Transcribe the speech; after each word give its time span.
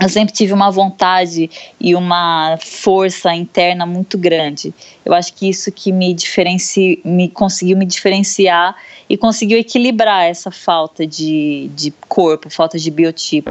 eu 0.00 0.08
sempre 0.08 0.32
tive 0.32 0.52
uma 0.52 0.70
vontade 0.70 1.50
e 1.80 1.94
uma 1.94 2.56
força 2.62 3.34
interna 3.34 3.84
muito 3.84 4.16
grande. 4.16 4.72
Eu 5.04 5.12
acho 5.12 5.32
que 5.34 5.48
isso 5.48 5.72
que 5.72 5.90
me 5.90 6.14
me 7.04 7.28
conseguiu 7.28 7.76
me 7.76 7.84
diferenciar 7.84 8.76
e 9.08 9.16
conseguiu 9.16 9.58
equilibrar 9.58 10.26
essa 10.26 10.50
falta 10.50 11.06
de, 11.06 11.68
de 11.74 11.92
corpo, 12.08 12.48
falta 12.48 12.78
de 12.78 12.90
biotipo. 12.90 13.50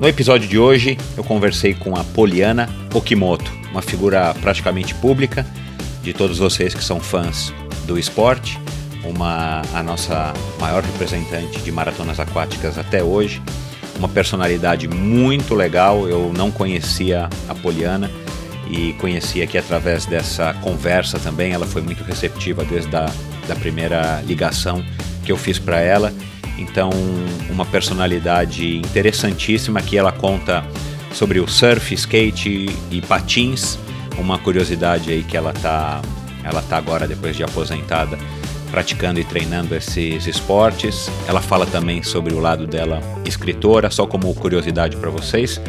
No 0.00 0.08
episódio 0.08 0.48
de 0.48 0.58
hoje, 0.58 0.96
eu 1.14 1.22
conversei 1.22 1.74
com 1.74 1.94
a 1.94 2.02
Poliana 2.02 2.70
Okimoto, 2.94 3.52
uma 3.70 3.82
figura 3.82 4.32
praticamente 4.40 4.94
pública 4.94 5.46
de 6.02 6.14
todos 6.14 6.38
vocês 6.38 6.72
que 6.72 6.82
são 6.82 6.98
fãs 6.98 7.52
do 7.86 7.98
esporte, 7.98 8.58
uma 9.04 9.60
a 9.74 9.82
nossa 9.82 10.32
maior 10.58 10.82
representante 10.82 11.60
de 11.60 11.70
maratonas 11.70 12.18
aquáticas 12.18 12.78
até 12.78 13.04
hoje, 13.04 13.42
uma 13.98 14.08
personalidade 14.08 14.88
muito 14.88 15.54
legal. 15.54 16.08
Eu 16.08 16.32
não 16.34 16.50
conhecia 16.50 17.28
a 17.46 17.54
Poliana 17.54 18.10
e 18.70 18.94
conheci 18.94 19.42
aqui 19.42 19.58
através 19.58 20.06
dessa 20.06 20.54
conversa 20.62 21.18
também. 21.18 21.52
Ela 21.52 21.66
foi 21.66 21.82
muito 21.82 22.02
receptiva 22.04 22.64
desde 22.64 22.96
a 22.96 23.04
da 23.46 23.54
primeira 23.54 24.22
ligação 24.26 24.82
que 25.26 25.30
eu 25.30 25.36
fiz 25.36 25.58
para 25.58 25.78
ela 25.78 26.10
então, 26.60 26.90
uma 27.48 27.64
personalidade 27.64 28.76
interessantíssima 28.76 29.80
que 29.80 29.96
ela 29.96 30.12
conta 30.12 30.64
sobre 31.12 31.40
o 31.40 31.48
surf, 31.48 31.94
skate 31.94 32.68
e 32.90 33.00
patins. 33.02 33.78
Uma 34.18 34.38
curiosidade 34.38 35.10
aí 35.10 35.22
que 35.22 35.36
ela 35.36 35.52
tá, 35.52 36.02
ela 36.44 36.62
tá 36.62 36.76
agora 36.76 37.08
depois 37.08 37.34
de 37.34 37.42
aposentada 37.42 38.18
praticando 38.70 39.20
e 39.20 39.24
treinando 39.24 39.74
esses 39.74 40.26
esportes. 40.26 41.10
Ela 41.26 41.40
fala 41.40 41.66
também 41.66 42.02
sobre 42.02 42.34
o 42.34 42.38
lado 42.38 42.66
dela 42.66 43.00
escritora, 43.24 43.90
só 43.90 44.06
como 44.06 44.32
curiosidade 44.34 44.96
para 44.96 45.10
vocês. 45.10 45.60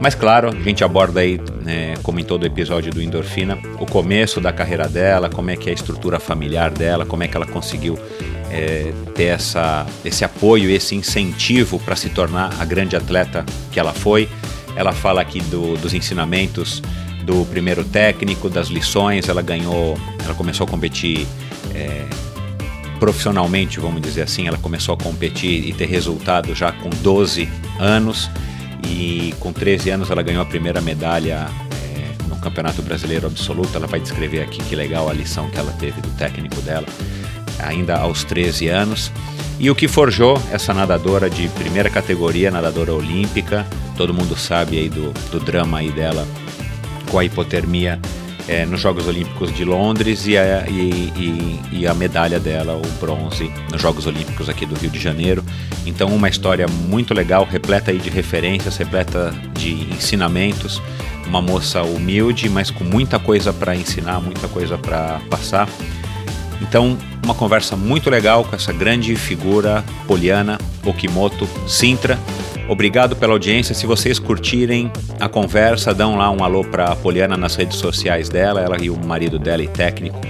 Mas 0.00 0.14
claro, 0.14 0.48
a 0.48 0.62
gente 0.62 0.82
aborda 0.82 1.20
aí, 1.20 1.38
né, 1.62 1.94
como 2.02 2.18
em 2.18 2.24
todo 2.24 2.46
episódio 2.46 2.90
do 2.90 3.02
Endorfina, 3.02 3.58
o 3.78 3.84
começo 3.84 4.40
da 4.40 4.50
carreira 4.50 4.88
dela, 4.88 5.28
como 5.28 5.50
é 5.50 5.56
que 5.56 5.68
é 5.68 5.72
a 5.72 5.74
estrutura 5.74 6.18
familiar 6.18 6.70
dela, 6.70 7.04
como 7.04 7.22
é 7.22 7.28
que 7.28 7.36
ela 7.36 7.46
conseguiu 7.46 7.98
é, 8.50 8.92
ter 9.14 9.24
essa, 9.24 9.86
esse 10.02 10.24
apoio, 10.24 10.70
esse 10.70 10.94
incentivo 10.94 11.78
para 11.78 11.94
se 11.96 12.08
tornar 12.08 12.50
a 12.58 12.64
grande 12.64 12.96
atleta 12.96 13.44
que 13.70 13.78
ela 13.78 13.92
foi. 13.92 14.26
Ela 14.74 14.92
fala 14.92 15.20
aqui 15.20 15.40
do, 15.42 15.76
dos 15.76 15.92
ensinamentos 15.92 16.82
do 17.22 17.44
primeiro 17.44 17.84
técnico, 17.84 18.48
das 18.48 18.68
lições. 18.68 19.28
Ela 19.28 19.42
ganhou, 19.42 19.98
ela 20.24 20.34
começou 20.34 20.66
a 20.66 20.70
competir 20.70 21.26
é, 21.74 22.06
profissionalmente, 23.00 23.80
vamos 23.80 24.02
dizer 24.02 24.22
assim. 24.22 24.46
Ela 24.46 24.58
começou 24.58 24.94
a 24.94 24.98
competir 24.98 25.66
e 25.66 25.72
ter 25.72 25.86
resultado 25.86 26.54
já 26.54 26.70
com 26.70 26.90
12 26.90 27.48
anos 27.80 28.30
e 28.86 29.34
com 29.40 29.52
13 29.52 29.90
anos 29.90 30.10
ela 30.10 30.22
ganhou 30.22 30.42
a 30.42 30.46
primeira 30.46 30.80
medalha 30.80 31.48
é, 31.72 32.28
no 32.28 32.36
Campeonato 32.36 32.82
Brasileiro 32.82 33.26
Absoluto. 33.26 33.74
Ela 33.74 33.86
vai 33.86 33.98
descrever 33.98 34.42
aqui 34.42 34.62
que 34.62 34.76
legal 34.76 35.08
a 35.08 35.12
lição 35.12 35.48
que 35.50 35.58
ela 35.58 35.72
teve 35.72 36.00
do 36.00 36.10
técnico 36.10 36.60
dela 36.60 36.86
ainda 37.58 37.96
aos 37.96 38.22
13 38.22 38.68
anos. 38.68 39.10
E 39.58 39.70
o 39.70 39.74
que 39.74 39.88
forjou 39.88 40.40
essa 40.52 40.72
nadadora 40.72 41.28
de 41.28 41.48
primeira 41.48 41.90
categoria, 41.90 42.50
nadadora 42.50 42.94
olímpica, 42.94 43.66
todo 43.96 44.14
mundo 44.14 44.36
sabe 44.36 44.78
aí 44.78 44.88
do, 44.88 45.12
do 45.30 45.40
drama 45.40 45.78
aí 45.78 45.90
dela 45.90 46.26
com 47.10 47.18
a 47.18 47.24
hipotermia 47.24 48.00
é, 48.50 48.66
nos 48.66 48.80
Jogos 48.80 49.06
Olímpicos 49.06 49.54
de 49.54 49.64
Londres 49.64 50.26
e 50.26 50.36
a, 50.36 50.68
e, 50.68 50.72
e, 51.16 51.60
e 51.70 51.86
a, 51.86 51.94
medalha 51.94 52.40
dela, 52.40 52.74
o 52.74 53.00
bronze, 53.00 53.48
nos 53.70 53.80
Jogos 53.80 54.08
Olímpicos 54.08 54.48
aqui 54.48 54.66
do 54.66 54.74
Rio 54.74 54.90
de 54.90 54.98
Janeiro. 54.98 55.44
Então, 55.86 56.08
uma 56.08 56.28
história 56.28 56.66
muito 56.66 57.14
legal, 57.14 57.46
repleta 57.48 57.92
aí 57.92 57.98
de 57.98 58.10
referências, 58.10 58.76
repleta 58.76 59.32
de 59.54 59.70
ensinamentos. 59.94 60.82
Uma 61.28 61.40
moça 61.40 61.84
humilde, 61.84 62.48
mas 62.48 62.72
com 62.72 62.82
muita 62.82 63.20
coisa 63.20 63.52
para 63.52 63.76
ensinar, 63.76 64.20
muita 64.20 64.48
coisa 64.48 64.76
para 64.76 65.20
passar. 65.30 65.68
Então, 66.60 66.98
uma 67.22 67.34
conversa 67.36 67.76
muito 67.76 68.10
legal 68.10 68.44
com 68.44 68.56
essa 68.56 68.72
grande 68.72 69.14
figura 69.14 69.84
poliana, 70.08 70.58
Okimoto 70.84 71.48
Sintra. 71.68 72.18
Obrigado 72.70 73.16
pela 73.16 73.32
audiência. 73.32 73.74
Se 73.74 73.84
vocês 73.84 74.20
curtirem 74.20 74.92
a 75.18 75.28
conversa, 75.28 75.92
dão 75.92 76.14
lá 76.14 76.30
um 76.30 76.44
alô 76.44 76.62
para 76.62 76.84
a 76.84 76.94
Poliana 76.94 77.36
nas 77.36 77.56
redes 77.56 77.78
sociais 77.78 78.28
dela, 78.28 78.60
ela 78.60 78.80
e 78.80 78.88
o 78.88 78.96
marido 78.96 79.40
dela 79.40 79.60
e 79.60 79.66
técnico. 79.66 80.20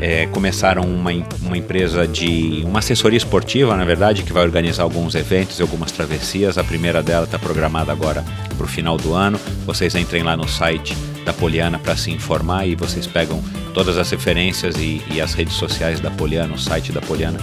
É, 0.00 0.26
começaram 0.26 0.82
uma, 0.82 1.12
uma 1.40 1.56
empresa 1.56 2.08
de 2.08 2.64
uma 2.64 2.80
assessoria 2.80 3.16
esportiva, 3.16 3.76
na 3.76 3.84
verdade, 3.84 4.24
que 4.24 4.32
vai 4.32 4.42
organizar 4.42 4.82
alguns 4.82 5.14
eventos 5.14 5.60
e 5.60 5.62
algumas 5.62 5.92
travessias. 5.92 6.58
A 6.58 6.64
primeira 6.64 7.04
dela 7.04 7.24
está 7.24 7.38
programada 7.38 7.92
agora 7.92 8.24
para 8.56 8.64
o 8.64 8.68
final 8.68 8.96
do 8.96 9.14
ano. 9.14 9.38
Vocês 9.64 9.94
entrem 9.94 10.24
lá 10.24 10.36
no 10.36 10.48
site 10.48 10.96
da 11.24 11.32
Poliana 11.32 11.78
para 11.78 11.96
se 11.96 12.10
informar 12.10 12.66
e 12.66 12.74
vocês 12.74 13.06
pegam 13.06 13.40
todas 13.72 13.96
as 13.96 14.10
referências 14.10 14.74
e, 14.74 15.00
e, 15.08 15.20
as 15.20 15.34
redes 15.34 15.54
sociais 15.54 16.00
da 16.00 16.10
Poliana, 16.10 16.54
o 16.54 16.58
site 16.58 16.90
da 16.90 17.00
Poliana, 17.00 17.38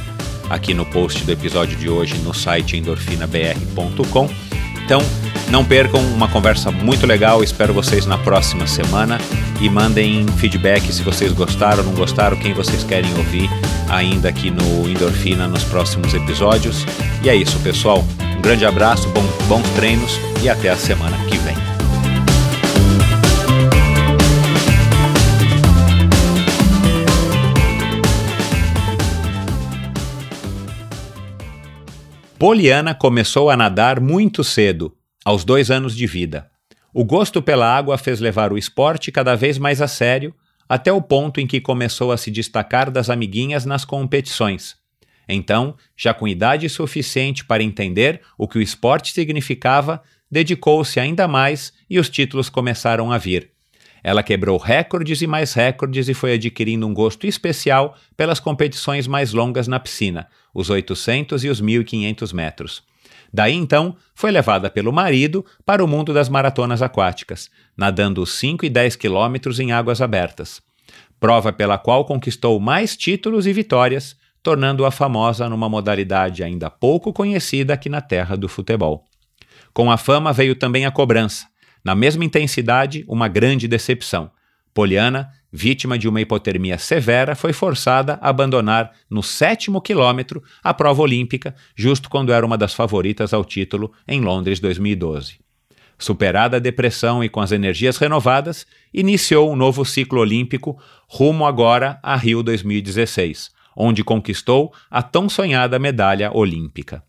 aqui 0.50 0.74
no 0.74 0.86
post 0.86 1.24
do 1.24 1.32
episódio 1.32 1.78
de 1.78 1.90
hoje 1.90 2.16
no 2.20 2.34
site 2.34 2.78
endorfinabr.com. 2.78 4.30
Então, 4.84 5.02
não 5.50 5.64
percam 5.64 6.00
uma 6.00 6.28
conversa 6.28 6.72
muito 6.72 7.06
legal. 7.06 7.44
Espero 7.44 7.74
vocês 7.74 8.06
na 8.06 8.18
próxima 8.18 8.68
semana 8.68 9.20
e 9.60 9.70
mandem 9.70 10.26
feedback 10.38 10.92
se 10.92 11.02
vocês 11.02 11.32
gostaram, 11.32 11.84
não 11.84 11.94
gostaram, 11.94 12.38
quem 12.38 12.54
vocês 12.54 12.84
querem 12.84 13.12
ouvir 13.18 13.50
ainda 13.90 14.30
aqui 14.30 14.52
no 14.52 14.88
Endorfina 14.90 15.48
nos 15.48 15.64
próximos 15.64 16.14
episódios. 16.14 16.86
E 17.24 17.30
é 17.30 17.36
isso, 17.36 17.60
pessoal. 17.60 18.04
Um 18.38 18.42
grande 18.42 18.66
abraço, 18.66 19.08
bom, 19.10 19.24
bons 19.48 19.68
treinos 19.72 20.20
e 20.44 20.50
até 20.50 20.70
a 20.70 20.78
semana 20.78 21.25
Poliana 32.38 32.94
começou 32.94 33.50
a 33.50 33.56
nadar 33.56 34.02
muito 34.02 34.44
cedo, 34.44 34.94
aos 35.24 35.46
dois 35.46 35.72
anos 35.72 35.96
de 35.96 36.06
vida. 36.06 36.52
O 36.94 37.06
gosto 37.06 37.42
pela 37.42 37.66
água 37.66 37.98
fez 37.98 38.20
levar 38.20 38.52
o 38.52 38.58
esporte 38.58 39.10
cada 39.10 39.36
vez 39.36 39.58
mais 39.58 39.82
a 39.82 39.88
sério, 39.88 40.36
até 40.68 40.92
o 40.92 41.02
ponto 41.02 41.40
em 41.40 41.48
que 41.48 41.62
começou 41.62 42.12
a 42.12 42.18
se 42.18 42.30
destacar 42.30 42.92
das 42.92 43.10
amiguinhas 43.10 43.64
nas 43.64 43.86
competições. 43.86 44.76
Então, 45.30 45.78
já 45.96 46.14
com 46.14 46.28
idade 46.28 46.68
suficiente 46.68 47.46
para 47.46 47.64
entender 47.64 48.20
o 48.38 48.50
que 48.50 48.58
o 48.58 48.62
esporte 48.62 49.14
significava, 49.14 50.04
dedicou-se 50.30 51.00
ainda 51.00 51.30
mais 51.30 51.72
e 51.90 51.98
os 51.98 52.10
títulos 52.10 52.50
começaram 52.50 53.14
a 53.14 53.18
vir. 53.18 53.55
Ela 54.08 54.22
quebrou 54.22 54.60
recordes 54.60 55.20
e 55.24 55.26
mais 55.26 55.56
recordes 55.56 56.08
e 56.08 56.14
foi 56.14 56.34
adquirindo 56.34 56.86
um 56.86 56.94
gosto 56.94 57.26
especial 57.26 57.98
pelas 58.16 58.40
competições 58.40 59.08
mais 59.08 59.34
longas 59.34 59.68
na 59.68 59.80
piscina, 59.80 60.28
os 60.54 60.70
800 60.70 61.44
e 61.44 61.50
os 61.50 61.60
1500 61.60 62.32
metros. 62.32 62.84
Daí 63.34 63.56
então, 63.56 63.96
foi 64.14 64.30
levada 64.30 64.70
pelo 64.70 64.94
marido 64.94 65.44
para 65.66 65.84
o 65.84 65.88
mundo 65.88 66.14
das 66.14 66.30
maratonas 66.30 66.84
aquáticas, 66.84 67.50
nadando 67.76 68.22
os 68.22 68.34
5 68.34 68.64
e 68.64 68.70
10 68.70 68.96
quilômetros 68.96 69.60
em 69.60 69.72
águas 69.72 70.00
abertas. 70.00 70.62
Prova 71.20 71.52
pela 71.52 71.80
qual 71.80 72.06
conquistou 72.06 72.60
mais 72.60 72.96
títulos 72.96 73.48
e 73.48 73.54
vitórias, 73.54 74.16
tornando-a 74.44 74.92
famosa 74.92 75.50
numa 75.50 75.68
modalidade 75.68 76.44
ainda 76.44 76.70
pouco 76.70 77.12
conhecida 77.12 77.74
aqui 77.74 77.90
na 77.90 78.02
terra 78.02 78.38
do 78.38 78.48
futebol. 78.48 79.04
Com 79.74 79.90
a 79.90 79.98
fama 79.98 80.32
veio 80.32 80.56
também 80.56 80.86
a 80.86 80.92
cobrança. 80.92 81.48
Na 81.86 81.94
mesma 81.94 82.26
intensidade, 82.26 83.06
uma 83.08 83.28
grande 83.28 83.68
decepção. 83.68 84.32
Poliana, 84.74 85.30
vítima 85.54 86.00
de 86.00 86.10
uma 86.10 86.20
hipotermia 86.20 86.80
severa, 86.80 87.36
foi 87.36 87.54
forçada 87.54 88.18
a 88.24 88.30
abandonar 88.30 88.92
no 89.08 89.22
sétimo 89.22 89.80
quilômetro 89.80 90.42
a 90.64 90.74
prova 90.74 91.04
olímpica, 91.04 91.56
justo 91.76 92.10
quando 92.10 92.34
era 92.34 92.44
uma 92.44 92.58
das 92.58 92.74
favoritas 92.74 93.36
ao 93.36 93.46
título 93.46 93.94
em 94.08 94.20
Londres 94.20 94.60
2012. 94.60 95.38
Superada 95.98 96.58
a 96.58 96.60
depressão 96.60 97.24
e 97.24 97.30
com 97.30 97.40
as 97.40 97.52
energias 97.52 97.98
renovadas, 97.98 98.66
iniciou 98.92 99.52
um 99.52 99.56
novo 99.56 99.86
ciclo 99.86 100.20
olímpico 100.20 100.82
rumo 101.08 101.46
agora 101.46 102.00
a 102.02 102.16
Rio 102.16 102.42
2016, 102.42 103.52
onde 103.78 104.04
conquistou 104.04 104.74
a 104.90 105.04
tão 105.04 105.30
sonhada 105.30 105.78
medalha 105.78 106.32
olímpica. 106.34 107.04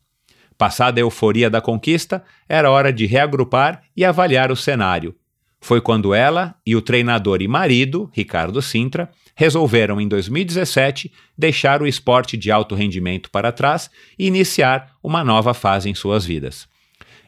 Passada 0.58 1.00
a 1.00 1.02
euforia 1.02 1.50
da 1.50 1.60
conquista, 1.60 2.24
era 2.48 2.70
hora 2.70 2.92
de 2.92 3.06
reagrupar 3.06 3.82
e 3.96 4.04
avaliar 4.04 4.50
o 4.50 4.56
cenário. 4.56 5.14
Foi 5.60 5.80
quando 5.80 6.14
ela 6.14 6.54
e 6.64 6.76
o 6.76 6.82
treinador 6.82 7.42
e 7.42 7.48
marido, 7.48 8.10
Ricardo 8.12 8.62
Sintra, 8.62 9.10
resolveram 9.34 10.00
em 10.00 10.08
2017 10.08 11.12
deixar 11.36 11.82
o 11.82 11.86
esporte 11.86 12.36
de 12.36 12.50
alto 12.50 12.74
rendimento 12.74 13.30
para 13.30 13.52
trás 13.52 13.90
e 14.18 14.26
iniciar 14.26 14.92
uma 15.02 15.22
nova 15.22 15.52
fase 15.52 15.90
em 15.90 15.94
suas 15.94 16.24
vidas. 16.24 16.68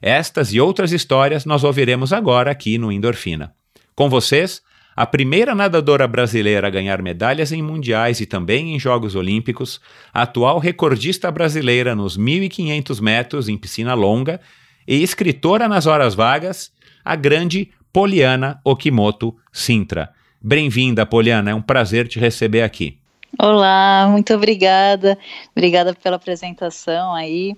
Estas 0.00 0.52
e 0.52 0.60
outras 0.60 0.92
histórias 0.92 1.44
nós 1.44 1.64
ouviremos 1.64 2.12
agora 2.12 2.50
aqui 2.50 2.78
no 2.78 2.92
Endorfina. 2.92 3.52
Com 3.94 4.08
vocês, 4.08 4.62
a 4.98 5.06
primeira 5.06 5.54
nadadora 5.54 6.08
brasileira 6.08 6.66
a 6.66 6.70
ganhar 6.70 7.00
medalhas 7.00 7.52
em 7.52 7.62
mundiais 7.62 8.20
e 8.20 8.26
também 8.26 8.74
em 8.74 8.80
Jogos 8.80 9.14
Olímpicos, 9.14 9.80
a 10.12 10.22
atual 10.22 10.58
recordista 10.58 11.30
brasileira 11.30 11.94
nos 11.94 12.18
1.500 12.18 13.00
metros 13.00 13.48
em 13.48 13.56
piscina 13.56 13.94
longa 13.94 14.40
e 14.88 15.00
escritora 15.00 15.68
nas 15.68 15.86
horas 15.86 16.16
vagas, 16.16 16.72
a 17.04 17.14
grande 17.14 17.70
Poliana 17.92 18.60
Okimoto 18.64 19.36
Sintra. 19.52 20.10
Bem-vinda, 20.42 21.06
Poliana, 21.06 21.52
é 21.52 21.54
um 21.54 21.62
prazer 21.62 22.08
te 22.08 22.18
receber 22.18 22.62
aqui. 22.62 22.98
Olá, 23.38 24.08
muito 24.10 24.34
obrigada. 24.34 25.16
Obrigada 25.52 25.94
pela 25.94 26.16
apresentação 26.16 27.14
aí. 27.14 27.54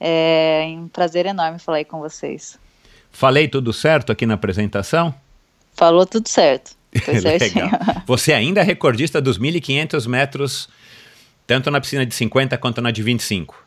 É 0.00 0.64
um 0.76 0.88
prazer 0.88 1.26
enorme 1.26 1.60
falar 1.60 1.76
aí 1.78 1.84
com 1.84 2.00
vocês. 2.00 2.58
Falei 3.12 3.46
tudo 3.46 3.72
certo 3.72 4.10
aqui 4.10 4.26
na 4.26 4.34
apresentação? 4.34 5.14
Falou 5.72 6.04
tudo 6.04 6.28
certo. 6.28 6.79
Legal. 7.40 7.70
Você 8.06 8.32
ainda 8.32 8.60
é 8.60 8.64
recordista 8.64 9.20
dos 9.20 9.38
1.500 9.38 10.06
metros, 10.08 10.68
tanto 11.46 11.70
na 11.70 11.80
piscina 11.80 12.04
de 12.04 12.14
50 12.14 12.56
quanto 12.58 12.80
na 12.80 12.90
de 12.90 13.02
25? 13.02 13.66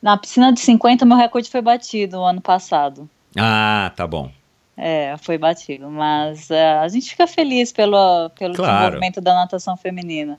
Na 0.00 0.16
piscina 0.16 0.52
de 0.52 0.60
50, 0.60 1.04
meu 1.04 1.16
recorde 1.16 1.50
foi 1.50 1.62
batido 1.62 2.22
ano 2.22 2.40
passado. 2.40 3.08
Ah, 3.36 3.90
tá 3.96 4.06
bom. 4.06 4.30
É, 4.76 5.14
foi 5.18 5.38
batido, 5.38 5.88
mas 5.88 6.50
uh, 6.50 6.80
a 6.82 6.88
gente 6.88 7.10
fica 7.10 7.26
feliz 7.28 7.70
pelo, 7.70 8.28
pelo 8.30 8.54
claro. 8.54 8.72
desenvolvimento 8.72 9.20
da 9.20 9.34
natação 9.34 9.76
feminina. 9.76 10.38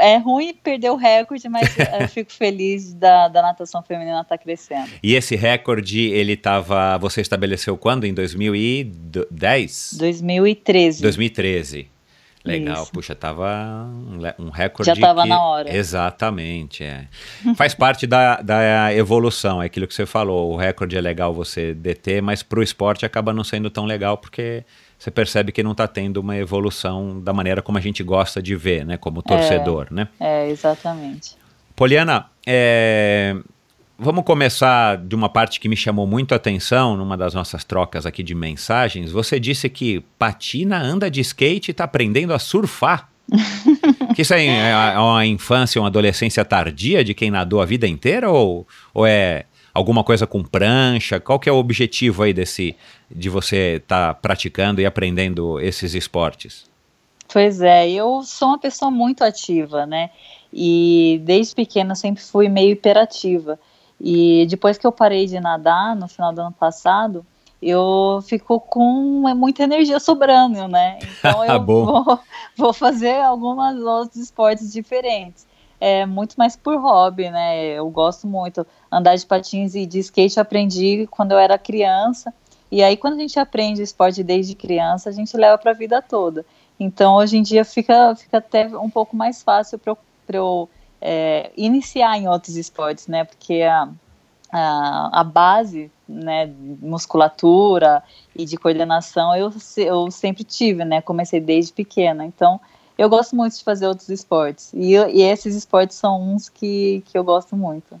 É 0.00 0.16
ruim 0.16 0.52
perder 0.52 0.90
o 0.90 0.96
recorde, 0.96 1.48
mas 1.48 1.68
eu 2.00 2.08
fico 2.08 2.32
feliz 2.32 2.92
da, 2.92 3.28
da 3.28 3.40
natação 3.40 3.82
feminina 3.84 4.22
estar 4.22 4.36
tá 4.36 4.42
crescendo. 4.42 4.90
E 5.00 5.14
esse 5.14 5.36
recorde, 5.36 6.08
ele 6.08 6.32
estava. 6.32 6.98
Você 6.98 7.20
estabeleceu 7.20 7.76
quando? 7.76 8.04
Em 8.04 8.12
2010? 8.12 9.94
2013. 9.96 11.02
2013. 11.02 11.95
Legal, 12.46 12.84
Isso. 12.84 12.92
puxa, 12.92 13.14
tava 13.14 13.88
um, 14.38 14.50
recorde. 14.50 14.86
Já 14.86 14.92
estava 14.92 15.22
que... 15.22 15.28
na 15.28 15.40
hora. 15.40 15.74
Exatamente, 15.74 16.84
é. 16.84 17.06
Faz 17.56 17.74
parte 17.74 18.06
da, 18.06 18.40
da 18.40 18.94
evolução, 18.94 19.62
é 19.62 19.66
aquilo 19.66 19.86
que 19.86 19.94
você 19.94 20.06
falou. 20.06 20.52
O 20.52 20.56
recorde 20.56 20.96
é 20.96 21.00
legal 21.00 21.34
você 21.34 21.74
deter, 21.74 22.22
mas 22.22 22.42
para 22.42 22.60
o 22.60 22.62
esporte 22.62 23.04
acaba 23.04 23.32
não 23.32 23.42
sendo 23.42 23.68
tão 23.68 23.84
legal 23.84 24.16
porque 24.16 24.64
você 24.98 25.10
percebe 25.10 25.52
que 25.52 25.62
não 25.62 25.72
está 25.72 25.86
tendo 25.86 26.18
uma 26.18 26.36
evolução 26.36 27.20
da 27.20 27.32
maneira 27.32 27.60
como 27.60 27.76
a 27.76 27.80
gente 27.80 28.02
gosta 28.02 28.42
de 28.42 28.54
ver, 28.56 28.86
né? 28.86 28.96
Como 28.96 29.22
torcedor, 29.22 29.88
é, 29.90 29.94
né? 29.94 30.08
É, 30.18 30.48
exatamente. 30.48 31.36
Poliana, 31.74 32.26
é, 32.46 33.36
vamos 33.98 34.24
começar 34.24 34.98
de 34.98 35.14
uma 35.14 35.28
parte 35.28 35.58
que 35.58 35.68
me 35.68 35.76
chamou 35.76 36.06
muito 36.06 36.32
a 36.32 36.36
atenção 36.36 36.96
numa 36.96 37.16
das 37.16 37.34
nossas 37.34 37.64
trocas 37.64 38.04
aqui 38.06 38.22
de 38.22 38.34
mensagens. 38.34 39.10
Você 39.10 39.40
disse 39.40 39.68
que 39.68 40.04
patina, 40.18 40.80
anda 40.80 41.10
de 41.10 41.20
skate 41.20 41.70
e 41.70 41.72
está 41.72 41.84
aprendendo 41.84 42.32
a 42.32 42.38
surfar. 42.38 43.08
que 44.14 44.22
isso 44.22 44.32
aí 44.32 44.46
é 44.46 44.98
uma 44.98 45.26
infância, 45.26 45.80
uma 45.80 45.88
adolescência 45.88 46.44
tardia 46.44 47.02
de 47.02 47.12
quem 47.12 47.30
nadou 47.30 47.60
a 47.60 47.64
vida 47.64 47.86
inteira 47.88 48.30
ou, 48.30 48.66
ou 48.94 49.04
é 49.04 49.46
alguma 49.74 50.04
coisa 50.04 50.26
com 50.26 50.42
prancha? 50.42 51.18
Qual 51.18 51.38
que 51.38 51.48
é 51.48 51.52
o 51.52 51.56
objetivo 51.56 52.22
aí 52.22 52.32
desse 52.32 52.76
de 53.10 53.28
você 53.28 53.80
estar 53.82 54.14
tá 54.14 54.14
praticando 54.14 54.80
e 54.80 54.86
aprendendo 54.86 55.60
esses 55.60 55.94
esportes? 55.94 56.66
Pois 57.32 57.60
é, 57.60 57.90
eu 57.90 58.22
sou 58.22 58.48
uma 58.48 58.58
pessoa 58.58 58.90
muito 58.90 59.24
ativa, 59.24 59.84
né? 59.84 60.10
E 60.52 61.20
desde 61.24 61.56
pequena 61.56 61.96
sempre 61.96 62.22
fui 62.22 62.48
meio 62.48 62.70
hiperativa. 62.70 63.58
E 64.00 64.46
depois 64.48 64.76
que 64.78 64.86
eu 64.86 64.92
parei 64.92 65.26
de 65.26 65.40
nadar 65.40 65.96
no 65.96 66.08
final 66.08 66.32
do 66.32 66.40
ano 66.40 66.52
passado, 66.52 67.24
eu 67.62 68.20
fico 68.26 68.60
com 68.60 69.22
muita 69.34 69.62
energia 69.62 69.98
sobrando, 69.98 70.68
né? 70.68 70.98
Então 71.18 71.44
eu 71.44 71.64
vou, 71.64 72.20
vou 72.56 72.72
fazer 72.72 73.20
algumas 73.20 73.76
outros 73.80 74.16
esportes 74.16 74.72
diferentes 74.72 75.46
é 75.80 76.06
muito 76.06 76.34
mais 76.36 76.56
por 76.56 76.76
hobby, 76.78 77.30
né? 77.30 77.74
Eu 77.74 77.88
gosto 77.90 78.26
muito. 78.26 78.66
Andar 78.90 79.16
de 79.16 79.26
patins 79.26 79.74
e 79.74 79.86
de 79.86 79.98
skate 80.00 80.36
eu 80.36 80.42
aprendi 80.42 81.06
quando 81.10 81.32
eu 81.32 81.38
era 81.38 81.58
criança. 81.58 82.32
E 82.70 82.82
aí, 82.82 82.96
quando 82.96 83.14
a 83.14 83.18
gente 83.18 83.38
aprende 83.38 83.82
esporte 83.82 84.22
desde 84.22 84.54
criança, 84.54 85.08
a 85.08 85.12
gente 85.12 85.36
leva 85.36 85.56
para 85.56 85.70
a 85.70 85.74
vida 85.74 86.02
toda. 86.02 86.44
Então, 86.80 87.14
hoje 87.14 87.36
em 87.36 87.42
dia, 87.42 87.64
fica, 87.64 88.14
fica 88.16 88.38
até 88.38 88.66
um 88.76 88.90
pouco 88.90 89.14
mais 89.14 89.42
fácil 89.42 89.78
para 89.78 89.92
eu, 89.92 89.98
eu 90.32 90.68
é, 91.00 91.50
iniciar 91.56 92.16
em 92.18 92.28
outros 92.28 92.56
esportes, 92.56 93.06
né? 93.06 93.24
Porque 93.24 93.62
a, 93.62 93.88
a, 94.52 95.20
a 95.20 95.24
base 95.24 95.90
né, 96.08 96.50
musculatura 96.80 98.02
e 98.34 98.44
de 98.44 98.56
coordenação 98.56 99.34
eu, 99.34 99.52
eu 99.76 100.10
sempre 100.10 100.44
tive, 100.44 100.84
né? 100.84 101.00
Comecei 101.00 101.40
desde 101.40 101.72
pequena. 101.72 102.24
Então, 102.24 102.60
eu 102.96 103.08
gosto 103.08 103.36
muito 103.36 103.56
de 103.56 103.64
fazer 103.64 103.86
outros 103.86 104.08
esportes. 104.08 104.72
E, 104.72 104.92
e 104.92 105.22
esses 105.22 105.54
esportes 105.54 105.96
são 105.96 106.20
uns 106.20 106.48
que, 106.48 107.02
que 107.06 107.16
eu 107.16 107.24
gosto 107.24 107.56
muito. 107.56 108.00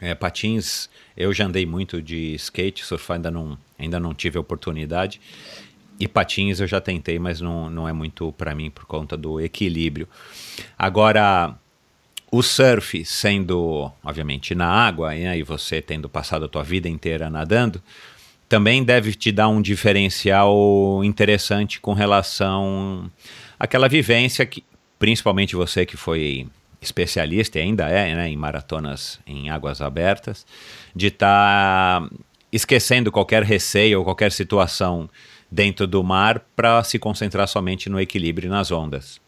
É, 0.00 0.14
patins, 0.14 0.90
eu 1.16 1.32
já 1.32 1.46
andei 1.46 1.64
muito 1.64 2.02
de 2.02 2.34
skate, 2.34 2.84
surfar 2.84 3.16
ainda 3.16 3.30
não, 3.30 3.58
ainda 3.78 3.98
não 3.98 4.14
tive 4.14 4.38
oportunidade. 4.38 5.20
E 5.98 6.06
patins 6.06 6.60
eu 6.60 6.66
já 6.66 6.80
tentei, 6.80 7.18
mas 7.18 7.40
não, 7.40 7.70
não 7.70 7.88
é 7.88 7.92
muito 7.92 8.30
para 8.32 8.54
mim 8.54 8.70
por 8.70 8.84
conta 8.84 9.16
do 9.16 9.40
equilíbrio. 9.40 10.06
Agora, 10.78 11.58
o 12.30 12.42
surf 12.42 13.04
sendo, 13.04 13.90
obviamente, 14.04 14.54
na 14.54 14.68
água, 14.68 15.14
né, 15.14 15.38
e 15.38 15.42
você 15.42 15.80
tendo 15.80 16.08
passado 16.08 16.44
a 16.44 16.48
tua 16.48 16.62
vida 16.62 16.88
inteira 16.88 17.30
nadando, 17.30 17.82
também 18.48 18.84
deve 18.84 19.14
te 19.14 19.32
dar 19.32 19.48
um 19.48 19.60
diferencial 19.60 21.02
interessante 21.02 21.80
com 21.80 21.92
relação 21.92 23.10
aquela 23.58 23.88
vivência 23.88 24.46
que, 24.46 24.62
principalmente 24.98 25.56
você 25.56 25.84
que 25.84 25.96
foi 25.96 26.46
especialista 26.80 27.58
e 27.58 27.62
ainda 27.62 27.88
é 27.88 28.14
né, 28.14 28.28
em 28.28 28.36
maratonas 28.36 29.18
em 29.26 29.50
águas 29.50 29.80
abertas, 29.80 30.46
de 30.94 31.08
estar 31.08 32.00
tá 32.00 32.10
esquecendo 32.52 33.10
qualquer 33.10 33.42
receio 33.42 33.98
ou 33.98 34.04
qualquer 34.04 34.30
situação 34.30 35.08
dentro 35.50 35.86
do 35.86 36.02
mar 36.02 36.44
para 36.54 36.82
se 36.84 36.98
concentrar 36.98 37.48
somente 37.48 37.88
no 37.88 38.00
equilíbrio 38.00 38.50
nas 38.50 38.70
ondas. 38.70 39.20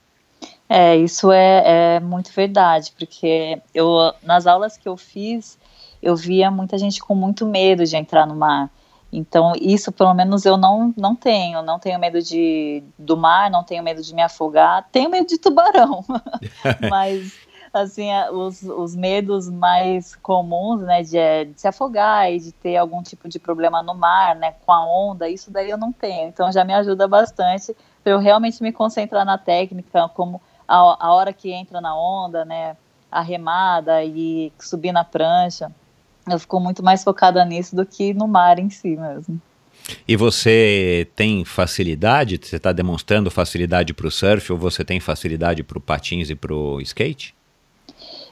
É, 0.69 0.97
isso 0.97 1.33
é, 1.33 1.97
é 1.97 2.01
muito 2.01 2.31
verdade, 2.31 2.93
porque 2.99 3.61
eu 3.73 4.13
nas 4.23 4.47
aulas 4.47 4.77
que 4.77 4.89
eu 4.89 4.97
fiz, 4.97 5.59
eu 6.03 6.15
via 6.15 6.51
muita 6.51 6.77
gente 6.77 7.01
com 7.01 7.15
muito 7.15 7.47
medo 7.47 7.85
de 7.85 7.97
entrar 7.97 8.27
no 8.27 8.37
mar. 8.37 8.71
Então, 9.11 9.55
isso 9.59 9.91
pelo 9.91 10.13
menos 10.13 10.45
eu 10.45 10.57
não, 10.57 10.93
não 10.97 11.15
tenho. 11.15 11.63
Não 11.63 11.79
tenho 11.79 11.99
medo 11.99 12.21
de, 12.21 12.83
do 12.99 13.17
mar, 13.17 13.51
não 13.51 13.65
tenho 13.65 13.83
medo 13.83 14.03
de 14.03 14.15
me 14.15 14.23
afogar. 14.23 14.87
Tenho 14.93 15.11
medo 15.11 15.27
de 15.27 15.39
tubarão. 15.39 16.05
Mas, 16.91 17.33
assim, 17.73 18.11
os, 18.33 18.63
os 18.63 18.95
medos 18.95 19.49
mais 19.49 20.15
comuns, 20.17 20.83
né, 20.83 21.03
de, 21.03 21.17
é, 21.17 21.45
de, 21.47 21.59
se 21.59 21.67
afogar 21.67 22.31
e 22.31 22.39
de 22.39 22.53
ter 22.53 22.77
algum 22.77 23.03
tipo 23.03 23.29
de 23.29 23.39
problema 23.39 23.83
no 23.83 23.95
mar, 23.95 24.37
né, 24.37 24.55
com 24.65 24.73
a 24.73 24.87
onda, 24.87 25.29
isso 25.29 25.51
daí 25.51 25.71
eu 25.71 25.79
não 25.79 25.91
tenho. 25.91 26.29
Então, 26.29 26.53
já 26.53 26.63
me 26.63 26.75
ajuda 26.75 27.09
bastante 27.09 27.75
para 28.05 28.13
eu 28.13 28.19
realmente 28.19 28.63
me 28.63 28.73
concentrar 28.73 29.25
na 29.25 29.39
técnica, 29.39 30.07
como 30.11 30.41
a, 30.69 31.07
a 31.07 31.15
hora 31.15 31.33
que 31.33 31.51
entra 31.51 31.81
na 31.81 31.97
onda, 31.97 32.45
né, 32.45 32.77
a 33.11 33.23
remada 33.23 34.05
e 34.05 34.53
subir 34.59 34.93
na 34.93 35.03
prancha 35.03 35.73
eu 36.31 36.39
fico 36.39 36.61
muito 36.61 36.83
mais 36.83 37.03
focada 37.03 37.45
nisso 37.45 37.75
do 37.75 37.87
que 37.87 38.13
no 38.13 38.29
mar 38.29 38.59
em 38.59 38.71
si 38.71 38.97
mesmo. 38.97 39.41
E 40.07 40.17
você 40.17 41.09
tem 41.17 41.45
facilidade? 41.45 42.39
Você 42.43 42.57
está 42.57 42.73
demonstrando 42.73 43.31
facilidade 43.31 43.95
para 43.95 44.07
o 44.07 44.11
surf 44.11 44.53
ou 44.53 44.59
você 44.59 44.85
tem 44.85 45.01
facilidade 45.01 45.63
para 45.63 45.79
o 45.79 45.81
patins 45.81 46.29
e 46.29 46.35
para 46.35 46.55
o 46.55 46.81
skate? 46.81 47.35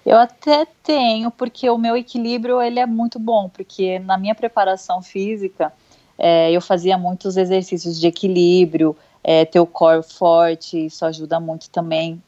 Eu 0.05 0.19
até 0.19 0.67
tenho, 0.83 1.31
porque 1.31 1.69
o 1.71 1.79
meu 1.79 1.97
equilíbrio 1.97 2.61
ele 2.61 2.79
é 2.79 2.87
muito 2.87 3.19
bom, 3.19 3.49
porque 3.49 3.99
na 3.99 4.19
minha 4.19 4.35
preparação 4.35 5.03
física 5.03 5.73
é, 6.19 6.53
eu 6.53 6.61
fazia 6.61 6.97
muitos 6.99 7.37
exercícios 7.37 7.99
de 7.99 8.07
equilíbrio, 8.07 8.95
é, 9.29 9.45
ter 9.45 9.59
o 9.59 9.67
core 9.67 10.05
forte, 10.05 10.87
isso 10.87 11.05
ajuda 11.05 11.41
muito 11.41 11.69
também. 11.69 12.23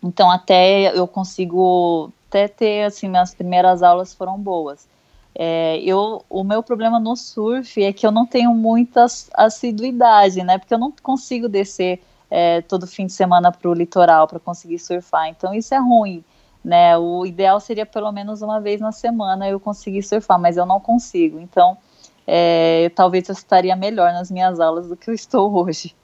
Então 0.00 0.30
até 0.30 0.96
eu 0.96 1.08
consigo 1.08 2.12
até 2.28 2.46
ter 2.46 2.84
assim 2.84 3.08
minhas 3.08 3.34
primeiras 3.34 3.82
aulas 3.82 4.14
foram 4.14 4.38
boas. 4.38 4.86
É, 5.34 5.80
eu, 5.80 6.24
o 6.30 6.44
meu 6.44 6.62
problema 6.62 7.00
no 7.00 7.16
surf 7.16 7.82
é 7.82 7.92
que 7.92 8.06
eu 8.06 8.12
não 8.12 8.24
tenho 8.24 8.54
muita 8.54 9.04
assiduidade, 9.34 10.44
né? 10.44 10.56
Porque 10.56 10.72
eu 10.72 10.78
não 10.78 10.92
consigo 11.02 11.48
descer 11.48 12.00
é, 12.30 12.62
todo 12.62 12.86
fim 12.86 13.06
de 13.06 13.12
semana 13.12 13.50
para 13.50 13.68
o 13.68 13.74
litoral 13.74 14.28
para 14.28 14.38
conseguir 14.38 14.78
surfar. 14.78 15.26
Então 15.28 15.52
isso 15.52 15.74
é 15.74 15.78
ruim, 15.78 16.22
né? 16.64 16.96
O 16.96 17.26
ideal 17.26 17.58
seria 17.58 17.84
pelo 17.84 18.12
menos 18.12 18.42
uma 18.42 18.60
vez 18.60 18.80
na 18.80 18.92
semana 18.92 19.48
eu 19.48 19.58
conseguir 19.58 20.04
surfar, 20.04 20.38
mas 20.38 20.56
eu 20.56 20.64
não 20.64 20.78
consigo. 20.78 21.40
Então 21.40 21.76
é, 22.24 22.92
talvez 22.94 23.28
eu 23.28 23.32
estaria 23.32 23.74
melhor 23.74 24.12
nas 24.12 24.30
minhas 24.30 24.60
aulas 24.60 24.86
do 24.86 24.96
que 24.96 25.10
eu 25.10 25.14
estou 25.14 25.50
hoje. 25.64 25.96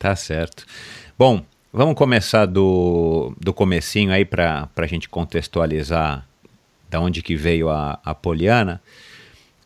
Tá 0.00 0.16
certo. 0.16 0.64
Bom, 1.18 1.44
vamos 1.70 1.94
começar 1.94 2.46
do, 2.46 3.36
do 3.38 3.52
comecinho 3.52 4.10
aí 4.10 4.24
para 4.24 4.66
a 4.74 4.86
gente 4.86 5.10
contextualizar 5.10 6.26
da 6.88 6.98
onde 6.98 7.20
que 7.20 7.36
veio 7.36 7.68
a, 7.68 8.00
a 8.02 8.14
Poliana. 8.14 8.80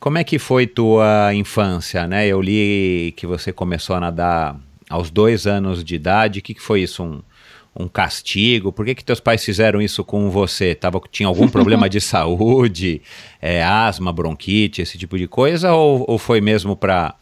Como 0.00 0.18
é 0.18 0.24
que 0.24 0.40
foi 0.40 0.66
tua 0.66 1.32
infância, 1.32 2.08
né? 2.08 2.26
Eu 2.26 2.42
li 2.42 3.14
que 3.16 3.28
você 3.28 3.52
começou 3.52 3.94
a 3.94 4.00
nadar 4.00 4.56
aos 4.90 5.08
dois 5.08 5.46
anos 5.46 5.84
de 5.84 5.94
idade. 5.94 6.40
O 6.40 6.42
que, 6.42 6.52
que 6.52 6.60
foi 6.60 6.82
isso? 6.82 7.04
Um, 7.04 7.22
um 7.78 7.86
castigo? 7.86 8.72
Por 8.72 8.84
que, 8.84 8.96
que 8.96 9.04
teus 9.04 9.20
pais 9.20 9.44
fizeram 9.44 9.80
isso 9.80 10.02
com 10.02 10.28
você? 10.30 10.74
Tava, 10.74 11.00
tinha 11.12 11.28
algum 11.28 11.46
problema 11.48 11.88
de 11.88 12.00
saúde, 12.02 13.00
é, 13.40 13.62
asma, 13.62 14.12
bronquite, 14.12 14.82
esse 14.82 14.98
tipo 14.98 15.16
de 15.16 15.28
coisa? 15.28 15.72
Ou, 15.74 16.04
ou 16.08 16.18
foi 16.18 16.40
mesmo 16.40 16.74
para 16.74 17.14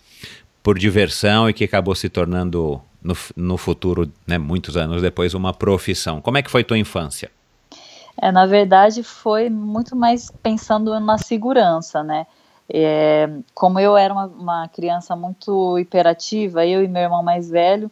por 0.62 0.78
diversão 0.78 1.50
e 1.50 1.52
que 1.52 1.64
acabou 1.64 1.94
se 1.94 2.08
tornando 2.08 2.80
no, 3.02 3.14
no 3.36 3.56
futuro, 3.56 4.10
né, 4.26 4.38
muitos 4.38 4.76
anos 4.76 5.02
depois, 5.02 5.34
uma 5.34 5.52
profissão? 5.52 6.20
Como 6.20 6.38
é 6.38 6.42
que 6.42 6.50
foi 6.50 6.64
tua 6.64 6.78
infância? 6.78 7.30
É, 8.20 8.30
na 8.30 8.46
verdade, 8.46 9.02
foi 9.02 9.48
muito 9.48 9.96
mais 9.96 10.30
pensando 10.42 10.98
na 11.00 11.18
segurança, 11.18 12.02
né? 12.02 12.26
É, 12.68 13.28
como 13.54 13.80
eu 13.80 13.96
era 13.96 14.12
uma, 14.12 14.26
uma, 14.26 14.68
criança 14.68 15.16
muito 15.16 15.78
hiperativa, 15.78 16.64
eu 16.64 16.82
e 16.82 16.88
meu 16.88 17.02
irmão 17.02 17.22
mais 17.22 17.50
velho, 17.50 17.90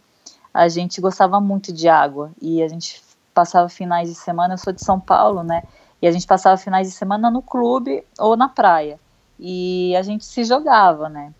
a 0.54 0.68
gente 0.68 1.00
gostava 1.00 1.40
muito 1.40 1.72
de 1.72 1.88
água 1.88 2.30
e 2.40 2.62
a 2.62 2.68
gente 2.68 3.02
passava 3.34 3.68
finais 3.68 4.08
de 4.08 4.14
semana. 4.14 4.54
Eu 4.54 4.58
sou 4.58 4.72
de 4.72 4.84
São 4.84 4.98
Paulo, 5.00 5.42
né? 5.42 5.62
E 6.00 6.06
a 6.06 6.12
gente 6.12 6.26
passava 6.26 6.56
finais 6.56 6.88
de 6.88 6.94
semana 6.94 7.30
no 7.30 7.42
clube 7.42 8.04
ou 8.18 8.36
na 8.36 8.48
praia 8.48 8.98
e 9.38 9.94
a 9.96 10.02
gente 10.02 10.24
se 10.24 10.44
jogava, 10.44 11.08
né? 11.08 11.32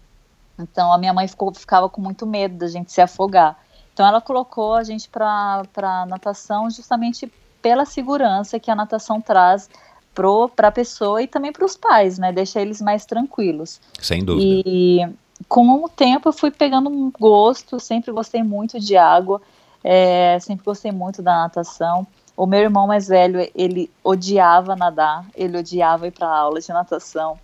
Então 0.61 0.93
a 0.93 0.99
minha 0.99 1.13
mãe 1.13 1.27
ficou, 1.27 1.53
ficava 1.53 1.89
com 1.89 2.01
muito 2.01 2.27
medo 2.27 2.57
da 2.57 2.69
gente 2.69 2.93
se 2.93 3.01
afogar. 3.01 3.57
Então 3.93 4.07
ela 4.07 4.21
colocou 4.21 4.75
a 4.75 4.85
gente 4.85 5.09
para 5.09 6.07
natação 6.09 6.71
justamente 6.71 7.31
pela 7.61 7.85
segurança 7.85 8.59
que 8.59 8.71
a 8.71 8.75
natação 8.75 9.21
traz 9.21 9.69
para 10.55 10.69
a 10.69 10.73
pessoa 10.73 11.23
e 11.23 11.27
também 11.27 11.53
para 11.53 11.65
os 11.65 11.77
pais, 11.77 12.19
né? 12.19 12.33
Deixa 12.33 12.61
eles 12.61 12.81
mais 12.81 13.05
tranquilos. 13.05 13.81
Sem 14.01 14.25
dúvida. 14.25 14.63
E 14.67 15.07
com 15.49 15.85
o 15.85 15.89
tempo 15.89 16.29
eu 16.29 16.33
fui 16.33 16.51
pegando 16.51 16.91
um 16.91 17.11
gosto, 17.11 17.81
sempre 17.81 18.13
gostei 18.13 18.43
muito 18.43 18.79
de 18.79 18.97
água, 18.97 19.41
é, 19.83 20.39
sempre 20.41 20.65
gostei 20.65 20.93
muito 20.93 21.23
da 21.23 21.35
natação. 21.37 22.07
O 22.37 22.47
meu 22.47 22.61
irmão 22.61 22.87
mais 22.87 23.09
velho, 23.09 23.49
ele 23.55 23.91
odiava 24.03 24.75
nadar, 24.75 25.27
ele 25.35 25.59
odiava 25.59 26.07
ir 26.07 26.11
para 26.11 26.29
aula 26.29 26.61
de 26.61 26.69
natação. 26.71 27.39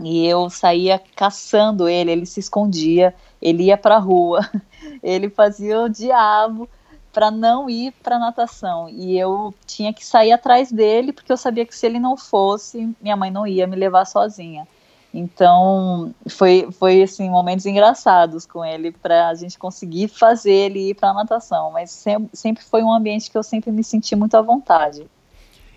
E 0.00 0.26
eu 0.26 0.48
saía 0.48 1.00
caçando 1.16 1.88
ele, 1.88 2.12
ele 2.12 2.26
se 2.26 2.40
escondia, 2.40 3.14
ele 3.42 3.64
ia 3.64 3.76
para 3.76 3.96
a 3.96 3.98
rua, 3.98 4.48
ele 5.02 5.28
fazia 5.28 5.80
o 5.80 5.88
diabo 5.88 6.68
para 7.12 7.30
não 7.30 7.68
ir 7.68 7.92
para 8.02 8.18
natação. 8.18 8.88
E 8.88 9.18
eu 9.18 9.52
tinha 9.66 9.92
que 9.92 10.04
sair 10.04 10.30
atrás 10.30 10.70
dele 10.70 11.12
porque 11.12 11.32
eu 11.32 11.36
sabia 11.36 11.66
que 11.66 11.76
se 11.76 11.84
ele 11.84 11.98
não 11.98 12.16
fosse 12.16 12.94
minha 13.00 13.16
mãe 13.16 13.30
não 13.30 13.46
ia 13.46 13.66
me 13.66 13.74
levar 13.74 14.04
sozinha. 14.04 14.68
Então 15.12 16.14
foi 16.28 16.68
foi 16.78 17.02
assim 17.02 17.28
momentos 17.28 17.66
engraçados 17.66 18.46
com 18.46 18.64
ele 18.64 18.92
para 18.92 19.28
a 19.28 19.34
gente 19.34 19.58
conseguir 19.58 20.06
fazer 20.06 20.52
ele 20.52 20.90
ir 20.90 20.94
para 20.94 21.12
natação. 21.12 21.72
Mas 21.72 21.90
sempre, 21.90 22.30
sempre 22.32 22.62
foi 22.62 22.84
um 22.84 22.92
ambiente 22.92 23.30
que 23.30 23.36
eu 23.36 23.42
sempre 23.42 23.72
me 23.72 23.82
senti 23.82 24.14
muito 24.14 24.36
à 24.36 24.42
vontade. 24.42 25.06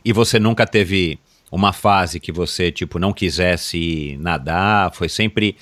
E 0.03 0.11
você 0.13 0.37
nunca 0.37 0.67
teve 0.67 1.19
uma 1.51 1.73
fase 1.73 2.19
que 2.19 2.31
você 2.31 2.71
tipo 2.71 2.97
não 2.97 3.11
quisesse 3.11 4.17
nadar 4.19 4.93
foi 4.93 5.09
sempre 5.09 5.57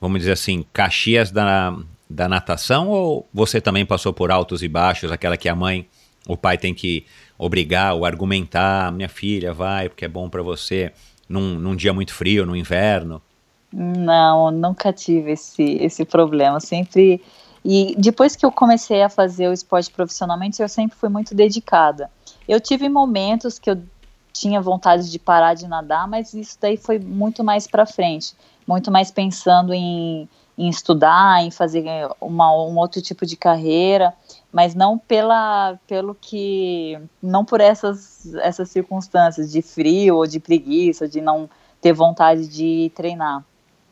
vamos 0.00 0.20
dizer 0.20 0.32
assim 0.32 0.64
Caxias 0.72 1.30
da 1.30 1.74
da 2.08 2.28
natação 2.28 2.88
ou 2.88 3.28
você 3.32 3.60
também 3.60 3.84
passou 3.84 4.12
por 4.12 4.30
altos 4.30 4.62
e 4.62 4.68
baixos, 4.68 5.10
aquela 5.10 5.36
que 5.36 5.48
a 5.48 5.54
mãe, 5.54 5.86
o 6.28 6.36
pai 6.36 6.58
tem 6.58 6.74
que 6.74 7.04
obrigar 7.38 7.94
ou 7.94 8.04
argumentar, 8.04 8.92
minha 8.92 9.08
filha, 9.08 9.52
vai, 9.52 9.88
porque 9.88 10.04
é 10.04 10.08
bom 10.08 10.28
para 10.28 10.42
você, 10.42 10.92
num, 11.28 11.58
num 11.58 11.74
dia 11.74 11.92
muito 11.92 12.14
frio, 12.14 12.46
no 12.46 12.54
inverno? 12.54 13.20
Não, 13.72 14.50
nunca 14.50 14.92
tive 14.92 15.32
esse, 15.32 15.62
esse 15.80 16.04
problema, 16.04 16.60
sempre... 16.60 17.20
E 17.66 17.94
depois 17.98 18.36
que 18.36 18.44
eu 18.44 18.52
comecei 18.52 19.02
a 19.02 19.08
fazer 19.08 19.48
o 19.48 19.52
esporte 19.52 19.90
profissionalmente, 19.90 20.60
eu 20.60 20.68
sempre 20.68 20.98
fui 20.98 21.08
muito 21.08 21.34
dedicada. 21.34 22.10
Eu 22.46 22.60
tive 22.60 22.90
momentos 22.90 23.58
que 23.58 23.70
eu 23.70 23.82
tinha 24.34 24.60
vontade 24.60 25.10
de 25.10 25.18
parar 25.18 25.54
de 25.54 25.66
nadar, 25.66 26.06
mas 26.06 26.34
isso 26.34 26.58
daí 26.60 26.76
foi 26.76 26.98
muito 26.98 27.42
mais 27.42 27.66
para 27.66 27.86
frente, 27.86 28.34
muito 28.66 28.90
mais 28.90 29.10
pensando 29.10 29.72
em 29.72 30.28
em 30.56 30.68
estudar, 30.68 31.42
em 31.42 31.50
fazer 31.50 31.84
uma, 32.20 32.50
um 32.52 32.78
outro 32.78 33.02
tipo 33.02 33.26
de 33.26 33.36
carreira, 33.36 34.14
mas 34.52 34.74
não 34.74 34.96
pela, 34.96 35.76
pelo 35.86 36.14
que, 36.14 36.98
não 37.20 37.44
por 37.44 37.60
essas, 37.60 38.34
essas 38.36 38.70
circunstâncias 38.70 39.50
de 39.50 39.60
frio 39.60 40.16
ou 40.16 40.26
de 40.26 40.38
preguiça, 40.38 41.08
de 41.08 41.20
não 41.20 41.50
ter 41.80 41.92
vontade 41.92 42.46
de 42.46 42.90
treinar. 42.94 43.44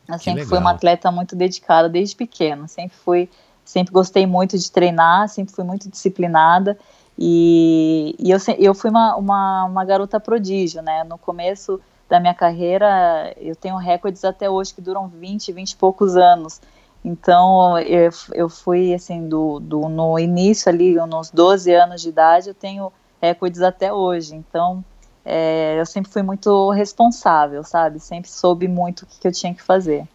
Eu 0.09 0.15
que 0.19 0.25
sempre 0.25 0.41
legal. 0.41 0.49
fui 0.49 0.59
uma 0.59 0.71
atleta 0.71 1.11
muito 1.11 1.35
dedicada 1.35 1.89
desde 1.89 2.15
pequena, 2.15 2.69
sempre 2.69 2.97
fui, 2.97 3.29
sempre 3.65 3.93
gostei 3.93 4.25
muito 4.25 4.57
de 4.57 4.71
treinar, 4.71 5.29
sempre 5.29 5.53
fui 5.53 5.65
muito 5.65 5.91
disciplinada 5.91 6.79
e, 7.19 8.14
e 8.19 8.31
eu, 8.31 8.38
eu 8.59 8.75
fui 8.75 8.90
uma, 8.90 9.16
uma, 9.16 9.64
uma 9.64 9.85
garota 9.85 10.19
prodígio, 10.19 10.83
né? 10.83 11.04
No 11.04 11.19
começo 11.19 11.81
da 12.09 12.19
minha 12.21 12.35
carreira, 12.35 13.35
eu 13.38 13.57
tenho 13.57 13.76
recordes 13.76 14.25
até 14.25 14.49
hoje 14.49 14.75
que 14.75 14.81
duram 14.81 15.09
20, 15.09 15.52
20 15.52 15.71
e 15.71 15.76
poucos 15.76 16.16
anos. 16.16 16.61
Então, 17.04 17.78
eu, 17.78 18.11
eu 18.33 18.49
fui, 18.49 18.95
assim, 18.95 19.28
do, 19.28 19.59
do, 19.59 19.88
no 19.88 20.19
início 20.19 20.69
ali, 20.69 20.95
nos 20.95 21.31
12 21.31 21.73
anos 21.73 22.02
de 22.02 22.09
idade, 22.09 22.49
eu 22.49 22.54
tenho 22.54 22.92
recordes 23.21 23.61
até 23.61 23.92
hoje. 23.92 24.35
Então, 24.35 24.85
é, 25.25 25.78
eu 25.78 25.87
sempre 25.87 26.12
fui 26.12 26.23
muito 26.23 26.71
responsável, 26.71 27.64
sabe? 27.64 27.99
Sempre 27.99 28.31
soube 28.31 28.69
muito 28.69 29.02
o 29.02 29.07
que, 29.07 29.19
que 29.21 29.28
eu 29.28 29.33
tinha 29.33 29.54
que 29.54 29.62
fazer. 29.62 30.07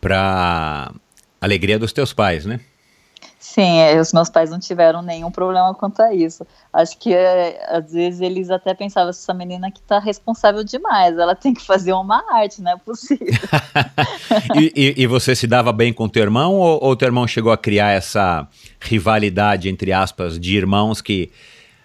Para 0.00 0.92
alegria 1.40 1.78
dos 1.78 1.92
teus 1.92 2.12
pais, 2.12 2.44
né? 2.44 2.60
Sim, 3.52 3.78
é, 3.78 4.00
os 4.00 4.12
meus 4.12 4.30
pais 4.30 4.48
não 4.48 4.60
tiveram 4.60 5.02
nenhum 5.02 5.28
problema 5.28 5.74
quanto 5.74 6.00
a 6.00 6.14
isso. 6.14 6.46
Acho 6.72 6.96
que 6.96 7.12
é, 7.12 7.60
às 7.68 7.92
vezes 7.92 8.20
eles 8.20 8.48
até 8.48 8.72
pensavam, 8.74 9.10
essa 9.10 9.34
menina 9.34 9.72
que 9.72 9.82
tá 9.82 9.98
responsável 9.98 10.62
demais, 10.62 11.18
ela 11.18 11.34
tem 11.34 11.52
que 11.52 11.66
fazer 11.66 11.92
uma 11.92 12.22
arte, 12.32 12.62
não 12.62 12.70
é 12.70 12.76
possível. 12.76 13.26
e, 14.54 14.72
e, 14.76 15.02
e, 15.02 15.06
você 15.08 15.34
se 15.34 15.48
dava 15.48 15.72
bem 15.72 15.92
com 15.92 16.08
teu 16.08 16.22
irmão 16.22 16.54
ou, 16.54 16.78
ou 16.80 16.94
teu 16.94 17.06
irmão 17.06 17.26
chegou 17.26 17.50
a 17.50 17.58
criar 17.58 17.90
essa 17.90 18.46
rivalidade, 18.80 19.68
entre 19.68 19.92
aspas, 19.92 20.38
de 20.38 20.56
irmãos 20.56 21.00
que 21.00 21.32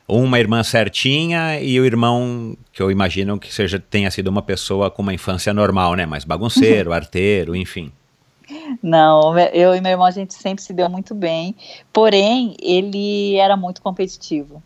uma 0.07 0.39
irmã 0.39 0.61
certinha 0.61 1.59
e 1.59 1.79
o 1.79 1.85
irmão 1.85 2.55
que 2.71 2.79
eu 2.79 2.91
imagino 2.91 3.39
que 3.39 3.51
seja 3.51 3.79
tenha 3.79 4.11
sido 4.11 4.27
uma 4.27 4.43
pessoa 4.43 4.91
com 4.91 5.01
uma 5.01 5.15
infância 5.15 5.51
normal, 5.51 5.95
né? 5.95 6.05
Mais 6.05 6.23
bagunceiro, 6.23 6.93
arteiro, 6.93 7.55
enfim. 7.55 7.91
Não, 8.81 9.37
eu 9.37 9.75
e 9.75 9.81
meu 9.81 9.91
irmão 9.91 10.05
a 10.05 10.11
gente 10.11 10.33
sempre 10.33 10.63
se 10.63 10.73
deu 10.73 10.89
muito 10.89 11.15
bem, 11.15 11.55
porém 11.91 12.55
ele 12.59 13.35
era 13.35 13.57
muito 13.57 13.81
competitivo. 13.81 14.61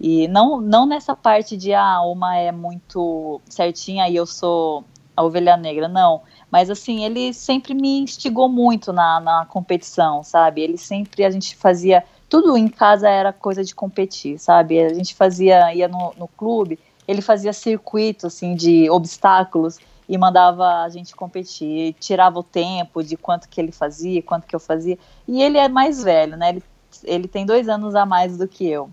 E 0.00 0.28
não, 0.28 0.60
não 0.60 0.86
nessa 0.86 1.14
parte 1.16 1.56
de 1.56 1.72
ah, 1.72 2.00
uma 2.02 2.36
é 2.36 2.52
muito 2.52 3.40
certinha 3.48 4.08
e 4.08 4.16
eu 4.16 4.26
sou 4.26 4.84
a 5.16 5.22
ovelha 5.22 5.56
negra, 5.56 5.88
não. 5.88 6.22
Mas 6.50 6.68
assim, 6.68 7.04
ele 7.04 7.32
sempre 7.32 7.74
me 7.74 8.00
instigou 8.00 8.48
muito 8.48 8.92
na, 8.92 9.20
na 9.20 9.46
competição, 9.46 10.22
sabe? 10.22 10.60
Ele 10.60 10.76
sempre, 10.76 11.24
a 11.24 11.30
gente 11.30 11.56
fazia, 11.56 12.04
tudo 12.28 12.56
em 12.56 12.68
casa 12.68 13.08
era 13.08 13.32
coisa 13.32 13.64
de 13.64 13.74
competir, 13.74 14.38
sabe? 14.38 14.78
A 14.80 14.92
gente 14.92 15.14
fazia, 15.14 15.72
ia 15.74 15.88
no, 15.88 16.12
no 16.18 16.28
clube, 16.28 16.78
ele 17.06 17.22
fazia 17.22 17.52
circuito, 17.52 18.26
assim, 18.26 18.54
de 18.54 18.90
obstáculos 18.90 19.78
e 20.08 20.18
mandava 20.18 20.82
a 20.82 20.88
gente 20.88 21.14
competir, 21.14 21.94
tirava 21.94 22.38
o 22.38 22.42
tempo 22.42 23.02
de 23.02 23.16
quanto 23.16 23.48
que 23.48 23.60
ele 23.60 23.72
fazia, 23.72 24.22
quanto 24.22 24.46
que 24.46 24.54
eu 24.54 24.60
fazia. 24.60 24.98
E 25.26 25.42
ele 25.42 25.58
é 25.58 25.68
mais 25.68 26.02
velho, 26.02 26.36
né? 26.36 26.50
Ele, 26.50 26.62
ele 27.04 27.28
tem 27.28 27.46
dois 27.46 27.68
anos 27.68 27.94
a 27.94 28.04
mais 28.04 28.36
do 28.36 28.46
que 28.46 28.66
eu. 28.66 28.90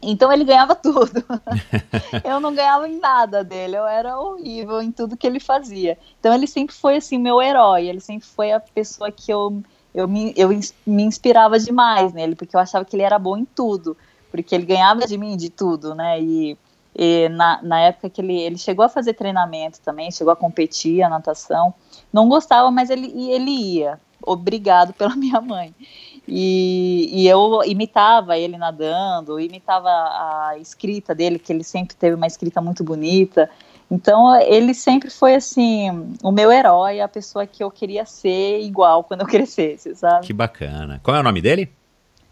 Então 0.00 0.32
ele 0.32 0.44
ganhava 0.44 0.74
tudo. 0.76 1.24
eu 2.24 2.38
não 2.40 2.54
ganhava 2.54 2.88
em 2.88 2.98
nada 2.98 3.42
dele, 3.42 3.76
eu 3.76 3.86
era 3.86 4.18
horrível 4.18 4.80
em 4.80 4.92
tudo 4.92 5.16
que 5.16 5.26
ele 5.26 5.40
fazia. 5.40 5.98
Então 6.20 6.32
ele 6.32 6.46
sempre 6.46 6.74
foi 6.74 6.96
assim 6.96 7.18
meu 7.18 7.40
herói, 7.42 7.88
ele 7.88 8.00
sempre 8.00 8.26
foi 8.26 8.52
a 8.52 8.60
pessoa 8.60 9.10
que 9.10 9.30
eu 9.30 9.62
eu 9.94 10.08
me, 10.08 10.34
eu 10.36 10.48
me 10.84 11.04
inspirava 11.04 11.56
demais 11.56 12.12
nele, 12.12 12.34
porque 12.34 12.56
eu 12.56 12.60
achava 12.60 12.84
que 12.84 12.96
ele 12.96 13.04
era 13.04 13.16
bom 13.16 13.36
em 13.36 13.44
tudo, 13.44 13.96
porque 14.28 14.52
ele 14.52 14.66
ganhava 14.66 15.06
de 15.06 15.16
mim 15.16 15.36
de 15.36 15.48
tudo, 15.48 15.94
né? 15.94 16.20
E, 16.20 16.58
e 16.96 17.28
na, 17.30 17.60
na 17.62 17.80
época 17.80 18.08
que 18.08 18.20
ele, 18.20 18.40
ele 18.40 18.58
chegou 18.58 18.84
a 18.84 18.88
fazer 18.88 19.14
treinamento 19.14 19.80
também, 19.80 20.12
chegou 20.12 20.32
a 20.32 20.36
competir 20.36 21.02
a 21.02 21.08
natação, 21.08 21.74
não 22.12 22.28
gostava, 22.28 22.70
mas 22.70 22.88
ele, 22.88 23.08
ele 23.30 23.50
ia, 23.50 23.98
obrigado 24.22 24.92
pela 24.94 25.16
minha 25.16 25.40
mãe. 25.40 25.74
E, 26.26 27.10
e, 27.12 27.28
eu 27.28 27.60
imitava 27.66 28.38
ele 28.38 28.56
nadando, 28.56 29.38
imitava 29.38 29.90
a 29.90 30.54
escrita 30.58 31.14
dele, 31.14 31.38
que 31.38 31.52
ele 31.52 31.62
sempre 31.62 31.94
teve 31.94 32.16
uma 32.16 32.26
escrita 32.26 32.62
muito 32.62 32.82
bonita. 32.82 33.50
Então 33.90 34.34
ele 34.40 34.72
sempre 34.72 35.10
foi 35.10 35.34
assim, 35.34 36.08
o 36.22 36.32
meu 36.32 36.50
herói, 36.50 37.00
a 37.00 37.08
pessoa 37.08 37.46
que 37.46 37.62
eu 37.62 37.70
queria 37.70 38.06
ser 38.06 38.60
igual 38.60 39.04
quando 39.04 39.20
eu 39.20 39.26
crescesse, 39.28 39.94
sabe? 39.94 40.26
Que 40.26 40.32
bacana. 40.32 40.98
Qual 41.02 41.14
é 41.14 41.20
o 41.20 41.22
nome 41.22 41.42
dele? 41.42 41.70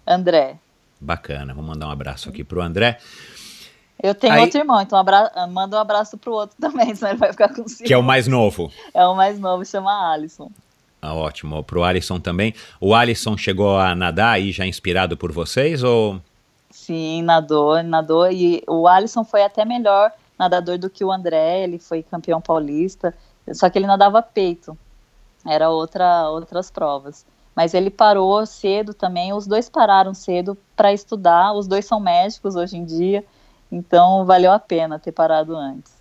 André. 0.07 0.57
Bacana, 0.99 1.53
vou 1.53 1.65
mandar 1.65 1.89
um 1.89 1.91
abraço 1.91 2.29
aqui 2.29 2.45
pro 2.45 2.63
André. 2.63 2.99
Eu 4.03 4.15
tenho 4.15 4.35
Aí, 4.35 4.41
outro 4.41 4.59
irmão, 4.59 4.81
então 4.81 4.99
abra... 4.99 5.31
manda 5.49 5.77
um 5.77 5.81
abraço 5.81 6.19
pro 6.19 6.33
outro 6.33 6.57
também, 6.61 6.95
senão 6.95 7.13
ele 7.13 7.21
vai 7.21 7.31
ficar 7.31 7.49
com 7.49 7.67
ciúme. 7.69 7.87
Que 7.87 7.95
é 7.95 7.99
o 7.99 8.03
mais 8.03 8.27
novo. 8.27 8.71
É 8.93 9.07
o 9.07 9.15
mais 9.15 9.39
novo, 9.39 9.65
chama 9.65 10.13
Alisson. 10.13 10.51
Ah, 11.01 11.15
ótimo. 11.15 11.65
Para 11.65 11.79
o 11.79 11.85
Alisson 11.85 12.21
também. 12.21 12.55
O 12.81 12.95
Alisson 12.95 13.37
chegou 13.37 13.77
a 13.77 13.93
nadar 13.95 14.35
aí 14.35 14.53
já 14.53 14.65
inspirado 14.65 15.17
por 15.17 15.33
vocês 15.33 15.83
ou? 15.83 16.21
Sim, 16.71 17.23
nadou, 17.23 17.83
nadou. 17.83 18.31
E 18.31 18.63
o 18.69 18.87
Alisson 18.87 19.25
foi 19.25 19.43
até 19.43 19.65
melhor 19.65 20.13
nadador 20.39 20.79
do 20.79 20.89
que 20.89 21.05
o 21.05 21.11
André. 21.11 21.65
Ele 21.65 21.79
foi 21.81 22.05
campeão 22.05 22.41
paulista. 22.41 23.13
Só 23.53 23.69
que 23.69 23.79
ele 23.79 23.87
nadava 23.87 24.23
peito. 24.23 24.79
Era 25.45 25.71
outra, 25.71 26.29
outras 26.31 26.71
provas. 26.71 27.27
Mas 27.55 27.75
ele 27.75 27.91
parou 27.91 28.47
cedo 28.47 28.95
também. 28.95 29.33
Os 29.33 29.45
dois 29.45 29.69
pararam 29.69 30.15
cedo 30.15 30.57
para 30.77 30.93
estudar. 30.93 31.53
Os 31.53 31.67
dois 31.67 31.85
são 31.85 31.99
médicos 31.99 32.55
hoje 32.55 32.77
em 32.77 32.85
dia. 32.85 33.25
Então 33.73 34.27
valeu 34.27 34.53
a 34.53 34.59
pena 34.59 34.99
ter 34.99 35.13
parado 35.13 35.57
antes. 35.57 35.93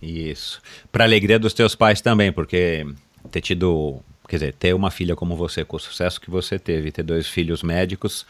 Isso. 0.00 0.62
Para 0.90 1.04
alegria 1.04 1.38
dos 1.38 1.52
teus 1.52 1.74
pais 1.74 2.00
também, 2.00 2.32
porque 2.32 2.86
ter 3.30 3.40
tido 3.40 4.00
quer 4.28 4.36
dizer, 4.36 4.54
ter 4.54 4.74
uma 4.74 4.90
filha 4.90 5.14
como 5.14 5.36
você, 5.36 5.64
com 5.64 5.76
o 5.76 5.80
sucesso 5.80 6.20
que 6.20 6.30
você 6.30 6.58
teve, 6.58 6.90
ter 6.90 7.02
dois 7.02 7.26
filhos 7.26 7.62
médicos, 7.62 8.24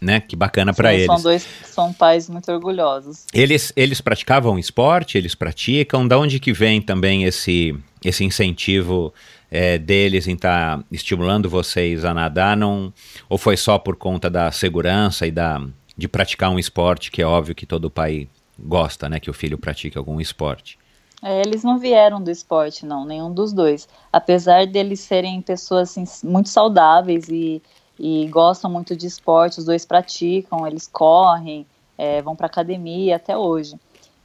né? 0.00 0.20
Que 0.20 0.36
bacana 0.36 0.72
para 0.72 0.94
eles. 0.94 1.06
São 1.06 1.20
dois, 1.20 1.48
são 1.64 1.92
pais 1.92 2.28
muito 2.28 2.52
orgulhosos. 2.52 3.26
Eles, 3.32 3.72
eles 3.74 4.00
praticavam 4.00 4.58
esporte, 4.58 5.18
eles 5.18 5.34
praticam. 5.34 6.06
Da 6.06 6.18
onde 6.18 6.38
que 6.38 6.52
vem 6.52 6.80
também 6.80 7.24
esse, 7.24 7.74
esse 8.04 8.24
incentivo 8.24 9.12
é, 9.50 9.76
deles 9.76 10.28
em 10.28 10.34
estar 10.34 10.78
tá 10.78 10.84
estimulando 10.92 11.48
vocês 11.50 12.04
a 12.04 12.14
nadar? 12.14 12.56
Não, 12.56 12.92
ou 13.28 13.38
foi 13.38 13.56
só 13.56 13.78
por 13.78 13.96
conta 13.96 14.30
da 14.30 14.52
segurança 14.52 15.26
e 15.26 15.32
da, 15.32 15.60
de 15.96 16.08
praticar 16.08 16.50
um 16.50 16.58
esporte 16.58 17.10
que 17.10 17.22
é 17.22 17.26
óbvio 17.26 17.54
que 17.54 17.66
todo 17.66 17.90
pai 17.90 18.28
gosta, 18.58 19.08
né? 19.08 19.20
Que 19.20 19.30
o 19.30 19.34
filho 19.34 19.58
pratique 19.58 19.98
algum 19.98 20.20
esporte. 20.20 20.78
É, 21.22 21.40
eles 21.40 21.64
não 21.64 21.78
vieram 21.78 22.22
do 22.22 22.30
esporte, 22.30 22.84
não, 22.84 23.04
nenhum 23.04 23.32
dos 23.32 23.52
dois. 23.52 23.88
Apesar 24.12 24.66
deles 24.66 25.00
serem 25.00 25.40
pessoas 25.40 25.96
assim, 25.96 26.04
muito 26.28 26.50
saudáveis 26.50 27.28
e, 27.28 27.62
e 27.98 28.26
gostam 28.28 28.70
muito 28.70 28.94
de 28.94 29.06
esporte, 29.06 29.58
os 29.58 29.64
dois 29.64 29.86
praticam, 29.86 30.66
eles 30.66 30.86
correm, 30.86 31.66
é, 31.96 32.20
vão 32.20 32.36
para 32.36 32.46
academia 32.46 33.16
até 33.16 33.36
hoje. 33.36 33.74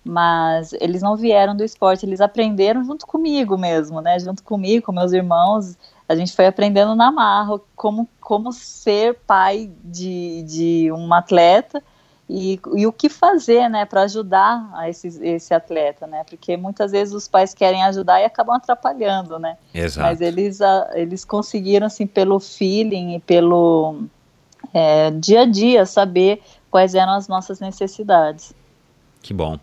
Mas 0.03 0.73
eles 0.73 1.01
não 1.01 1.15
vieram 1.15 1.55
do 1.55 1.63
esporte, 1.63 2.05
eles 2.05 2.19
aprenderam 2.19 2.83
junto 2.83 3.05
comigo 3.05 3.57
mesmo, 3.57 4.01
né? 4.01 4.19
Junto 4.19 4.43
comigo, 4.43 4.85
com 4.85 4.91
meus 4.91 5.13
irmãos, 5.13 5.77
a 6.09 6.15
gente 6.15 6.35
foi 6.35 6.47
aprendendo 6.47 6.95
na 6.95 7.11
marra 7.11 7.59
como, 7.75 8.09
como 8.19 8.51
ser 8.51 9.19
pai 9.27 9.69
de, 9.83 10.41
de 10.41 10.91
um 10.91 11.13
atleta 11.13 11.83
e, 12.27 12.59
e 12.75 12.87
o 12.87 12.91
que 12.91 13.09
fazer, 13.09 13.69
né, 13.69 13.85
para 13.85 14.01
ajudar 14.01 14.71
a 14.73 14.89
esse, 14.89 15.07
esse 15.23 15.53
atleta, 15.53 16.07
né, 16.07 16.23
porque 16.27 16.57
muitas 16.57 16.91
vezes 16.91 17.13
os 17.13 17.27
pais 17.27 17.53
querem 17.53 17.83
ajudar 17.83 18.21
e 18.21 18.25
acabam 18.25 18.55
atrapalhando, 18.55 19.37
né, 19.37 19.55
Exato. 19.71 20.07
mas 20.07 20.19
eles, 20.19 20.59
eles 20.95 21.23
conseguiram, 21.23 21.85
assim, 21.85 22.07
pelo 22.07 22.39
feeling 22.39 23.15
e 23.15 23.19
pelo 23.19 24.03
é, 24.73 25.11
dia 25.11 25.41
a 25.41 25.45
dia, 25.45 25.85
saber 25.85 26.41
quais 26.71 26.95
eram 26.95 27.13
as 27.13 27.27
nossas 27.27 27.59
necessidades. 27.59 28.51
Que 29.21 29.33
bom. 29.33 29.59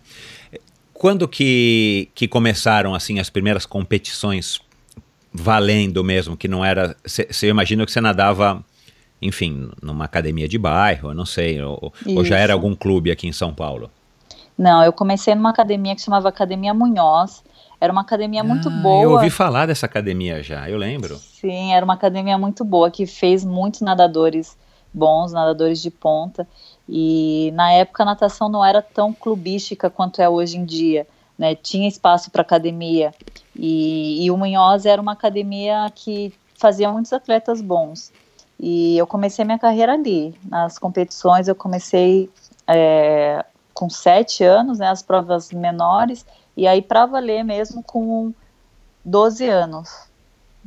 Quando 0.92 1.26
que, 1.26 2.08
que 2.14 2.28
começaram, 2.28 2.94
assim, 2.94 3.18
as 3.18 3.30
primeiras 3.30 3.66
competições 3.66 4.60
valendo 5.36 6.02
mesmo, 6.02 6.36
que 6.36 6.48
não 6.48 6.64
era, 6.64 6.96
você 7.04 7.48
imagina 7.48 7.84
que 7.84 7.92
você 7.92 8.00
nadava 8.00 8.64
enfim, 9.20 9.70
numa 9.82 10.04
academia 10.04 10.48
de 10.48 10.58
bairro, 10.58 11.14
não 11.14 11.24
sei, 11.24 11.60
ou, 11.62 11.92
ou, 12.14 12.24
já 12.24 12.38
era 12.38 12.52
algum 12.52 12.74
clube 12.74 13.10
aqui 13.10 13.26
em 13.26 13.32
São 13.32 13.52
Paulo? 13.52 13.90
Não, 14.58 14.82
eu 14.82 14.92
comecei 14.92 15.34
numa 15.34 15.50
academia 15.50 15.94
que 15.94 16.02
chamava 16.02 16.28
Academia 16.28 16.72
Munhoz. 16.72 17.42
Era 17.78 17.92
uma 17.92 18.00
academia 18.00 18.42
muito 18.42 18.68
ah, 18.68 18.72
boa. 18.82 19.02
Eu 19.02 19.12
ouvi 19.12 19.28
falar 19.28 19.66
dessa 19.66 19.84
academia 19.84 20.42
já, 20.42 20.68
eu 20.68 20.78
lembro. 20.78 21.16
Sim, 21.18 21.74
era 21.74 21.84
uma 21.84 21.94
academia 21.94 22.38
muito 22.38 22.64
boa 22.64 22.90
que 22.90 23.06
fez 23.06 23.44
muitos 23.44 23.82
nadadores 23.82 24.56
bons, 24.92 25.32
nadadores 25.32 25.82
de 25.82 25.90
ponta. 25.90 26.48
E 26.88 27.52
na 27.54 27.70
época 27.72 28.02
a 28.02 28.06
natação 28.06 28.48
não 28.48 28.64
era 28.64 28.80
tão 28.80 29.12
clubística 29.12 29.90
quanto 29.90 30.22
é 30.22 30.28
hoje 30.28 30.56
em 30.56 30.64
dia. 30.64 31.06
Né? 31.38 31.54
Tinha 31.54 31.88
espaço 31.88 32.30
para 32.30 32.42
academia. 32.42 33.14
E, 33.54 34.24
e 34.24 34.30
o 34.30 34.36
Munhoz 34.36 34.86
era 34.86 35.00
uma 35.00 35.12
academia 35.12 35.90
que 35.94 36.32
fazia 36.58 36.90
muitos 36.90 37.12
atletas 37.12 37.60
bons. 37.60 38.12
E 38.58 38.96
eu 38.96 39.06
comecei 39.06 39.44
minha 39.44 39.58
carreira 39.58 39.92
ali. 39.92 40.34
Nas 40.48 40.78
competições 40.78 41.48
eu 41.48 41.54
comecei 41.54 42.30
é, 42.66 43.44
com 43.74 43.90
sete 43.90 44.42
anos, 44.42 44.78
né, 44.78 44.88
as 44.88 45.02
provas 45.02 45.52
menores, 45.52 46.24
e 46.56 46.66
aí 46.66 46.80
para 46.80 47.04
valer 47.04 47.44
mesmo 47.44 47.82
com 47.82 48.32
12 49.04 49.46
anos. 49.48 49.90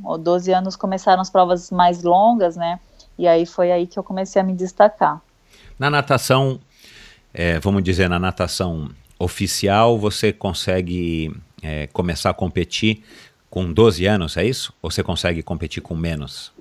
Ou 0.03 0.17
12 0.17 0.53
anos 0.53 0.75
começaram 0.75 1.21
as 1.21 1.29
provas 1.29 1.71
mais 1.71 2.03
longas, 2.03 2.55
né? 2.55 2.79
E 3.17 3.27
aí 3.27 3.45
foi 3.45 3.71
aí 3.71 3.85
que 3.85 3.99
eu 3.99 4.03
comecei 4.03 4.41
a 4.41 4.45
me 4.45 4.53
destacar. 4.53 5.19
Na 5.77 5.89
natação, 5.89 6.59
é, 7.33 7.59
vamos 7.59 7.83
dizer, 7.83 8.07
na 8.09 8.17
natação 8.17 8.89
oficial, 9.19 9.99
você 9.99 10.31
consegue 10.31 11.35
é, 11.61 11.87
começar 11.87 12.29
a 12.29 12.33
competir 12.33 13.03
com 13.49 13.71
12 13.71 14.05
anos, 14.05 14.37
é 14.37 14.45
isso? 14.45 14.73
Ou 14.81 14.89
você 14.89 15.03
consegue 15.03 15.43
competir 15.43 15.81
com 15.81 15.95
menos? 15.95 16.51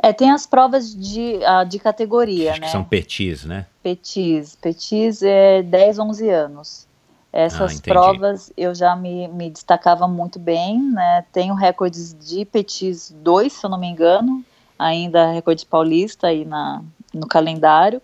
É, 0.00 0.12
tem 0.12 0.30
as 0.30 0.46
provas 0.46 0.94
de, 0.94 1.38
uh, 1.38 1.66
de 1.68 1.78
categoria, 1.78 2.52
Acho 2.52 2.60
né? 2.60 2.66
Que 2.66 2.72
são 2.72 2.84
petis, 2.84 3.44
né? 3.44 3.66
Petis. 3.82 4.54
Petis 4.54 5.22
é 5.22 5.62
10, 5.62 5.98
11 5.98 6.30
anos. 6.30 6.88
Essas 7.32 7.78
ah, 7.78 7.82
provas 7.84 8.52
eu 8.56 8.74
já 8.74 8.96
me, 8.96 9.28
me 9.28 9.50
destacava 9.50 10.08
muito 10.08 10.38
bem, 10.38 10.80
né? 10.80 11.24
Tenho 11.32 11.54
recordes 11.54 12.14
de 12.14 12.44
petis 12.44 13.14
2, 13.22 13.52
se 13.52 13.66
eu 13.66 13.68
não 13.68 13.78
me 13.78 13.86
engano, 13.86 14.42
ainda 14.78 15.32
recorde 15.32 15.66
paulista 15.66 16.28
aí 16.28 16.44
na, 16.44 16.82
no 17.12 17.26
calendário. 17.26 18.00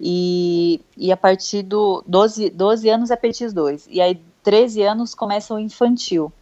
E, 0.00 0.80
e 0.96 1.12
a 1.12 1.16
partir 1.16 1.62
do 1.62 2.02
12, 2.06 2.50
12 2.50 2.88
anos 2.88 3.10
é 3.10 3.16
petis 3.16 3.52
2. 3.52 3.88
E 3.90 4.00
aí 4.00 4.20
13 4.42 4.82
anos 4.82 5.14
começa 5.14 5.54
o 5.54 5.58
infantil. 5.58 6.32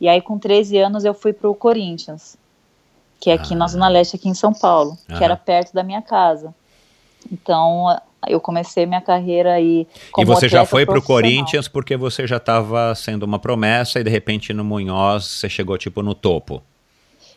E 0.00 0.08
aí 0.08 0.20
com 0.20 0.38
13 0.38 0.78
anos 0.78 1.04
eu 1.04 1.14
fui 1.14 1.32
para 1.32 1.48
o 1.48 1.54
Corinthians 1.54 2.36
que 3.22 3.30
é 3.30 3.34
aqui 3.34 3.54
ah. 3.54 3.56
na 3.56 3.68
Zona 3.68 3.86
Leste, 3.86 4.16
aqui 4.16 4.28
em 4.28 4.34
São 4.34 4.52
Paulo, 4.52 4.98
ah. 5.08 5.16
que 5.16 5.22
era 5.22 5.36
perto 5.36 5.72
da 5.72 5.84
minha 5.84 6.02
casa. 6.02 6.52
Então, 7.30 7.86
eu 8.26 8.40
comecei 8.40 8.84
minha 8.84 9.00
carreira 9.00 9.52
aí 9.52 9.86
E 10.18 10.24
você 10.24 10.48
já 10.48 10.66
foi 10.66 10.84
para 10.84 10.98
o 10.98 11.02
Corinthians 11.02 11.68
porque 11.68 11.96
você 11.96 12.26
já 12.26 12.38
estava 12.38 12.92
sendo 12.96 13.22
uma 13.22 13.38
promessa 13.38 14.00
e 14.00 14.04
de 14.04 14.10
repente 14.10 14.52
no 14.52 14.64
Munhoz 14.64 15.24
você 15.24 15.48
chegou 15.48 15.78
tipo 15.78 16.02
no 16.02 16.16
topo. 16.16 16.60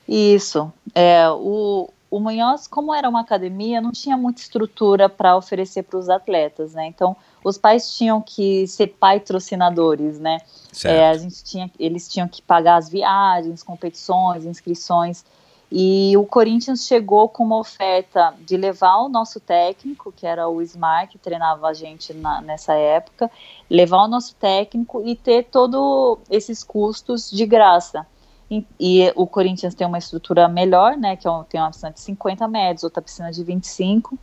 Isso. 0.10 0.72
É, 0.96 1.30
o, 1.30 1.88
o 2.10 2.20
Munhoz, 2.20 2.68
como 2.68 2.94
era 2.94 3.10
uma 3.10 3.22
academia, 3.22 3.82
não 3.82 3.92
tinha 3.92 4.16
muita 4.16 4.42
estrutura 4.42 5.10
para 5.10 5.36
oferecer 5.36 5.84
para 5.84 6.00
os 6.00 6.10
atletas, 6.10 6.74
né? 6.74 6.86
Então, 6.88 7.16
os 7.44 7.58
pais 7.58 7.96
tinham 7.96 8.22
que 8.22 8.68
ser 8.68 8.88
patrocinadores, 8.88 10.20
né? 10.20 10.38
É, 10.84 11.10
a 11.10 11.18
gente 11.18 11.44
tinha, 11.44 11.72
eles 11.80 12.08
tinham 12.08 12.28
que 12.28 12.42
pagar 12.42 12.78
as 12.78 12.90
viagens, 12.90 13.64
competições, 13.64 14.46
inscrições. 14.46 15.26
E 15.72 16.16
o 16.16 16.26
Corinthians 16.26 16.86
chegou 16.86 17.28
com 17.28 17.44
uma 17.44 17.58
oferta 17.58 18.34
de 18.40 18.56
levar 18.56 18.98
o 18.98 19.10
nosso 19.10 19.40
técnico, 19.40 20.12
que 20.12 20.26
era 20.26 20.48
o 20.48 20.62
Smart, 20.62 21.12
que 21.12 21.18
treinava 21.18 21.68
a 21.68 21.74
gente 21.74 22.14
na, 22.14 22.40
nessa 22.40 22.74
época, 22.76 23.32
levar 23.70 24.04
o 24.04 24.08
nosso 24.08 24.36
técnico 24.36 25.02
e 25.06 25.16
ter 25.16 25.46
todos 25.46 26.20
esses 26.30 26.64
custos 26.64 27.32
de 27.32 27.46
graça. 27.46 28.06
E, 28.50 29.12
o 29.16 29.26
Corinthians 29.26 29.74
tem 29.74 29.88
uma 29.88 29.98
estrutura 29.98 30.48
melhor, 30.48 30.96
né? 30.98 31.16
Que 31.16 31.28
é 31.28 31.32
tem 31.50 31.60
uma 31.60 31.72
piscina 31.72 31.92
de 31.92 32.00
50 32.00 32.48
metros, 32.48 32.84
outra 32.84 33.02
piscina 33.02 33.32
de 33.32 33.44
25, 33.44 34.18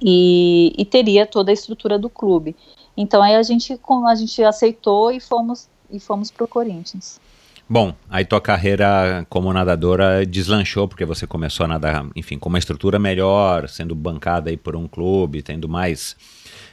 e, 0.00 0.72
e 0.78 0.84
teria 0.84 1.26
toda 1.26 1.50
a 1.50 1.54
estrutura 1.54 1.98
do 1.98 2.08
clube. 2.08 2.56
Então 2.96 3.22
aí 3.22 3.34
a 3.34 3.42
gente, 3.42 3.78
a 4.06 4.14
gente 4.14 4.42
aceitou 4.42 5.10
e 5.10 5.20
fomos 5.20 5.68
e 5.90 5.98
fomos 5.98 6.30
pro 6.30 6.46
Corinthians. 6.46 7.20
Bom, 7.68 7.94
aí 8.08 8.24
tua 8.24 8.40
carreira 8.40 9.24
como 9.28 9.52
nadadora 9.52 10.26
deslanchou, 10.26 10.88
porque 10.88 11.04
você 11.04 11.24
começou 11.24 11.64
a 11.64 11.68
nadar, 11.68 12.04
enfim, 12.16 12.36
com 12.36 12.48
uma 12.48 12.58
estrutura 12.58 12.98
melhor, 12.98 13.68
sendo 13.68 13.94
bancada 13.94 14.50
aí 14.50 14.56
por 14.56 14.74
um 14.74 14.88
clube, 14.88 15.40
tendo 15.40 15.68
mais, 15.68 16.16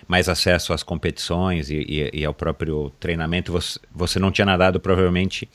mais 0.08 0.28
acesso 0.28 0.74
às 0.74 0.82
competições 0.82 1.70
e, 1.70 1.86
e, 1.88 2.22
e 2.22 2.26
ao 2.26 2.34
próprio 2.34 2.92
treinamento. 3.00 3.52
Você, 3.52 3.80
você 3.94 4.18
não 4.18 4.32
tinha 4.32 4.46
nadado, 4.46 4.80
provavelmente, 4.80 5.48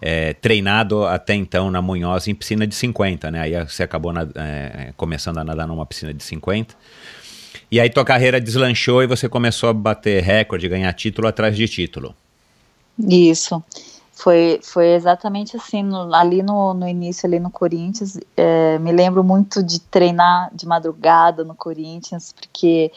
é, 0.00 0.34
treinado 0.34 1.04
até 1.04 1.34
então 1.34 1.70
na 1.70 1.82
Munhoz 1.82 2.26
em 2.28 2.34
piscina 2.34 2.66
de 2.66 2.74
50, 2.74 3.30
né? 3.30 3.40
Aí 3.40 3.64
você 3.64 3.82
acabou 3.82 4.12
na, 4.12 4.26
é, 4.34 4.92
começando 4.96 5.38
a 5.38 5.44
nadar 5.44 5.66
numa 5.66 5.84
piscina 5.84 6.14
de 6.14 6.22
50. 6.22 6.74
E 7.70 7.78
aí 7.78 7.88
tua 7.90 8.04
carreira 8.04 8.40
deslanchou 8.40 9.02
e 9.02 9.06
você 9.06 9.28
começou 9.28 9.68
a 9.68 9.72
bater 9.72 10.22
recorde, 10.22 10.68
ganhar 10.68 10.92
título 10.92 11.28
atrás 11.28 11.56
de 11.56 11.68
título. 11.68 12.14
Isso. 12.98 13.62
Foi, 14.12 14.60
foi 14.62 14.88
exatamente 14.88 15.56
assim, 15.56 15.82
no, 15.82 16.14
ali 16.14 16.42
no, 16.42 16.74
no 16.74 16.86
início, 16.86 17.26
ali 17.26 17.40
no 17.40 17.50
Corinthians, 17.50 18.18
é, 18.36 18.78
me 18.78 18.92
lembro 18.92 19.24
muito 19.24 19.62
de 19.62 19.80
treinar 19.80 20.50
de 20.54 20.66
madrugada 20.66 21.42
no 21.42 21.54
Corinthians, 21.54 22.34
porque 22.38 22.92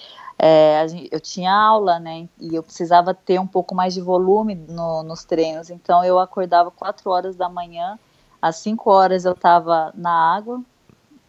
é, 0.46 0.86
eu 1.10 1.22
tinha 1.22 1.54
aula, 1.54 2.02
né, 2.02 2.28
e 2.38 2.54
eu 2.54 2.62
precisava 2.62 3.14
ter 3.14 3.40
um 3.40 3.48
pouco 3.48 3.74
mais 3.74 3.94
de 3.94 4.02
volume 4.02 4.56
no, 4.56 5.02
nos 5.02 5.24
treinos, 5.24 5.70
então 5.70 6.04
eu 6.04 6.20
acordava 6.20 6.70
4 6.70 7.10
horas 7.10 7.38
da 7.38 7.48
manhã, 7.48 7.98
às 8.42 8.58
5 8.58 8.92
horas 8.92 9.24
eu 9.24 9.32
estava 9.32 9.94
na 9.96 10.12
água, 10.12 10.62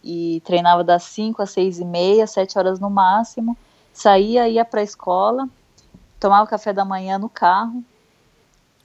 e 0.03 0.42
treinava 0.44 0.83
das 0.83 1.05
5 1.05 1.40
às 1.40 1.50
6 1.50 1.79
e 1.79 1.85
meia, 1.85 2.27
7 2.27 2.59
horas 2.59 2.81
no 2.81 2.90
máximo, 2.90 3.57
saía, 3.92 4.48
ia 4.48 4.64
para 4.64 4.81
a 4.81 4.85
escola, 4.85 5.48
tomava 6.18 6.48
café 6.48 6.72
da 6.72 6.85
manhã 6.85 7.16
no 7.16 7.29
carro, 7.29 7.85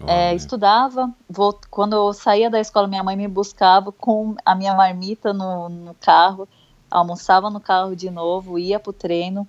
é, 0.05 0.35
estudava, 0.35 1.11
vou, 1.27 1.59
quando 1.71 1.93
eu 1.93 2.13
saía 2.13 2.51
da 2.51 2.59
escola, 2.59 2.87
minha 2.87 3.03
mãe 3.03 3.15
me 3.15 3.27
buscava 3.27 3.91
com 3.91 4.35
a 4.45 4.53
minha 4.53 4.75
marmita 4.75 5.33
no, 5.33 5.69
no 5.69 5.95
carro, 5.95 6.47
almoçava 6.91 7.49
no 7.49 7.59
carro 7.59 7.95
de 7.95 8.11
novo, 8.11 8.59
ia 8.59 8.79
para 8.79 8.91
o 8.91 8.93
treino, 8.93 9.47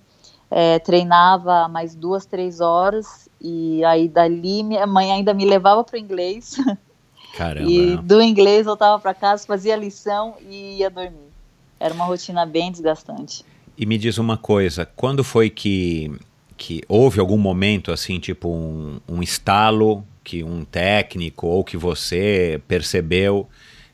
é, 0.51 0.77
treinava 0.77 1.67
mais 1.67 1.95
duas, 1.95 2.25
três 2.25 2.59
horas, 2.59 3.27
e 3.39 3.83
aí 3.85 4.07
dali 4.07 4.61
minha 4.61 4.85
mãe 4.85 5.11
ainda 5.11 5.33
me 5.33 5.45
levava 5.45 5.83
para 5.83 5.95
o 5.95 5.99
inglês. 5.99 6.55
Caramba. 7.33 7.71
e 7.71 7.95
do 7.95 8.21
inglês 8.21 8.65
voltava 8.65 8.99
para 8.99 9.13
casa, 9.13 9.47
fazia 9.47 9.73
lição 9.77 10.35
e 10.49 10.79
ia 10.79 10.89
dormir. 10.89 11.31
Era 11.79 11.93
uma 11.93 12.03
rotina 12.03 12.45
bem 12.45 12.69
desgastante. 12.69 13.45
E 13.77 13.85
me 13.85 13.97
diz 13.97 14.17
uma 14.17 14.37
coisa, 14.37 14.85
quando 14.85 15.23
foi 15.23 15.49
que, 15.49 16.11
que 16.57 16.81
houve 16.89 17.21
algum 17.21 17.37
momento 17.37 17.89
assim, 17.89 18.19
tipo 18.19 18.49
um, 18.49 18.99
um 19.07 19.23
estalo 19.23 20.05
que 20.25 20.43
um 20.43 20.65
técnico 20.65 21.47
ou 21.47 21.63
que 21.63 21.77
você 21.77 22.61
percebeu 22.67 23.47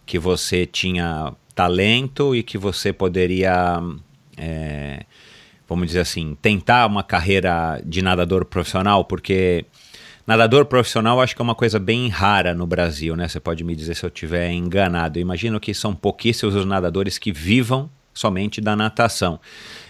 que 0.08 0.18
você 0.18 0.66
tinha 0.66 1.34
talento 1.54 2.34
e 2.34 2.42
que 2.42 2.58
você 2.58 2.94
poderia, 2.94 3.80
é, 4.38 5.06
vamos 5.68 5.88
dizer 5.88 6.00
assim, 6.00 6.38
tentar 6.42 6.86
uma 6.88 7.04
carreira 7.04 7.82
de 7.86 8.02
nadador 8.02 8.46
profissional? 8.46 9.06
Porque 9.06 9.66
nadador 10.26 10.66
profissional 10.66 11.22
acho 11.22 11.36
que 11.36 11.42
é 11.42 11.44
uma 11.44 11.56
coisa 11.56 11.80
bem 11.80 12.08
rara 12.10 12.54
no 12.54 12.66
Brasil, 12.66 13.16
né? 13.16 13.28
Você 13.28 13.40
pode 13.40 13.64
me 13.64 13.76
dizer 13.76 13.96
se 13.96 14.04
eu 14.04 14.10
estiver 14.10 14.52
enganado. 14.52 15.20
Eu 15.20 15.22
imagino 15.22 15.60
que 15.60 15.74
são 15.74 15.94
pouquíssimos 15.94 16.56
os 16.56 16.66
nadadores 16.66 17.18
que 17.18 17.32
vivam 17.32 17.90
somente 18.14 18.60
da 18.60 18.76
natação. 18.76 19.40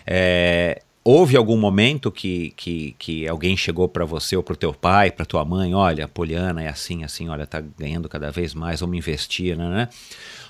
É, 0.06 0.82
houve 1.04 1.38
algum 1.38 1.56
momento 1.56 2.12
que, 2.12 2.54
que, 2.58 2.94
que 3.00 3.28
alguém 3.28 3.56
chegou 3.56 3.88
para 3.88 4.04
você 4.04 4.36
ou 4.36 4.44
para 4.44 4.54
o 4.54 4.58
teu 4.58 4.74
pai, 4.74 5.10
para 5.10 5.26
tua 5.26 5.46
mãe, 5.46 5.74
olha, 5.74 6.04
a 6.04 6.08
Poliana 6.08 6.62
é 6.62 6.68
assim, 6.68 7.06
assim, 7.06 7.30
olha, 7.30 7.48
tá 7.48 7.62
ganhando 7.62 8.10
cada 8.10 8.30
vez 8.30 8.54
mais, 8.54 8.82
vamos 8.82 8.98
investir, 8.98 9.58
né, 9.58 9.70
né? 9.70 9.90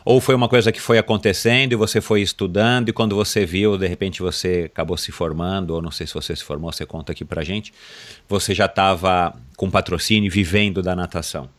Ou 0.07 0.21
foi 0.21 0.35
uma 0.35 0.47
coisa 0.47 0.71
que 0.71 0.79
foi 0.79 0.97
acontecendo 0.97 1.73
e 1.73 1.75
você 1.75 1.99
foi 1.99 2.21
estudando 2.21 2.87
e 2.87 2.93
quando 2.93 3.13
você 3.13 3.45
viu, 3.45 3.77
de 3.77 3.87
repente 3.87 4.21
você 4.21 4.69
acabou 4.73 4.95
se 4.95 5.11
formando, 5.11 5.71
ou 5.71 5.81
não 5.81 5.91
sei 5.91 6.07
se 6.07 6.13
você 6.13 6.33
se 6.33 6.45
formou, 6.45 6.71
você 6.71 6.85
conta 6.85 7.11
aqui 7.11 7.25
pra 7.25 7.43
gente, 7.43 7.73
você 8.27 8.53
já 8.53 8.67
estava 8.67 9.35
com 9.57 9.69
patrocínio 9.69 10.31
vivendo 10.31 10.81
da 10.81 10.95
natação? 10.95 11.49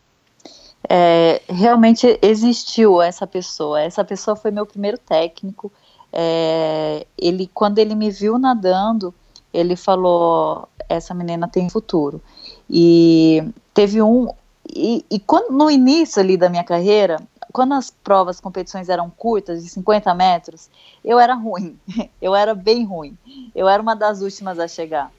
É, 0.89 1.43
realmente 1.47 2.19
existiu 2.23 3.03
essa 3.03 3.27
pessoa. 3.27 3.83
Essa 3.83 4.03
pessoa 4.03 4.35
foi 4.35 4.51
meu 4.51 4.65
primeiro 4.65 4.97
técnico 4.97 5.71
é, 6.13 7.07
ele 7.19 7.51
quando 7.53 7.79
ele 7.79 7.95
me 7.95 8.11
viu 8.11 8.39
nadando, 8.39 9.15
ele 9.53 9.77
falou: 9.77 10.69
essa 10.89 11.15
menina 11.15 11.47
tem 11.49 11.69
futuro. 11.69 12.23
E 12.69 13.43
teve 13.75 14.01
um 14.01 14.33
e, 14.75 15.05
e 15.11 15.19
quando, 15.19 15.51
no 15.51 15.71
início 15.71 16.21
ali 16.21 16.37
da 16.37 16.49
minha 16.49 16.65
carreira, 16.65 17.19
quando 17.53 17.75
as 17.75 17.91
provas, 17.91 18.41
competições 18.41 18.89
eram 18.89 19.11
curtas, 19.11 19.63
de 19.63 19.71
50 19.71 20.15
metros, 20.15 20.69
eu 21.05 21.19
era 21.19 21.35
ruim, 21.35 21.79
eu 22.21 22.35
era 22.35 22.55
bem 22.55 22.85
ruim, 22.85 23.17
eu 23.55 23.69
era 23.69 23.83
uma 23.83 23.95
das 23.95 24.21
últimas 24.21 24.59
a 24.59 24.69
chegar. 24.69 25.11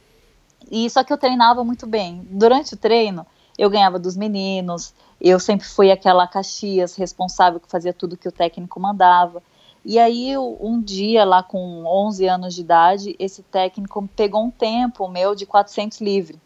E 0.70 0.90
só 0.90 1.04
que 1.04 1.12
eu 1.12 1.18
treinava 1.18 1.64
muito 1.64 1.88
bem. 1.88 2.28
Durante 2.30 2.74
o 2.74 2.78
treino, 2.78 3.26
eu 3.58 3.70
ganhava 3.70 3.98
dos 3.98 4.16
meninos, 4.16 4.94
eu 5.20 5.40
sempre 5.40 5.68
fui 5.68 5.92
aquela 5.92 6.28
Caxias 6.28 6.96
responsável 6.96 7.60
que 7.60 7.70
fazia 7.70 7.94
tudo 7.94 8.18
que 8.18 8.28
o 8.28 8.32
técnico 8.32 8.80
mandava. 8.80 9.42
E 9.84 9.98
aí, 9.98 10.38
um 10.38 10.82
dia, 10.82 11.24
lá 11.24 11.42
com 11.42 11.86
11 11.86 12.28
anos 12.28 12.54
de 12.54 12.62
idade, 12.62 13.16
esse 13.18 13.42
técnico 13.44 14.08
pegou 14.16 14.44
um 14.44 14.52
tempo 14.52 15.08
meu 15.08 15.34
de 15.34 15.46
400 15.46 16.02
livre. 16.02 16.40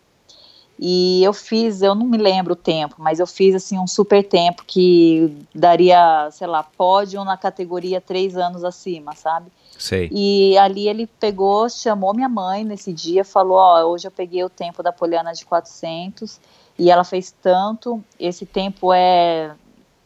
E 0.85 1.23
eu 1.23 1.31
fiz, 1.31 1.81
eu 1.81 1.95
não 1.95 2.05
me 2.05 2.17
lembro 2.17 2.51
o 2.51 2.57
tempo, 2.57 2.95
mas 2.97 3.17
eu 3.17 3.25
fiz 3.25 3.55
assim 3.55 3.79
um 3.79 3.87
super 3.87 4.21
tempo 4.21 4.65
que 4.67 5.33
daria, 5.55 6.27
sei 6.29 6.45
lá, 6.45 6.61
pódio 6.61 7.23
na 7.23 7.37
categoria 7.37 8.01
três 8.01 8.35
anos 8.35 8.65
acima, 8.65 9.15
sabe? 9.15 9.49
Sei. 9.79 10.09
E 10.11 10.57
ali 10.57 10.89
ele 10.89 11.07
pegou, 11.07 11.69
chamou 11.69 12.13
minha 12.13 12.27
mãe 12.27 12.65
nesse 12.65 12.91
dia, 12.91 13.23
falou: 13.23 13.55
Ó, 13.55 13.81
hoje 13.85 14.07
eu 14.07 14.11
peguei 14.11 14.43
o 14.43 14.49
tempo 14.49 14.83
da 14.83 14.91
Poliana 14.91 15.31
de 15.31 15.45
400 15.45 16.37
e 16.77 16.91
ela 16.91 17.05
fez 17.05 17.33
tanto, 17.41 18.03
esse 18.19 18.45
tempo 18.45 18.91
é 18.91 19.55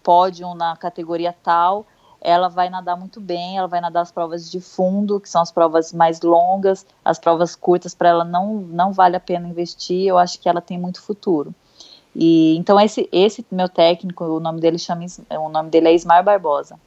pódio 0.03 0.53
na 0.53 0.77
categoria 0.77 1.33
tal 1.33 1.87
ela 2.27 2.49
vai 2.49 2.69
nadar 2.69 2.97
muito 2.97 3.21
bem, 3.21 3.57
ela 3.57 3.69
vai 3.69 3.79
nadar 3.79 4.01
as 4.01 4.11
provas 4.11 4.51
de 4.51 4.59
fundo, 4.59 5.17
que 5.17 5.29
são 5.29 5.41
as 5.41 5.49
provas 5.49 5.93
mais 5.93 6.19
longas, 6.19 6.85
as 7.03 7.17
provas 7.17 7.55
curtas 7.55 7.95
para 7.95 8.09
ela 8.09 8.25
não, 8.25 8.55
não 8.55 8.91
vale 8.91 9.15
a 9.15 9.19
pena 9.19 9.47
investir, 9.47 10.05
eu 10.05 10.17
acho 10.17 10.37
que 10.37 10.49
ela 10.49 10.59
tem 10.59 10.77
muito 10.77 11.01
futuro. 11.01 11.55
E 12.13 12.57
então 12.57 12.77
esse 12.81 13.07
esse 13.13 13.45
meu 13.49 13.69
técnico, 13.69 14.25
o 14.25 14.41
nome 14.41 14.59
dele 14.59 14.77
chama 14.77 15.05
o 15.39 15.47
nome 15.47 15.69
dele 15.69 15.87
é 15.87 15.93
Ismar 15.95 16.21
Barbosa. 16.21 16.77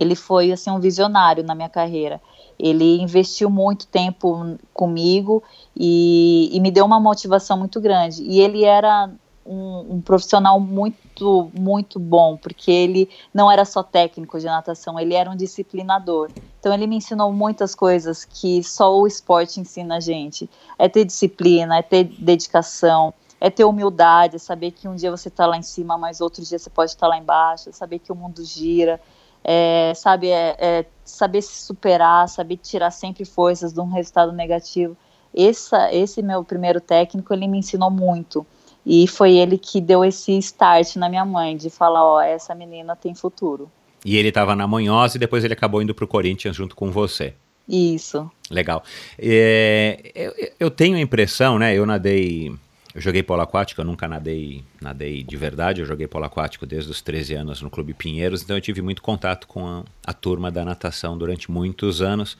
Ele 0.00 0.16
foi 0.16 0.50
assim 0.50 0.70
um 0.70 0.80
visionário 0.80 1.44
na 1.44 1.54
minha 1.54 1.68
carreira. 1.68 2.20
Ele 2.58 3.00
investiu 3.00 3.48
muito 3.48 3.86
tempo 3.86 4.56
comigo 4.74 5.44
e, 5.76 6.50
e 6.52 6.60
me 6.60 6.72
deu 6.72 6.84
uma 6.84 6.98
motivação 6.98 7.56
muito 7.56 7.80
grande. 7.80 8.22
E 8.24 8.40
ele 8.40 8.64
era 8.64 9.10
um, 9.44 9.94
um, 9.94 10.00
profissional 10.00 10.58
muito, 10.58 11.50
muito 11.58 11.98
bom, 11.98 12.36
porque 12.36 12.70
ele 12.70 13.08
não 13.32 13.50
era 13.50 13.64
só 13.64 13.82
técnico 13.82 14.38
de 14.38 14.46
natação, 14.46 14.98
ele 14.98 15.14
era 15.14 15.30
um 15.30 15.36
disciplinador. 15.36 16.30
Então 16.60 16.72
ele 16.72 16.86
me 16.86 16.96
ensinou 16.96 17.32
muitas 17.32 17.74
coisas 17.74 18.24
que 18.24 18.62
só 18.62 18.96
o 18.96 19.06
esporte 19.06 19.60
ensina 19.60 19.96
a 19.96 20.00
gente. 20.00 20.48
É 20.78 20.88
ter 20.88 21.04
disciplina, 21.04 21.78
é 21.78 21.82
ter 21.82 22.04
dedicação, 22.04 23.12
é 23.40 23.50
ter 23.50 23.64
humildade, 23.64 24.36
é 24.36 24.38
saber 24.38 24.70
que 24.70 24.86
um 24.86 24.94
dia 24.94 25.10
você 25.10 25.26
está 25.26 25.46
lá 25.46 25.56
em 25.56 25.62
cima, 25.62 25.98
mas 25.98 26.20
outro 26.20 26.44
dia 26.44 26.58
você 26.58 26.70
pode 26.70 26.92
estar 26.92 27.06
tá 27.06 27.08
lá 27.08 27.18
embaixo, 27.18 27.68
é 27.68 27.72
saber 27.72 27.98
que 27.98 28.12
o 28.12 28.14
mundo 28.14 28.44
gira, 28.44 29.00
é, 29.42 29.92
sabe, 29.96 30.28
é, 30.28 30.56
é 30.58 30.86
saber 31.04 31.42
se 31.42 31.64
superar, 31.64 32.28
saber 32.28 32.58
tirar 32.58 32.92
sempre 32.92 33.24
forças 33.24 33.72
de 33.72 33.80
um 33.80 33.90
resultado 33.90 34.30
negativo. 34.30 34.96
Essa, 35.34 35.92
esse 35.92 36.22
meu 36.22 36.44
primeiro 36.44 36.80
técnico, 36.80 37.32
ele 37.32 37.48
me 37.48 37.58
ensinou 37.58 37.90
muito. 37.90 38.46
E 38.84 39.06
foi 39.06 39.36
ele 39.36 39.56
que 39.56 39.80
deu 39.80 40.04
esse 40.04 40.36
start 40.38 40.96
na 40.96 41.08
minha 41.08 41.24
mãe, 41.24 41.56
de 41.56 41.70
falar, 41.70 42.04
ó, 42.04 42.20
essa 42.20 42.54
menina 42.54 42.96
tem 42.96 43.14
futuro. 43.14 43.70
E 44.04 44.16
ele 44.16 44.28
estava 44.28 44.56
na 44.56 44.66
Monhosa 44.66 45.16
e 45.16 45.20
depois 45.20 45.44
ele 45.44 45.54
acabou 45.54 45.80
indo 45.80 45.94
para 45.94 46.04
o 46.04 46.08
Corinthians 46.08 46.56
junto 46.56 46.74
com 46.74 46.90
você. 46.90 47.34
Isso. 47.68 48.28
Legal. 48.50 48.82
É, 49.18 50.12
eu, 50.14 50.34
eu, 50.58 50.70
tenho 50.70 50.96
a 50.96 51.00
impressão, 51.00 51.58
né? 51.58 51.74
Eu 51.74 51.86
nadei. 51.86 52.52
Eu 52.94 53.00
joguei 53.00 53.22
polo 53.22 53.40
aquático, 53.40 53.80
eu 53.80 53.84
nunca 53.84 54.06
nadei, 54.06 54.62
nadei 54.80 55.22
de 55.22 55.36
verdade. 55.36 55.80
Eu 55.80 55.86
joguei 55.86 56.06
polo 56.06 56.24
aquático 56.24 56.66
desde 56.66 56.90
os 56.90 57.00
13 57.00 57.34
anos 57.34 57.62
no 57.62 57.70
Clube 57.70 57.94
Pinheiros, 57.94 58.42
então 58.42 58.56
eu 58.56 58.60
tive 58.60 58.82
muito 58.82 59.00
contato 59.00 59.46
com 59.46 59.66
a, 59.66 59.84
a 60.04 60.12
turma 60.12 60.50
da 60.50 60.64
natação 60.64 61.16
durante 61.16 61.50
muitos 61.50 62.02
anos. 62.02 62.36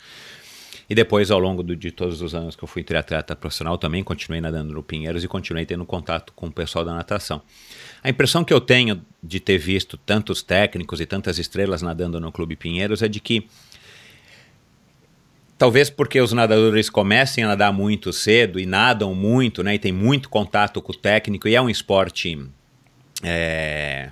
E 0.93 0.95
depois, 0.95 1.31
ao 1.31 1.39
longo 1.39 1.63
do, 1.63 1.75
de 1.75 1.91
todos 1.91 2.21
os 2.21 2.35
anos 2.35 2.55
que 2.55 2.63
eu 2.63 2.69
fui 2.69 2.85
triatleta 2.85 3.35
profissional, 3.35 3.79
também 3.79 4.05
continuei 4.05 4.43
nadando 4.43 4.75
no 4.75 4.83
Pinheiros 4.83 5.25
e 5.25 5.27
continuei 5.27 5.65
tendo 5.65 5.87
contato 5.87 6.35
com 6.35 6.49
o 6.49 6.53
pessoal 6.53 6.85
da 6.85 6.93
natação. 6.93 7.41
A 8.05 8.11
impressão 8.11 8.45
que 8.45 8.53
eu 8.53 8.61
tenho 8.61 9.01
de 9.23 9.41
ter 9.41 9.57
visto 9.57 9.97
tantos 9.97 10.43
técnicos 10.43 11.01
e 11.01 11.07
tantas 11.07 11.39
estrelas 11.39 11.81
nadando 11.81 12.21
no 12.21 12.31
Clube 12.31 12.57
Pinheiros 12.57 13.01
é 13.01 13.09
de 13.09 13.21
que 13.21 13.49
talvez 15.57 15.89
porque 15.89 16.21
os 16.21 16.35
nadadores 16.35 16.91
comecem 16.91 17.43
a 17.43 17.49
nadar 17.49 17.73
muito 17.73 18.13
cedo 18.13 18.61
e 18.61 18.67
nadam 18.67 19.15
muito, 19.15 19.63
né, 19.63 19.77
e 19.77 19.79
tem 19.79 19.93
muito 19.93 20.29
contato 20.29 20.83
com 20.83 20.93
o 20.93 20.95
técnico 20.95 21.49
e 21.49 21.55
é 21.55 21.63
um 21.63 21.71
esporte 21.71 22.39
é, 23.23 24.11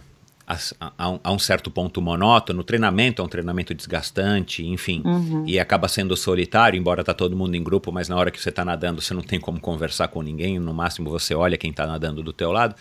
a, 0.51 0.93
a, 0.99 1.19
a, 1.23 1.33
um 1.33 1.39
certo 1.39 1.71
ponto 1.71 2.03
monótono, 2.03 2.61
o 2.61 2.65
treinamento 2.65 3.23
é 3.23 3.25
um 3.25 3.29
treinamento 3.29 3.73
desgastante, 3.73 4.67
enfim, 4.67 5.01
uhum. 5.05 5.45
e 5.47 5.61
acaba 5.61 5.87
sendo 5.87 6.17
solitário, 6.17 6.77
embora 6.77 7.05
tá 7.05 7.15
todo 7.15 7.37
mundo 7.37 7.55
em 7.55 7.63
grupo, 7.63 7.93
mas 7.93 8.09
na 8.09 8.17
hora 8.17 8.33
que 8.33 8.41
você 8.41 8.49
está 8.49 8.65
nadando 8.65 9.01
você 9.01 9.15
não 9.15 9.23
tem 9.23 9.39
como 9.39 9.61
conversar 9.61 10.09
com 10.09 10.23
ninguém, 10.23 10.59
no 10.59 10.75
máximo 10.75 11.09
você 11.09 11.35
olha 11.35 11.57
quem 11.57 11.71
está 11.71 11.87
nadando 11.87 12.21
do 12.21 12.33
teu 12.33 12.51
lado. 12.51 12.75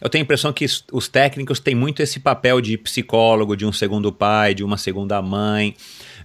Eu 0.00 0.08
tenho 0.08 0.22
a 0.22 0.24
impressão 0.24 0.52
que 0.52 0.64
os 0.92 1.06
técnicos 1.06 1.60
têm 1.60 1.74
muito 1.74 2.02
esse 2.02 2.18
papel 2.18 2.60
de 2.60 2.76
psicólogo, 2.78 3.56
de 3.56 3.66
um 3.66 3.72
segundo 3.72 4.10
pai, 4.10 4.54
de 4.54 4.64
uma 4.64 4.76
segunda 4.76 5.20
mãe, 5.20 5.74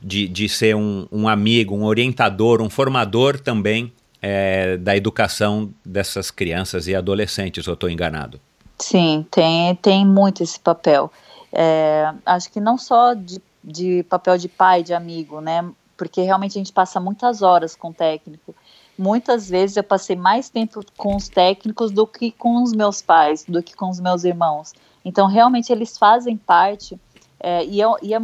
de, 0.01 0.27
de 0.27 0.47
ser 0.47 0.75
um, 0.75 1.05
um 1.11 1.27
amigo, 1.27 1.75
um 1.75 1.83
orientador, 1.83 2.61
um 2.61 2.69
formador 2.69 3.37
também 3.39 3.91
é, 4.21 4.77
da 4.77 4.95
educação 4.95 5.73
dessas 5.85 6.31
crianças 6.31 6.87
e 6.87 6.95
adolescentes, 6.95 7.67
ou 7.67 7.73
estou 7.73 7.89
enganado? 7.89 8.39
Sim, 8.81 9.27
tem, 9.29 9.75
tem 9.75 10.05
muito 10.05 10.41
esse 10.41 10.59
papel. 10.59 11.11
É, 11.51 12.13
acho 12.25 12.49
que 12.49 12.59
não 12.59 12.77
só 12.77 13.13
de, 13.13 13.41
de 13.63 14.03
papel 14.03 14.37
de 14.37 14.47
pai, 14.47 14.83
de 14.83 14.93
amigo, 14.93 15.41
né? 15.41 15.69
Porque 15.97 16.21
realmente 16.21 16.57
a 16.57 16.61
gente 16.61 16.71
passa 16.71 16.99
muitas 16.99 17.41
horas 17.41 17.75
com 17.75 17.89
o 17.89 17.93
técnico. 17.93 18.55
Muitas 18.97 19.49
vezes 19.49 19.75
eu 19.75 19.83
passei 19.83 20.15
mais 20.15 20.49
tempo 20.49 20.81
com 20.97 21.15
os 21.15 21.27
técnicos 21.27 21.91
do 21.91 22.07
que 22.07 22.31
com 22.31 22.63
os 22.63 22.71
meus 22.71 23.01
pais, 23.01 23.43
do 23.47 23.61
que 23.61 23.75
com 23.75 23.89
os 23.89 23.99
meus 23.99 24.23
irmãos. 24.23 24.73
Então, 25.03 25.27
realmente, 25.27 25.71
eles 25.71 25.97
fazem 25.97 26.37
parte. 26.37 26.99
É, 27.39 27.65
e, 27.65 27.79
eu, 27.79 27.97
e 28.01 28.13
é, 28.13 28.19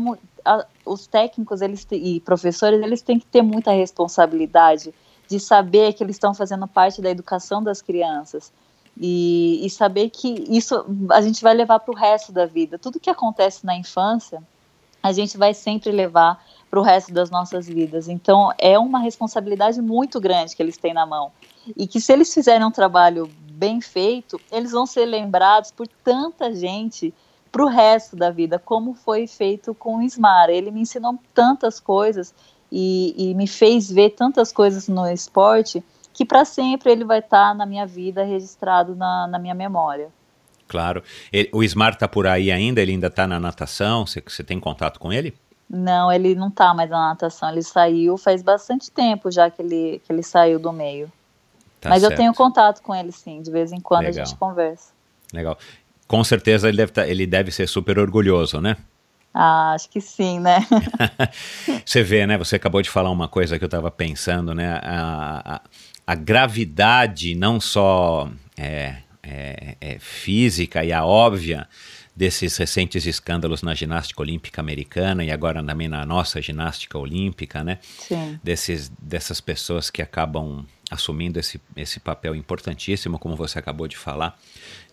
a, 0.45 0.65
os 0.85 1.05
técnicos 1.07 1.61
eles 1.61 1.85
e 1.91 2.19
professores 2.21 2.81
eles 2.81 3.01
têm 3.01 3.19
que 3.19 3.25
ter 3.25 3.41
muita 3.41 3.71
responsabilidade 3.71 4.93
de 5.27 5.39
saber 5.39 5.93
que 5.93 6.03
eles 6.03 6.15
estão 6.15 6.33
fazendo 6.33 6.67
parte 6.67 7.01
da 7.01 7.09
educação 7.09 7.63
das 7.63 7.81
crianças 7.81 8.51
e, 8.97 9.65
e 9.65 9.69
saber 9.69 10.09
que 10.09 10.45
isso 10.49 10.85
a 11.11 11.21
gente 11.21 11.41
vai 11.41 11.53
levar 11.53 11.79
para 11.79 11.93
o 11.93 11.97
resto 11.97 12.31
da 12.31 12.45
vida. 12.45 12.79
Tudo 12.79 12.99
que 12.99 13.09
acontece 13.09 13.65
na 13.65 13.75
infância 13.75 14.41
a 15.03 15.11
gente 15.11 15.37
vai 15.37 15.53
sempre 15.53 15.91
levar 15.91 16.43
para 16.67 16.79
o 16.79 16.83
resto 16.83 17.13
das 17.13 17.29
nossas 17.29 17.67
vidas. 17.67 18.09
Então 18.09 18.51
é 18.57 18.79
uma 18.79 18.99
responsabilidade 18.99 19.79
muito 19.79 20.19
grande 20.19 20.55
que 20.55 20.63
eles 20.63 20.77
têm 20.77 20.93
na 20.93 21.05
mão 21.05 21.31
e 21.77 21.85
que 21.85 22.01
se 22.01 22.11
eles 22.11 22.33
fizerem 22.33 22.65
um 22.65 22.71
trabalho 22.71 23.29
bem 23.51 23.79
feito, 23.79 24.39
eles 24.51 24.71
vão 24.71 24.85
ser 24.85 25.05
lembrados 25.05 25.71
por 25.71 25.87
tanta 26.03 26.53
gente 26.53 27.13
para 27.51 27.63
o 27.63 27.67
resto 27.67 28.15
da 28.15 28.31
vida, 28.31 28.59
como 28.59 28.93
foi 28.93 29.27
feito 29.27 29.73
com 29.73 29.97
o 29.97 30.01
Ismar. 30.01 30.49
Ele 30.49 30.71
me 30.71 30.81
ensinou 30.81 31.17
tantas 31.33 31.79
coisas 31.79 32.33
e, 32.71 33.13
e 33.15 33.33
me 33.35 33.47
fez 33.47 33.89
ver 33.89 34.09
tantas 34.09 34.51
coisas 34.51 34.87
no 34.87 35.07
esporte 35.07 35.83
que 36.15 36.25
para 36.25 36.45
sempre 36.45 36.91
ele 36.91 37.03
vai 37.03 37.19
estar 37.19 37.49
tá 37.49 37.53
na 37.53 37.65
minha 37.65 37.85
vida 37.85 38.23
registrado 38.23 38.95
na, 38.95 39.27
na 39.27 39.37
minha 39.37 39.53
memória. 39.53 40.09
Claro. 40.67 41.03
Ele, 41.31 41.49
o 41.53 41.63
Ismar 41.63 41.93
está 41.93 42.07
por 42.07 42.25
aí 42.25 42.51
ainda? 42.51 42.81
Ele 42.81 42.93
ainda 42.93 43.07
está 43.07 43.27
na 43.27 43.39
natação? 43.39 44.05
Você, 44.05 44.23
você 44.25 44.43
tem 44.43 44.59
contato 44.59 44.99
com 44.99 45.13
ele? 45.13 45.35
Não, 45.69 46.11
ele 46.11 46.33
não 46.33 46.47
está 46.47 46.73
mais 46.73 46.89
na 46.89 47.09
natação. 47.09 47.49
Ele 47.49 47.61
saiu 47.61 48.17
faz 48.17 48.41
bastante 48.41 48.89
tempo 48.89 49.29
já 49.29 49.49
que 49.49 49.61
ele, 49.61 50.01
que 50.03 50.11
ele 50.11 50.23
saiu 50.23 50.59
do 50.59 50.71
meio. 50.71 51.11
Tá 51.79 51.89
Mas 51.89 52.01
certo. 52.01 52.13
eu 52.13 52.17
tenho 52.17 52.33
contato 52.33 52.81
com 52.81 52.95
ele 52.95 53.11
sim, 53.11 53.41
de 53.41 53.51
vez 53.51 53.71
em 53.71 53.79
quando 53.79 54.05
Legal. 54.05 54.23
a 54.23 54.25
gente 54.25 54.37
conversa. 54.37 54.91
Legal 55.31 55.57
com 56.07 56.23
certeza 56.23 56.67
ele 56.67 56.77
deve, 56.77 56.91
tá, 56.91 57.07
ele 57.07 57.25
deve 57.25 57.51
ser 57.51 57.67
super 57.67 57.97
orgulhoso, 57.99 58.61
né? 58.61 58.77
Ah, 59.33 59.73
acho 59.73 59.89
que 59.89 59.99
sim, 59.99 60.39
né? 60.39 60.65
você 61.85 62.01
vê, 62.03 62.25
né? 62.25 62.37
Você 62.37 62.55
acabou 62.55 62.81
de 62.81 62.89
falar 62.89 63.09
uma 63.09 63.27
coisa 63.27 63.57
que 63.57 63.65
eu 63.65 63.67
estava 63.67 63.91
pensando, 63.91 64.55
né? 64.55 64.79
A, 64.81 65.55
a, 65.55 65.61
a, 66.05 66.15
gravidade 66.15 67.35
não 67.35 67.59
só 67.59 68.29
é, 68.57 68.97
é, 69.21 69.77
é 69.79 69.99
física 69.99 70.83
e 70.83 70.91
a 70.91 71.05
óbvia 71.05 71.67
desses 72.15 72.55
recentes 72.55 73.05
escândalos 73.05 73.61
na 73.61 73.75
ginástica 73.75 74.21
olímpica 74.21 74.61
americana 74.61 75.23
e 75.23 75.31
agora 75.31 75.61
também 75.61 75.89
na 75.89 76.05
nossa 76.05 76.41
ginástica 76.41 76.97
olímpica, 76.97 77.61
né? 77.63 77.79
Sim. 77.81 78.39
Desses, 78.41 78.89
dessas 79.01 79.41
pessoas 79.41 79.89
que 79.89 80.01
acabam 80.01 80.65
assumindo 80.89 81.39
esse, 81.39 81.59
esse 81.75 81.99
papel 81.99 82.35
importantíssimo, 82.35 83.19
como 83.19 83.35
você 83.35 83.59
acabou 83.59 83.87
de 83.87 83.97
falar, 83.97 84.39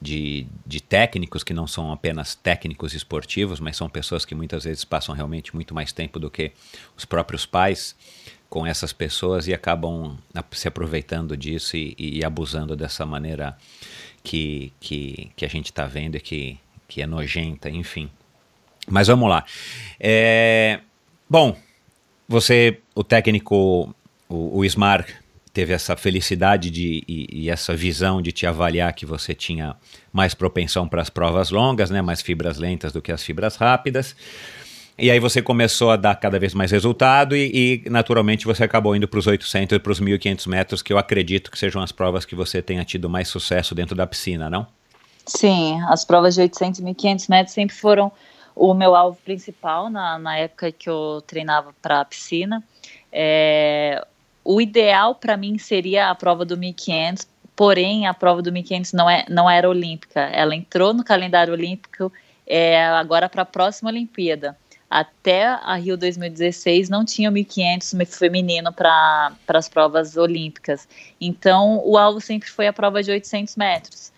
de, 0.01 0.47
de 0.67 0.81
técnicos 0.81 1.45
que 1.45 1.55
não 1.55 1.67
são 1.67 1.93
apenas 1.93 2.35
técnicos 2.35 2.93
esportivos, 2.95 3.61
mas 3.61 3.77
são 3.77 3.89
pessoas 3.89 4.25
que 4.25 4.35
muitas 4.35 4.65
vezes 4.65 4.85
passam 4.85 5.15
realmente 5.15 5.55
muito 5.55 5.75
mais 5.75 5.93
tempo 5.93 6.19
do 6.19 6.31
que 6.31 6.53
os 6.97 7.05
próprios 7.05 7.47
pais 7.47 7.95
com 8.53 8.67
essas 8.67 8.93
pessoas 8.93 9.49
e 9.49 9.55
acabam 9.55 10.19
se 10.51 10.69
aproveitando 10.69 11.35
disso 11.39 11.75
e, 11.75 11.95
e 11.99 12.23
abusando 12.23 12.77
dessa 12.77 13.07
maneira 13.07 13.57
que, 14.23 14.75
que, 14.79 15.31
que 15.35 15.47
a 15.47 15.49
gente 15.49 15.71
está 15.71 15.87
vendo 15.87 16.17
e 16.17 16.21
que, 16.21 16.59
que 16.87 17.01
é 17.01 17.07
nojenta, 17.07 17.71
enfim. 17.71 18.11
Mas 18.87 19.07
vamos 19.07 19.27
lá. 19.31 19.43
É, 19.99 20.81
bom, 21.31 21.57
você, 22.29 22.79
o 22.95 23.03
técnico, 23.03 23.95
o, 24.29 24.59
o 24.59 24.63
teve 25.55 25.73
essa 25.73 25.97
felicidade 25.97 26.69
de, 26.69 27.03
e, 27.09 27.27
e, 27.33 27.49
essa 27.49 27.75
visão 27.75 28.21
de 28.21 28.33
te 28.33 28.47
avaliar 28.47 28.93
que 28.93 29.07
você 29.07 29.35
tinha 29.35 29.77
mais 30.13 30.35
propensão 30.35 30.87
para 30.87 31.01
as 31.01 31.09
provas 31.09 31.51
longas, 31.51 31.89
né, 31.89 32.03
mais 32.03 32.21
fibras 32.21 32.59
lentas 32.59 32.93
do 32.93 33.01
que 33.01 33.13
as 33.13 33.23
fibras 33.23 33.57
rápidas. 33.57 34.15
E 35.03 35.11
aí 35.11 35.19
você 35.19 35.43
começou 35.43 35.91
a 35.91 35.97
dar 35.97 36.15
cada 36.15 36.39
vez 36.39 36.55
mais 36.55 36.71
resultado 36.71 37.35
e, 37.35 37.83
e 37.85 37.91
naturalmente 37.91 38.47
você 38.47 38.63
acabou 38.63 38.95
indo 38.95 39.09
para 39.09 39.19
os 39.19 39.27
800 39.27 39.75
e 39.77 39.81
para 39.81 39.91
os 39.91 40.01
1.500 40.01 40.47
metros, 40.47 40.81
que 40.81 40.93
eu 40.93 40.97
acredito 40.97 41.51
que 41.51 41.59
sejam 41.59 41.83
as 41.83 41.91
provas 41.91 42.25
que 42.25 42.37
você 42.37 42.63
tenha 42.63 42.85
tido 42.85 43.11
mais 43.11 43.27
sucesso 43.27 43.75
dentro 43.75 43.97
da 43.97 44.07
piscina, 44.07 44.49
não? 44.49 44.65
Sim, 45.27 45.83
as 45.89 46.05
provas 46.05 46.37
de 46.37 46.43
800 46.43 46.79
e 46.79 46.85
1.500 46.85 47.29
metros 47.29 47.53
sempre 47.53 47.75
foram 47.75 48.13
o 48.55 48.73
meu 48.75 48.95
alvo 48.95 49.19
principal 49.25 49.91
na, 49.91 50.21
na 50.21 50.37
época 50.37 50.71
que 50.71 50.89
eu 50.89 51.21
treinava 51.27 51.75
para 51.83 52.03
a 52.03 52.05
piscina. 52.05 52.63
É, 53.11 54.07
o 54.45 54.61
ideal 54.61 55.17
para 55.17 55.37
mim 55.37 55.59
seria 55.59 56.11
a 56.11 56.15
prova 56.15 56.45
do 56.45 56.57
1500, 56.57 57.27
porém 57.57 58.07
a 58.07 58.15
prova 58.15 58.41
do 58.41 58.53
1500 58.53 58.93
não, 58.93 59.11
é, 59.11 59.25
não 59.29 59.51
era 59.51 59.69
olímpica. 59.69 60.21
Ela 60.21 60.55
entrou 60.55 60.95
no 60.95 61.03
calendário 61.03 61.53
olímpico 61.53 62.13
é, 62.47 62.87
agora 62.87 63.29
para 63.29 63.43
a 63.43 63.47
próxima 63.47 63.91
Olimpíada. 63.91 64.57
Até 64.93 65.47
a 65.47 65.77
Rio 65.77 65.97
2016 65.97 66.91
não 66.91 67.03
tinha 67.03 67.31
1500 67.31 67.95
feminino 68.19 68.71
para 68.71 69.33
as 69.49 69.67
provas 69.67 70.19
olímpicas. 70.19 70.87
Então 71.19 71.81
o 71.83 71.97
alvo 71.97 72.21
sempre 72.21 72.51
foi 72.51 72.67
a 72.67 72.75
prova 72.75 73.03
de 73.03 73.11
800 73.11 73.57
metros. 73.57 74.13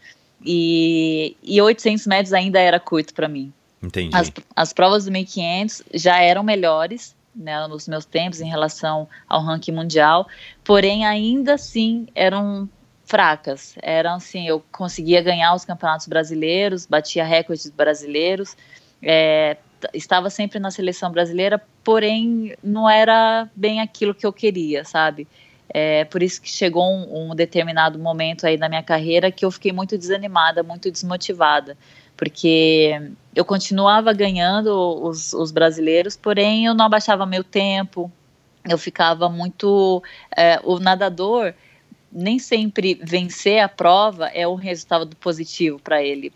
E, 0.44 1.36
e 1.44 1.62
800 1.62 2.08
metros 2.08 2.32
ainda 2.32 2.58
era 2.58 2.80
curto 2.80 3.14
para 3.14 3.28
mim. 3.28 3.52
Entendi. 3.80 4.16
As, 4.16 4.32
as 4.56 4.72
provas 4.72 5.04
do 5.04 5.12
1500 5.12 5.84
já 5.94 6.20
eram 6.20 6.42
melhores, 6.42 7.14
né, 7.32 7.68
nos 7.68 7.86
meus 7.86 8.04
tempos 8.04 8.40
em 8.40 8.48
relação 8.48 9.08
ao 9.28 9.44
ranking 9.44 9.70
mundial, 9.70 10.26
porém 10.64 11.06
ainda 11.06 11.54
assim 11.54 12.08
eram 12.16 12.68
fracas. 13.04 13.76
Eram 13.80 14.14
assim, 14.14 14.48
eu 14.48 14.60
conseguia 14.72 15.22
ganhar 15.22 15.54
os 15.54 15.64
campeonatos 15.64 16.08
brasileiros, 16.08 16.84
batia 16.84 17.24
recordes 17.24 17.70
brasileiros, 17.70 18.56
é, 19.00 19.56
estava 19.92 20.30
sempre 20.30 20.58
na 20.58 20.70
seleção 20.70 21.10
brasileira, 21.10 21.60
porém 21.82 22.54
não 22.62 22.88
era 22.88 23.48
bem 23.54 23.80
aquilo 23.80 24.14
que 24.14 24.24
eu 24.24 24.32
queria, 24.32 24.84
sabe? 24.84 25.26
É, 25.68 26.04
por 26.04 26.22
isso 26.22 26.40
que 26.40 26.48
chegou 26.48 26.84
um, 26.84 27.30
um 27.30 27.34
determinado 27.34 27.98
momento 27.98 28.46
aí 28.46 28.56
na 28.56 28.68
minha 28.68 28.82
carreira 28.82 29.32
que 29.32 29.44
eu 29.44 29.50
fiquei 29.50 29.72
muito 29.72 29.98
desanimada, 29.98 30.62
muito 30.62 30.90
desmotivada 30.90 31.76
porque 32.16 32.92
eu 33.34 33.44
continuava 33.44 34.12
ganhando 34.12 34.70
os, 35.02 35.32
os 35.32 35.50
brasileiros, 35.50 36.16
porém 36.16 36.66
eu 36.66 36.74
não 36.74 36.86
abaixava 36.86 37.26
meu 37.26 37.42
tempo, 37.42 38.10
eu 38.68 38.78
ficava 38.78 39.28
muito. 39.28 40.02
É, 40.36 40.60
o 40.62 40.78
nadador, 40.78 41.52
nem 42.10 42.38
sempre 42.38 42.98
vencer 43.02 43.60
a 43.60 43.68
prova 43.68 44.26
é 44.28 44.46
um 44.46 44.54
resultado 44.54 45.14
positivo 45.16 45.78
para 45.80 46.02
ele. 46.02 46.32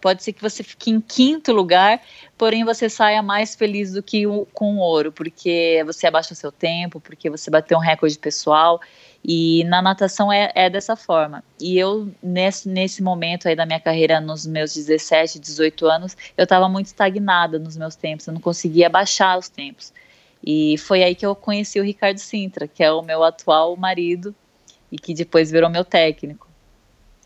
Pode 0.00 0.22
ser 0.22 0.32
que 0.32 0.42
você 0.42 0.62
fique 0.62 0.90
em 0.90 1.00
quinto 1.00 1.52
lugar, 1.52 2.00
porém 2.36 2.64
você 2.64 2.88
saia 2.88 3.22
mais 3.22 3.54
feliz 3.54 3.92
do 3.92 4.02
que 4.02 4.26
o, 4.26 4.46
com 4.52 4.78
ouro, 4.78 5.12
porque 5.12 5.82
você 5.86 6.06
abaixa 6.06 6.32
o 6.32 6.36
seu 6.36 6.50
tempo, 6.50 7.00
porque 7.00 7.30
você 7.30 7.50
bateu 7.50 7.78
um 7.78 7.80
recorde 7.80 8.18
pessoal. 8.18 8.80
E 9.22 9.64
na 9.64 9.82
natação 9.82 10.32
é, 10.32 10.50
é 10.54 10.70
dessa 10.70 10.96
forma. 10.96 11.44
E 11.60 11.78
eu, 11.78 12.10
nesse, 12.22 12.68
nesse 12.68 13.02
momento 13.02 13.48
aí 13.48 13.54
da 13.54 13.66
minha 13.66 13.80
carreira, 13.80 14.20
nos 14.20 14.46
meus 14.46 14.72
17, 14.74 15.38
18 15.38 15.86
anos, 15.86 16.16
eu 16.36 16.44
estava 16.44 16.68
muito 16.68 16.86
estagnada 16.86 17.58
nos 17.58 17.76
meus 17.76 17.94
tempos, 17.94 18.26
eu 18.26 18.32
não 18.32 18.40
conseguia 18.40 18.88
baixar 18.88 19.38
os 19.38 19.48
tempos. 19.48 19.92
E 20.44 20.78
foi 20.78 21.02
aí 21.02 21.14
que 21.14 21.24
eu 21.24 21.34
conheci 21.34 21.78
o 21.78 21.84
Ricardo 21.84 22.18
Sintra, 22.18 22.66
que 22.66 22.82
é 22.82 22.90
o 22.90 23.02
meu 23.02 23.22
atual 23.22 23.76
marido 23.76 24.34
e 24.90 24.98
que 24.98 25.12
depois 25.12 25.50
virou 25.50 25.68
meu 25.68 25.84
técnico. 25.84 26.49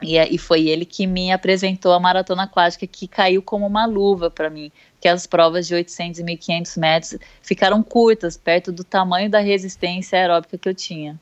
E, 0.05 0.19
e 0.19 0.39
foi 0.39 0.69
ele 0.69 0.85
que 0.85 1.07
me 1.07 1.33
apresentou 1.33 1.93
a 1.93 2.01
maratona 2.01 2.45
aquática, 2.45 2.87
que 2.87 3.09
caiu 3.09 3.43
como 3.43 3.67
uma 3.67 3.87
luva 3.87 4.31
para 4.31 4.51
mim, 4.51 4.71
que 5.01 5.09
as 5.09 5.27
provas 5.27 5.67
de 5.67 5.75
800 5.75 6.21
e 6.21 6.25
1500 6.25 6.77
metros 6.77 7.19
ficaram 7.43 7.83
curtas, 7.83 8.37
perto 8.37 8.71
do 8.71 8.85
tamanho 8.85 9.31
da 9.31 9.41
resistência 9.41 10.19
aeróbica 10.19 10.59
que 10.59 10.69
eu 10.69 10.75
tinha. 10.75 11.19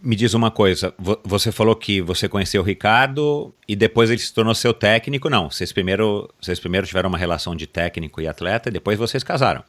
Me 0.00 0.14
diz 0.14 0.34
uma 0.34 0.50
coisa, 0.50 0.94
você 1.24 1.50
falou 1.50 1.74
que 1.74 2.02
você 2.02 2.28
conheceu 2.28 2.60
o 2.60 2.64
Ricardo 2.64 3.54
e 3.66 3.74
depois 3.74 4.10
ele 4.10 4.18
se 4.18 4.34
tornou 4.34 4.54
seu 4.54 4.74
técnico. 4.74 5.30
Não, 5.30 5.50
vocês 5.50 5.72
primeiro, 5.72 6.28
vocês 6.38 6.60
primeiro 6.60 6.86
tiveram 6.86 7.08
uma 7.08 7.16
relação 7.16 7.56
de 7.56 7.66
técnico 7.66 8.20
e 8.20 8.28
atleta 8.28 8.68
e 8.68 8.72
depois 8.72 8.98
vocês 8.98 9.24
casaram. 9.24 9.64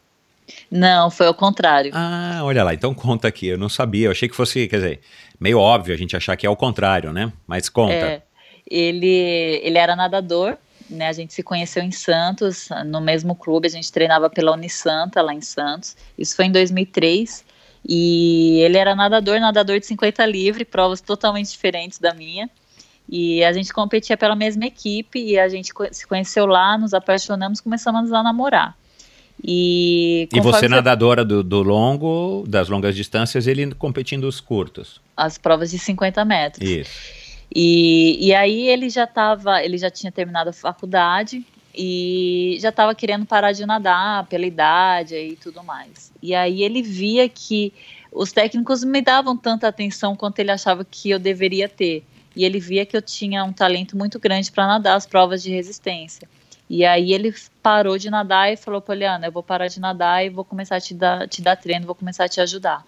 Não, 0.70 1.10
foi 1.10 1.28
ao 1.28 1.34
contrário. 1.34 1.92
Ah, 1.94 2.42
olha 2.44 2.64
lá, 2.64 2.74
então 2.74 2.94
conta 2.94 3.28
aqui. 3.28 3.48
Eu 3.48 3.58
não 3.58 3.70
sabia, 3.70 4.08
eu 4.08 4.12
achei 4.12 4.30
que 4.30 4.36
fosse, 4.36 4.68
quer 4.68 4.78
dizer, 4.78 5.00
meio 5.40 5.60
óbvio 5.60 5.94
a 5.94 5.98
gente 5.98 6.16
achar 6.16 6.36
que 6.36 6.46
é 6.46 6.50
o 6.50 6.56
contrário, 6.56 7.12
né? 7.12 7.32
Mas 7.48 7.70
conta. 7.70 7.94
É, 7.94 8.22
ele, 8.70 9.60
ele 9.64 9.78
era 9.78 9.96
nadador, 9.96 10.58
né? 10.90 11.08
A 11.08 11.14
gente 11.14 11.34
se 11.34 11.44
conheceu 11.44 11.84
em 11.84 11.92
Santos, 11.92 12.70
no 12.86 13.02
mesmo 13.02 13.36
clube, 13.36 13.68
a 13.68 13.72
gente 13.72 13.92
treinava 13.92 14.30
pela 14.30 14.52
Unisanta 14.54 15.22
lá 15.22 15.34
em 15.34 15.42
Santos. 15.42 15.96
Isso 16.18 16.36
foi 16.36 16.46
em 16.46 16.52
2003. 16.52 17.44
E 17.88 18.60
ele 18.62 18.78
era 18.78 18.96
nadador, 18.96 19.40
nadador 19.40 19.80
de 19.80 19.86
50 19.86 20.26
livre, 20.26 20.66
provas 20.66 21.02
totalmente 21.02 21.52
diferentes 21.52 22.00
da 22.00 22.14
minha. 22.14 22.50
E 23.08 23.44
a 23.44 23.54
gente 23.54 23.72
competia 23.72 24.18
pela 24.18 24.36
mesma 24.36 24.66
equipe 24.66 25.20
e 25.20 25.38
a 25.38 25.48
gente 25.48 25.72
se 25.92 26.08
conheceu 26.08 26.48
lá, 26.48 26.76
nos 26.78 26.94
apaixonamos, 26.94 27.62
começamos 27.62 28.12
a 28.12 28.24
namorar. 28.24 28.76
E, 29.44 30.28
e 30.34 30.40
você 30.40 30.68
nadadora 30.68 31.24
do, 31.26 31.44
do, 31.44 31.62
longo, 31.62 32.44
das 32.48 32.70
longas 32.70 32.96
distâncias, 32.96 33.48
ele 33.48 33.74
competindo 33.76 34.24
os 34.24 34.40
curtos. 34.40 35.02
As 35.16 35.38
provas 35.38 35.72
de 35.72 35.78
50 35.78 36.24
metros. 36.26 36.68
Isso. 36.68 37.26
E, 37.54 38.18
e 38.28 38.34
aí 38.34 38.68
ele 38.68 38.90
já 38.90 39.06
tava, 39.06 39.64
ele 39.64 39.78
já 39.78 39.90
tinha 39.90 40.12
terminado 40.12 40.50
a 40.50 40.54
faculdade 40.54 41.46
e 41.74 42.58
já 42.60 42.70
estava 42.70 42.96
querendo 42.96 43.26
parar 43.26 43.52
de 43.52 43.66
nadar 43.66 44.26
pela 44.28 44.46
idade 44.46 45.16
e 45.16 45.36
tudo 45.36 45.64
mais. 45.64 46.12
E 46.22 46.34
aí 46.34 46.64
ele 46.64 46.82
via 46.82 47.28
que 47.28 47.74
os 48.12 48.32
técnicos 48.32 48.84
me 48.84 49.02
davam 49.02 49.36
tanta 49.36 49.68
atenção 49.68 50.16
quanto 50.16 50.40
ele 50.40 50.52
achava 50.52 50.86
que 50.86 51.10
eu 51.10 51.20
deveria 51.20 51.68
ter. 51.68 52.04
E 52.36 52.44
ele 52.44 52.60
via 52.60 52.86
que 52.86 52.96
eu 52.96 53.02
tinha 53.02 53.44
um 53.44 53.54
talento 53.54 53.98
muito 53.98 54.20
grande 54.20 54.52
para 54.52 54.68
nadar 54.68 54.96
as 54.96 55.06
provas 55.06 55.44
de 55.44 55.52
resistência. 55.52 56.28
E 56.70 56.84
aí 56.84 57.14
ele 57.14 57.34
parou 57.62 57.98
de 57.98 58.10
nadar 58.10 58.52
e 58.52 58.58
falou, 58.58 58.82
Poliana, 58.82 59.28
eu 59.28 59.32
vou 59.32 59.44
parar 59.44 59.68
de 59.68 59.80
nadar 59.80 60.26
e 60.26 60.30
vou 60.30 60.44
começar 60.44 60.78
a 60.78 60.82
te 60.82 60.94
dar, 60.94 61.28
te 61.28 61.42
dar 61.42 61.56
treino, 61.56 61.86
vou 61.86 61.96
começar 61.96 62.26
a 62.26 62.30
te 62.30 62.42
ajudar. 62.42 62.84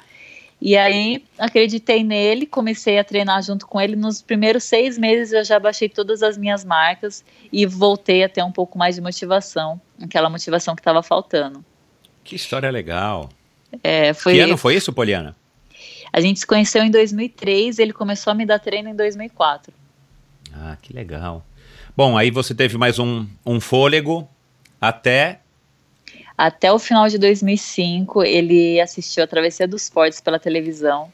E 0.59 0.75
aí 0.75 1.23
acreditei 1.37 2.03
nele, 2.03 2.47
comecei 2.47 2.97
a 2.97 3.03
treinar 3.03 3.43
junto 3.43 3.67
com 3.67 3.79
ele. 3.79 3.95
Nos 3.95 4.21
primeiros 4.21 4.63
seis 4.63 4.97
meses 4.97 5.31
eu 5.31 5.43
já 5.43 5.59
baixei 5.59 5.87
todas 5.87 6.23
as 6.23 6.35
minhas 6.35 6.65
marcas 6.65 7.23
e 7.53 7.65
voltei 7.65 8.23
a 8.23 8.29
ter 8.29 8.43
um 8.43 8.51
pouco 8.51 8.77
mais 8.77 8.95
de 8.95 9.01
motivação, 9.01 9.79
aquela 10.01 10.29
motivação 10.29 10.75
que 10.75 10.81
estava 10.81 11.03
faltando. 11.03 11.63
Que 12.23 12.35
história 12.35 12.71
legal. 12.71 13.29
É, 13.83 14.13
foi, 14.13 14.33
que 14.33 14.39
ano 14.39 14.57
foi 14.57 14.75
isso, 14.75 14.91
Poliana? 14.91 15.35
A 16.11 16.19
gente 16.19 16.39
se 16.39 16.47
conheceu 16.47 16.83
em 16.83 16.89
2003, 16.89 17.77
ele 17.77 17.93
começou 17.93 18.31
a 18.31 18.33
me 18.33 18.45
dar 18.45 18.59
treino 18.59 18.89
em 18.89 18.95
2004. 18.95 19.71
Ah, 20.53 20.75
que 20.81 20.91
legal. 20.91 21.45
Bom, 21.97 22.15
aí 22.15 22.29
você 22.29 22.53
teve 22.53 22.77
mais 22.77 22.99
um, 22.99 23.25
um 23.43 23.59
fôlego 23.59 24.29
até. 24.79 25.39
Até 26.37 26.71
o 26.71 26.77
final 26.77 27.09
de 27.09 27.17
2005, 27.17 28.23
ele 28.23 28.79
assistiu 28.79 29.23
a 29.23 29.27
Travessia 29.27 29.67
dos 29.67 29.89
Fortes 29.89 30.21
pela 30.21 30.37
televisão. 30.37 31.11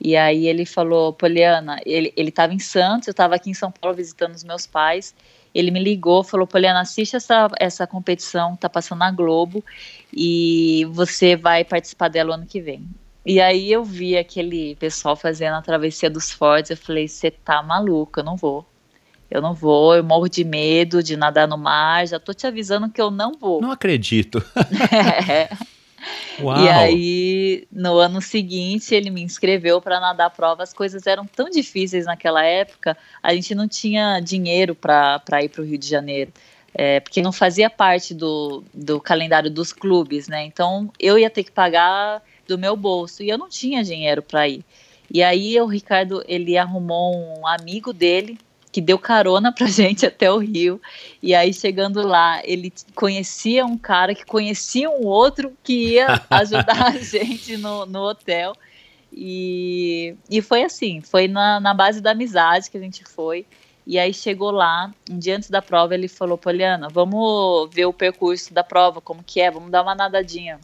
E 0.00 0.16
aí 0.16 0.46
ele 0.46 0.64
falou, 0.64 1.12
Poliana, 1.12 1.78
ele 1.84 2.10
estava 2.16 2.54
em 2.54 2.58
Santos, 2.58 3.06
eu 3.06 3.10
estava 3.10 3.34
aqui 3.34 3.50
em 3.50 3.54
São 3.54 3.70
Paulo 3.70 3.94
visitando 3.94 4.34
os 4.34 4.42
meus 4.42 4.66
pais. 4.66 5.14
Ele 5.54 5.70
me 5.70 5.78
ligou, 5.78 6.24
falou, 6.24 6.46
Poliana, 6.46 6.80
assiste 6.80 7.16
essa, 7.16 7.50
essa 7.60 7.86
competição, 7.86 8.56
tá 8.56 8.70
passando 8.70 9.00
na 9.00 9.10
Globo 9.10 9.62
e 10.10 10.86
você 10.90 11.36
vai 11.36 11.64
participar 11.66 12.08
dela 12.08 12.36
ano 12.36 12.46
que 12.46 12.62
vem. 12.62 12.88
E 13.26 13.42
aí 13.42 13.70
eu 13.70 13.84
vi 13.84 14.16
aquele 14.16 14.74
pessoal 14.76 15.16
fazendo 15.16 15.56
a 15.56 15.60
travessia 15.60 16.08
dos 16.08 16.32
fortes, 16.32 16.70
eu 16.70 16.78
falei, 16.78 17.08
você 17.08 17.30
tá 17.30 17.62
maluco, 17.62 18.20
eu 18.20 18.24
não 18.24 18.36
vou. 18.36 18.64
Eu 19.30 19.40
não 19.40 19.54
vou, 19.54 19.94
eu 19.94 20.04
morro 20.04 20.28
de 20.28 20.44
medo 20.44 21.02
de 21.02 21.16
nadar 21.16 21.48
no 21.48 21.58
mar, 21.58 22.06
já 22.06 22.20
tô 22.20 22.32
te 22.32 22.46
avisando 22.46 22.90
que 22.90 23.00
eu 23.00 23.10
não 23.10 23.32
vou. 23.32 23.60
Não 23.60 23.70
acredito. 23.70 24.42
é. 25.28 25.48
Uau. 26.40 26.60
E 26.60 26.68
aí, 26.68 27.68
no 27.70 27.98
ano 27.98 28.20
seguinte, 28.20 28.94
ele 28.94 29.10
me 29.10 29.22
inscreveu 29.22 29.80
para 29.80 30.00
nadar 30.00 30.26
a 30.26 30.30
prova. 30.30 30.62
As 30.62 30.72
coisas 30.72 31.06
eram 31.06 31.26
tão 31.26 31.48
difíceis 31.48 32.06
naquela 32.06 32.44
época, 32.44 32.96
a 33.22 33.34
gente 33.34 33.54
não 33.54 33.68
tinha 33.68 34.20
dinheiro 34.20 34.74
para 34.74 35.42
ir 35.42 35.48
para 35.48 35.62
o 35.62 35.64
Rio 35.64 35.78
de 35.78 35.88
Janeiro. 35.88 36.32
É, 36.76 36.98
porque 36.98 37.22
não 37.22 37.30
fazia 37.30 37.70
parte 37.70 38.12
do, 38.12 38.64
do 38.74 39.00
calendário 39.00 39.48
dos 39.48 39.72
clubes, 39.72 40.26
né? 40.26 40.44
Então 40.44 40.90
eu 40.98 41.16
ia 41.16 41.30
ter 41.30 41.44
que 41.44 41.52
pagar 41.52 42.20
do 42.48 42.58
meu 42.58 42.76
bolso 42.76 43.22
e 43.22 43.28
eu 43.28 43.38
não 43.38 43.48
tinha 43.48 43.84
dinheiro 43.84 44.20
para 44.20 44.48
ir. 44.48 44.64
E 45.08 45.22
aí 45.22 45.60
o 45.60 45.66
Ricardo 45.66 46.24
ele 46.26 46.58
arrumou 46.58 47.14
um 47.38 47.46
amigo 47.46 47.92
dele 47.92 48.36
que 48.74 48.80
deu 48.80 48.98
carona 48.98 49.52
pra 49.52 49.68
gente 49.70 50.04
até 50.04 50.28
o 50.32 50.38
Rio. 50.38 50.82
E 51.22 51.32
aí, 51.32 51.54
chegando 51.54 52.02
lá, 52.02 52.42
ele 52.44 52.72
conhecia 52.92 53.64
um 53.64 53.78
cara 53.78 54.16
que 54.16 54.26
conhecia 54.26 54.90
um 54.90 55.06
outro 55.06 55.56
que 55.62 55.92
ia 55.92 56.20
ajudar 56.28 56.88
a 56.88 56.90
gente 56.98 57.56
no, 57.56 57.86
no 57.86 58.00
hotel. 58.00 58.52
E, 59.12 60.16
e 60.28 60.42
foi 60.42 60.64
assim, 60.64 61.00
foi 61.00 61.28
na, 61.28 61.60
na 61.60 61.72
base 61.72 62.00
da 62.00 62.10
amizade 62.10 62.68
que 62.68 62.76
a 62.76 62.80
gente 62.80 63.04
foi. 63.04 63.46
E 63.86 63.96
aí 63.96 64.12
chegou 64.12 64.50
lá, 64.50 64.90
um 65.08 65.20
dia 65.20 65.36
antes 65.36 65.50
da 65.50 65.62
prova, 65.62 65.94
ele 65.94 66.08
falou, 66.08 66.36
Poliana, 66.36 66.88
vamos 66.88 67.72
ver 67.72 67.86
o 67.86 67.92
percurso 67.92 68.52
da 68.52 68.64
prova, 68.64 69.00
como 69.00 69.22
que 69.22 69.40
é, 69.40 69.52
vamos 69.52 69.70
dar 69.70 69.82
uma 69.82 69.94
nadadinha. 69.94 70.58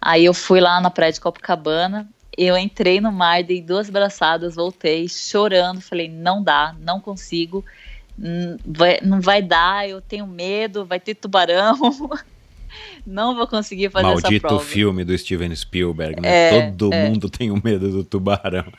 Aí 0.00 0.24
eu 0.24 0.32
fui 0.32 0.58
lá 0.58 0.80
na 0.80 0.90
praia 0.90 1.12
de 1.12 1.20
Copacabana, 1.20 2.08
eu 2.36 2.56
entrei 2.56 3.00
no 3.00 3.12
mar, 3.12 3.42
dei 3.42 3.60
duas 3.60 3.88
braçadas, 3.90 4.54
voltei 4.54 5.08
chorando, 5.08 5.80
falei, 5.80 6.08
não 6.08 6.42
dá, 6.42 6.74
não 6.80 7.00
consigo, 7.00 7.64
vai, 8.66 9.00
não 9.02 9.20
vai 9.20 9.42
dar, 9.42 9.88
eu 9.88 10.00
tenho 10.00 10.26
medo, 10.26 10.84
vai 10.84 11.00
ter 11.00 11.14
tubarão. 11.14 11.78
não 13.06 13.34
vou 13.34 13.46
conseguir 13.46 13.90
fazer 13.90 14.06
Maldito 14.06 14.28
essa 14.28 14.40
prova. 14.40 14.54
Maldito 14.56 14.72
filme 14.72 15.04
do 15.04 15.16
Steven 15.16 15.54
Spielberg, 15.54 16.20
né? 16.20 16.28
É, 16.28 16.70
Todo 16.70 16.92
é. 16.92 17.08
mundo 17.08 17.28
tem 17.28 17.50
o 17.50 17.54
um 17.54 17.60
medo 17.62 17.90
do 17.90 18.04
tubarão. 18.04 18.72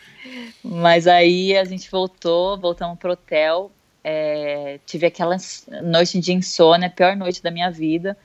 Mas 0.63 1.07
aí 1.07 1.55
a 1.55 1.63
gente 1.63 1.89
voltou, 1.91 2.57
voltamos 2.57 2.97
pro 2.97 3.11
hotel, 3.11 3.71
é, 4.03 4.79
tive 4.85 5.05
aquela 5.05 5.37
noite 5.83 6.19
de 6.19 6.33
insônia, 6.33 6.87
a 6.87 6.91
pior 6.91 7.15
noite 7.15 7.41
da 7.41 7.51
minha 7.51 7.69
vida. 7.69 8.17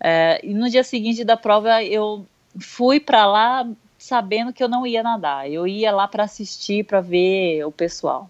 É, 0.00 0.40
e 0.42 0.52
no 0.54 0.68
dia 0.68 0.82
seguinte 0.82 1.22
da 1.22 1.36
prova 1.36 1.82
eu 1.84 2.26
fui 2.58 2.98
para 2.98 3.24
lá 3.26 3.68
sabendo 4.02 4.52
que 4.52 4.62
eu 4.62 4.68
não 4.68 4.86
ia 4.86 5.02
nadar. 5.02 5.48
Eu 5.48 5.66
ia 5.66 5.92
lá 5.92 6.08
para 6.08 6.24
assistir, 6.24 6.84
para 6.84 7.00
ver 7.00 7.64
o 7.64 7.70
pessoal. 7.70 8.28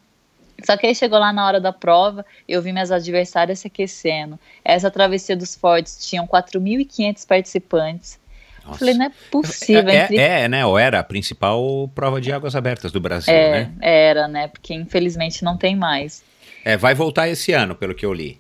Só 0.62 0.76
que 0.76 0.86
aí 0.86 0.94
chegou 0.94 1.18
lá 1.18 1.32
na 1.32 1.46
hora 1.46 1.60
da 1.60 1.72
prova, 1.72 2.24
eu 2.46 2.60
vi 2.60 2.72
minhas 2.72 2.92
adversárias 2.92 3.60
se 3.60 3.66
aquecendo. 3.66 4.38
Essa 4.64 4.90
travessia 4.90 5.34
dos 5.34 5.56
fortes 5.56 6.06
tinham 6.06 6.26
4.500 6.26 7.26
participantes. 7.26 8.20
Nossa. 8.64 8.78
Falei, 8.78 8.94
não 8.94 9.06
é 9.06 9.12
possível. 9.30 9.88
É, 9.88 10.04
entre... 10.04 10.18
é, 10.18 10.40
é, 10.42 10.48
né? 10.48 10.64
Ou 10.64 10.78
era 10.78 11.00
a 11.00 11.02
principal 11.02 11.90
prova 11.94 12.20
de 12.20 12.30
águas 12.30 12.54
abertas 12.54 12.92
do 12.92 13.00
Brasil, 13.00 13.32
é, 13.32 13.50
né? 13.50 13.72
Era, 13.80 14.28
né? 14.28 14.48
Porque 14.48 14.74
infelizmente 14.74 15.42
não 15.42 15.56
tem 15.56 15.74
mais. 15.74 16.22
É, 16.64 16.76
vai 16.76 16.94
voltar 16.94 17.28
esse 17.28 17.52
ano, 17.52 17.74
pelo 17.74 17.94
que 17.94 18.06
eu 18.06 18.12
li. 18.12 18.38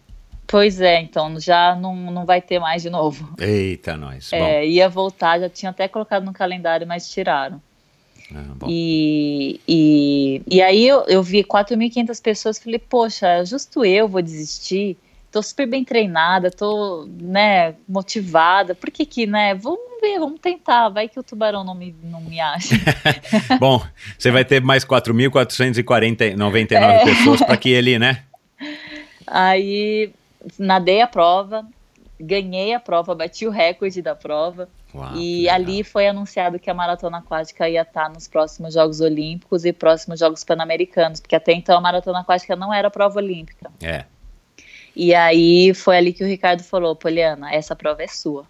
Pois 0.52 0.82
é, 0.82 1.00
então 1.00 1.40
já 1.40 1.74
não, 1.74 1.96
não 1.96 2.26
vai 2.26 2.42
ter 2.42 2.58
mais 2.58 2.82
de 2.82 2.90
novo. 2.90 3.34
Eita, 3.40 3.96
nós. 3.96 4.30
É, 4.34 4.66
ia 4.66 4.86
voltar, 4.86 5.40
já 5.40 5.48
tinha 5.48 5.70
até 5.70 5.88
colocado 5.88 6.24
no 6.24 6.32
calendário, 6.34 6.86
mas 6.86 7.08
tiraram. 7.10 7.58
Ah, 8.30 8.66
e, 8.68 9.58
e, 9.66 10.42
e 10.46 10.60
aí 10.60 10.86
eu, 10.86 11.06
eu 11.08 11.22
vi 11.22 11.42
4.500 11.42 12.22
pessoas, 12.22 12.58
falei, 12.58 12.78
poxa, 12.78 13.42
justo 13.46 13.82
eu 13.82 14.06
vou 14.06 14.20
desistir? 14.20 14.98
Tô 15.30 15.42
super 15.42 15.66
bem 15.66 15.86
treinada, 15.86 16.50
tô, 16.50 17.08
né, 17.18 17.74
motivada, 17.88 18.74
por 18.74 18.90
que 18.90 19.06
que, 19.06 19.26
né, 19.26 19.54
vamos 19.54 19.80
ver, 20.02 20.18
vamos 20.18 20.38
tentar, 20.38 20.90
vai 20.90 21.08
que 21.08 21.18
o 21.18 21.22
tubarão 21.22 21.64
não 21.64 21.74
me, 21.74 21.96
não 22.02 22.20
me 22.20 22.38
acha. 22.38 22.74
Bom, 23.58 23.82
você 24.18 24.30
vai 24.30 24.44
ter 24.44 24.60
mais 24.60 24.84
4.499 24.84 26.74
é. 26.74 27.04
pessoas 27.04 27.40
para 27.40 27.56
que 27.56 27.70
ele, 27.70 27.98
né, 27.98 28.24
Aí 29.26 30.12
nadei 30.58 31.00
a 31.00 31.06
prova, 31.06 31.66
ganhei 32.18 32.72
a 32.72 32.80
prova, 32.80 33.14
bati 33.14 33.46
o 33.46 33.50
recorde 33.50 34.00
da 34.00 34.14
prova. 34.14 34.68
Uau, 34.94 35.16
e 35.16 35.48
ali 35.48 35.82
foi 35.82 36.06
anunciado 36.06 36.58
que 36.58 36.70
a 36.70 36.74
maratona 36.74 37.18
aquática 37.18 37.68
ia 37.68 37.82
estar 37.82 38.10
nos 38.10 38.28
próximos 38.28 38.74
Jogos 38.74 39.00
Olímpicos 39.00 39.64
e 39.64 39.72
próximos 39.72 40.20
Jogos 40.20 40.44
Pan-Americanos, 40.44 41.20
porque 41.20 41.34
até 41.34 41.52
então 41.52 41.76
a 41.76 41.80
maratona 41.80 42.20
aquática 42.20 42.54
não 42.54 42.72
era 42.72 42.90
prova 42.90 43.18
olímpica. 43.18 43.70
É. 43.82 44.04
E 44.94 45.14
aí 45.14 45.72
foi 45.74 45.96
ali 45.96 46.12
que 46.12 46.22
o 46.22 46.26
Ricardo 46.26 46.62
falou: 46.62 46.94
Poliana, 46.94 47.52
essa 47.52 47.74
prova 47.74 48.02
é 48.02 48.08
sua. 48.08 48.46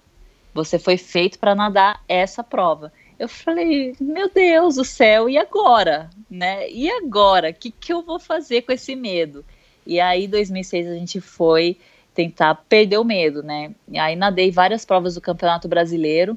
Você 0.52 0.78
foi 0.78 0.98
feito 0.98 1.38
para 1.38 1.54
nadar 1.54 2.02
essa 2.08 2.42
prova. 2.44 2.92
Eu 3.18 3.28
falei, 3.28 3.94
meu 4.00 4.28
Deus 4.28 4.74
do 4.74 4.84
céu, 4.84 5.28
e 5.28 5.38
agora? 5.38 6.10
Né? 6.28 6.68
E 6.68 6.90
agora? 6.90 7.50
O 7.50 7.54
que, 7.54 7.70
que 7.70 7.92
eu 7.92 8.02
vou 8.02 8.18
fazer 8.18 8.62
com 8.62 8.72
esse 8.72 8.96
medo? 8.96 9.44
E 9.86 10.00
aí, 10.00 10.24
em 10.24 10.28
2006, 10.28 10.86
a 10.86 10.94
gente 10.94 11.20
foi 11.20 11.76
tentar 12.14 12.54
perder 12.68 12.98
o 12.98 13.04
medo, 13.04 13.42
né? 13.42 13.74
E 13.88 13.98
aí, 13.98 14.16
nadei 14.16 14.50
várias 14.50 14.84
provas 14.84 15.14
do 15.14 15.20
Campeonato 15.20 15.68
Brasileiro. 15.68 16.36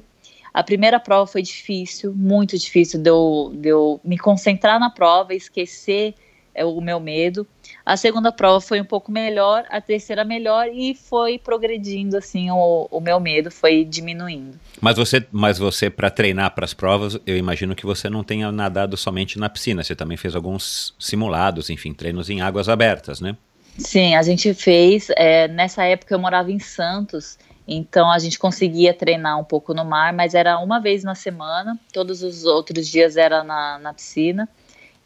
A 0.52 0.62
primeira 0.62 0.98
prova 0.98 1.26
foi 1.26 1.42
difícil, 1.42 2.14
muito 2.14 2.58
difícil 2.58 3.00
de 3.00 3.10
eu, 3.10 3.52
de 3.54 3.68
eu 3.68 4.00
me 4.02 4.16
concentrar 4.16 4.80
na 4.80 4.88
prova, 4.88 5.34
esquecer 5.34 6.14
é, 6.54 6.64
o 6.64 6.80
meu 6.80 6.98
medo. 6.98 7.46
A 7.86 7.96
segunda 7.96 8.32
prova 8.32 8.60
foi 8.60 8.80
um 8.80 8.84
pouco 8.84 9.12
melhor, 9.12 9.64
a 9.70 9.80
terceira 9.80 10.24
melhor 10.24 10.66
e 10.66 10.92
foi 10.92 11.38
progredindo 11.38 12.16
assim 12.16 12.50
o, 12.50 12.88
o 12.90 13.00
meu 13.00 13.20
medo 13.20 13.48
foi 13.48 13.84
diminuindo. 13.84 14.58
Mas 14.80 14.96
você, 14.96 15.24
mas 15.30 15.56
você 15.56 15.88
para 15.88 16.10
treinar 16.10 16.52
para 16.52 16.64
as 16.64 16.74
provas, 16.74 17.16
eu 17.24 17.36
imagino 17.36 17.76
que 17.76 17.86
você 17.86 18.10
não 18.10 18.24
tenha 18.24 18.50
nadado 18.50 18.96
somente 18.96 19.38
na 19.38 19.48
piscina, 19.48 19.84
você 19.84 19.94
também 19.94 20.16
fez 20.16 20.34
alguns 20.34 20.96
simulados, 20.98 21.70
enfim, 21.70 21.94
treinos 21.94 22.28
em 22.28 22.40
águas 22.40 22.68
abertas, 22.68 23.20
né? 23.20 23.36
Sim, 23.78 24.16
a 24.16 24.22
gente 24.22 24.52
fez. 24.52 25.06
É, 25.10 25.46
nessa 25.46 25.84
época 25.84 26.12
eu 26.12 26.18
morava 26.18 26.50
em 26.50 26.58
Santos, 26.58 27.38
então 27.68 28.10
a 28.10 28.18
gente 28.18 28.36
conseguia 28.36 28.92
treinar 28.92 29.38
um 29.38 29.44
pouco 29.44 29.72
no 29.72 29.84
mar, 29.84 30.12
mas 30.12 30.34
era 30.34 30.58
uma 30.58 30.80
vez 30.80 31.04
na 31.04 31.14
semana. 31.14 31.78
Todos 31.92 32.24
os 32.24 32.44
outros 32.44 32.88
dias 32.88 33.16
era 33.16 33.44
na, 33.44 33.78
na 33.78 33.94
piscina. 33.94 34.48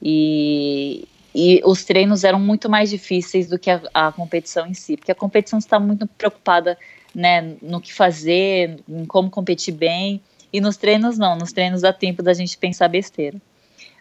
E, 0.01 1.07
e 1.35 1.61
os 1.65 1.85
treinos 1.85 2.25
eram 2.25 2.41
muito 2.41 2.69
mais 2.69 2.91
difíceis 2.91 3.49
do 3.49 3.59
que 3.59 3.71
a, 3.71 3.81
a 3.95 4.13
competição 4.13 4.67
em 4.67 4.75
si, 4.75 4.97
porque 4.97 5.13
a 5.13 5.15
competição 5.15 5.59
está 5.59 5.79
muito 5.79 6.07
preocupada 6.07 6.77
né, 7.15 7.57
no 7.63 7.81
que 7.81 7.93
fazer, 7.93 8.81
em 8.89 9.05
como 9.05 9.31
competir 9.31 9.75
bem, 9.75 10.21
e 10.53 10.61
nos 10.61 10.77
treinos 10.77 11.19
não, 11.19 11.37
nos 11.37 11.53
treinos 11.53 11.83
dá 11.83 11.93
tempo 11.93 12.23
da 12.23 12.33
gente 12.33 12.59
pensar 12.59 12.89
besteira. 12.89 13.41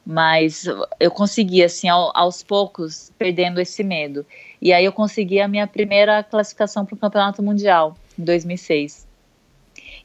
Mas 0.06 0.66
eu 1.00 1.12
consegui, 1.12 1.64
assim, 1.64 1.88
ao, 1.88 2.12
aos 2.18 2.42
poucos, 2.42 3.12
perdendo 3.18 3.62
esse 3.62 3.84
medo. 3.84 4.26
E 4.60 4.74
aí 4.74 4.86
eu 4.86 4.92
consegui 4.92 5.40
a 5.40 5.48
minha 5.48 5.68
primeira 5.68 6.24
classificação 6.24 6.86
para 6.86 6.96
o 6.96 6.98
Campeonato 6.98 7.44
Mundial, 7.44 7.96
em 8.18 8.24
2006. 8.24 9.08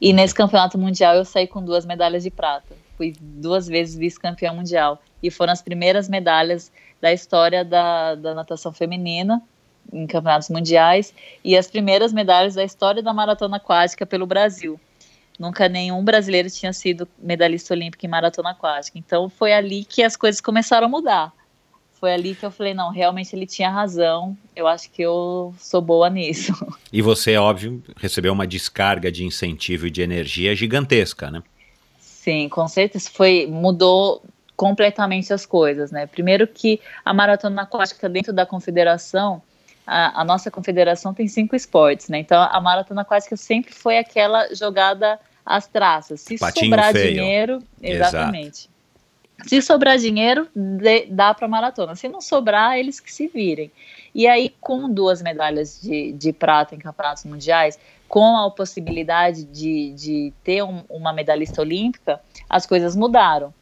E 0.00 0.12
nesse 0.12 0.34
Campeonato 0.34 0.76
Mundial 0.76 1.14
eu 1.14 1.24
saí 1.24 1.46
com 1.46 1.64
duas 1.64 1.86
medalhas 1.86 2.22
de 2.22 2.30
prata. 2.30 2.76
Fui 2.96 3.14
duas 3.18 3.66
vezes 3.66 3.96
vice-campeã 3.96 4.52
mundial. 4.52 5.00
E 5.22 5.30
foram 5.30 5.52
as 5.52 5.62
primeiras 5.62 6.08
medalhas 6.08 6.70
da 7.00 7.12
história 7.12 7.64
da, 7.64 8.14
da 8.14 8.34
natação 8.34 8.72
feminina 8.72 9.42
em 9.92 10.06
campeonatos 10.06 10.48
mundiais 10.48 11.14
e 11.42 11.56
as 11.56 11.70
primeiras 11.70 12.12
medalhas 12.12 12.54
da 12.54 12.64
história 12.64 13.02
da 13.02 13.12
maratona 13.12 13.56
aquática 13.56 14.06
pelo 14.06 14.26
Brasil. 14.26 14.80
Nunca 15.38 15.68
nenhum 15.68 16.02
brasileiro 16.04 16.48
tinha 16.48 16.72
sido 16.72 17.08
medalhista 17.18 17.74
olímpico 17.74 18.06
em 18.06 18.08
maratona 18.08 18.50
aquática. 18.50 18.98
Então 18.98 19.28
foi 19.28 19.52
ali 19.52 19.84
que 19.84 20.02
as 20.02 20.16
coisas 20.16 20.40
começaram 20.40 20.86
a 20.86 20.90
mudar. 20.90 21.32
Foi 21.94 22.12
ali 22.12 22.34
que 22.34 22.44
eu 22.44 22.50
falei, 22.50 22.74
não, 22.74 22.90
realmente 22.90 23.34
ele 23.34 23.46
tinha 23.46 23.70
razão. 23.70 24.36
Eu 24.54 24.66
acho 24.66 24.90
que 24.90 25.02
eu 25.02 25.54
sou 25.58 25.80
boa 25.80 26.08
nisso. 26.08 26.52
E 26.92 27.02
você, 27.02 27.36
óbvio, 27.36 27.82
recebeu 27.96 28.32
uma 28.32 28.46
descarga 28.46 29.10
de 29.10 29.24
incentivo 29.24 29.88
e 29.88 29.90
de 29.90 30.00
energia 30.00 30.54
gigantesca, 30.54 31.28
né? 31.28 31.42
Sim, 31.98 32.48
com 32.48 32.68
certeza 32.68 33.10
foi 33.12 33.48
mudou 33.50 34.22
completamente 34.56 35.32
as 35.32 35.44
coisas, 35.44 35.90
né? 35.90 36.06
Primeiro 36.06 36.46
que 36.46 36.80
a 37.04 37.12
maratona 37.12 37.62
aquática 37.62 38.08
dentro 38.08 38.32
da 38.32 38.46
confederação, 38.46 39.42
a, 39.86 40.20
a, 40.20 40.24
nossa 40.24 40.50
confederação 40.50 41.12
tem 41.12 41.26
cinco 41.28 41.56
esportes, 41.56 42.08
né? 42.08 42.18
Então 42.18 42.40
a 42.40 42.60
maratona 42.60 43.02
aquática 43.02 43.36
sempre 43.36 43.74
foi 43.74 43.98
aquela 43.98 44.54
jogada 44.54 45.18
às 45.44 45.66
traças. 45.66 46.20
Se 46.20 46.38
Patinho 46.38 46.66
sobrar 46.66 46.92
feio. 46.92 47.14
dinheiro, 47.14 47.58
exatamente. 47.82 48.68
Exato. 48.68 48.74
Se 49.48 49.60
sobrar 49.60 49.98
dinheiro, 49.98 50.48
de, 50.54 51.06
dá 51.06 51.34
para 51.34 51.48
maratona. 51.48 51.96
Se 51.96 52.08
não 52.08 52.20
sobrar, 52.20 52.78
eles 52.78 53.00
que 53.00 53.12
se 53.12 53.26
virem. 53.26 53.70
E 54.14 54.28
aí, 54.28 54.54
com 54.60 54.88
duas 54.88 55.20
medalhas 55.20 55.80
de, 55.82 56.12
de 56.12 56.32
prata 56.32 56.74
em 56.74 56.78
campeonatos 56.78 57.24
mundiais, 57.24 57.78
com 58.08 58.36
a 58.36 58.50
possibilidade 58.50 59.44
de, 59.44 59.92
de 59.92 60.32
ter 60.44 60.62
um, 60.62 60.84
uma 60.88 61.12
medalhista 61.12 61.60
olímpica, 61.60 62.20
as 62.48 62.64
coisas 62.64 62.94
mudaram. 62.94 63.52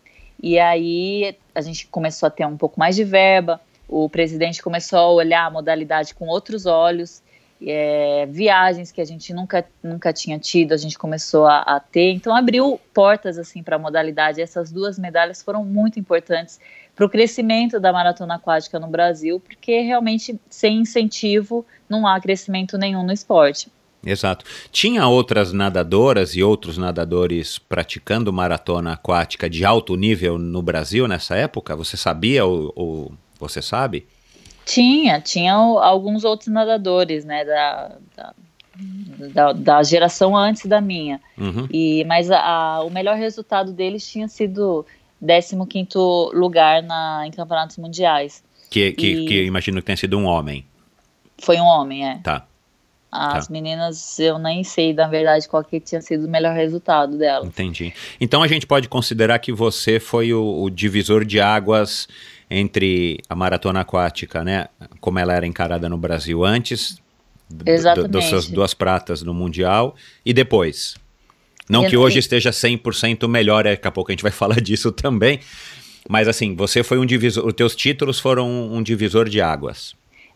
E 0.43 0.59
aí 0.59 1.36
a 1.55 1.61
gente 1.61 1.86
começou 1.86 2.26
a 2.26 2.30
ter 2.30 2.45
um 2.45 2.57
pouco 2.57 2.78
mais 2.78 2.97
de 2.97 3.05
verba, 3.05 3.61
o 3.88 4.09
presidente 4.09 4.62
começou 4.62 4.99
a 4.99 5.11
olhar 5.11 5.47
a 5.47 5.51
modalidade 5.51 6.14
com 6.14 6.26
outros 6.26 6.66
olhos, 6.66 7.22
é, 7.64 8.26
viagens 8.26 8.90
que 8.90 9.01
a 9.01 9.05
gente 9.05 9.32
nunca, 9.32 9.64
nunca 9.82 10.12
tinha 10.12 10.38
tido, 10.38 10.72
a 10.72 10.76
gente 10.76 10.99
começou 10.99 11.47
a, 11.47 11.61
a 11.61 11.78
ter, 11.78 12.11
então 12.11 12.34
abriu 12.34 12.80
portas 12.93 13.38
assim 13.38 13.62
para 13.62 13.76
a 13.76 13.78
modalidade. 13.78 14.40
Essas 14.40 14.72
duas 14.72 14.99
medalhas 14.99 15.43
foram 15.43 15.64
muito 15.64 16.01
importantes 16.01 16.59
para 16.95 17.07
o 17.07 17.09
crescimento 17.09 17.78
da 17.78 17.93
maratona 17.93 18.34
aquática 18.34 18.80
no 18.80 18.88
Brasil, 18.88 19.38
porque 19.38 19.80
realmente 19.80 20.38
sem 20.51 20.78
incentivo 20.78 21.64
não 21.88 22.07
há 22.07 22.20
crescimento 22.20 22.76
nenhum 22.76 23.05
no 23.05 23.12
esporte. 23.12 23.70
Exato. 24.05 24.45
Tinha 24.71 25.07
outras 25.07 25.53
nadadoras 25.53 26.35
e 26.35 26.43
outros 26.43 26.77
nadadores 26.77 27.59
praticando 27.59 28.33
maratona 28.33 28.95
aquática 28.95 29.49
de 29.49 29.65
alto 29.65 29.95
nível 29.95 30.39
no 30.39 30.61
Brasil 30.61 31.07
nessa 31.07 31.37
época? 31.37 31.77
Você 31.77 31.97
sabia 31.97 32.45
ou, 32.45 32.73
ou 32.75 33.13
você 33.39 33.63
sabe? 33.63 34.07
Tinha, 34.65 35.21
tinha 35.21 35.55
alguns 35.55 36.25
outros 36.25 36.49
nadadores, 36.49 37.25
né, 37.25 37.45
da, 37.45 37.97
da, 38.17 38.35
da, 39.33 39.53
da 39.53 39.83
geração 39.83 40.37
antes 40.37 40.67
da 40.67 40.81
minha. 40.81 41.21
Uhum. 41.39 41.67
E, 41.71 42.05
mas 42.05 42.31
a, 42.31 42.41
a, 42.41 42.83
o 42.83 42.91
melhor 42.91 43.17
resultado 43.17 43.73
deles 43.73 44.07
tinha 44.07 44.29
sido 44.29 44.87
15º 45.23 46.33
lugar 46.33 46.83
na, 46.83 47.25
em 47.27 47.31
campeonatos 47.31 47.77
mundiais. 47.77 48.43
Que, 48.71 48.93
que, 48.93 49.07
e... 49.07 49.27
que 49.27 49.45
imagino 49.45 49.79
que 49.81 49.87
tenha 49.87 49.97
sido 49.97 50.19
um 50.19 50.25
homem. 50.25 50.65
Foi 51.39 51.57
um 51.57 51.67
homem, 51.67 52.09
é. 52.09 52.19
Tá. 52.23 52.47
As 53.13 53.47
tá. 53.47 53.53
meninas, 53.53 54.19
eu 54.19 54.39
nem 54.39 54.65
sei, 54.65 54.95
na 54.95 55.07
verdade, 55.07 55.47
qual 55.47 55.63
que 55.63 55.79
tinha 55.79 56.01
sido 56.01 56.27
o 56.27 56.31
melhor 56.31 56.57
resultado 56.57 57.19
dela. 57.19 57.45
Entendi. 57.45 57.93
Então 58.19 58.43
a 58.43 58.49
gente 58.49 58.67
pode 58.67 58.89
considerar 58.89 59.39
que 59.39 59.53
você 59.53 60.01
foi 60.01 60.33
o, 60.33 60.63
o 60.63 60.71
divisor 60.71 61.23
de 61.23 61.39
águas 61.39 62.09
entre 62.51 63.19
a 63.29 63.35
maratona 63.35 63.81
aquática, 63.81 64.43
né? 64.43 64.69
Como 64.99 65.19
ela 65.19 65.35
era 65.35 65.47
encarada 65.47 65.91
no 65.91 65.99
Brasil 65.99 66.43
antes 66.43 66.97
das 67.51 68.25
suas 68.25 68.49
duas 68.49 68.73
pratas 68.73 69.23
no 69.23 69.35
Mundial 69.35 69.95
e 70.25 70.33
depois. 70.33 70.97
Não 71.69 71.87
que 71.87 71.97
hoje 71.97 72.19
esteja 72.19 72.51
100% 72.51 73.29
melhor, 73.29 73.65
daqui 73.65 73.87
a 73.87 73.91
pouco 73.91 74.11
a 74.11 74.15
gente 74.15 74.23
vai 74.23 74.33
falar 74.33 74.59
disso 74.59 74.91
também. 74.91 75.39
Mas 76.09 76.29
assim, 76.29 76.57
você 76.57 76.83
foi 76.83 76.99
um 76.99 77.05
divisor, 77.05 77.47
os 77.47 77.53
teus 77.53 77.77
títulos 77.77 78.19
foram 78.19 78.73
um 78.73 78.83
divisor 78.83 79.29
de 79.29 79.41
águas. 79.41 79.95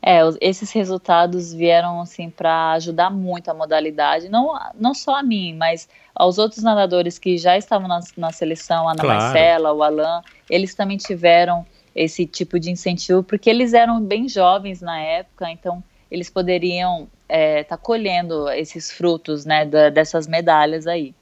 É, 0.09 0.21
esses 0.41 0.71
resultados 0.71 1.53
vieram 1.53 2.01
assim 2.01 2.31
para 2.31 2.75
ajudar 2.75 3.11
muito 3.11 3.51
a 3.51 3.55
modalidade, 3.55 4.29
não, 4.29 4.57
não 4.79 4.95
só 4.95 5.17
a 5.17 5.23
mim, 5.23 5.57
mas 5.57 5.89
aos 6.15 6.39
outros 6.39 6.63
nadadores 6.63 7.19
que 7.19 7.37
já 7.37 7.59
estavam 7.59 7.89
na, 7.89 7.99
na 8.17 8.31
seleção, 8.31 8.89
a 8.89 8.93
Ana 8.93 9.01
claro. 9.01 9.21
Marcela, 9.21 9.73
o 9.73 9.83
Alan, 9.83 10.23
eles 10.49 10.77
também 10.77 10.97
tiveram 10.97 11.67
esse 11.93 12.25
tipo 12.25 12.61
de 12.61 12.71
incentivo, 12.71 13.25
porque 13.25 13.51
eles 13.51 13.75
eram 13.75 14.01
bem 14.01 14.29
jovens 14.29 14.81
na 14.81 14.97
época, 14.97 15.51
então 15.51 15.83
eles 16.09 16.31
poderiam 16.31 17.09
estar 17.23 17.29
é, 17.29 17.65
tá 17.65 17.77
colhendo 17.77 18.49
esses 18.51 18.93
frutos 18.93 19.45
né, 19.45 19.65
da, 19.65 19.91
dessas 19.91 20.29
medalhas 20.29 20.87
aí. 20.87 21.17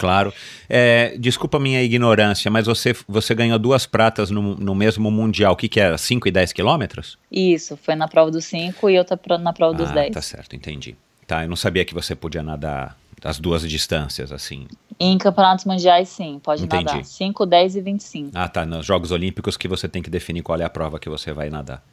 Claro. 0.00 0.32
É, 0.66 1.14
desculpa 1.18 1.58
a 1.58 1.60
minha 1.60 1.82
ignorância, 1.82 2.50
mas 2.50 2.64
você, 2.64 2.96
você 3.06 3.34
ganhou 3.34 3.58
duas 3.58 3.84
pratas 3.84 4.30
no, 4.30 4.56
no 4.56 4.74
mesmo 4.74 5.10
Mundial. 5.10 5.52
O 5.52 5.56
que, 5.56 5.68
que 5.68 5.78
era? 5.78 5.98
5 5.98 6.26
e 6.26 6.30
10 6.30 6.54
quilômetros? 6.54 7.18
Isso, 7.30 7.76
foi 7.76 7.94
na 7.94 8.08
prova 8.08 8.30
dos 8.30 8.46
5 8.46 8.88
e 8.88 8.98
outra 8.98 9.18
na 9.38 9.52
prova 9.52 9.74
dos 9.74 9.90
10. 9.90 10.08
Ah, 10.08 10.14
tá 10.14 10.22
certo, 10.22 10.56
entendi. 10.56 10.96
Tá, 11.26 11.44
eu 11.44 11.48
não 11.50 11.56
sabia 11.56 11.84
que 11.84 11.92
você 11.92 12.14
podia 12.14 12.42
nadar 12.42 12.96
as 13.22 13.38
duas 13.38 13.68
distâncias, 13.68 14.32
assim. 14.32 14.66
Em 14.98 15.18
campeonatos 15.18 15.66
mundiais, 15.66 16.08
sim, 16.08 16.40
pode 16.42 16.64
entendi. 16.64 16.84
nadar. 16.84 17.04
5, 17.04 17.44
10 17.44 17.76
e 17.76 17.80
25. 17.82 18.30
Ah, 18.34 18.48
tá. 18.48 18.64
Nos 18.64 18.86
Jogos 18.86 19.10
Olímpicos 19.10 19.58
que 19.58 19.68
você 19.68 19.86
tem 19.86 20.02
que 20.02 20.08
definir 20.08 20.42
qual 20.42 20.58
é 20.58 20.64
a 20.64 20.70
prova 20.70 20.98
que 20.98 21.10
você 21.10 21.30
vai 21.30 21.50
nadar. 21.50 21.84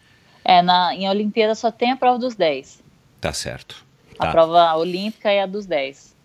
É, 0.45 0.61
na, 0.61 0.95
em 0.95 1.09
Olimpíada 1.09 1.53
só 1.55 1.69
tem 1.69 1.91
a 1.91 1.97
prova 1.97 2.17
dos 2.17 2.35
10. 2.35 2.81
Tá 3.19 3.33
certo. 3.33 3.85
Tá. 4.17 4.29
A 4.29 4.31
prova 4.31 4.75
olímpica 4.75 5.29
é 5.29 5.43
a 5.43 5.45
dos 5.45 5.65
10. 5.65 6.15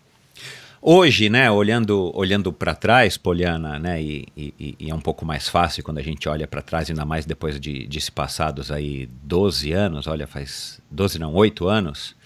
Hoje, 0.85 1.29
né, 1.29 1.49
olhando, 1.49 2.11
olhando 2.13 2.51
para 2.51 2.75
trás, 2.75 3.15
Poliana, 3.15 3.79
né, 3.79 4.01
e, 4.01 4.27
e, 4.35 4.75
e, 4.77 4.89
é 4.89 4.93
um 4.93 4.99
pouco 4.99 5.25
mais 5.25 5.47
fácil 5.47 5.81
quando 5.81 5.99
a 5.99 6.01
gente 6.01 6.27
olha 6.27 6.45
para 6.45 6.61
trás, 6.61 6.89
ainda 6.89 7.05
mais 7.05 7.25
depois 7.25 7.57
de, 7.57 7.87
de 7.87 8.01
se 8.01 8.11
passados 8.11 8.69
aí 8.69 9.07
12 9.23 9.71
anos, 9.71 10.07
olha, 10.07 10.27
faz 10.27 10.81
12 10.91 11.19
não, 11.19 11.33
8 11.33 11.69
anos, 11.69 12.17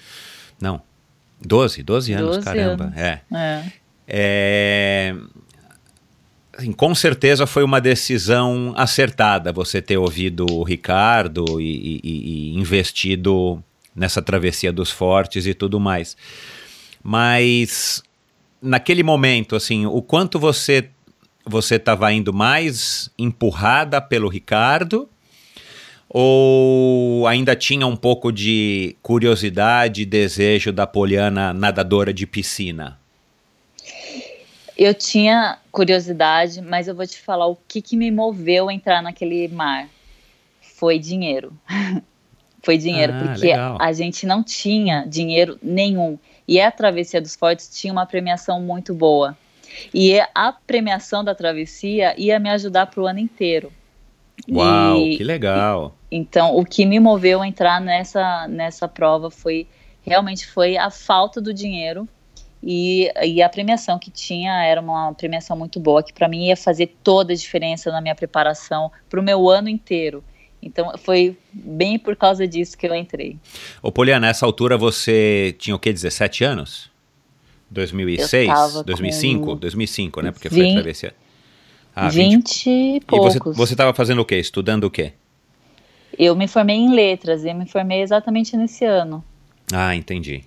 não, 0.60 0.82
12, 1.40 1.84
12 1.84 2.14
anos, 2.14 2.36
12 2.38 2.42
caramba, 2.44 2.86
anos. 2.86 2.98
É. 2.98 3.22
é. 3.32 3.64
é 4.08 5.16
assim, 6.54 6.72
com 6.72 6.96
certeza 6.96 7.46
foi 7.46 7.64
uma 7.64 7.80
decisão 7.80 8.74
acertada 8.76 9.54
você 9.54 9.84
ter 9.84 9.98
ouvido 9.98 10.48
o 10.52 10.64
Ricardo 10.64 11.62
e, 11.62 12.02
e, 12.04 12.54
e 12.54 12.58
investido 12.58 13.64
nessa 13.96 14.20
travessia 14.20 14.74
dos 14.74 14.90
fortes 14.90 15.46
e 15.46 15.54
tudo 15.54 15.80
mais. 15.80 16.18
Mas 17.04 18.02
naquele 18.62 19.04
momento, 19.04 19.56
assim, 19.56 19.86
o 19.86 20.02
quanto 20.02 20.40
você 20.40 20.90
você 21.50 21.76
estava 21.76 22.12
indo 22.12 22.34
mais 22.34 23.10
empurrada 23.18 24.02
pelo 24.02 24.28
Ricardo 24.28 25.08
ou 26.10 27.26
ainda 27.26 27.56
tinha 27.56 27.88
um 27.88 27.96
pouco 27.96 28.32
de 28.32 28.96
curiosidade 29.02 30.02
e 30.02 30.06
desejo 30.06 30.74
da 30.74 30.86
Poliana 30.86 31.54
nadadora 31.54 32.14
de 32.14 32.28
piscina? 32.28 33.00
Eu 34.78 34.94
tinha 34.94 35.58
curiosidade, 35.72 36.62
mas 36.62 36.88
eu 36.88 36.96
vou 36.96 37.08
te 37.08 37.20
falar 37.20 37.48
o 37.48 37.58
que, 37.68 37.82
que 37.82 37.98
me 37.98 38.12
moveu 38.12 38.70
a 38.70 38.74
entrar 38.74 39.02
naquele 39.02 39.48
mar. 39.48 39.88
Foi 40.62 41.00
dinheiro. 41.00 41.52
Foi 42.62 42.78
dinheiro, 42.78 43.14
ah, 43.14 43.24
porque 43.24 43.48
legal. 43.48 43.78
a 43.80 43.94
gente 43.94 44.26
não 44.26 44.44
tinha 44.44 45.06
dinheiro 45.06 45.58
nenhum. 45.64 46.20
E 46.48 46.62
a 46.62 46.72
Travessia 46.72 47.22
dos 47.22 47.36
Fortes 47.36 47.70
tinha 47.70 47.92
uma 47.92 48.06
premiação 48.06 48.62
muito 48.62 48.94
boa. 48.94 49.38
E 49.94 50.20
a 50.34 50.54
premiação 50.66 51.24
da 51.24 51.36
travessia 51.36 52.16
ia 52.18 52.40
me 52.40 52.50
ajudar 52.50 52.88
para 52.88 53.02
o 53.02 53.08
ano 53.08 53.20
inteiro. 53.20 53.72
Uau, 54.50 54.98
e, 54.98 55.18
que 55.18 55.24
legal! 55.24 55.96
E, 56.10 56.18
então, 56.18 56.56
o 56.56 56.64
que 56.64 56.86
me 56.86 57.00
moveu 57.00 57.42
a 57.42 57.48
entrar 57.48 57.82
nessa, 57.82 58.48
nessa 58.48 58.88
prova 58.88 59.30
foi 59.30 59.68
realmente 60.02 60.48
foi 60.48 60.78
a 60.78 60.90
falta 60.90 61.42
do 61.42 61.54
dinheiro 61.54 62.08
e, 62.64 63.12
e 63.24 63.42
a 63.42 63.50
premiação 63.50 64.00
que 64.00 64.10
tinha 64.10 64.64
era 64.64 64.80
uma 64.80 65.14
premiação 65.14 65.58
muito 65.58 65.80
boa, 65.80 66.02
que 66.02 66.14
para 66.14 66.28
mim 66.28 66.48
ia 66.48 66.56
fazer 66.56 66.96
toda 67.04 67.34
a 67.34 67.36
diferença 67.36 67.92
na 67.92 68.00
minha 68.00 68.16
preparação 68.16 68.92
para 69.10 69.20
o 69.20 69.24
meu 69.24 69.50
ano 69.50 69.68
inteiro. 69.68 70.24
Então 70.62 70.92
foi 70.98 71.38
bem 71.54 72.00
por 72.00 72.16
causa 72.16 72.48
disso 72.48 72.78
que 72.78 72.88
eu 72.88 72.96
entrei. 72.96 73.38
Ô 73.82 73.92
Poliana, 73.92 74.28
nessa 74.28 74.46
altura 74.46 74.78
você 74.78 75.56
tinha 75.58 75.76
o 75.76 75.80
que, 75.80 75.92
17 75.92 76.44
anos? 76.44 76.90
2006? 77.70 78.84
2005? 78.86 79.46
Com 79.46 79.56
2005, 79.56 80.22
né? 80.22 80.32
Porque 80.32 80.50
20, 80.50 80.60
foi 80.60 80.70
a 80.70 80.74
travessia. 80.74 81.16
Ah, 81.96 82.10
20, 82.10 82.36
20 82.36 82.70
e 82.70 83.00
poucos. 83.02 83.36
E 83.36 83.58
você 83.58 83.74
estava 83.74 83.94
fazendo 83.94 84.22
o 84.22 84.26
quê? 84.26 84.38
Estudando 84.38 84.86
o 84.86 84.92
quê? 84.92 85.14
Eu 86.18 86.36
me 86.36 86.48
formei 86.48 86.76
em 86.76 86.94
letras 86.94 87.44
e 87.44 87.54
me 87.54 87.68
formei 87.68 88.02
exatamente 88.02 88.56
nesse 88.56 88.86
ano. 88.86 89.24
Ah, 89.72 89.96
entendi. 89.96 90.44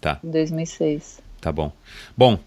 Tá. 0.00 0.18
Em 0.24 0.30
2006. 0.30 1.22
Tá 1.40 1.52
bom. 1.52 1.72
Bom, 2.16 2.38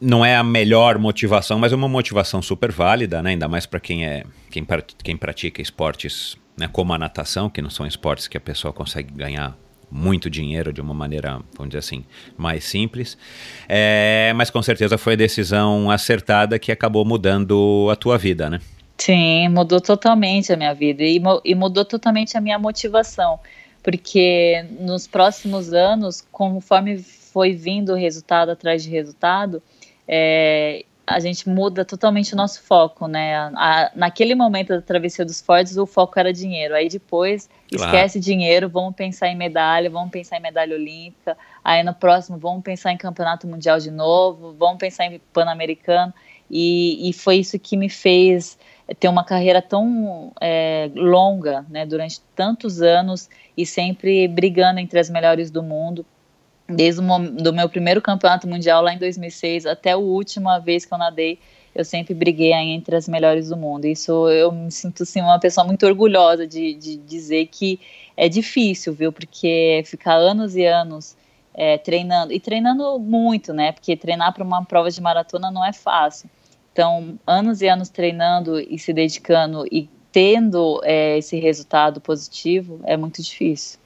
não 0.00 0.24
é 0.24 0.36
a 0.36 0.42
melhor 0.42 0.98
motivação, 0.98 1.58
mas 1.58 1.72
é 1.72 1.76
uma 1.76 1.88
motivação 1.88 2.40
super 2.40 2.70
válida, 2.70 3.22
né? 3.22 3.30
Ainda 3.30 3.48
mais 3.48 3.66
para 3.66 3.80
quem 3.80 4.06
é 4.06 4.24
quem, 4.50 4.66
quem 5.02 5.16
pratica 5.16 5.60
esportes, 5.60 6.36
né, 6.56 6.68
como 6.70 6.92
a 6.92 6.98
natação, 6.98 7.50
que 7.50 7.60
não 7.60 7.70
são 7.70 7.86
esportes 7.86 8.28
que 8.28 8.36
a 8.36 8.40
pessoa 8.40 8.72
consegue 8.72 9.12
ganhar 9.12 9.56
muito 9.90 10.28
dinheiro 10.28 10.72
de 10.72 10.80
uma 10.80 10.92
maneira, 10.92 11.40
vamos 11.56 11.70
dizer 11.70 11.78
assim, 11.78 12.04
mais 12.36 12.64
simples. 12.64 13.16
É, 13.68 14.32
mas 14.36 14.50
com 14.50 14.62
certeza 14.62 14.98
foi 14.98 15.14
a 15.14 15.16
decisão 15.16 15.90
acertada 15.90 16.58
que 16.58 16.70
acabou 16.70 17.04
mudando 17.04 17.88
a 17.90 17.96
tua 17.96 18.18
vida, 18.18 18.50
né? 18.50 18.60
Sim, 18.98 19.48
mudou 19.48 19.80
totalmente 19.80 20.52
a 20.52 20.56
minha 20.56 20.74
vida 20.74 21.02
e, 21.04 21.20
e 21.44 21.54
mudou 21.54 21.84
totalmente 21.84 22.36
a 22.36 22.40
minha 22.40 22.58
motivação, 22.58 23.38
porque 23.82 24.64
nos 24.80 25.06
próximos 25.06 25.72
anos, 25.72 26.26
conforme 26.32 26.98
foi 26.98 27.52
vindo 27.52 27.94
resultado 27.94 28.50
atrás 28.50 28.82
de 28.82 28.90
resultado, 28.90 29.62
é, 30.08 30.84
a 31.06 31.20
gente 31.20 31.48
muda 31.48 31.84
totalmente 31.84 32.34
o 32.34 32.36
nosso 32.36 32.62
foco, 32.62 33.06
né? 33.06 33.36
A, 33.54 33.90
naquele 33.94 34.34
momento 34.34 34.68
da 34.68 34.82
travessia 34.82 35.24
dos 35.24 35.40
fortes, 35.40 35.76
o 35.76 35.86
foco 35.86 36.18
era 36.18 36.32
dinheiro. 36.32 36.74
Aí 36.74 36.88
depois, 36.88 37.48
claro. 37.70 37.84
esquece 37.84 38.20
dinheiro, 38.20 38.68
vamos 38.68 38.94
pensar 38.94 39.28
em 39.28 39.36
medalha, 39.36 39.88
vamos 39.88 40.10
pensar 40.10 40.36
em 40.36 40.42
medalha 40.42 40.74
olímpica. 40.74 41.36
Aí 41.64 41.82
no 41.82 41.94
próximo, 41.94 42.38
vamos 42.38 42.62
pensar 42.62 42.92
em 42.92 42.96
campeonato 42.96 43.46
mundial 43.46 43.78
de 43.78 43.90
novo, 43.90 44.54
vamos 44.58 44.78
pensar 44.78 45.06
em 45.06 45.20
pan-americano. 45.32 46.12
E, 46.50 47.08
e, 47.08 47.12
foi 47.12 47.36
isso 47.36 47.58
que 47.58 47.76
me 47.76 47.90
fez 47.90 48.58
ter 48.98 49.08
uma 49.08 49.22
carreira 49.22 49.60
tão 49.60 50.32
é, 50.40 50.90
longa, 50.94 51.64
né? 51.68 51.84
Durante 51.84 52.20
tantos 52.34 52.80
anos 52.80 53.28
e 53.56 53.66
sempre 53.66 54.26
brigando 54.26 54.80
entre 54.80 54.98
as 54.98 55.10
melhores 55.10 55.50
do 55.50 55.62
mundo 55.62 56.06
desde 56.68 57.00
o 57.00 57.52
meu 57.52 57.68
primeiro 57.68 58.02
campeonato 58.02 58.46
mundial 58.46 58.82
lá 58.82 58.92
em 58.92 58.98
2006 58.98 59.64
até 59.64 59.92
a 59.92 59.96
última 59.96 60.58
vez 60.58 60.84
que 60.84 60.92
eu 60.92 60.98
nadei, 60.98 61.38
eu 61.74 61.84
sempre 61.84 62.12
briguei 62.12 62.52
entre 62.52 62.94
as 62.96 63.08
melhores 63.08 63.48
do 63.48 63.56
mundo. 63.56 63.86
Isso 63.86 64.28
eu 64.28 64.52
me 64.52 64.70
sinto 64.70 65.04
assim, 65.04 65.20
uma 65.20 65.38
pessoa 65.38 65.64
muito 65.66 65.86
orgulhosa 65.86 66.46
de, 66.46 66.74
de 66.74 66.96
dizer 66.96 67.46
que 67.46 67.80
é 68.16 68.28
difícil, 68.28 68.92
viu? 68.92 69.12
Porque 69.12 69.82
ficar 69.86 70.14
anos 70.14 70.56
e 70.56 70.64
anos 70.64 71.16
é, 71.54 71.78
treinando, 71.78 72.32
e 72.32 72.40
treinando 72.40 72.98
muito, 72.98 73.52
né? 73.52 73.72
Porque 73.72 73.96
treinar 73.96 74.34
para 74.34 74.44
uma 74.44 74.64
prova 74.64 74.90
de 74.90 75.00
maratona 75.00 75.50
não 75.50 75.64
é 75.64 75.72
fácil. 75.72 76.28
Então, 76.72 77.18
anos 77.26 77.62
e 77.62 77.68
anos 77.68 77.88
treinando 77.88 78.60
e 78.60 78.78
se 78.78 78.92
dedicando 78.92 79.64
e 79.70 79.88
tendo 80.12 80.80
é, 80.84 81.18
esse 81.18 81.38
resultado 81.38 82.00
positivo 82.00 82.80
é 82.84 82.96
muito 82.96 83.22
difícil. 83.22 83.78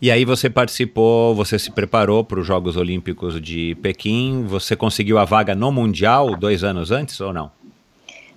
E 0.00 0.10
aí 0.10 0.24
você 0.24 0.50
participou, 0.50 1.34
você 1.34 1.58
se 1.58 1.70
preparou 1.70 2.22
para 2.22 2.38
os 2.38 2.46
Jogos 2.46 2.76
Olímpicos 2.76 3.40
de 3.40 3.74
Pequim, 3.76 4.44
você 4.44 4.76
conseguiu 4.76 5.18
a 5.18 5.24
vaga 5.24 5.54
no 5.54 5.72
Mundial 5.72 6.36
dois 6.36 6.62
anos 6.62 6.90
antes 6.90 7.20
ou 7.20 7.32
não? 7.32 7.50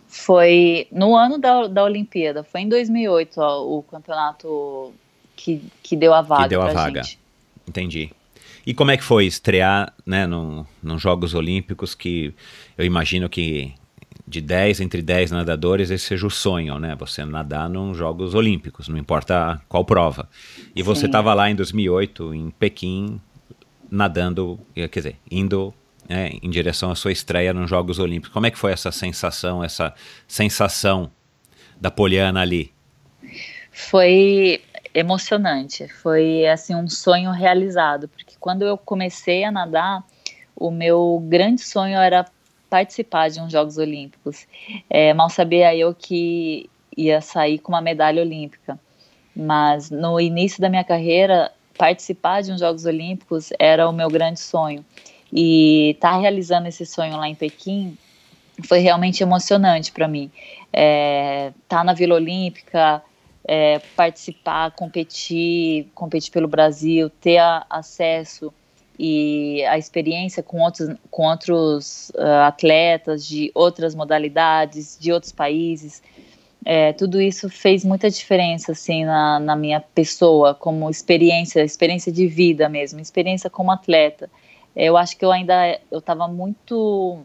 Foi 0.07 0.87
no 0.91 1.15
ano 1.15 1.37
da, 1.37 1.67
da 1.67 1.83
Olimpíada, 1.83 2.43
foi 2.43 2.61
em 2.61 2.69
2008 2.69 3.37
ó, 3.39 3.77
o 3.77 3.83
campeonato 3.83 4.93
que, 5.35 5.61
que 5.83 5.95
deu 5.95 6.13
a 6.13 6.21
vaga. 6.21 6.43
Que 6.43 6.49
deu 6.49 6.61
a 6.61 6.71
vaga. 6.71 7.03
Gente. 7.03 7.19
Entendi. 7.67 8.11
E 8.65 8.73
como 8.73 8.91
é 8.91 8.97
que 8.97 9.03
foi 9.03 9.25
estrear 9.25 9.93
né, 10.05 10.25
no, 10.25 10.65
nos 10.81 11.01
Jogos 11.01 11.33
Olímpicos, 11.33 11.93
que 11.93 12.33
eu 12.77 12.85
imagino 12.85 13.29
que 13.29 13.73
de 14.29 14.41
10 14.41 14.81
entre 14.81 15.01
10 15.01 15.31
nadadores, 15.31 15.89
esse 15.89 16.05
seja 16.05 16.27
o 16.27 16.29
sonho, 16.29 16.77
né? 16.77 16.95
Você 16.99 17.25
nadar 17.25 17.67
nos 17.67 17.97
Jogos 17.97 18.35
Olímpicos, 18.35 18.87
não 18.87 18.95
importa 18.95 19.59
qual 19.67 19.83
prova. 19.83 20.29
E 20.75 20.83
você 20.83 21.07
estava 21.07 21.33
lá 21.33 21.49
em 21.49 21.55
2008, 21.55 22.35
em 22.35 22.51
Pequim, 22.51 23.19
nadando, 23.89 24.59
quer 24.75 24.87
dizer, 24.87 25.15
indo 25.31 25.73
né, 26.07 26.29
em 26.43 26.49
direção 26.51 26.91
à 26.91 26.95
sua 26.95 27.11
estreia 27.11 27.51
nos 27.53 27.67
Jogos 27.67 27.97
Olímpicos. 27.97 28.31
Como 28.31 28.45
é 28.45 28.51
que 28.51 28.57
foi 28.59 28.71
essa 28.71 28.91
sensação, 28.91 29.63
essa 29.63 29.95
sensação 30.27 31.09
da 31.81 31.89
Poliana 31.89 32.41
ali? 32.41 32.71
Foi 33.71 34.61
emocionante, 34.93 35.87
foi 35.87 36.45
assim 36.45 36.75
um 36.75 36.87
sonho 36.87 37.31
realizado, 37.31 38.07
porque 38.07 38.35
quando 38.39 38.61
eu 38.61 38.77
comecei 38.77 39.43
a 39.43 39.51
nadar, 39.51 40.03
o 40.55 40.69
meu 40.69 41.19
grande 41.27 41.61
sonho 41.61 41.97
era 41.97 42.25
participar 42.69 43.29
de 43.29 43.39
uns 43.41 43.51
Jogos 43.51 43.77
Olímpicos. 43.77 44.45
É, 44.89 45.13
mal 45.13 45.29
sabia 45.29 45.75
eu 45.75 45.93
que 45.93 46.69
ia 46.95 47.21
sair 47.21 47.59
com 47.59 47.71
uma 47.71 47.81
medalha 47.81 48.21
olímpica, 48.21 48.79
mas 49.35 49.89
no 49.89 50.19
início 50.19 50.61
da 50.61 50.69
minha 50.69 50.83
carreira, 50.83 51.51
participar 51.77 52.41
de 52.41 52.51
uns 52.51 52.59
Jogos 52.59 52.85
Olímpicos 52.85 53.51
era 53.57 53.87
o 53.87 53.93
meu 53.93 54.09
grande 54.09 54.39
sonho. 54.39 54.83
E 55.31 55.91
estar 55.91 56.11
tá 56.11 56.19
realizando 56.19 56.67
esse 56.67 56.85
sonho 56.85 57.15
lá 57.15 57.27
em 57.27 57.35
Pequim 57.35 57.97
foi 58.65 58.79
realmente 58.79 59.23
emocionante 59.23 59.91
para 59.91 60.07
mim. 60.07 60.29
É, 60.73 61.53
tá 61.67 61.83
na 61.83 61.93
Vila 61.93 62.15
Olímpica, 62.15 63.01
é, 63.47 63.79
participar, 63.95 64.71
competir, 64.71 65.87
competir 65.95 66.31
pelo 66.31 66.47
Brasil, 66.47 67.09
ter 67.09 67.37
a, 67.37 67.65
acesso 67.69 68.53
e 68.99 69.63
a 69.63 69.77
experiência 69.77 70.43
com 70.43 70.59
outros, 70.59 70.93
com 71.09 71.25
outros 71.25 72.09
uh, 72.15 72.43
atletas 72.45 73.25
de 73.25 73.49
outras 73.55 73.95
modalidades, 73.95 74.97
de 74.99 75.13
outros 75.13 75.31
países, 75.31 76.03
é, 76.65 76.91
tudo 76.91 77.21
isso 77.21 77.49
fez 77.49 77.85
muita 77.85 78.09
diferença 78.09 78.73
assim 78.73 79.05
na, 79.05 79.39
na, 79.39 79.55
minha 79.55 79.79
pessoa, 79.79 80.53
como 80.53 80.89
experiência, 80.89 81.63
experiência 81.63 82.11
de 82.11 82.27
vida 82.27 82.67
mesmo, 82.67 82.99
experiência 82.99 83.49
como 83.49 83.71
atleta. 83.71 84.29
Eu 84.75 84.97
acho 84.97 85.15
que 85.15 85.23
eu 85.23 85.31
ainda 85.31 85.79
eu 85.89 85.99
estava 85.99 86.27
muito 86.27 87.21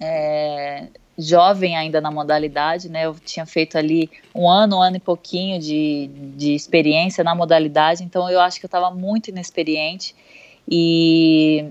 é, 0.00 0.88
jovem 1.18 1.76
ainda 1.76 2.00
na 2.00 2.10
modalidade, 2.10 2.88
né? 2.88 3.04
Eu 3.04 3.14
tinha 3.22 3.44
feito 3.44 3.76
ali 3.76 4.10
um 4.34 4.48
ano, 4.48 4.78
um 4.78 4.82
ano 4.82 4.96
e 4.96 5.00
pouquinho 5.00 5.60
de, 5.60 6.08
de 6.34 6.54
experiência 6.54 7.22
na 7.22 7.34
modalidade, 7.34 8.02
então 8.02 8.30
eu 8.30 8.40
acho 8.40 8.58
que 8.58 8.64
eu 8.64 8.68
estava 8.68 8.90
muito 8.90 9.28
inexperiente 9.28 10.14
e 10.68 11.66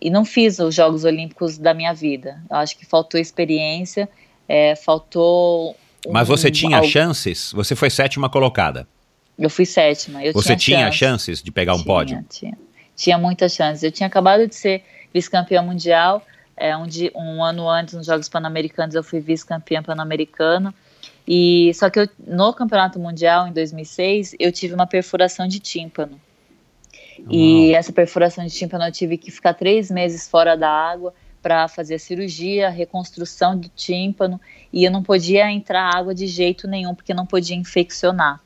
e 0.00 0.10
não 0.10 0.24
fiz 0.24 0.58
os 0.58 0.74
Jogos 0.74 1.04
Olímpicos 1.04 1.58
da 1.58 1.72
minha 1.72 1.92
vida. 1.92 2.40
Eu 2.50 2.56
acho 2.56 2.76
que 2.76 2.84
faltou 2.84 3.18
experiência, 3.18 4.08
é, 4.48 4.76
faltou. 4.76 5.76
Um, 6.06 6.12
Mas 6.12 6.28
você 6.28 6.50
tinha 6.50 6.76
algo... 6.76 6.88
chances? 6.88 7.52
Você 7.52 7.74
foi 7.74 7.90
sétima 7.90 8.28
colocada. 8.28 8.86
Eu 9.38 9.50
fui 9.50 9.66
sétima. 9.66 10.24
Eu 10.24 10.32
você 10.32 10.54
tinha, 10.56 10.78
tinha 10.78 10.92
chances 10.92 11.42
de 11.42 11.50
pegar 11.50 11.72
um 11.74 11.76
tinha, 11.76 11.86
pódio? 11.86 12.24
Tinha, 12.30 12.58
tinha 12.94 13.18
muitas 13.18 13.52
chances. 13.52 13.82
Eu 13.82 13.90
tinha 13.90 14.06
acabado 14.06 14.46
de 14.46 14.54
ser 14.54 14.82
vice-campeã 15.12 15.62
mundial. 15.62 16.24
É, 16.56 16.74
um, 16.76 16.86
dia, 16.86 17.10
um 17.14 17.42
ano 17.42 17.68
antes, 17.68 17.94
nos 17.94 18.06
Jogos 18.06 18.28
Pan-Americanos, 18.28 18.94
eu 18.94 19.02
fui 19.02 19.20
vice-campeã 19.20 19.82
pan-americana. 19.82 20.74
E 21.28 21.72
só 21.74 21.90
que 21.90 22.00
eu, 22.00 22.08
no 22.26 22.52
Campeonato 22.54 22.98
Mundial 23.00 23.48
em 23.48 23.52
2006 23.52 24.36
eu 24.38 24.52
tive 24.52 24.74
uma 24.74 24.86
perfuração 24.86 25.48
de 25.48 25.58
tímpano. 25.58 26.20
Uau. 27.20 27.28
E 27.30 27.74
essa 27.74 27.92
perfuração 27.92 28.44
de 28.44 28.52
tímpano 28.52 28.84
eu 28.84 28.92
tive 28.92 29.16
que 29.16 29.30
ficar 29.30 29.54
três 29.54 29.90
meses 29.90 30.28
fora 30.28 30.56
da 30.56 30.70
água 30.70 31.14
para 31.42 31.68
fazer 31.68 31.94
a 31.94 31.98
cirurgia, 31.98 32.66
a 32.66 32.70
reconstrução 32.70 33.56
do 33.56 33.68
tímpano 33.68 34.40
e 34.72 34.84
eu 34.84 34.90
não 34.90 35.02
podia 35.02 35.50
entrar 35.50 35.94
água 35.94 36.14
de 36.14 36.26
jeito 36.26 36.66
nenhum 36.66 36.94
porque 36.94 37.14
não 37.14 37.26
podia 37.26 37.56
infeccionar. 37.56 38.40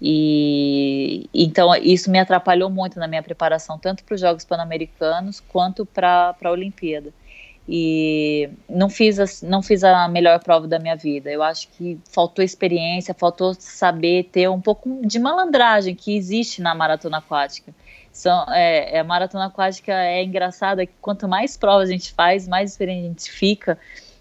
E 0.00 1.28
então 1.32 1.74
isso 1.76 2.10
me 2.10 2.18
atrapalhou 2.18 2.68
muito 2.68 2.98
na 2.98 3.06
minha 3.06 3.22
preparação, 3.22 3.78
tanto 3.78 4.02
para 4.04 4.14
os 4.14 4.20
Jogos 4.20 4.44
Pan-Americanos 4.44 5.40
quanto 5.40 5.86
para 5.86 6.34
a 6.42 6.50
Olimpíada 6.50 7.12
e 7.68 8.50
não 8.68 8.88
fiz, 8.88 9.18
a, 9.20 9.46
não 9.46 9.62
fiz 9.62 9.84
a 9.84 10.08
melhor 10.08 10.40
prova 10.42 10.66
da 10.66 10.78
minha 10.78 10.96
vida. 10.96 11.30
Eu 11.30 11.42
acho 11.42 11.68
que 11.68 11.98
faltou 12.10 12.44
experiência, 12.44 13.14
faltou 13.14 13.54
saber 13.54 14.24
ter 14.24 14.48
um 14.48 14.60
pouco 14.60 15.00
de 15.06 15.18
malandragem 15.18 15.94
que 15.94 16.16
existe 16.16 16.60
na 16.60 16.74
maratona 16.74 17.18
aquática. 17.18 17.72
São, 18.12 18.44
é, 18.50 18.96
é 18.96 18.98
a 19.00 19.04
maratona 19.04 19.46
aquática 19.46 19.92
é 19.92 20.22
engraçada 20.22 20.84
que 20.84 20.92
quanto 21.00 21.26
mais 21.26 21.56
provas 21.56 21.88
a 21.88 21.92
gente 21.92 22.12
faz, 22.12 22.46
mais 22.46 22.72
experiente 22.72 23.06
a 23.06 23.08
gente 23.08 23.30
fica. 23.30 23.78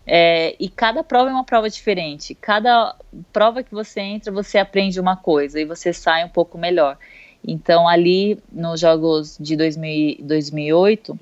É, 0.08 0.56
e 0.60 0.70
cada 0.70 1.04
prova 1.04 1.30
é 1.30 1.34
uma 1.34 1.44
prova 1.44 1.70
diferente. 1.70 2.34
Cada 2.34 2.96
prova 3.34 3.62
que 3.62 3.72
você 3.72 4.00
entra, 4.00 4.32
você 4.32 4.58
aprende 4.58 5.00
uma 5.00 5.18
coisa 5.18 5.60
e 5.60 5.66
você 5.66 5.92
sai 5.92 6.24
um 6.24 6.30
pouco 6.30 6.58
melhor. 6.58 6.98
Então, 7.46 7.88
ali 7.88 8.40
nos 8.52 8.80
Jogos 8.80 9.38
de 9.40 9.56
2000, 9.56 10.18
2008 10.22 11.20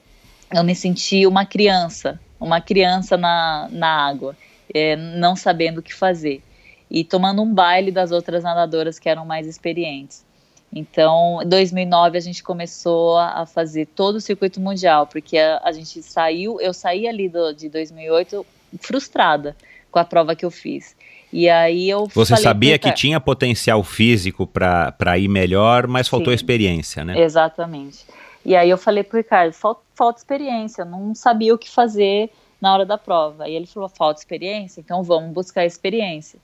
eu 0.51 0.63
me 0.63 0.75
senti 0.75 1.27
uma 1.27 1.45
criança, 1.45 2.19
uma 2.39 2.59
criança 2.59 3.15
na, 3.15 3.67
na 3.71 4.07
água, 4.07 4.35
é, 4.73 4.95
não 4.95 5.35
sabendo 5.35 5.79
o 5.79 5.83
que 5.83 5.93
fazer 5.93 6.43
e 6.89 7.03
tomando 7.03 7.41
um 7.41 7.53
baile 7.53 7.91
das 7.91 8.11
outras 8.11 8.43
nadadoras 8.43 8.97
que 8.97 9.07
eram 9.07 9.25
mais 9.25 9.45
experientes. 9.45 10.25
Então, 10.71 11.41
em 11.41 11.47
2009 11.47 12.17
a 12.17 12.21
gente 12.21 12.43
começou 12.43 13.17
a 13.17 13.45
fazer 13.45 13.87
todo 13.87 14.17
o 14.17 14.21
circuito 14.21 14.59
mundial, 14.61 15.07
porque 15.07 15.37
a, 15.37 15.59
a 15.63 15.71
gente 15.71 16.01
saiu, 16.03 16.61
eu 16.61 16.73
saí 16.73 17.07
ali 17.07 17.27
do, 17.27 17.53
de 17.53 17.69
2008 17.69 18.45
frustrada 18.79 19.55
com 19.91 19.97
a 19.97 20.05
prova 20.05 20.35
que 20.35 20.45
eu 20.45 20.51
fiz. 20.51 20.95
E 21.31 21.49
aí 21.49 21.89
eu 21.89 22.07
Você 22.07 22.35
sabia 22.37 22.77
que 22.77 22.91
tinha 22.91 23.19
potencial 23.19 23.83
físico 23.83 24.47
para 24.47 25.17
ir 25.17 25.27
melhor, 25.27 25.87
mas 25.87 26.07
faltou 26.07 26.31
Sim, 26.31 26.35
experiência, 26.35 27.03
né? 27.03 27.19
Exatamente. 27.19 28.05
E 28.45 28.55
aí 28.55 28.69
eu 28.69 28.77
falei 28.77 29.03
pro 29.03 29.17
Ricardo, 29.17 29.53
falta, 29.53 29.81
falta 29.95 30.19
experiência, 30.19 30.85
não 30.85 31.13
sabia 31.13 31.53
o 31.53 31.57
que 31.57 31.69
fazer 31.69 32.31
na 32.59 32.73
hora 32.73 32.85
da 32.85 32.97
prova. 32.97 33.47
E 33.47 33.55
ele 33.55 33.67
falou, 33.67 33.89
falta 33.89 34.19
experiência, 34.19 34.79
então 34.79 35.03
vamos 35.03 35.31
buscar 35.31 35.65
experiência. 35.65 36.39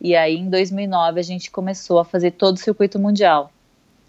E 0.00 0.16
aí 0.16 0.36
em 0.36 0.48
2009 0.48 1.20
a 1.20 1.22
gente 1.22 1.50
começou 1.50 1.98
a 1.98 2.04
fazer 2.04 2.30
todo 2.32 2.56
o 2.56 2.60
circuito 2.60 2.98
mundial. 2.98 3.50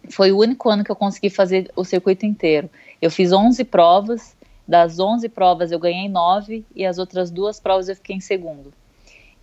Foi 0.10 0.32
o 0.32 0.40
único 0.40 0.70
ano 0.70 0.84
que 0.84 0.92
eu 0.92 0.96
consegui 0.96 1.30
fazer 1.30 1.72
o 1.76 1.84
circuito 1.84 2.26
inteiro. 2.26 2.70
Eu 3.02 3.12
fiz 3.12 3.32
11 3.32 3.64
provas, 3.66 4.36
das 4.68 5.00
11 5.00 5.28
provas 5.30 5.72
eu 5.72 5.80
ganhei 5.80 6.08
9 6.08 6.66
e 6.76 6.86
as 6.86 6.98
outras 6.98 7.30
duas 7.30 7.60
provas 7.60 7.90
eu 7.90 7.96
fiquei 7.96 8.16
em 8.16 8.22
segundo. 8.22 8.74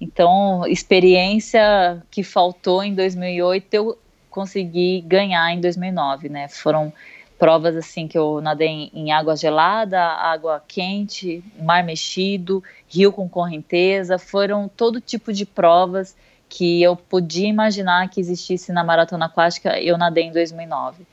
Então, 0.00 0.66
experiência 0.66 2.02
que 2.10 2.22
faltou 2.22 2.82
em 2.82 2.94
2008 2.94 3.74
eu 3.74 3.98
consegui 4.30 5.00
ganhar 5.00 5.52
em 5.52 5.60
2009, 5.60 6.28
né? 6.28 6.48
Foram 6.48 6.92
provas 7.38 7.76
assim 7.76 8.08
que 8.08 8.18
eu 8.18 8.40
nadei 8.40 8.90
em, 8.92 9.12
água 9.12 9.36
gelada, 9.36 10.00
água 10.00 10.62
quente, 10.66 11.42
mar 11.60 11.84
mexido, 11.84 12.62
rio 12.88 13.12
com 13.12 13.28
correnteza, 13.28 14.18
foram 14.18 14.68
todo 14.68 15.00
tipo 15.00 15.32
de 15.32 15.46
provas 15.46 16.16
que 16.48 16.82
eu 16.82 16.96
podia 16.96 17.48
imaginar 17.48 18.08
que 18.08 18.20
existisse 18.20 18.72
na 18.72 18.82
maratona 18.82 19.26
aquática, 19.26 19.80
eu 19.80 19.98
nadei 19.98 20.24
em 20.24 20.32
2009. 20.32 21.06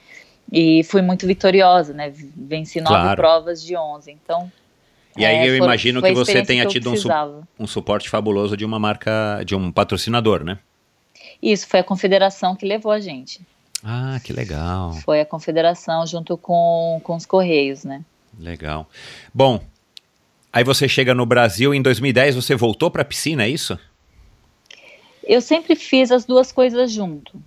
E 0.51 0.83
fui 0.83 1.01
muito 1.01 1.25
vitoriosa, 1.25 1.93
né? 1.93 2.11
Venci 2.15 2.79
nove 2.79 2.95
claro. 2.95 3.15
provas 3.15 3.63
de 3.63 3.75
11. 3.75 4.11
Então, 4.11 4.51
e 5.17 5.25
aí 5.25 5.37
é, 5.37 5.49
eu 5.49 5.55
imagino 5.55 6.01
que 6.01 6.13
você 6.13 6.43
tenha 6.43 6.65
tido 6.65 6.91
um, 6.91 6.97
su 6.97 7.09
um 7.57 7.65
suporte 7.65 8.09
fabuloso 8.09 8.57
de 8.57 8.65
uma 8.65 8.77
marca, 8.77 9.41
de 9.45 9.55
um 9.55 9.71
patrocinador, 9.71 10.43
né? 10.43 10.59
Isso, 11.41 11.67
foi 11.67 11.79
a 11.79 11.83
confederação 11.83 12.55
que 12.55 12.65
levou 12.65 12.91
a 12.91 12.99
gente. 12.99 13.41
Ah, 13.83 14.19
que 14.23 14.33
legal. 14.33 14.93
Foi 15.03 15.21
a 15.21 15.25
confederação 15.25 16.05
junto 16.05 16.37
com, 16.37 16.99
com 17.03 17.15
os 17.15 17.25
Correios, 17.25 17.83
né? 17.83 18.03
Legal. 18.37 18.89
Bom, 19.33 19.61
aí 20.51 20.63
você 20.63 20.87
chega 20.87 21.13
no 21.13 21.25
Brasil, 21.25 21.73
em 21.73 21.81
2010 21.81 22.35
você 22.35 22.55
voltou 22.55 22.91
para 22.91 23.03
a 23.03 23.05
piscina, 23.05 23.43
é 23.43 23.49
isso? 23.49 23.79
Eu 25.25 25.41
sempre 25.41 25.75
fiz 25.75 26.11
as 26.11 26.25
duas 26.25 26.51
coisas 26.51 26.91
junto. 26.91 27.41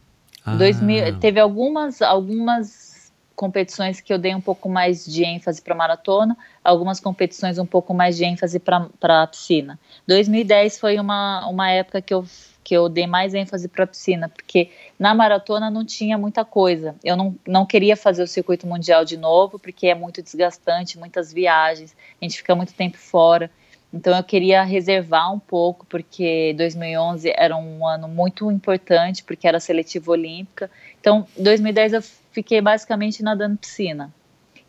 Ah. 0.44 0.54
2000, 0.54 1.18
teve 1.18 1.40
algumas, 1.40 2.02
algumas 2.02 3.12
competições 3.34 4.00
que 4.00 4.12
eu 4.12 4.18
dei 4.18 4.34
um 4.34 4.40
pouco 4.40 4.68
mais 4.68 5.04
de 5.04 5.24
ênfase 5.24 5.62
para 5.62 5.74
maratona, 5.74 6.36
algumas 6.64 6.98
competições 6.98 7.56
um 7.56 7.66
pouco 7.66 7.94
mais 7.94 8.16
de 8.16 8.24
ênfase 8.24 8.58
para 8.58 9.22
a 9.22 9.26
piscina. 9.26 9.78
2010 10.08 10.80
foi 10.80 10.98
uma, 10.98 11.46
uma 11.46 11.70
época 11.70 12.02
que 12.02 12.12
eu 12.12 12.24
que 12.68 12.76
eu 12.76 12.86
dei 12.86 13.06
mais 13.06 13.32
ênfase 13.32 13.66
para 13.66 13.84
a 13.84 13.86
piscina, 13.86 14.28
porque 14.28 14.70
na 14.98 15.14
maratona 15.14 15.70
não 15.70 15.86
tinha 15.86 16.18
muita 16.18 16.44
coisa. 16.44 16.94
Eu 17.02 17.16
não, 17.16 17.34
não 17.46 17.64
queria 17.64 17.96
fazer 17.96 18.22
o 18.22 18.26
circuito 18.26 18.66
mundial 18.66 19.06
de 19.06 19.16
novo, 19.16 19.58
porque 19.58 19.86
é 19.86 19.94
muito 19.94 20.22
desgastante, 20.22 20.98
muitas 20.98 21.32
viagens, 21.32 21.96
a 22.20 22.24
gente 22.26 22.36
fica 22.36 22.54
muito 22.54 22.74
tempo 22.74 22.98
fora. 22.98 23.50
Então 23.92 24.16
eu 24.16 24.22
queria 24.22 24.62
reservar 24.62 25.32
um 25.32 25.38
pouco, 25.38 25.86
porque 25.86 26.54
2011 26.58 27.32
era 27.34 27.56
um 27.56 27.86
ano 27.86 28.06
muito 28.06 28.50
importante, 28.50 29.24
porque 29.24 29.48
era 29.48 29.58
seletiva 29.58 30.12
olímpica. 30.12 30.70
Então, 31.00 31.26
2010 31.38 31.92
eu 31.94 32.02
fiquei 32.30 32.60
basicamente 32.60 33.22
nadando 33.22 33.56
piscina. 33.56 34.12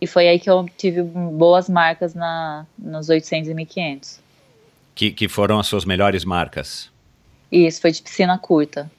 E 0.02 0.08
foi 0.08 0.30
aí 0.30 0.40
que 0.40 0.50
eu 0.50 0.66
tive 0.78 1.04
boas 1.04 1.68
marcas 1.68 2.14
na, 2.14 2.66
nos 2.78 3.10
800 3.10 3.50
e 3.50 3.54
1500. 3.54 4.20
Que, 4.96 5.12
que 5.12 5.28
foram 5.28 5.60
as 5.60 5.68
suas 5.68 5.84
melhores 5.84 6.24
marcas? 6.24 6.90
Isso, 7.52 7.82
foi 7.82 7.92
de 7.92 8.02
piscina 8.02 8.38
curta. 8.38 8.90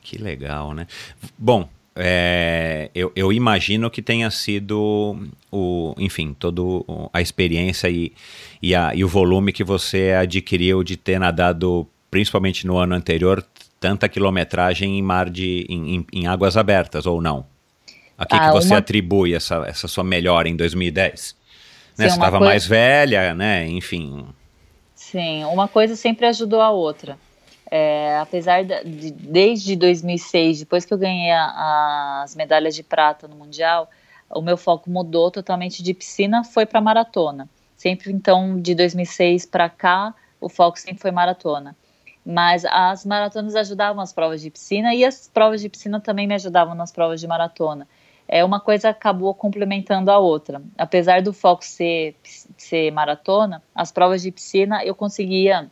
Que 0.00 0.18
legal, 0.18 0.72
né? 0.72 0.86
Bom, 1.36 1.68
é, 1.96 2.90
eu, 2.94 3.12
eu, 3.14 3.32
imagino 3.32 3.88
que 3.88 4.02
tenha 4.02 4.28
sido 4.30 5.16
o, 5.50 5.94
enfim, 5.96 6.34
toda 6.36 6.60
a 7.12 7.20
experiência 7.20 7.88
e, 7.88 8.12
e, 8.60 8.74
a, 8.74 8.92
e 8.94 9.04
o 9.04 9.08
volume 9.08 9.52
que 9.52 9.62
você 9.62 10.12
adquiriu 10.12 10.82
de 10.82 10.96
ter 10.96 11.20
nadado, 11.20 11.86
principalmente 12.10 12.66
no 12.66 12.78
ano 12.78 12.94
anterior, 12.94 13.44
tanta 13.78 14.08
quilometragem 14.08 14.98
em 14.98 15.02
mar 15.02 15.30
de 15.30 15.66
em, 15.68 15.96
em, 15.96 16.06
em 16.12 16.26
águas 16.26 16.56
abertas 16.56 17.06
ou 17.06 17.22
não? 17.22 17.46
A 18.18 18.26
que, 18.26 18.34
ah, 18.34 18.48
que 18.48 18.52
você 18.52 18.72
uma... 18.72 18.78
atribui 18.78 19.34
essa, 19.34 19.64
essa 19.66 19.86
sua 19.86 20.02
melhora 20.02 20.48
em 20.48 20.56
2010? 20.56 21.36
Né, 21.96 22.08
você 22.08 22.14
estava 22.14 22.38
coisa... 22.38 22.50
mais 22.50 22.66
velha, 22.66 23.34
né? 23.34 23.68
Enfim. 23.68 24.26
Sim, 24.96 25.44
uma 25.44 25.68
coisa 25.68 25.94
sempre 25.94 26.26
ajudou 26.26 26.60
a 26.60 26.70
outra. 26.70 27.16
É, 27.70 28.18
apesar 28.18 28.64
de, 28.64 29.10
desde 29.10 29.74
2006, 29.76 30.60
depois 30.60 30.84
que 30.84 30.92
eu 30.92 30.98
ganhei 30.98 31.30
a, 31.32 32.22
as 32.22 32.34
medalhas 32.34 32.74
de 32.74 32.82
prata 32.82 33.26
no 33.26 33.36
mundial, 33.36 33.88
o 34.30 34.42
meu 34.42 34.56
foco 34.56 34.90
mudou 34.90 35.30
totalmente 35.30 35.82
de 35.82 35.94
piscina, 35.94 36.44
foi 36.44 36.66
para 36.66 36.80
maratona. 36.80 37.48
Sempre 37.76 38.12
então 38.12 38.60
de 38.60 38.74
2006 38.74 39.46
para 39.46 39.68
cá, 39.68 40.14
o 40.40 40.48
foco 40.48 40.78
sempre 40.78 41.00
foi 41.00 41.10
maratona. 41.10 41.76
Mas 42.24 42.64
as 42.64 43.04
maratonas 43.04 43.54
ajudavam 43.54 44.02
as 44.02 44.12
provas 44.12 44.40
de 44.40 44.50
piscina 44.50 44.94
e 44.94 45.04
as 45.04 45.28
provas 45.28 45.60
de 45.60 45.68
piscina 45.68 46.00
também 46.00 46.26
me 46.26 46.34
ajudavam 46.34 46.74
nas 46.74 46.90
provas 46.90 47.20
de 47.20 47.26
maratona. 47.26 47.86
É 48.26 48.42
uma 48.42 48.58
coisa 48.58 48.88
acabou 48.88 49.34
complementando 49.34 50.10
a 50.10 50.18
outra. 50.18 50.62
Apesar 50.78 51.20
do 51.20 51.32
foco 51.32 51.62
ser, 51.64 52.16
ser 52.56 52.90
maratona, 52.90 53.62
as 53.74 53.92
provas 53.92 54.22
de 54.22 54.30
piscina 54.30 54.82
eu 54.82 54.94
conseguia 54.94 55.70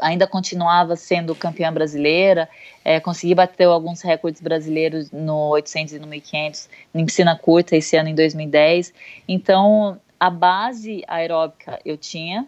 ainda 0.00 0.26
continuava 0.26 0.96
sendo 0.96 1.34
campeã 1.34 1.72
brasileira, 1.72 2.48
é, 2.84 3.00
consegui 3.00 3.34
bater 3.34 3.64
alguns 3.64 4.02
recordes 4.02 4.40
brasileiros 4.40 5.10
no 5.10 5.50
800 5.50 5.94
e 5.94 5.98
no 5.98 6.06
1500, 6.06 6.68
em 6.94 7.06
piscina 7.06 7.36
curta, 7.36 7.76
esse 7.76 7.96
ano 7.96 8.08
em 8.08 8.14
2010. 8.14 8.92
Então, 9.26 10.00
a 10.18 10.30
base 10.30 11.02
aeróbica 11.06 11.78
eu 11.84 11.96
tinha, 11.96 12.46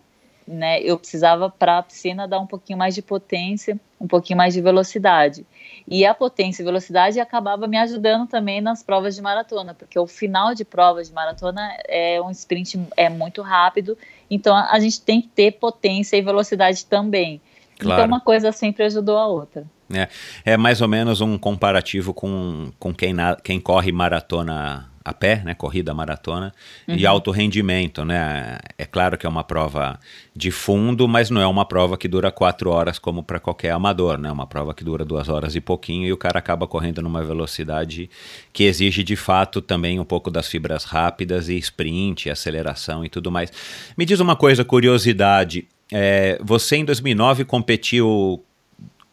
né, 0.51 0.83
eu 0.83 0.99
precisava 0.99 1.49
para 1.49 1.79
a 1.79 1.83
piscina 1.83 2.27
dar 2.27 2.41
um 2.41 2.47
pouquinho 2.47 2.79
mais 2.79 2.95
de 2.95 3.01
potência, 3.01 3.79
um 4.01 4.07
pouquinho 4.07 4.37
mais 4.37 4.53
de 4.53 4.61
velocidade. 4.61 5.47
E 5.87 6.05
a 6.05 6.13
potência 6.13 6.63
e 6.63 6.65
velocidade 6.65 7.21
acabava 7.21 7.67
me 7.67 7.77
ajudando 7.77 8.27
também 8.27 8.61
nas 8.61 8.83
provas 8.83 9.15
de 9.15 9.23
maratona, 9.23 9.75
porque 9.75 9.99
o 9.99 10.07
final 10.07 10.55
de 10.55 10.65
provas 10.65 11.09
de 11.09 11.15
maratona 11.15 11.77
é 11.89 12.21
um 12.21 12.31
sprint 12.31 12.81
é 12.97 13.09
muito 13.09 13.43
rápido, 13.43 13.97
então 14.31 14.57
a 14.57 14.79
gente 14.81 15.01
tem 15.01 15.21
que 15.21 15.29
ter 15.29 15.53
potência 15.53 16.17
e 16.17 16.23
velocidade 16.23 16.85
também. 16.85 17.41
Então, 17.75 17.87
claro. 17.87 18.03
Então 18.03 18.07
uma 18.07 18.21
coisa 18.21 18.53
sempre 18.53 18.85
ajudou 18.85 19.17
a 19.17 19.27
outra. 19.27 19.65
É, 19.93 20.09
é 20.53 20.57
mais 20.57 20.81
ou 20.81 20.89
menos 20.89 21.21
um 21.21 21.37
comparativo 21.37 22.15
com, 22.15 22.71
com 22.79 22.95
quem, 22.95 23.13
na, 23.13 23.37
quem 23.37 23.61
corre 23.61 23.91
maratona 23.91 24.89
a 25.03 25.15
pé, 25.15 25.43
né, 25.45 25.55
corrida 25.55 25.95
maratona, 25.95 26.53
uhum. 26.87 26.95
e 26.95 27.07
alto 27.07 27.31
rendimento, 27.31 28.05
né? 28.05 28.59
É 28.77 28.85
claro 28.85 29.17
que 29.17 29.25
é 29.25 29.29
uma 29.29 29.43
prova 29.43 29.99
de 30.37 30.51
fundo, 30.51 31.09
mas 31.09 31.31
não 31.31 31.41
é 31.41 31.47
uma 31.47 31.65
prova 31.65 31.97
que 31.97 32.07
dura 32.07 32.31
quatro 32.31 32.71
horas 32.71 32.99
como 32.99 33.23
para 33.23 33.41
qualquer 33.41 33.71
amador, 33.71 34.19
né? 34.19 34.31
Uma 34.31 34.47
prova 34.47 34.75
que 34.75 34.85
dura 34.85 35.05
duas 35.05 35.29
horas 35.29 35.57
e 35.57 35.61
pouquinho 35.61 36.07
e 36.07 36.13
o 36.13 36.19
cara 36.19 36.39
acaba 36.39 36.67
correndo 36.67 37.01
numa 37.01 37.25
velocidade 37.25 38.11
que 38.53 38.65
exige 38.65 39.03
de 39.03 39.17
fato 39.17 39.63
também 39.63 39.99
um 39.99 40.05
pouco 40.05 40.31
das 40.31 40.49
fibras 40.49 40.85
rápidas 40.85 41.49
e 41.49 41.57
sprint, 41.57 42.29
aceleração 42.29 43.05
e 43.05 43.09
tudo 43.09 43.31
mais. 43.31 43.51
Me 43.97 44.05
diz 44.05 44.21
uma 44.21 44.37
coisa, 44.37 44.65
curiosidade, 44.65 45.67
é, 45.91 46.39
você 46.43 46.77
em 46.77 46.85
2009 46.85 47.45
competiu 47.47 48.45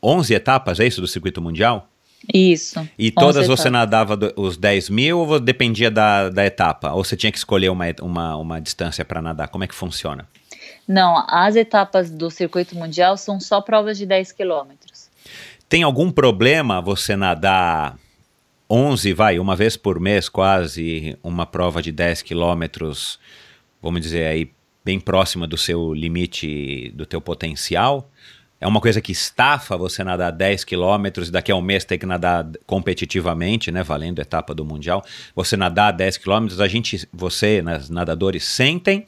11 0.04 0.34
etapas, 0.34 0.80
é 0.80 0.86
isso, 0.86 1.02
do 1.02 1.08
circuito 1.08 1.42
mundial? 1.42 1.90
Isso. 2.34 2.88
E 2.98 3.10
todas 3.10 3.48
você 3.48 3.70
nadava 3.70 4.18
os 4.36 4.58
10 4.58 4.90
mil 4.90 5.20
ou 5.20 5.40
dependia 5.40 5.90
da, 5.90 6.30
da 6.30 6.46
etapa? 6.46 6.92
Ou 6.92 7.04
você 7.04 7.16
tinha 7.16 7.32
que 7.32 7.38
escolher 7.38 7.70
uma, 7.70 7.86
uma, 8.02 8.36
uma 8.36 8.62
distância 8.62 9.06
para 9.06 9.22
nadar? 9.22 9.48
Como 9.48 9.64
é 9.64 9.68
que 9.68 9.76
funciona? 9.76 10.28
Não, 10.88 11.26
as 11.28 11.56
etapas 11.56 12.10
do 12.10 12.30
circuito 12.30 12.76
mundial 12.76 13.18
são 13.18 13.40
só 13.40 13.62
provas 13.62 13.98
de 13.98 14.06
10 14.06 14.32
quilômetros. 14.32 15.10
Tem 15.70 15.84
algum 15.84 16.12
problema 16.12 16.82
você 16.82 17.16
nadar 17.16 17.98
11, 18.70 19.14
vai, 19.14 19.40
uma 19.40 19.56
vez 19.56 19.78
por 19.78 20.00
mês 20.00 20.30
quase, 20.30 21.18
uma 21.24 21.46
prova 21.46 21.82
de 21.82 21.92
10 21.92 22.22
quilômetros, 22.22 23.20
vamos 23.82 24.02
dizer 24.02 24.28
aí, 24.28 24.52
bem 24.84 25.00
próxima 25.00 25.46
do 25.46 25.58
seu 25.58 25.94
limite, 25.94 26.92
do 26.96 27.06
teu 27.06 27.20
potencial? 27.20 28.10
É 28.60 28.68
uma 28.68 28.82
coisa 28.82 29.00
que 29.00 29.12
estafa 29.12 29.78
você 29.78 30.04
nadar 30.04 30.32
10 30.32 30.64
quilômetros 30.64 31.30
e 31.30 31.32
daqui 31.32 31.52
a 31.52 31.56
um 31.56 31.62
mês 31.62 31.86
ter 31.86 31.98
que 31.98 32.06
nadar 32.06 32.50
competitivamente, 32.66 33.72
né, 33.72 33.84
valendo 33.84 34.20
a 34.20 34.24
etapa 34.24 34.54
do 34.54 34.66
Mundial. 34.66 35.06
Você 35.36 35.56
nadar 35.56 35.92
10 35.92 36.18
quilômetros, 36.18 36.60
a 36.60 36.68
gente, 36.68 37.08
você, 37.14 37.62
né, 37.62 37.80
nadadores, 37.90 38.44
sentem 38.44 39.06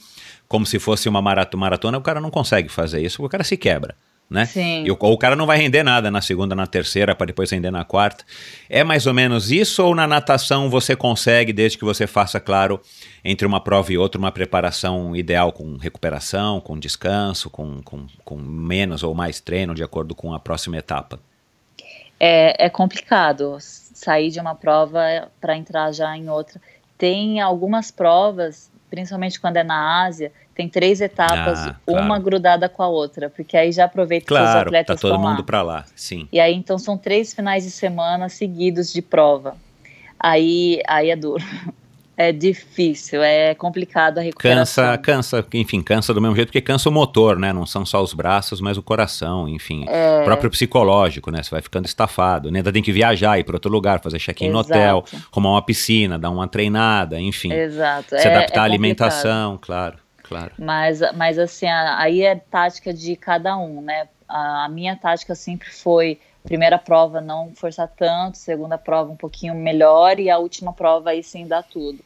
como 0.47 0.65
se 0.65 0.79
fosse 0.79 1.09
uma 1.09 1.21
maratona, 1.21 1.97
o 1.97 2.01
cara 2.01 2.21
não 2.21 2.29
consegue 2.29 2.69
fazer 2.69 3.01
isso, 3.01 3.23
o 3.23 3.29
cara 3.29 3.43
se 3.43 3.57
quebra 3.57 3.95
né? 4.29 4.45
Sim. 4.45 4.83
E 4.85 4.91
o, 4.91 4.97
ou 4.99 5.13
o 5.13 5.17
cara 5.17 5.35
não 5.35 5.45
vai 5.45 5.57
render 5.57 5.81
nada 5.81 6.11
na 6.11 6.21
segunda, 6.21 6.53
na 6.53 6.67
terceira, 6.67 7.15
para 7.15 7.27
depois 7.27 7.49
render 7.49 7.71
na 7.71 7.83
quarta. 7.83 8.23
É 8.69 8.83
mais 8.83 9.07
ou 9.07 9.13
menos 9.13 9.51
isso, 9.51 9.83
ou 9.83 9.95
na 9.95 10.05
natação 10.05 10.69
você 10.69 10.95
consegue, 10.95 11.51
desde 11.51 11.77
que 11.77 11.85
você 11.85 12.05
faça, 12.05 12.39
claro, 12.39 12.79
entre 13.25 13.47
uma 13.47 13.59
prova 13.59 13.91
e 13.91 13.97
outra, 13.97 14.19
uma 14.19 14.31
preparação 14.31 15.15
ideal 15.15 15.51
com 15.51 15.77
recuperação, 15.77 16.61
com 16.61 16.77
descanso, 16.77 17.49
com, 17.49 17.81
com, 17.81 18.05
com 18.23 18.35
menos 18.35 19.01
ou 19.01 19.15
mais 19.15 19.39
treino, 19.39 19.73
de 19.73 19.83
acordo 19.83 20.13
com 20.13 20.33
a 20.33 20.39
próxima 20.39 20.77
etapa? 20.77 21.19
É, 22.19 22.65
é 22.65 22.69
complicado 22.69 23.57
sair 23.59 24.29
de 24.29 24.39
uma 24.39 24.53
prova 24.53 25.29
para 25.41 25.57
entrar 25.57 25.91
já 25.91 26.15
em 26.15 26.29
outra. 26.29 26.61
Tem 26.97 27.39
algumas 27.39 27.91
provas, 27.91 28.69
principalmente 28.89 29.39
quando 29.39 29.57
é 29.57 29.63
na 29.63 30.03
Ásia, 30.03 30.31
tem 30.59 30.67
três 30.67 30.99
etapas, 30.99 31.57
ah, 31.59 31.75
claro. 31.85 32.05
uma 32.05 32.19
grudada 32.19 32.67
com 32.67 32.83
a 32.83 32.87
outra, 32.89 33.29
porque 33.29 33.55
aí 33.55 33.71
já 33.71 33.85
aproveita 33.85 34.25
claro, 34.25 34.45
que 34.45 34.49
os 34.49 34.61
atletas 34.63 34.99
tá 34.99 35.07
todo 35.07 35.17
mundo 35.17 35.41
para 35.41 35.61
lá, 35.61 35.85
sim. 35.95 36.27
E 36.33 36.37
aí 36.37 36.53
então 36.53 36.77
são 36.77 36.97
três 36.97 37.33
finais 37.33 37.63
de 37.63 37.71
semana 37.71 38.27
seguidos 38.27 38.91
de 38.91 39.01
prova. 39.01 39.55
Aí, 40.19 40.81
aí 40.85 41.11
é 41.11 41.15
duro. 41.15 41.43
É 42.21 42.33
difícil, 42.33 43.23
é 43.23 43.55
complicado 43.55 44.17
a 44.17 44.21
recuperação. 44.21 44.83
Cansa, 44.83 44.97
cansa, 44.97 45.47
enfim, 45.53 45.81
cansa 45.81 46.13
do 46.13 46.19
mesmo 46.19 46.35
jeito, 46.35 46.49
porque 46.49 46.59
cansa 46.59 46.89
o 46.89 46.91
motor, 46.91 47.39
né? 47.39 47.53
Não 47.53 47.65
são 47.65 47.85
só 47.85 48.03
os 48.03 48.13
braços, 48.13 48.59
mas 48.59 48.77
o 48.77 48.83
coração, 48.83 49.47
enfim. 49.47 49.85
É... 49.87 50.25
próprio 50.25 50.49
psicológico, 50.49 51.31
né? 51.31 51.41
Você 51.41 51.49
vai 51.49 51.61
ficando 51.61 51.85
estafado, 51.85 52.51
né? 52.51 52.59
Ainda 52.59 52.73
tem 52.73 52.83
que 52.83 52.91
viajar, 52.91 53.39
ir 53.39 53.45
para 53.45 53.55
outro 53.55 53.71
lugar, 53.71 54.01
fazer 54.01 54.19
check-in 54.19 54.49
no 54.49 54.59
hotel, 54.59 55.05
arrumar 55.31 55.51
uma 55.51 55.61
piscina, 55.61 56.19
dar 56.19 56.29
uma 56.29 56.45
treinada, 56.45 57.21
enfim. 57.21 57.53
Exato. 57.53 58.09
Se 58.09 58.27
é, 58.27 58.35
adaptar 58.35 58.57
é 58.57 58.59
à 58.59 58.63
alimentação, 58.63 59.57
claro. 59.61 59.95
Claro. 60.29 60.53
Mas, 60.59 61.01
mas 61.15 61.39
assim, 61.39 61.65
aí 61.67 62.21
é 62.21 62.35
tática 62.35 62.93
de 62.93 63.15
cada 63.15 63.57
um, 63.57 63.81
né? 63.81 64.07
A, 64.27 64.65
a 64.65 64.69
minha 64.69 64.95
tática 64.95 65.33
sempre 65.33 65.71
foi 65.71 66.19
primeira 66.43 66.77
prova 66.77 67.19
não 67.19 67.51
forçar 67.55 67.87
tanto, 67.87 68.37
segunda 68.37 68.77
prova 68.77 69.11
um 69.11 69.15
pouquinho 69.15 69.55
melhor 69.55 70.19
e 70.19 70.29
a 70.29 70.37
última 70.37 70.71
prova 70.71 71.09
aí 71.09 71.23
sim 71.23 71.47
dar 71.47 71.63
tudo. 71.63 71.99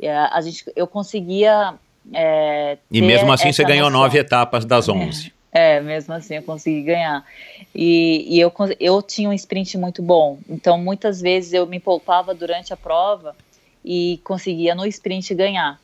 E 0.00 0.08
a, 0.08 0.28
a 0.32 0.40
gente, 0.40 0.64
eu 0.74 0.86
conseguia. 0.86 1.74
É, 2.14 2.78
e 2.90 3.02
mesmo 3.02 3.30
assim 3.30 3.52
você 3.52 3.62
ganhou 3.62 3.90
noção. 3.90 4.04
nove 4.04 4.18
etapas 4.18 4.64
das 4.64 4.88
onze. 4.88 5.32
É, 5.52 5.76
é, 5.76 5.80
mesmo 5.80 6.14
assim 6.14 6.36
eu 6.36 6.42
consegui 6.42 6.80
ganhar. 6.82 7.26
E, 7.74 8.36
e 8.36 8.40
eu, 8.40 8.50
eu 8.80 9.02
tinha 9.02 9.28
um 9.28 9.34
sprint 9.34 9.76
muito 9.76 10.00
bom, 10.02 10.38
então 10.48 10.78
muitas 10.78 11.20
vezes 11.20 11.52
eu 11.52 11.66
me 11.66 11.78
poupava 11.78 12.34
durante 12.34 12.72
a 12.72 12.76
prova 12.76 13.36
e 13.84 14.18
conseguia 14.24 14.74
no 14.74 14.86
sprint 14.86 15.34
ganhar. 15.34 15.78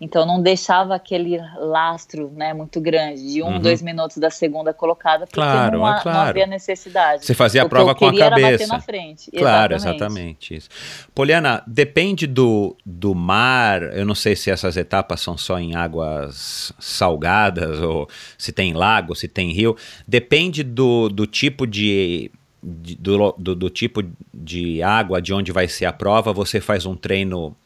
Então 0.00 0.24
não 0.24 0.40
deixava 0.40 0.94
aquele 0.94 1.38
lastro 1.58 2.30
né, 2.34 2.54
muito 2.54 2.80
grande, 2.80 3.34
de 3.34 3.42
um, 3.42 3.48
uhum. 3.48 3.60
dois 3.60 3.82
minutos 3.82 4.16
da 4.16 4.30
segunda 4.30 4.72
colocada, 4.72 5.26
porque 5.26 5.34
claro, 5.34 5.78
não, 5.78 5.86
é 5.86 6.00
claro. 6.00 6.18
não 6.18 6.24
havia 6.26 6.46
necessidade. 6.46 7.26
Você 7.26 7.34
fazia 7.34 7.62
a 7.62 7.68
prova 7.68 7.94
com 7.94 8.06
a 8.06 8.16
cabeça. 8.16 8.66
na 8.66 8.80
frente. 8.80 9.30
Claro, 9.30 9.74
exatamente. 9.74 10.00
exatamente 10.00 10.54
isso. 10.54 10.68
Poliana, 11.14 11.62
depende 11.66 12.26
do, 12.26 12.74
do 12.84 13.14
mar, 13.14 13.82
eu 13.94 14.06
não 14.06 14.14
sei 14.14 14.34
se 14.34 14.50
essas 14.50 14.78
etapas 14.78 15.20
são 15.20 15.36
só 15.36 15.58
em 15.58 15.74
águas 15.76 16.72
salgadas, 16.78 17.78
ou 17.80 18.08
se 18.38 18.52
tem 18.52 18.72
lago, 18.72 19.14
se 19.14 19.28
tem 19.28 19.52
rio. 19.52 19.76
Depende 20.08 20.62
do, 20.62 21.10
do 21.10 21.26
tipo 21.26 21.66
de 21.66 22.30
do, 22.62 23.34
do, 23.38 23.54
do, 23.54 23.70
tipo 23.70 24.02
de 24.32 24.82
água 24.82 25.20
de 25.20 25.32
onde 25.32 25.50
vai 25.50 25.66
ser 25.66 25.86
a 25.86 25.92
prova, 25.92 26.32
você 26.32 26.60
faz 26.60 26.84
um 26.84 26.94
treino 26.94 27.56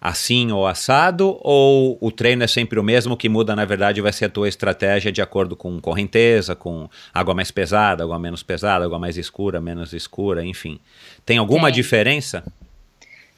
assim 0.00 0.50
ou 0.50 0.66
assado, 0.66 1.38
ou 1.42 1.98
o 2.00 2.10
treino 2.10 2.42
é 2.42 2.46
sempre 2.46 2.80
o 2.80 2.82
mesmo, 2.82 3.16
que 3.16 3.28
muda 3.28 3.54
na 3.54 3.64
verdade 3.64 4.00
vai 4.00 4.12
ser 4.12 4.26
a 4.26 4.30
tua 4.30 4.48
estratégia 4.48 5.12
de 5.12 5.20
acordo 5.20 5.54
com 5.54 5.78
correnteza, 5.80 6.56
com 6.56 6.88
água 7.12 7.34
mais 7.34 7.50
pesada, 7.50 8.02
água 8.02 8.18
menos 8.18 8.42
pesada, 8.42 8.84
água 8.84 8.98
mais 8.98 9.18
escura, 9.18 9.60
menos 9.60 9.92
escura, 9.92 10.44
enfim. 10.44 10.80
Tem 11.26 11.36
alguma 11.36 11.68
Tem. 11.68 11.74
diferença? 11.74 12.42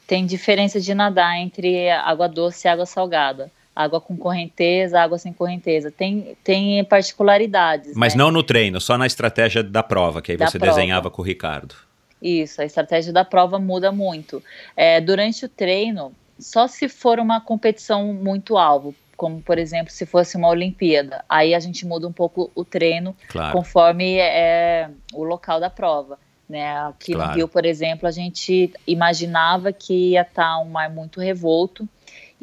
Tem 0.07 0.25
diferença 0.25 0.79
de 0.79 0.93
nadar 0.93 1.37
entre 1.37 1.89
água 1.89 2.29
doce 2.29 2.67
e 2.67 2.69
água 2.69 2.85
salgada. 2.85 3.51
Água 3.75 3.99
com 3.99 4.15
correnteza, 4.15 5.01
água 5.01 5.17
sem 5.17 5.33
correnteza. 5.33 5.89
Tem, 5.89 6.37
tem 6.43 6.83
particularidades. 6.83 7.93
Mas 7.95 8.13
né? 8.13 8.19
não 8.19 8.29
no 8.29 8.43
treino, 8.43 8.79
só 8.79 8.99
na 8.99 9.07
estratégia 9.07 9.63
da 9.63 9.81
prova, 9.81 10.21
que 10.21 10.31
aí 10.31 10.37
da 10.37 10.47
você 10.47 10.59
prova. 10.59 10.75
desenhava 10.75 11.09
com 11.09 11.23
o 11.23 11.25
Ricardo. 11.25 11.73
Isso, 12.21 12.61
a 12.61 12.65
estratégia 12.65 13.11
da 13.11 13.25
prova 13.25 13.57
muda 13.57 13.91
muito. 13.91 14.43
É, 14.77 15.01
durante 15.01 15.45
o 15.45 15.49
treino, 15.49 16.13
só 16.43 16.67
se 16.67 16.89
for 16.89 17.19
uma 17.19 17.39
competição 17.39 18.13
muito 18.13 18.57
alvo, 18.57 18.93
como 19.15 19.41
por 19.41 19.57
exemplo 19.57 19.91
se 19.91 20.05
fosse 20.05 20.35
uma 20.35 20.49
Olimpíada. 20.49 21.23
Aí 21.27 21.55
a 21.55 21.59
gente 21.59 21.87
muda 21.87 22.07
um 22.07 22.11
pouco 22.11 22.51
o 22.53 22.65
treino 22.65 23.15
claro. 23.29 23.53
conforme 23.53 24.17
é, 24.19 24.89
o 25.13 25.23
local 25.23 25.59
da 25.59 25.69
prova. 25.69 26.19
Né? 26.47 26.77
Aqui 26.79 27.13
claro. 27.13 27.29
no 27.29 27.35
Rio, 27.35 27.47
por 27.47 27.65
exemplo, 27.65 28.07
a 28.07 28.11
gente 28.11 28.71
imaginava 28.85 29.71
que 29.71 30.11
ia 30.11 30.21
estar 30.21 30.59
um 30.59 30.69
mar 30.69 30.89
muito 30.89 31.21
revolto 31.21 31.87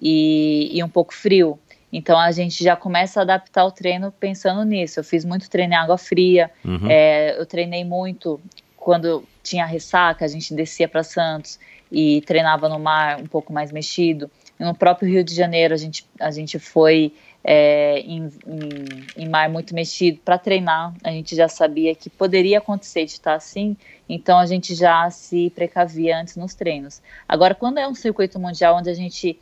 e, 0.01 0.71
e 0.73 0.83
um 0.83 0.89
pouco 0.89 1.15
frio. 1.15 1.59
Então 1.93 2.19
a 2.19 2.31
gente 2.33 2.65
já 2.65 2.75
começa 2.75 3.21
a 3.21 3.23
adaptar 3.23 3.65
o 3.65 3.71
treino 3.71 4.11
pensando 4.13 4.65
nisso. 4.65 4.99
Eu 4.99 5.05
fiz 5.05 5.25
muito 5.25 5.51
treino 5.51 5.75
em 5.75 5.77
água 5.77 5.99
fria, 5.99 6.51
uhum. 6.65 6.89
é, 6.89 7.39
eu 7.39 7.45
treinei 7.45 7.85
muito 7.85 8.41
quando 8.77 9.23
tinha 9.43 9.67
ressaca, 9.67 10.25
a 10.25 10.29
gente 10.29 10.55
descia 10.55 10.89
para 10.89 11.03
Santos 11.03 11.59
e 11.91 12.21
treinava 12.23 12.69
no 12.69 12.79
mar 12.79 13.21
um 13.21 13.27
pouco 13.27 13.53
mais 13.53 13.73
mexido. 13.73 14.31
No 14.59 14.75
próprio 14.75 15.09
Rio 15.09 15.25
de 15.25 15.35
Janeiro, 15.35 15.75
a 15.75 15.77
gente, 15.77 16.07
a 16.21 16.31
gente 16.31 16.59
foi 16.59 17.13
é, 17.43 18.01
em, 18.01 18.31
em, 18.47 19.25
em, 19.25 19.29
mar 19.29 19.49
muito 19.49 19.75
mexido 19.75 20.21
para 20.25 20.39
treinar. 20.39 20.95
A 21.03 21.11
gente 21.11 21.35
já 21.35 21.49
sabia 21.49 21.95
que 21.95 22.11
poderia 22.11 22.59
acontecer 22.59 23.05
de 23.07 23.13
estar 23.13 23.35
assim, 23.35 23.77
então 24.09 24.39
a 24.39 24.47
gente 24.47 24.75
já 24.75 25.09
se 25.11 25.51
precavia 25.51 26.19
antes 26.19 26.37
nos 26.37 26.55
treinos. 26.55 27.03
Agora, 27.27 27.55
quando 27.55 27.79
é 27.79 27.89
um 27.89 27.95
circuito 27.95 28.39
mundial 28.39 28.77
onde 28.77 28.91
a 28.91 28.95
gente 28.95 29.39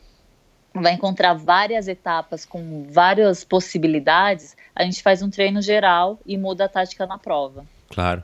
vai 0.73 0.93
encontrar 0.93 1.33
várias 1.33 1.87
etapas 1.87 2.45
com 2.45 2.87
várias 2.89 3.43
possibilidades, 3.43 4.55
a 4.75 4.83
gente 4.83 5.01
faz 5.01 5.21
um 5.21 5.29
treino 5.29 5.61
geral 5.61 6.19
e 6.25 6.37
muda 6.37 6.65
a 6.65 6.69
tática 6.69 7.05
na 7.05 7.17
prova. 7.17 7.65
Claro. 7.89 8.23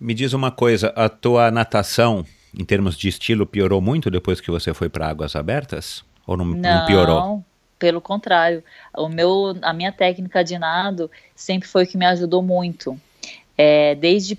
Me 0.00 0.14
diz 0.14 0.32
uma 0.32 0.50
coisa, 0.50 0.88
a 0.96 1.08
tua 1.08 1.50
natação 1.50 2.24
em 2.58 2.64
termos 2.64 2.96
de 2.96 3.08
estilo, 3.08 3.46
piorou 3.46 3.80
muito 3.80 4.10
depois 4.10 4.40
que 4.40 4.50
você 4.50 4.74
foi 4.74 4.88
para 4.88 5.08
águas 5.08 5.34
abertas? 5.34 6.04
Ou 6.26 6.36
não, 6.36 6.44
não, 6.44 6.54
não 6.56 6.86
piorou? 6.86 7.44
Pelo 7.78 8.00
contrário, 8.00 8.62
o 8.96 9.08
meu, 9.08 9.56
a 9.62 9.72
minha 9.72 9.90
técnica 9.90 10.44
de 10.44 10.56
nado 10.58 11.10
sempre 11.34 11.68
foi 11.68 11.84
o 11.84 11.86
que 11.86 11.96
me 11.96 12.06
ajudou 12.06 12.42
muito. 12.42 12.98
É, 13.56 13.94
desde 13.94 14.38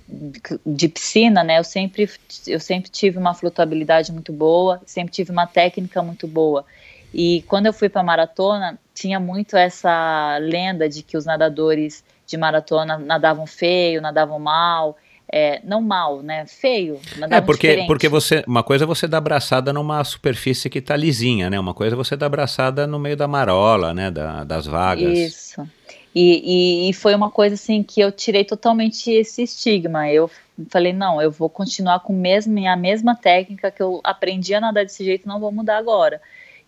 de 0.65 0.87
piscina, 0.87 1.43
né, 1.43 1.59
eu 1.59 1.63
sempre, 1.63 2.09
eu 2.47 2.59
sempre 2.59 2.89
tive 2.89 3.17
uma 3.17 3.33
flutuabilidade 3.33 4.11
muito 4.11 4.33
boa, 4.33 4.81
sempre 4.85 5.13
tive 5.13 5.31
uma 5.31 5.45
técnica 5.45 6.01
muito 6.01 6.27
boa. 6.27 6.65
E 7.13 7.43
quando 7.43 7.67
eu 7.67 7.73
fui 7.73 7.89
para 7.89 8.01
maratona, 8.01 8.79
tinha 8.93 9.19
muito 9.19 9.55
essa 9.55 10.37
lenda 10.41 10.89
de 10.89 11.03
que 11.03 11.15
os 11.15 11.25
nadadores 11.25 12.03
de 12.25 12.37
maratona 12.37 12.97
nadavam 12.97 13.45
feio, 13.45 14.01
nadavam 14.01 14.39
mal. 14.39 14.97
É, 15.35 15.59
não 15.63 15.81
mal, 15.81 16.21
né? 16.21 16.45
Feio. 16.45 16.99
É, 17.31 17.41
porque, 17.41 17.67
diferente. 17.69 17.87
porque 17.87 18.07
você. 18.07 18.43
Uma 18.45 18.61
coisa 18.61 18.83
é 18.83 18.87
você 18.87 19.07
dar 19.07 19.17
abraçada 19.17 19.73
numa 19.73 20.03
superfície 20.03 20.69
que 20.69 20.79
tá 20.79 20.95
lisinha, 20.95 21.49
né? 21.49 21.59
Uma 21.59 21.73
coisa 21.73 21.95
é 21.95 21.97
você 21.97 22.15
dar 22.15 22.27
abraçada 22.27 22.85
no 22.85 22.99
meio 22.99 23.17
da 23.17 23.27
marola, 23.27 23.95
né? 23.95 24.11
Da, 24.11 24.43
das 24.43 24.67
vagas. 24.67 25.17
Isso. 25.17 25.67
E, 26.13 26.85
e, 26.85 26.89
e, 26.89 26.93
foi 26.93 27.15
uma 27.15 27.31
coisa 27.31 27.55
assim 27.55 27.81
que 27.81 27.99
eu 27.99 28.11
tirei 28.11 28.45
totalmente 28.45 29.09
esse 29.09 29.41
estigma. 29.41 30.07
Eu 30.07 30.29
falei, 30.69 30.93
não, 30.93 31.19
eu 31.19 31.31
vou 31.31 31.49
continuar 31.49 32.01
com 32.01 32.13
mesmo, 32.13 32.55
a 32.67 32.75
mesma 32.75 33.15
técnica 33.15 33.71
que 33.71 33.81
eu 33.81 33.99
aprendi 34.03 34.53
a 34.53 34.61
nadar 34.61 34.85
desse 34.85 35.03
jeito, 35.03 35.27
não 35.27 35.39
vou 35.39 35.51
mudar 35.51 35.79
agora. 35.79 36.21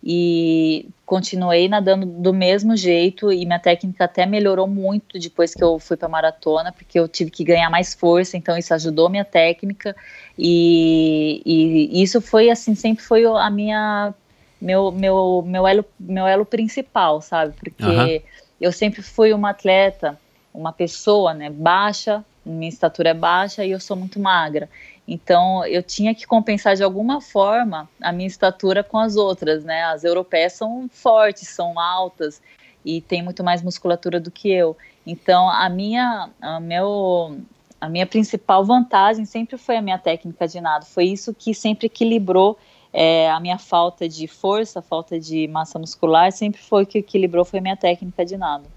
E 0.06 0.88
continuei 1.06 1.68
nadando 1.68 2.06
do 2.06 2.32
mesmo 2.32 2.78
jeito 2.78 3.32
e 3.32 3.46
minha 3.46 3.60
técnica 3.60 4.06
até 4.06 4.26
melhorou 4.26 4.68
muito 4.68 5.18
depois 5.18 5.56
que 5.56 5.64
eu 5.64 5.80
fui 5.80 5.98
para 5.98 6.08
maratona, 6.08 6.72
porque 6.72 7.00
eu 7.00 7.08
tive 7.08 7.32
que 7.32 7.44
ganhar 7.44 7.70
mais 7.72 7.94
força, 7.94 8.38
então 8.38 8.56
isso 8.56 8.74
ajudou 8.74 9.10
minha 9.10 9.26
técnica. 9.26 9.96
E, 10.38 11.42
e 11.46 12.04
isso 12.04 12.22
foi 12.22 12.52
assim, 12.52 12.76
sempre 12.76 13.04
foi 13.04 13.26
a 13.26 13.50
minha 13.50 14.14
meu 14.62 14.92
meu 14.92 15.44
meu 15.46 15.68
elo 15.68 15.86
meu 16.00 16.28
elo 16.28 16.46
principal, 16.46 17.22
sabe? 17.22 17.54
Porque 17.60 17.84
uhum 17.84 18.22
eu 18.60 18.72
sempre 18.72 19.02
fui 19.02 19.34
uma 19.34 19.50
atleta, 19.52 20.20
uma 20.54 20.72
pessoa, 20.72 21.34
né, 21.34 21.50
baixa, 21.50 22.24
minha 22.46 22.70
estatura 22.70 23.10
é 23.10 23.14
baixa 23.14 23.66
e 23.66 23.72
eu 23.72 23.80
sou 23.80 23.98
muito 23.98 24.20
magra. 24.20 24.70
Então 25.08 25.66
eu 25.66 25.84
tinha 25.84 26.16
que 26.16 26.26
compensar 26.26 26.76
de 26.76 26.84
alguma 26.84 27.22
forma 27.22 27.88
a 28.02 28.12
minha 28.12 28.28
estatura 28.28 28.84
com 28.84 28.98
as 28.98 29.16
outras, 29.16 29.64
né? 29.64 29.84
As 29.84 30.04
europeias 30.04 30.54
são 30.54 30.90
fortes, 30.92 31.48
são 31.48 31.80
altas 31.80 32.42
e 32.84 33.02
têm 33.02 33.24
muito 33.24 33.44
mais 33.44 33.62
musculatura 33.62 34.20
do 34.20 34.32
que 34.32 34.50
eu. 34.52 34.76
Então 35.06 35.50
a 35.50 35.70
minha, 35.70 36.30
a 36.42 36.60
meu, 36.60 37.38
a 37.80 37.88
minha 37.88 38.08
principal 38.08 38.66
vantagem 38.66 39.26
sempre 39.26 39.58
foi 39.58 39.78
a 39.78 39.82
minha 39.82 40.00
técnica 40.00 40.48
de 40.48 40.60
nado. 40.60 40.86
Foi 40.86 41.06
isso 41.06 41.34
que 41.34 41.54
sempre 41.54 41.86
equilibrou 41.86 42.58
é, 42.92 43.30
a 43.30 43.40
minha 43.40 43.58
falta 43.58 44.08
de 44.08 44.26
força, 44.26 44.82
falta 44.82 45.20
de 45.20 45.48
massa 45.50 45.78
muscular, 45.78 46.32
sempre 46.32 46.62
foi 46.62 46.84
o 46.84 46.88
que 46.88 47.00
equilibrou, 47.00 47.44
foi 47.44 47.60
a 47.60 47.62
minha 47.62 47.76
técnica 47.76 48.26
de 48.26 48.38
nado. 48.38 48.75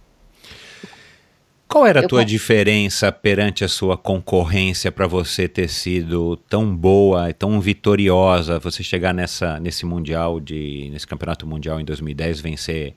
Qual 1.68 1.86
era 1.86 2.00
a 2.00 2.02
eu 2.02 2.08
tua 2.08 2.24
diferença 2.24 3.12
perante 3.12 3.62
a 3.62 3.68
sua 3.68 3.98
concorrência 3.98 4.90
para 4.90 5.06
você 5.06 5.46
ter 5.46 5.68
sido 5.68 6.36
tão 6.48 6.74
boa 6.74 7.28
e 7.28 7.34
tão 7.34 7.60
vitoriosa, 7.60 8.58
você 8.58 8.82
chegar 8.82 9.12
nessa, 9.12 9.60
nesse 9.60 9.84
mundial 9.84 10.40
de 10.40 10.88
nesse 10.90 11.06
campeonato 11.06 11.46
mundial 11.46 11.78
em 11.78 11.84
2010, 11.84 12.40
vencer 12.40 12.94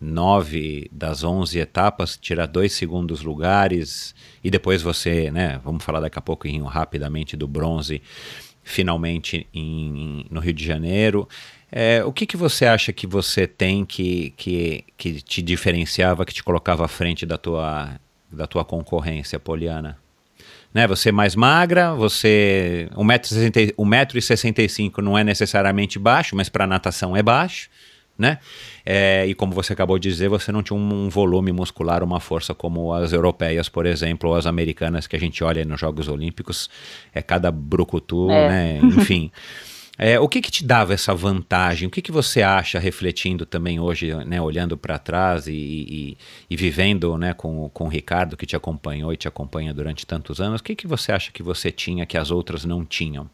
nove 0.00 0.88
das 0.90 1.22
onze 1.22 1.58
etapas, 1.58 2.16
tirar 2.16 2.46
dois 2.46 2.72
segundos 2.72 3.22
lugares 3.22 4.14
e 4.42 4.50
depois 4.50 4.80
você, 4.80 5.30
né? 5.30 5.60
Vamos 5.62 5.84
falar 5.84 6.00
daqui 6.00 6.18
a 6.18 6.22
pouco 6.22 6.48
rapidamente 6.66 7.36
do 7.36 7.46
bronze 7.46 8.00
finalmente 8.62 9.46
em, 9.52 10.24
no 10.30 10.40
Rio 10.40 10.54
de 10.54 10.64
Janeiro. 10.64 11.28
É, 11.70 12.02
o 12.04 12.12
que, 12.12 12.24
que 12.24 12.36
você 12.36 12.64
acha 12.64 12.92
que 12.92 13.06
você 13.06 13.46
tem 13.46 13.84
que, 13.84 14.32
que, 14.36 14.84
que 14.96 15.20
te 15.20 15.42
diferenciava, 15.42 16.24
que 16.24 16.32
te 16.32 16.42
colocava 16.42 16.84
à 16.86 16.88
frente 16.88 17.26
da 17.26 17.36
tua, 17.36 18.00
da 18.34 18.46
tua 18.46 18.64
concorrência, 18.64 19.38
Poliana? 19.38 19.98
Né, 20.72 20.88
você 20.88 21.10
é 21.10 21.12
mais 21.12 21.36
magra, 21.36 21.94
você 21.94 22.88
1,65m 22.96 24.98
não 24.98 25.16
é 25.16 25.22
necessariamente 25.22 26.00
baixo, 26.00 26.34
mas 26.34 26.48
para 26.48 26.66
natação 26.66 27.16
é 27.16 27.22
baixo 27.22 27.70
né? 28.18 28.38
É, 28.86 29.26
e 29.26 29.34
como 29.34 29.52
você 29.52 29.72
acabou 29.72 29.98
de 29.98 30.08
dizer, 30.08 30.28
você 30.28 30.52
não 30.52 30.62
tinha 30.62 30.78
um, 30.78 31.06
um, 31.06 31.08
volume 31.08 31.52
muscular, 31.52 32.02
uma 32.02 32.20
força 32.20 32.54
como 32.54 32.92
as 32.92 33.12
europeias, 33.12 33.68
por 33.68 33.86
exemplo, 33.86 34.30
ou 34.30 34.36
as 34.36 34.46
americanas 34.46 35.06
que 35.06 35.16
a 35.16 35.18
gente 35.18 35.42
olha 35.42 35.64
nos 35.64 35.80
Jogos 35.80 36.08
Olímpicos, 36.08 36.70
é 37.12 37.20
cada 37.20 37.50
brucutu, 37.50 38.30
é. 38.30 38.48
né? 38.48 38.80
Enfim. 38.82 39.30
É, 39.96 40.18
o 40.18 40.28
que, 40.28 40.40
que 40.40 40.50
te 40.50 40.64
dava 40.64 40.92
essa 40.92 41.14
vantagem? 41.14 41.86
O 41.86 41.90
que, 41.90 42.02
que 42.02 42.10
você 42.10 42.42
acha, 42.42 42.80
refletindo 42.80 43.46
também 43.46 43.78
hoje, 43.78 44.12
né, 44.24 44.40
olhando 44.40 44.76
para 44.76 44.98
trás 44.98 45.46
e, 45.46 45.52
e, 45.52 46.18
e, 46.50 46.56
vivendo 46.56 47.16
né, 47.16 47.32
com, 47.32 47.68
com 47.68 47.84
o 47.84 47.88
Ricardo, 47.88 48.36
que 48.36 48.46
te 48.46 48.56
acompanhou 48.56 49.12
e 49.12 49.16
te 49.16 49.28
acompanha 49.28 49.72
durante 49.72 50.04
tantos 50.04 50.40
anos, 50.40 50.60
o 50.60 50.64
que, 50.64 50.74
que 50.74 50.86
você 50.86 51.12
acha 51.12 51.30
que 51.30 51.42
você 51.42 51.70
tinha 51.70 52.04
que 52.04 52.18
as 52.18 52.32
outras 52.32 52.64
não 52.64 52.84
tinham? 52.84 53.30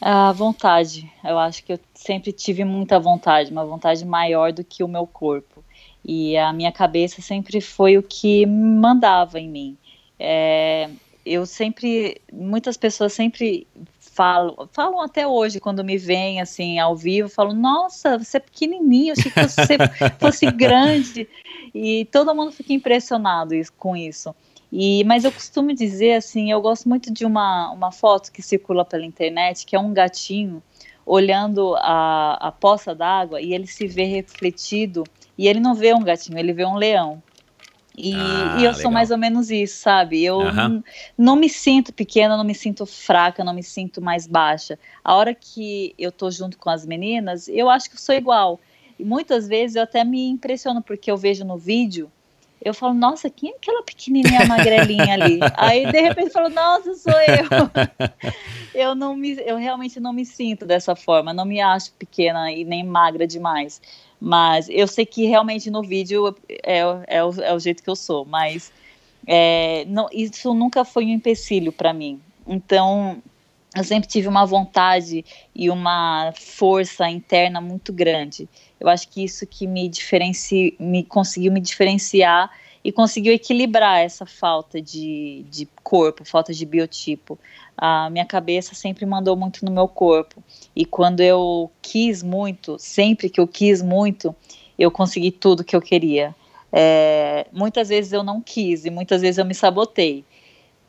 A 0.00 0.30
vontade. 0.30 1.10
Eu 1.24 1.38
acho 1.38 1.64
que 1.64 1.72
eu 1.72 1.80
sempre 1.92 2.30
tive 2.30 2.64
muita 2.64 3.00
vontade, 3.00 3.50
uma 3.50 3.64
vontade 3.64 4.04
maior 4.04 4.52
do 4.52 4.62
que 4.62 4.84
o 4.84 4.88
meu 4.88 5.08
corpo. 5.08 5.64
E 6.04 6.36
a 6.36 6.52
minha 6.52 6.70
cabeça 6.70 7.20
sempre 7.20 7.60
foi 7.60 7.98
o 7.98 8.02
que 8.02 8.46
mandava 8.46 9.40
em 9.40 9.48
mim. 9.48 9.76
É, 10.18 10.88
eu 11.26 11.44
sempre, 11.44 12.20
muitas 12.32 12.76
pessoas 12.76 13.12
sempre 13.12 13.66
falam, 14.18 14.68
falam 14.72 15.00
até 15.00 15.24
hoje 15.28 15.60
quando 15.60 15.84
me 15.84 15.96
veem 15.96 16.40
assim 16.40 16.80
ao 16.80 16.96
vivo, 16.96 17.28
falam: 17.28 17.54
Nossa, 17.54 18.18
você 18.18 18.38
é 18.38 18.40
pequenininho, 18.40 19.12
achei 19.12 19.30
que 19.30 19.42
você 19.44 19.78
fosse 20.18 20.50
grande. 20.50 21.28
E 21.72 22.04
todo 22.06 22.34
mundo 22.34 22.50
fica 22.50 22.72
impressionado 22.72 23.54
com 23.76 23.96
isso. 23.96 24.34
E, 24.72 25.04
mas 25.04 25.24
eu 25.24 25.30
costumo 25.30 25.72
dizer 25.72 26.14
assim, 26.14 26.50
eu 26.50 26.60
gosto 26.60 26.88
muito 26.88 27.10
de 27.10 27.24
uma, 27.24 27.70
uma 27.70 27.90
foto 27.90 28.30
que 28.30 28.42
circula 28.42 28.84
pela 28.84 29.06
internet, 29.06 29.64
que 29.64 29.74
é 29.74 29.78
um 29.78 29.94
gatinho 29.94 30.62
olhando 31.06 31.74
a, 31.76 32.48
a 32.48 32.52
poça 32.52 32.94
d'água 32.94 33.40
e 33.40 33.54
ele 33.54 33.66
se 33.66 33.86
vê 33.86 34.04
refletido 34.04 35.04
e 35.38 35.48
ele 35.48 35.58
não 35.58 35.74
vê 35.74 35.94
um 35.94 36.02
gatinho, 36.02 36.38
ele 36.38 36.52
vê 36.52 36.66
um 36.66 36.74
leão. 36.74 37.22
E, 37.98 38.14
ah, 38.14 38.56
e 38.58 38.64
eu 38.64 38.70
legal. 38.70 38.74
sou 38.74 38.90
mais 38.90 39.10
ou 39.10 39.18
menos 39.18 39.50
isso, 39.50 39.80
sabe? 39.80 40.24
Eu 40.24 40.38
uhum. 40.38 40.82
não 41.16 41.34
me 41.34 41.48
sinto 41.48 41.92
pequena, 41.92 42.36
não 42.36 42.44
me 42.44 42.54
sinto 42.54 42.86
fraca, 42.86 43.42
não 43.42 43.52
me 43.52 43.62
sinto 43.62 44.00
mais 44.00 44.26
baixa. 44.26 44.78
A 45.02 45.14
hora 45.14 45.34
que 45.34 45.94
eu 45.98 46.12
tô 46.12 46.30
junto 46.30 46.56
com 46.56 46.70
as 46.70 46.86
meninas, 46.86 47.48
eu 47.48 47.68
acho 47.68 47.90
que 47.90 47.96
eu 47.96 48.00
sou 48.00 48.14
igual. 48.14 48.60
E 48.98 49.04
muitas 49.04 49.48
vezes 49.48 49.76
eu 49.76 49.82
até 49.82 50.04
me 50.04 50.28
impressiono, 50.28 50.82
porque 50.82 51.10
eu 51.10 51.16
vejo 51.16 51.44
no 51.44 51.58
vídeo 51.58 52.10
eu 52.60 52.74
falo, 52.74 52.94
nossa, 52.94 53.30
quem 53.30 53.50
é 53.52 53.56
aquela 53.56 53.82
pequenininha 53.82 54.44
magrelinha 54.46 55.14
ali? 55.14 55.38
Aí 55.56 55.90
de 55.90 56.00
repente 56.00 56.26
eu 56.26 56.32
falo, 56.32 56.48
nossa, 56.48 56.94
sou 56.94 57.12
eu. 57.12 57.70
eu 58.74 58.94
não 58.94 59.14
me, 59.14 59.34
eu 59.44 59.56
realmente 59.56 60.00
não 60.00 60.12
me 60.12 60.26
sinto 60.26 60.66
dessa 60.66 60.96
forma, 60.96 61.32
não 61.32 61.44
me 61.44 61.60
acho 61.60 61.92
pequena 61.92 62.50
e 62.50 62.64
nem 62.64 62.84
magra 62.84 63.26
demais. 63.26 63.80
Mas 64.20 64.68
eu 64.68 64.86
sei 64.86 65.06
que 65.06 65.26
realmente 65.26 65.70
no 65.70 65.82
vídeo 65.82 66.34
é, 66.48 66.80
é, 67.06 67.24
o, 67.24 67.40
é 67.40 67.54
o 67.54 67.58
jeito 67.58 67.82
que 67.82 67.90
eu 67.90 67.96
sou, 67.96 68.24
mas 68.24 68.72
é, 69.26 69.84
não, 69.86 70.08
isso 70.12 70.52
nunca 70.54 70.84
foi 70.84 71.04
um 71.04 71.10
empecilho 71.10 71.72
para 71.72 71.92
mim. 71.92 72.20
Então, 72.46 73.22
eu 73.76 73.84
sempre 73.84 74.08
tive 74.08 74.26
uma 74.26 74.44
vontade 74.44 75.24
e 75.54 75.70
uma 75.70 76.32
força 76.34 77.08
interna 77.08 77.60
muito 77.60 77.92
grande. 77.92 78.48
Eu 78.80 78.88
acho 78.88 79.08
que 79.08 79.22
isso 79.22 79.46
que 79.46 79.66
me 79.66 79.88
diferencia, 79.88 80.72
me 80.80 81.04
conseguiu 81.04 81.52
me 81.52 81.60
diferenciar 81.60 82.50
e 82.82 82.90
conseguiu 82.90 83.32
equilibrar 83.32 84.00
essa 84.00 84.24
falta 84.24 84.80
de, 84.80 85.44
de 85.50 85.68
corpo, 85.82 86.24
falta 86.24 86.52
de 86.52 86.64
biotipo. 86.64 87.38
A 87.80 88.10
minha 88.10 88.26
cabeça 88.26 88.74
sempre 88.74 89.06
mandou 89.06 89.36
muito 89.36 89.64
no 89.64 89.70
meu 89.70 89.86
corpo. 89.86 90.42
E 90.74 90.84
quando 90.84 91.20
eu 91.20 91.70
quis 91.80 92.24
muito, 92.24 92.76
sempre 92.76 93.30
que 93.30 93.40
eu 93.40 93.46
quis 93.46 93.80
muito, 93.80 94.34
eu 94.76 94.90
consegui 94.90 95.30
tudo 95.30 95.62
que 95.62 95.76
eu 95.76 95.80
queria. 95.80 96.34
É, 96.72 97.46
muitas 97.52 97.88
vezes 97.88 98.12
eu 98.12 98.24
não 98.24 98.40
quis 98.40 98.84
e 98.84 98.90
muitas 98.90 99.22
vezes 99.22 99.38
eu 99.38 99.44
me 99.44 99.54
sabotei. 99.54 100.24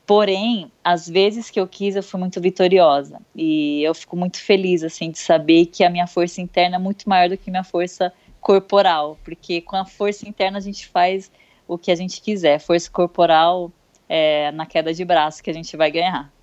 Porém, 0.08 0.72
às 0.84 1.08
vezes 1.08 1.52
que 1.52 1.60
eu 1.60 1.68
quis, 1.68 1.96
eu 1.96 2.02
fui 2.02 2.20
muito 2.20 2.42
vitoriosa. 2.42 3.22
E 3.36 3.84
eu 3.84 3.94
fico 3.94 4.18
muito 4.18 4.42
feliz, 4.42 4.84
assim, 4.84 5.12
de 5.12 5.20
saber 5.20 5.68
que 5.68 5.84
a 5.84 5.90
minha 5.92 6.08
força 6.08 6.42
interna 6.42 6.78
é 6.78 6.80
muito 6.80 7.08
maior 7.08 7.30
do 7.30 7.38
que 7.38 7.52
minha 7.52 7.64
força 7.64 8.12
corporal. 8.42 9.20
Porque 9.24 9.62
com 9.62 9.76
a 9.76 9.86
força 9.86 10.28
interna 10.28 10.58
a 10.58 10.62
gente 10.62 10.88
faz 10.88 11.32
o 11.68 11.78
que 11.78 11.92
a 11.92 11.96
gente 11.96 12.20
quiser. 12.20 12.60
Força 12.60 12.90
corporal 12.90 13.72
é 14.10 14.52
na 14.54 14.66
queda 14.66 14.92
de 14.92 15.06
braço 15.06 15.44
que 15.44 15.52
a 15.52 15.54
gente 15.54 15.78
vai 15.78 15.92
ganhar. 15.92 16.34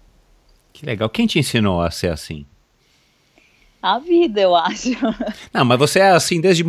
Que 0.77 0.85
legal. 0.85 1.09
Quem 1.09 1.27
te 1.27 1.39
ensinou 1.39 1.81
a 1.81 1.91
ser 1.91 2.09
assim? 2.09 2.45
A 3.81 3.99
vida, 3.99 4.43
eu 4.43 4.55
acho. 4.55 4.91
Não, 5.51 5.65
mas 5.65 5.79
você 5.79 6.01
é 6.01 6.11
assim 6.11 6.39
desde 6.39 6.63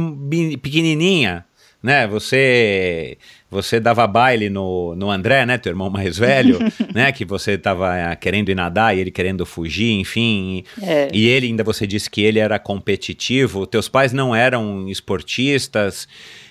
pequenininha? 0.62 1.46
né? 1.82 2.08
Você 2.08 3.18
você 3.50 3.80
dava 3.80 4.06
baile 4.06 4.50
no, 4.50 4.94
no 4.96 5.10
André, 5.10 5.46
né, 5.46 5.58
teu 5.58 5.72
irmão 5.72 5.90
mais 5.90 6.18
velho, 6.18 6.60
né, 6.94 7.14
que 7.14 7.24
você 7.24 7.54
estava 7.54 8.14
querendo 8.18 8.50
ir 8.50 8.56
nadar 8.56 8.96
e 8.96 9.00
ele 9.00 9.12
querendo 9.12 9.46
fugir, 9.46 9.94
enfim. 9.94 10.64
É. 10.82 11.08
E 11.14 11.28
ele 11.28 11.48
ainda 11.48 11.64
você 11.64 11.88
disse 11.88 12.10
que 12.10 12.22
ele 12.22 12.40
era 12.40 12.60
competitivo. 12.60 13.66
Teus 13.66 13.88
pais 13.88 14.12
não 14.12 14.36
eram 14.36 14.90
esportistas. 14.90 16.08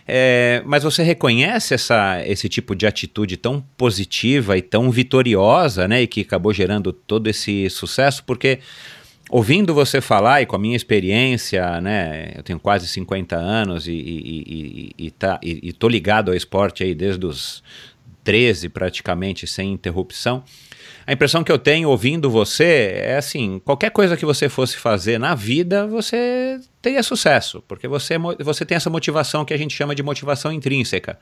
É, 0.08 0.62
mas 0.64 0.84
você 0.84 1.02
reconhece 1.02 1.74
essa, 1.74 2.22
esse 2.24 2.48
tipo 2.48 2.76
de 2.76 2.86
atitude 2.86 3.36
tão 3.36 3.60
positiva 3.76 4.56
e 4.56 4.62
tão 4.62 4.90
vitoriosa, 4.90 5.88
né? 5.88 6.02
E 6.02 6.06
que 6.06 6.20
acabou 6.20 6.52
gerando 6.52 6.92
todo 6.92 7.28
esse 7.28 7.68
sucesso, 7.68 8.22
porque 8.24 8.60
ouvindo 9.28 9.74
você 9.74 10.00
falar 10.00 10.42
e 10.42 10.46
com 10.46 10.54
a 10.54 10.58
minha 10.58 10.76
experiência, 10.76 11.80
né? 11.80 12.32
Eu 12.36 12.42
tenho 12.44 12.60
quase 12.60 12.86
50 12.86 13.34
anos 13.36 13.88
e, 13.88 13.92
e, 13.92 14.92
e, 14.98 15.06
e, 15.06 15.10
tá, 15.10 15.40
tô 15.78 15.88
ligado 15.88 16.30
ao 16.30 16.36
esporte 16.36 16.84
aí 16.84 16.94
desde 16.94 17.26
os 17.26 17.62
13 18.22 18.68
praticamente, 18.68 19.46
sem 19.46 19.72
interrupção. 19.72 20.44
A 21.06 21.12
impressão 21.12 21.44
que 21.44 21.52
eu 21.52 21.58
tenho 21.58 21.88
ouvindo 21.88 22.28
você 22.28 22.92
é 22.96 23.16
assim: 23.16 23.60
qualquer 23.64 23.90
coisa 23.90 24.16
que 24.16 24.26
você 24.26 24.48
fosse 24.48 24.76
fazer 24.76 25.18
na 25.18 25.34
vida, 25.34 25.86
você 25.86 26.58
teria 26.82 27.02
sucesso, 27.02 27.62
porque 27.68 27.86
você, 27.86 28.16
você 28.40 28.64
tem 28.64 28.76
essa 28.76 28.90
motivação 28.90 29.44
que 29.44 29.54
a 29.54 29.56
gente 29.56 29.74
chama 29.74 29.94
de 29.94 30.02
motivação 30.02 30.50
intrínseca 30.50 31.18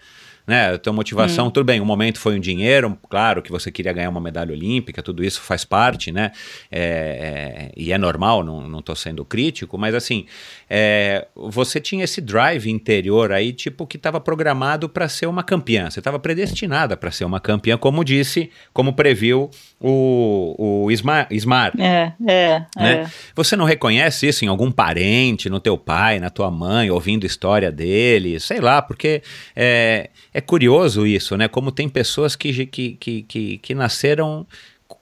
né? 0.46 0.74
A 0.74 0.78
tua 0.78 0.92
motivação, 0.92 1.46
hum. 1.46 1.50
tudo 1.50 1.64
bem, 1.64 1.80
o 1.80 1.86
momento 1.86 2.18
foi 2.18 2.36
um 2.36 2.40
dinheiro, 2.40 2.96
claro 3.08 3.42
que 3.42 3.50
você 3.50 3.70
queria 3.70 3.92
ganhar 3.92 4.10
uma 4.10 4.20
medalha 4.20 4.52
olímpica, 4.52 5.02
tudo 5.02 5.24
isso 5.24 5.40
faz 5.40 5.64
parte, 5.64 6.12
né? 6.12 6.32
É, 6.70 6.80
é, 6.80 7.72
e 7.76 7.92
é 7.92 7.98
normal, 7.98 8.44
não 8.44 8.78
estou 8.78 8.94
sendo 8.94 9.24
crítico, 9.24 9.78
mas 9.78 9.94
assim, 9.94 10.26
é, 10.68 11.26
você 11.34 11.80
tinha 11.80 12.04
esse 12.04 12.20
drive 12.20 12.70
interior 12.70 13.32
aí, 13.32 13.52
tipo, 13.52 13.86
que 13.86 13.96
estava 13.96 14.20
programado 14.20 14.88
para 14.88 15.08
ser 15.08 15.26
uma 15.26 15.42
campeã, 15.42 15.90
você 15.90 16.00
estava 16.00 16.18
predestinada 16.18 16.96
para 16.96 17.10
ser 17.10 17.24
uma 17.24 17.40
campeã, 17.40 17.78
como 17.78 18.04
disse, 18.04 18.50
como 18.72 18.92
previu 18.92 19.50
o, 19.80 20.84
o 20.84 20.90
Ismar. 20.90 21.26
Ismar 21.30 21.72
é, 21.78 22.12
é, 22.26 22.66
né? 22.76 22.92
é. 22.92 23.06
Você 23.34 23.56
não 23.56 23.64
reconhece 23.64 24.26
isso 24.26 24.44
em 24.44 24.48
algum 24.48 24.70
parente, 24.70 25.48
no 25.48 25.60
teu 25.60 25.78
pai, 25.78 26.18
na 26.18 26.30
tua 26.30 26.50
mãe, 26.50 26.90
ouvindo 26.90 27.24
história 27.24 27.72
dele, 27.72 28.38
sei 28.40 28.60
lá, 28.60 28.82
porque 28.82 29.22
é, 30.34 30.40
curioso 30.40 31.06
isso, 31.06 31.36
né? 31.36 31.46
Como 31.46 31.70
tem 31.70 31.88
pessoas 31.88 32.34
que, 32.34 32.66
que, 32.66 32.92
que, 32.96 33.22
que, 33.22 33.58
que 33.58 33.74
nasceram 33.74 34.44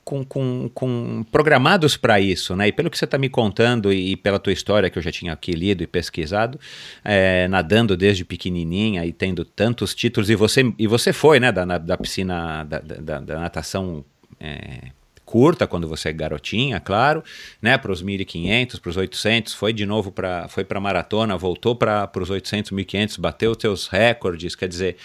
com, 0.05 0.25
com, 0.25 0.71
com, 0.75 1.25
programados 1.33 1.97
para 1.97 2.21
isso, 2.21 2.55
né? 2.55 2.69
E 2.69 2.73
pelo 2.73 2.91
que 2.91 2.99
você 2.99 3.07
está 3.07 3.17
me 3.17 3.29
contando 3.29 3.93
e, 3.93 4.15
pela 4.15 4.39
tua 4.39 4.53
história 4.53 4.91
que 4.91 4.99
eu 4.99 5.03
já 5.03 5.11
tinha 5.11 5.33
aqui 5.33 5.53
lido 5.53 5.83
e 5.83 5.87
pesquisado, 5.87 6.61
é, 7.03 7.49
nadando 7.49 7.97
desde 7.97 8.25
pequenininha 8.25 9.07
e 9.07 9.13
tendo 9.13 9.45
tantos 9.45 9.95
títulos 9.95 10.29
e 10.29 10.35
você 10.35 10.73
e 10.79 10.87
você 10.87 11.13
foi, 11.13 11.41
né? 11.41 11.51
Da, 11.51 11.65
da 11.79 11.97
piscina 11.97 12.65
da, 12.65 12.79
da, 12.79 13.21
da 13.21 13.39
natação 13.41 14.05
é, 14.39 14.91
curta 15.33 15.67
quando 15.67 15.89
você 15.89 16.11
é 16.11 16.13
garotinha, 16.13 16.79
claro, 16.79 17.25
né, 17.61 17.79
para 17.79 17.91
os 17.91 18.03
1500, 18.03 18.79
para 18.79 18.91
os 18.91 18.99
800, 18.99 19.55
foi 19.55 19.73
de 19.73 19.87
novo 19.87 20.13
para 20.13 20.47
foi 20.47 20.63
para 20.63 20.79
maratona, 20.79 21.39
voltou 21.39 21.75
para 21.75 22.11
os 22.21 22.29
800, 22.29 22.71
1500, 22.71 23.17
bateu 23.17 23.59
seus 23.59 23.89
recordes, 23.89 24.55
quer 24.55 24.69
dizer, 24.69 24.99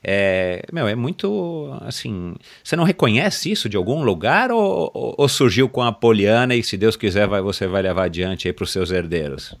é, 0.00 0.62
meu, 0.72 0.86
é 0.86 0.94
muito 0.94 1.76
assim. 1.80 2.36
Você 2.62 2.76
não 2.76 2.84
reconhece 2.84 3.50
isso 3.50 3.68
de 3.68 3.76
algum 3.76 4.04
lugar 4.04 4.52
ou, 4.52 4.88
ou, 4.94 5.14
ou 5.18 5.28
surgiu 5.28 5.68
com 5.68 5.82
a 5.82 5.90
Poliana 5.90 6.54
e 6.54 6.62
se 6.62 6.76
Deus 6.76 6.94
quiser 6.94 7.26
vai, 7.26 7.42
você 7.42 7.66
vai 7.66 7.82
levar 7.82 8.04
adiante 8.04 8.46
aí 8.46 8.52
para 8.52 8.62
os 8.62 8.70
seus 8.70 8.92
herdeiros? 8.92 9.56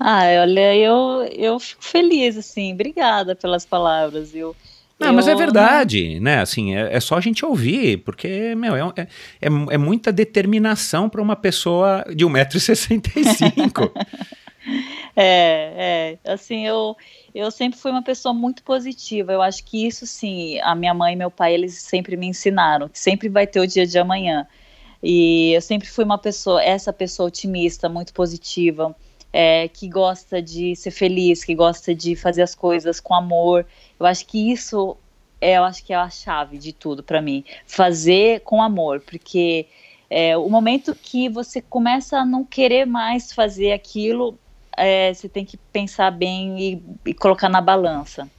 Ah, 0.00 0.24
olha, 0.40 0.74
eu, 0.74 1.28
eu 1.32 1.60
fico 1.60 1.84
feliz, 1.84 2.36
assim, 2.36 2.72
obrigada 2.72 3.36
pelas 3.36 3.64
palavras. 3.64 4.34
Eu, 4.34 4.56
não, 4.98 5.08
eu... 5.08 5.12
mas 5.12 5.26
é 5.26 5.34
verdade, 5.34 6.20
né? 6.20 6.40
Assim, 6.40 6.74
é, 6.74 6.96
é, 6.96 7.00
só 7.00 7.16
a 7.16 7.20
gente 7.20 7.44
ouvir, 7.44 7.98
porque, 7.98 8.54
meu, 8.54 8.76
é, 8.76 8.80
é, 8.96 9.02
é, 9.42 9.48
é 9.70 9.78
muita 9.78 10.12
determinação 10.12 11.08
para 11.08 11.20
uma 11.20 11.34
pessoa 11.34 12.04
de 12.14 12.24
1,65m. 12.24 13.90
é, 15.16 16.16
é, 16.24 16.32
assim, 16.32 16.66
eu, 16.66 16.96
eu 17.34 17.50
sempre 17.50 17.78
fui 17.78 17.90
uma 17.90 18.02
pessoa 18.02 18.32
muito 18.32 18.62
positiva. 18.62 19.32
Eu 19.32 19.42
acho 19.42 19.64
que 19.64 19.86
isso, 19.86 20.06
sim, 20.06 20.60
a 20.60 20.74
minha 20.74 20.94
mãe 20.94 21.14
e 21.14 21.16
meu 21.16 21.30
pai, 21.30 21.54
eles 21.54 21.74
sempre 21.74 22.16
me 22.16 22.26
ensinaram, 22.26 22.88
que 22.88 22.98
sempre 22.98 23.28
vai 23.28 23.46
ter 23.46 23.60
o 23.60 23.66
dia 23.66 23.86
de 23.86 23.98
amanhã. 23.98 24.46
E 25.02 25.52
eu 25.52 25.60
sempre 25.60 25.88
fui 25.88 26.04
uma 26.04 26.18
pessoa, 26.18 26.62
essa 26.62 26.92
pessoa 26.92 27.28
otimista, 27.28 27.88
muito 27.88 28.14
positiva 28.14 28.94
é, 29.36 29.66
que 29.66 29.88
gosta 29.88 30.40
de 30.40 30.76
ser 30.76 30.92
feliz, 30.92 31.42
que 31.42 31.56
gosta 31.56 31.92
de 31.92 32.14
fazer 32.14 32.42
as 32.42 32.54
coisas 32.54 33.00
com 33.00 33.12
amor. 33.12 33.66
Eu 33.98 34.06
acho 34.06 34.24
que 34.26 34.52
isso 34.52 34.96
é, 35.40 35.58
eu 35.58 35.64
acho 35.64 35.84
que 35.84 35.92
é 35.92 35.96
a 35.96 36.08
chave 36.08 36.56
de 36.56 36.72
tudo 36.72 37.02
para 37.02 37.20
mim, 37.20 37.44
fazer 37.66 38.42
com 38.42 38.62
amor, 38.62 39.00
porque 39.00 39.66
é, 40.08 40.36
o 40.36 40.48
momento 40.48 40.94
que 40.94 41.28
você 41.28 41.60
começa 41.60 42.18
a 42.18 42.24
não 42.24 42.44
querer 42.44 42.86
mais 42.86 43.32
fazer 43.32 43.72
aquilo, 43.72 44.38
é, 44.76 45.12
você 45.12 45.28
tem 45.28 45.44
que 45.44 45.56
pensar 45.56 46.12
bem 46.12 46.60
e, 46.60 46.82
e 47.06 47.12
colocar 47.12 47.48
na 47.48 47.60
balança. 47.60 48.30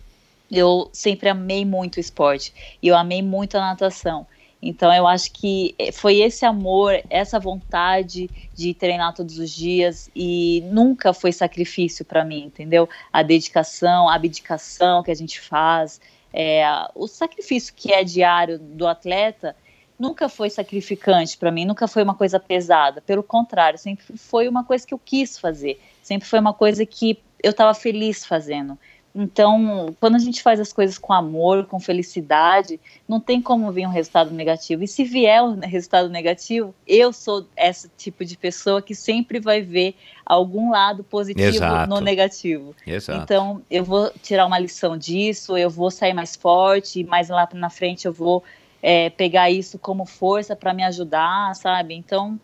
Eu 0.49 0.89
sempre 0.93 1.27
amei 1.27 1.65
muito 1.65 1.97
o 1.97 1.99
esporte 1.99 2.53
e 2.81 2.87
eu 2.87 2.95
amei 2.95 3.21
muito 3.21 3.57
a 3.57 3.59
natação. 3.59 4.25
Então 4.67 4.91
eu 4.91 5.05
acho 5.05 5.31
que 5.31 5.75
eh, 5.77 5.91
foi 5.91 6.21
esse 6.21 6.43
amor, 6.43 6.99
essa 7.07 7.39
vontade 7.39 8.27
de 8.55 8.73
treinar 8.73 9.13
todos 9.13 9.37
os 9.37 9.51
dias 9.51 10.09
e 10.15 10.63
nunca 10.71 11.13
foi 11.13 11.31
sacrifício 11.31 12.03
para 12.03 12.25
mim, 12.25 12.45
entendeu? 12.45 12.89
A 13.13 13.21
dedicação, 13.21 14.09
a 14.09 14.15
abdicação 14.15 15.03
que 15.03 15.11
a 15.11 15.15
gente 15.15 15.39
faz, 15.39 16.01
é, 16.33 16.65
o 16.95 17.07
sacrifício 17.07 17.71
que 17.75 17.93
é 17.93 18.03
diário 18.03 18.57
do 18.57 18.87
atleta 18.87 19.55
nunca 19.99 20.27
foi 20.27 20.49
sacrificante 20.49 21.37
para 21.37 21.51
mim, 21.51 21.63
nunca 21.63 21.87
foi 21.87 22.01
uma 22.01 22.15
coisa 22.15 22.39
pesada. 22.39 23.01
Pelo 23.01 23.21
contrário, 23.21 23.77
sempre 23.77 24.17
foi 24.17 24.47
uma 24.47 24.63
coisa 24.63 24.85
que 24.85 24.95
eu 24.95 24.99
quis 24.99 25.37
fazer, 25.37 25.79
sempre 26.01 26.27
foi 26.27 26.39
uma 26.39 26.55
coisa 26.55 26.83
que 26.87 27.19
eu 27.43 27.51
estava 27.51 27.75
feliz 27.75 28.25
fazendo. 28.25 28.79
Então, 29.17 29.95
quando 29.97 30.15
a 30.15 30.19
gente 30.19 30.43
faz 30.43 30.59
as 30.59 30.73
coisas 30.73 30.97
com 30.97 31.13
amor, 31.13 31.67
com 31.67 31.79
felicidade, 31.79 32.77
não 33.07 33.17
tem 33.17 33.41
como 33.41 33.71
vir 33.71 33.87
um 33.87 33.89
resultado 33.89 34.31
negativo. 34.31 34.83
E 34.83 34.89
se 34.89 35.05
vier 35.05 35.41
um 35.41 35.57
resultado 35.61 36.09
negativo, 36.09 36.75
eu 36.85 37.13
sou 37.13 37.47
esse 37.55 37.89
tipo 37.97 38.25
de 38.25 38.35
pessoa 38.35 38.81
que 38.81 38.93
sempre 38.93 39.39
vai 39.39 39.61
ver 39.61 39.95
algum 40.25 40.69
lado 40.69 41.01
positivo 41.01 41.47
Exato. 41.47 41.89
no 41.89 42.01
negativo. 42.01 42.75
Exato. 42.85 43.21
Então, 43.23 43.61
eu 43.71 43.85
vou 43.85 44.11
tirar 44.21 44.45
uma 44.45 44.59
lição 44.59 44.97
disso, 44.97 45.55
eu 45.55 45.69
vou 45.69 45.89
sair 45.89 46.13
mais 46.13 46.35
forte, 46.35 46.99
e 46.99 47.03
mais 47.05 47.29
lá 47.29 47.47
na 47.53 47.69
frente 47.69 48.05
eu 48.05 48.11
vou 48.11 48.43
é, 48.83 49.09
pegar 49.11 49.49
isso 49.49 49.79
como 49.79 50.05
força 50.05 50.57
para 50.57 50.73
me 50.73 50.83
ajudar, 50.83 51.55
sabe? 51.55 51.93
Então, 51.93 52.37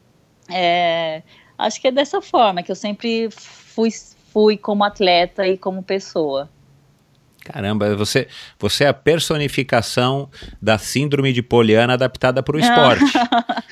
é, 0.50 1.22
acho 1.58 1.82
que 1.82 1.90
é 1.90 1.92
dessa 1.92 2.22
forma 2.22 2.64
que 2.64 2.72
eu 2.72 2.78
sempre 2.78 3.30
fui, 3.30 3.90
fui 4.32 4.56
como 4.56 4.86
atleta 4.86 5.46
e 5.46 5.58
como 5.58 5.84
pessoa. 5.84 6.50
Caramba, 7.44 7.96
você, 7.96 8.28
você 8.60 8.84
é 8.84 8.88
a 8.88 8.94
personificação 8.94 10.30
da 10.62 10.78
síndrome 10.78 11.34
de 11.34 11.42
Poliana 11.42 11.94
adaptada 11.94 12.44
para 12.44 12.56
o 12.56 12.60
esporte. 12.62 13.04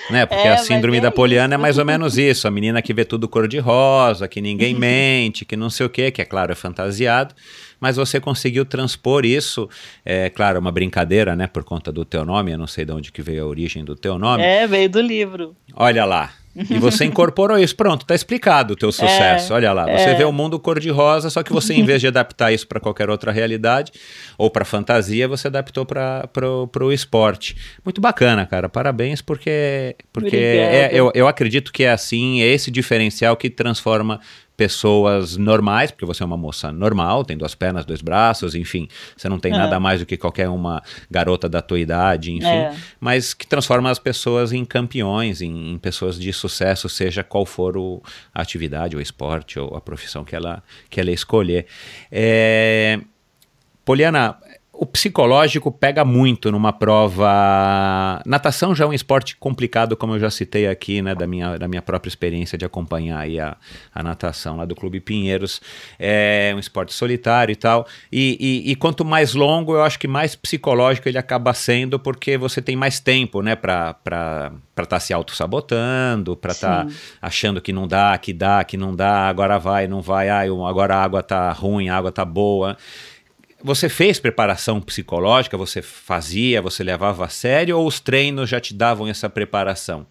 né? 0.10 0.26
Porque 0.26 0.48
é, 0.48 0.54
a 0.54 0.58
síndrome 0.58 0.98
é 0.98 1.02
da 1.02 1.12
Poliana 1.12 1.54
isso. 1.54 1.60
é 1.60 1.62
mais 1.62 1.78
ou 1.78 1.86
menos 1.86 2.18
isso: 2.20 2.48
a 2.48 2.52
menina 2.52 2.82
que 2.82 2.94
vê 2.94 3.06
tudo 3.06 3.28
cor-de-rosa, 3.28 4.28
que 4.28 4.42
ninguém 4.42 4.74
mente, 4.74 5.46
que 5.46 5.56
não 5.56 5.70
sei 5.70 5.86
o 5.86 5.90
quê, 5.90 6.12
que 6.12 6.22
é 6.22 6.26
claro, 6.26 6.52
é 6.52 6.56
fantasiado. 6.56 7.36
Mas 7.80 7.96
você 7.96 8.20
conseguiu 8.20 8.66
transpor 8.66 9.26
isso, 9.26 9.70
é 10.04 10.30
claro, 10.30 10.58
é 10.58 10.60
uma 10.60 10.72
brincadeira, 10.72 11.36
né? 11.36 11.48
Por 11.48 11.64
conta 11.64 11.92
do 11.92 12.04
teu 12.04 12.26
nome, 12.26 12.52
eu 12.52 12.58
não 12.58 12.68
sei 12.68 12.84
de 12.84 12.92
onde 12.92 13.12
que 13.12 13.22
veio 13.22 13.44
a 13.44 13.48
origem 13.48 13.86
do 13.86 13.96
teu 13.96 14.20
nome. 14.20 14.44
É, 14.44 14.68
veio 14.68 14.90
do 14.90 15.00
livro. 15.00 15.56
Olha 15.74 16.04
lá, 16.04 16.32
e 16.70 16.78
você 16.78 17.05
incorporou 17.05 17.57
isso. 17.57 17.76
Pronto, 17.76 18.05
tá 18.05 18.16
explicado 18.16 18.74
o 18.74 18.76
teu 18.76 18.91
sucesso. 18.91 19.53
É, 19.53 19.55
Olha 19.55 19.72
lá, 19.72 19.84
você 19.86 20.10
é. 20.10 20.16
vê 20.16 20.24
o 20.24 20.32
mundo 20.32 20.60
cor-de-rosa, 20.60 21.30
só 21.30 21.43
que 21.43 21.51
você, 21.51 21.74
em 21.74 21.84
vez 21.84 22.01
de 22.01 22.07
adaptar 22.07 22.51
isso 22.51 22.68
para 22.68 22.80
qualquer 22.80 23.10
outra 23.10 23.32
realidade 23.32 23.91
ou 24.38 24.49
para 24.49 24.66
fantasia, 24.66 25.28
você 25.28 25.47
adaptou 25.47 25.86
para 25.86 26.30
o 26.82 26.91
esporte. 26.91 27.55
Muito 27.84 28.01
bacana, 28.01 28.45
cara. 28.45 28.68
Parabéns, 28.68 29.22
porque, 29.22 29.95
porque 30.12 30.36
é, 30.36 30.89
eu, 30.91 31.12
eu 31.14 31.28
acredito 31.28 31.72
que 31.72 31.84
é 31.84 31.91
assim, 31.91 32.41
é 32.41 32.47
esse 32.47 32.72
diferencial 32.72 33.38
que 33.38 33.49
transforma 33.49 34.20
pessoas 34.60 35.38
normais, 35.38 35.89
porque 35.89 36.05
você 36.05 36.22
é 36.22 36.26
uma 36.26 36.36
moça 36.36 36.70
normal, 36.70 37.24
tem 37.24 37.38
duas 37.38 37.55
pernas, 37.55 37.86
dois 37.86 38.01
braços, 38.01 38.55
enfim, 38.55 38.89
você 39.16 39.30
não 39.30 39.39
tem 39.39 39.53
é. 39.53 39.57
nada 39.57 39.80
mais 39.80 40.01
do 40.01 40.05
que 40.05 40.18
qualquer 40.18 40.49
uma 40.49 40.84
garota 41.10 41.47
da 41.47 41.62
tua 41.62 41.80
idade, 41.80 42.34
enfim, 42.34 42.45
é. 42.45 42.76
mas 42.99 43.34
que 43.34 43.47
transforma 43.47 43.89
as 43.89 43.97
pessoas 43.97 44.51
em 44.51 44.66
campeões, 44.66 45.41
em, 45.41 45.72
em, 45.72 45.78
pessoas 45.78 46.20
de 46.20 46.34
sucesso, 46.34 46.89
seja 46.89 47.24
qual 47.24 47.45
for 47.45 47.78
o, 47.78 48.03
a 48.36 48.41
atividade, 48.41 48.97
o 48.97 48.99
esporte 48.99 49.57
ou 49.57 49.78
a 49.78 49.80
profissão 49.80 50.26
que 50.26 50.36
ela, 50.36 50.62
que 50.89 50.99
ela 50.99 51.12
escolher. 51.12 51.66
É, 52.12 52.99
Poliana, 53.86 54.38
o 54.82 54.86
psicológico 54.86 55.70
pega 55.74 56.06
muito 56.06 56.50
numa 56.50 56.72
prova. 56.72 58.22
Natação 58.26 58.74
já 58.74 58.86
é 58.86 58.88
um 58.88 58.94
esporte 58.94 59.36
complicado, 59.36 59.98
como 59.98 60.16
eu 60.16 60.20
já 60.20 60.30
citei 60.30 60.68
aqui, 60.68 61.02
né, 61.02 61.14
da 61.14 61.28
minha, 61.28 61.58
da 61.58 61.68
minha 61.68 61.82
própria 61.82 62.08
experiência 62.08 62.58
de 62.58 62.64
acompanhar 62.64 63.20
aí 63.20 63.42
a, 63.42 63.58
a 63.94 64.02
natação 64.02 64.56
lá 64.56 64.64
do 64.64 64.74
Clube 64.74 65.02
Pinheiros. 65.02 65.60
É 66.00 66.54
um 66.56 66.60
esporte 66.60 66.94
solitário 66.94 67.52
e 67.52 67.58
tal. 67.58 67.86
E, 68.10 68.38
e, 68.40 68.72
e 68.72 68.76
quanto 68.78 69.04
mais 69.04 69.34
longo, 69.34 69.74
eu 69.74 69.84
acho 69.84 70.00
que 70.00 70.08
mais 70.08 70.34
psicológico 70.34 71.10
ele 71.10 71.18
acaba 71.18 71.54
sendo, 71.54 72.00
porque 72.00 72.38
você 72.38 72.62
tem 72.62 72.78
mais 72.78 73.02
tempo, 73.02 73.42
né, 73.42 73.58
para 73.58 73.96
para 74.80 74.86
estar 74.86 74.96
tá 74.96 75.00
se 75.02 75.14
auto-sabotando, 75.14 76.38
para 76.38 76.54
estar 76.54 76.86
tá 76.86 76.92
achando 77.22 77.60
que 77.60 77.74
não 77.74 77.86
dá, 77.86 78.18
que 78.18 78.32
dá, 78.32 78.64
que 78.64 78.78
não 78.78 78.96
dá, 78.96 79.28
agora 79.28 79.58
vai, 79.60 79.88
não 79.88 80.02
vai, 80.02 80.30
ah, 80.30 80.42
agora 80.42 80.96
a 80.96 81.04
água 81.04 81.22
tá 81.22 81.52
ruim, 81.52 81.90
a 81.90 81.98
água 81.98 82.14
tá 82.14 82.24
boa. 82.24 82.78
Você 83.62 83.89
fez 83.89 84.20
preparação 84.20 84.80
psicológica? 84.80 85.57
Você 85.57 85.82
fazia? 85.82 86.62
Você 86.62 86.84
levava 86.84 87.26
a 87.26 87.30
sério? 87.30 87.78
Ou 87.78 87.86
os 87.86 87.99
treinos 87.99 88.49
já 88.49 88.60
te 88.60 88.74
davam 88.74 89.07
essa 89.07 89.30
preparação? 89.30 90.05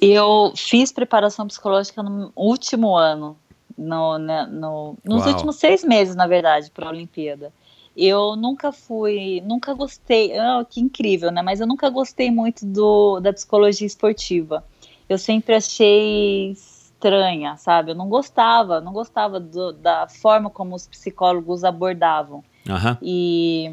Eu 0.00 0.52
fiz 0.56 0.92
preparação 0.92 1.46
psicológica 1.46 2.02
no 2.02 2.32
último 2.34 2.96
ano, 2.96 3.36
no, 3.76 4.18
né, 4.18 4.46
no, 4.50 4.96
nos 5.04 5.22
Uau. 5.22 5.32
últimos 5.32 5.56
seis 5.56 5.84
meses, 5.84 6.14
na 6.14 6.26
verdade, 6.26 6.70
para 6.70 6.86
a 6.86 6.90
Olimpíada. 6.90 7.52
Eu 7.96 8.36
nunca 8.36 8.72
fui, 8.72 9.42
nunca 9.44 9.72
gostei, 9.72 10.32
oh, 10.38 10.64
que 10.64 10.80
incrível, 10.80 11.30
né? 11.30 11.40
Mas 11.40 11.60
eu 11.60 11.66
nunca 11.66 11.88
gostei 11.88 12.30
muito 12.30 12.64
do, 12.66 13.20
da 13.20 13.32
psicologia 13.32 13.86
esportiva. 13.86 14.62
Eu 15.08 15.16
sempre 15.16 15.54
achei 15.54 16.54
estranha, 17.06 17.56
sabe? 17.56 17.92
Eu 17.92 17.94
não 17.94 18.08
gostava, 18.08 18.80
não 18.80 18.92
gostava 18.92 19.38
do, 19.38 19.72
da 19.72 20.08
forma 20.08 20.50
como 20.50 20.74
os 20.74 20.86
psicólogos 20.86 21.64
abordavam. 21.64 22.42
Uhum. 22.68 22.96
E, 23.00 23.72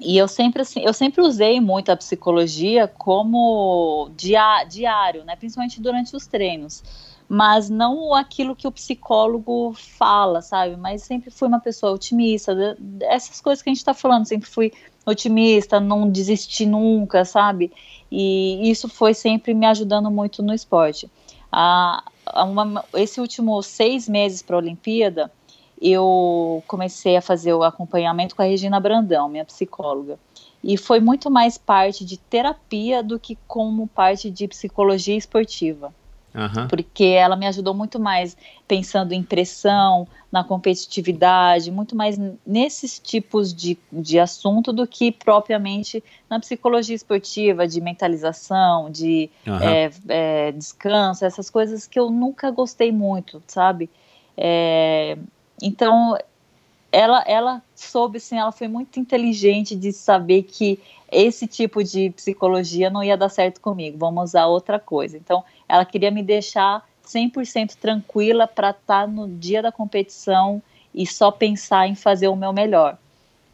e 0.00 0.16
eu 0.16 0.26
sempre 0.26 0.62
assim, 0.62 0.80
eu 0.80 0.92
sempre 0.92 1.20
usei 1.20 1.60
muito 1.60 1.92
a 1.92 1.96
psicologia 1.96 2.88
como 2.88 4.10
dia, 4.16 4.64
diário, 4.64 5.24
né? 5.24 5.36
Principalmente 5.36 5.80
durante 5.80 6.16
os 6.16 6.26
treinos. 6.26 6.82
Mas 7.28 7.68
não 7.68 8.14
aquilo 8.14 8.54
que 8.54 8.68
o 8.68 8.72
psicólogo 8.72 9.74
fala, 9.74 10.40
sabe? 10.40 10.76
Mas 10.76 11.02
sempre 11.02 11.28
fui 11.28 11.48
uma 11.48 11.58
pessoa 11.58 11.92
otimista. 11.92 12.56
Essas 13.00 13.40
coisas 13.40 13.62
que 13.62 13.68
a 13.68 13.72
gente 13.72 13.80
está 13.80 13.92
falando, 13.92 14.26
sempre 14.26 14.48
fui 14.48 14.72
otimista, 15.04 15.80
não 15.80 16.08
desisti 16.08 16.64
nunca, 16.64 17.24
sabe? 17.24 17.72
E 18.10 18.70
isso 18.70 18.88
foi 18.88 19.12
sempre 19.12 19.54
me 19.54 19.66
ajudando 19.66 20.08
muito 20.08 20.40
no 20.40 20.54
esporte. 20.54 21.10
A, 21.50 22.04
uma, 22.34 22.84
esse 22.94 23.20
último 23.20 23.62
seis 23.62 24.08
meses 24.08 24.42
para 24.42 24.56
a 24.56 24.58
Olimpíada, 24.58 25.30
eu 25.80 26.62
comecei 26.66 27.16
a 27.16 27.22
fazer 27.22 27.52
o 27.52 27.62
acompanhamento 27.62 28.34
com 28.34 28.42
a 28.42 28.46
Regina 28.46 28.80
Brandão, 28.80 29.28
minha 29.28 29.44
psicóloga. 29.44 30.18
E 30.62 30.76
foi 30.76 31.00
muito 31.00 31.30
mais 31.30 31.58
parte 31.58 32.04
de 32.04 32.16
terapia 32.16 33.02
do 33.02 33.18
que 33.18 33.38
como 33.46 33.86
parte 33.86 34.30
de 34.30 34.48
psicologia 34.48 35.16
esportiva. 35.16 35.94
Uhum. 36.36 36.68
Porque 36.68 37.04
ela 37.04 37.34
me 37.34 37.46
ajudou 37.46 37.72
muito 37.72 37.98
mais 37.98 38.36
pensando 38.68 39.12
em 39.12 39.22
pressão, 39.22 40.06
na 40.30 40.44
competitividade, 40.44 41.70
muito 41.70 41.96
mais 41.96 42.20
nesses 42.46 42.98
tipos 42.98 43.54
de, 43.54 43.78
de 43.90 44.18
assunto 44.18 44.70
do 44.70 44.86
que 44.86 45.10
propriamente 45.10 46.04
na 46.28 46.38
psicologia 46.38 46.94
esportiva, 46.94 47.66
de 47.66 47.80
mentalização, 47.80 48.90
de 48.90 49.30
uhum. 49.46 49.60
é, 49.60 49.90
é, 50.08 50.52
descanso, 50.52 51.24
essas 51.24 51.48
coisas 51.48 51.86
que 51.86 51.98
eu 51.98 52.10
nunca 52.10 52.50
gostei 52.50 52.92
muito, 52.92 53.42
sabe? 53.46 53.88
É, 54.36 55.16
então, 55.62 56.18
ela, 56.96 57.22
ela 57.26 57.62
soube, 57.74 58.16
assim, 58.16 58.38
ela 58.38 58.50
foi 58.50 58.68
muito 58.68 58.98
inteligente 58.98 59.76
de 59.76 59.92
saber 59.92 60.44
que 60.44 60.80
esse 61.12 61.46
tipo 61.46 61.84
de 61.84 62.08
psicologia 62.08 62.88
não 62.88 63.04
ia 63.04 63.18
dar 63.18 63.28
certo 63.28 63.60
comigo, 63.60 63.98
vamos 63.98 64.30
usar 64.30 64.46
outra 64.46 64.80
coisa. 64.80 65.18
Então, 65.18 65.44
ela 65.68 65.84
queria 65.84 66.10
me 66.10 66.22
deixar 66.22 66.88
100% 67.06 67.74
tranquila 67.74 68.46
para 68.46 68.70
estar 68.70 69.02
tá 69.02 69.06
no 69.06 69.28
dia 69.28 69.60
da 69.60 69.70
competição 69.70 70.62
e 70.94 71.06
só 71.06 71.30
pensar 71.30 71.86
em 71.86 71.94
fazer 71.94 72.28
o 72.28 72.36
meu 72.36 72.50
melhor. 72.50 72.96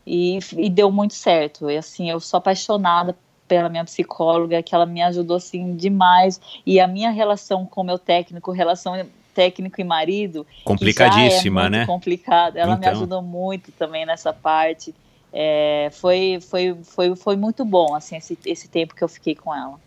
E, 0.06 0.38
e 0.56 0.70
deu 0.70 0.92
muito 0.92 1.14
certo. 1.14 1.68
E 1.68 1.76
assim, 1.76 2.08
eu 2.08 2.20
sou 2.20 2.38
apaixonada 2.38 3.18
pela 3.48 3.68
minha 3.68 3.84
psicóloga, 3.84 4.62
que 4.62 4.72
ela 4.72 4.86
me 4.86 5.02
ajudou 5.02 5.38
assim 5.38 5.74
demais. 5.74 6.40
E 6.64 6.78
a 6.78 6.86
minha 6.86 7.10
relação 7.10 7.66
com 7.66 7.80
o 7.80 7.84
meu 7.84 7.98
técnico, 7.98 8.52
relação 8.52 8.94
técnico 9.34 9.80
e 9.80 9.84
marido, 9.84 10.46
complicadíssima, 10.64 11.66
é 11.66 11.70
né? 11.70 11.86
Complicada. 11.86 12.58
Ela 12.58 12.74
então. 12.74 12.90
me 12.90 12.96
ajudou 12.96 13.22
muito 13.22 13.72
também 13.72 14.06
nessa 14.06 14.32
parte. 14.32 14.94
É, 15.32 15.88
foi, 15.92 16.38
foi, 16.42 16.76
foi, 16.82 17.16
foi 17.16 17.36
muito 17.36 17.64
bom 17.64 17.94
assim 17.94 18.16
esse, 18.16 18.38
esse 18.44 18.68
tempo 18.68 18.94
que 18.94 19.02
eu 19.02 19.08
fiquei 19.08 19.34
com 19.34 19.54
ela. 19.54 19.80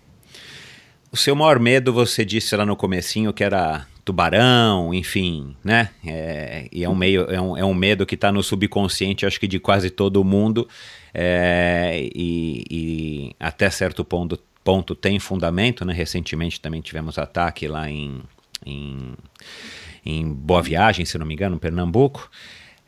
O 1.11 1.17
seu 1.17 1.35
maior 1.35 1.59
medo, 1.59 1.93
você 1.93 2.25
disse 2.25 2.55
lá 2.55 2.65
no 2.65 2.75
comecinho 2.75 3.31
que 3.31 3.43
era 3.43 3.87
tubarão, 4.03 4.93
enfim, 4.93 5.55
né? 5.63 5.89
É, 6.05 6.67
e 6.71 6.83
é 6.83 6.89
um, 6.89 6.93
meio, 6.93 7.23
é, 7.31 7.41
um, 7.41 7.57
é 7.57 7.65
um 7.65 7.73
medo 7.73 8.05
que 8.05 8.13
está 8.13 8.31
no 8.31 8.43
subconsciente, 8.43 9.25
acho 9.25 9.39
que 9.39 9.47
de 9.47 9.59
quase 9.59 9.89
todo 9.89 10.23
mundo, 10.23 10.67
é, 11.11 12.07
e, 12.13 12.63
e, 12.69 13.35
até 13.39 13.69
certo 13.69 14.05
ponto, 14.05 14.37
ponto 14.63 14.93
tem 14.93 15.17
fundamento, 15.17 15.83
né? 15.83 15.91
Recentemente 15.91 16.61
também 16.61 16.81
tivemos 16.81 17.17
ataque 17.17 17.67
lá 17.67 17.89
em, 17.89 18.21
em, 18.65 19.13
em 20.05 20.27
Boa 20.33 20.61
Viagem, 20.61 21.05
se 21.05 21.17
não 21.17 21.25
me 21.25 21.33
engano, 21.33 21.59
Pernambuco. 21.59 22.29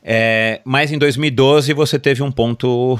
É, 0.03 0.61
mas 0.63 0.91
em 0.91 0.97
2012 0.97 1.73
você 1.73 1.99
teve 1.99 2.23
um 2.23 2.31
ponto, 2.31 2.99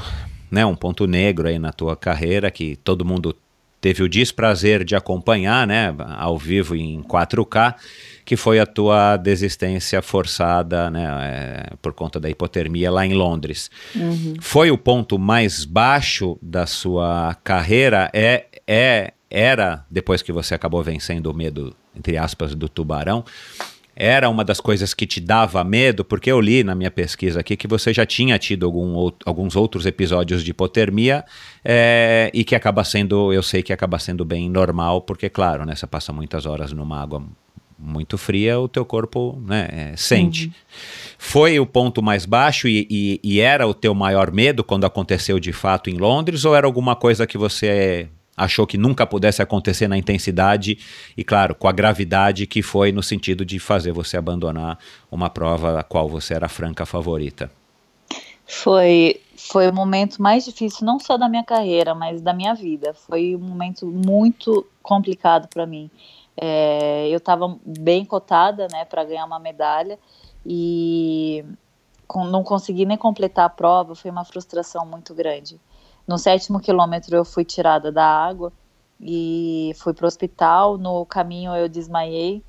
né, 0.52 0.66
um 0.66 0.76
ponto 0.76 1.08
negro 1.08 1.48
aí 1.48 1.58
na 1.58 1.72
tua 1.72 1.96
carreira 1.96 2.52
que 2.52 2.76
todo 2.76 3.06
mundo 3.06 3.36
teve 3.80 4.04
o 4.04 4.10
desprazer 4.10 4.84
de 4.84 4.96
acompanhar, 4.96 5.66
né, 5.66 5.96
ao 6.18 6.38
vivo 6.38 6.76
em 6.76 7.02
4K, 7.04 7.76
que 8.26 8.36
foi 8.36 8.60
a 8.60 8.66
tua 8.66 9.16
desistência 9.16 10.02
forçada, 10.02 10.90
né, 10.90 11.06
é, 11.24 11.76
por 11.82 11.94
conta 11.94 12.20
da 12.20 12.30
hipotermia 12.30 12.92
lá 12.92 13.06
em 13.06 13.14
Londres. 13.14 13.72
Uhum. 13.96 14.36
Foi 14.42 14.72
o 14.72 14.78
ponto 14.78 15.18
mais 15.18 15.64
baixo 15.64 16.38
da 16.42 16.66
sua 16.66 17.38
carreira? 17.44 18.10
É, 18.14 18.46
é, 18.68 19.14
era 19.30 19.86
depois 19.90 20.22
que 20.22 20.32
você 20.32 20.56
acabou 20.56 20.84
vencendo 20.84 21.28
o 21.28 21.34
medo, 21.34 21.76
entre 21.98 22.18
aspas, 22.18 22.54
do 22.54 22.70
tubarão? 22.70 23.24
era 24.00 24.30
uma 24.30 24.46
das 24.46 24.62
coisas 24.62 24.94
que 24.94 25.08
te 25.08 25.20
dava 25.20 25.64
medo, 25.64 26.06
porque 26.06 26.32
eu 26.32 26.40
li 26.40 26.64
na 26.64 26.76
minha 26.76 26.92
pesquisa 26.92 27.40
aqui 27.40 27.58
que 27.58 27.68
você 27.68 27.92
já 27.92 28.06
tinha 28.06 28.38
tido 28.38 28.68
algum, 28.68 29.12
alguns 29.26 29.56
outros 29.56 29.88
episódios 29.88 30.44
de 30.44 30.52
hipotermia 30.52 31.26
é, 31.66 32.30
e 32.32 32.44
que 32.44 32.54
acaba 32.54 32.84
sendo, 32.84 33.34
eu 33.34 33.42
sei 33.42 33.64
que 33.64 33.74
acaba 33.74 33.98
sendo 33.98 34.24
bem 34.24 34.48
normal, 34.52 35.02
porque, 35.02 35.30
claro, 35.30 35.66
né, 35.66 35.76
você 35.76 35.88
passa 35.88 36.14
muitas 36.14 36.46
horas 36.46 36.72
numa 36.72 37.02
água 37.02 37.24
muito 37.80 38.20
fria, 38.20 38.60
o 38.60 38.68
teu 38.68 38.86
corpo 38.86 39.42
né, 39.44 39.68
é, 39.72 39.98
sente. 39.98 40.46
Uhum. 40.46 40.54
Foi 41.18 41.60
o 41.60 41.66
ponto 41.66 42.02
mais 42.02 42.24
baixo 42.24 42.68
e, 42.68 42.88
e, 42.92 43.20
e, 43.24 43.40
era 43.40 43.68
o 43.68 43.74
teu 43.74 43.96
maior 43.96 44.32
medo 44.32 44.64
quando 44.64 44.86
aconteceu 44.86 45.40
de 45.40 45.52
fato 45.52 45.90
em 45.90 45.98
Londres, 45.98 46.46
ou 46.46 46.56
era 46.56 46.68
alguma 46.68 46.96
coisa 46.96 47.26
que 47.26 47.38
você 47.38 48.08
achou 48.38 48.68
que 48.68 48.78
nunca 48.78 49.08
pudesse 49.08 49.42
acontecer 49.42 49.88
na 49.88 49.98
intensidade 49.98 50.78
e, 51.18 51.24
claro, 51.24 51.56
com 51.56 51.68
a 51.68 51.72
gravidade 51.72 52.46
que 52.46 52.62
foi 52.62 52.92
no 52.92 53.02
sentido 53.02 53.44
de 53.44 53.58
fazer 53.58 53.92
você 53.92 54.16
abandonar 54.16 54.78
uma 55.12 55.30
prova 55.30 55.80
a 55.80 55.84
qual 55.84 56.08
você 56.08 56.36
era 56.36 56.48
franca 56.48 56.86
favorita? 56.86 57.50
Foi, 58.46 59.20
foi 59.36 59.70
o 59.70 59.74
momento 59.74 60.22
mais 60.22 60.46
difícil, 60.46 60.86
não 60.86 61.00
só 61.00 61.18
da 61.18 61.28
minha 61.28 61.44
carreira, 61.44 61.96
mas 61.96 62.22
da 62.22 62.32
minha 62.32 62.54
vida. 62.54 62.94
Foi 62.94 63.36
um 63.36 63.40
momento 63.40 63.88
muito 63.88 64.66
complicado 64.82 65.48
para 65.50 65.66
mim. 65.66 65.90
É, 66.40 67.10
eu 67.10 67.18
estava 67.18 67.58
bem 67.66 68.06
cotada 68.06 68.68
né, 68.72 68.86
para 68.86 69.04
ganhar 69.04 69.26
uma 69.26 69.40
medalha 69.40 69.98
e 70.46 71.44
com, 72.08 72.24
não 72.24 72.44
consegui 72.44 72.86
nem 72.86 72.96
completar 72.96 73.46
a 73.46 73.50
prova, 73.50 73.96
foi 73.96 74.10
uma 74.12 74.24
frustração 74.24 74.86
muito 74.86 75.14
grande. 75.14 75.60
No 76.08 76.18
sétimo 76.18 76.60
quilômetro 76.60 77.16
eu 77.16 77.26
fui 77.26 77.44
tirada 77.44 77.92
da 77.92 78.06
água 78.06 78.54
e 79.00 79.74
fui 79.76 79.94
para 79.94 80.06
o 80.06 80.08
hospital. 80.08 80.78
No 80.78 81.06
caminho 81.06 81.54
eu 81.54 81.68
desmaiei 81.68 82.42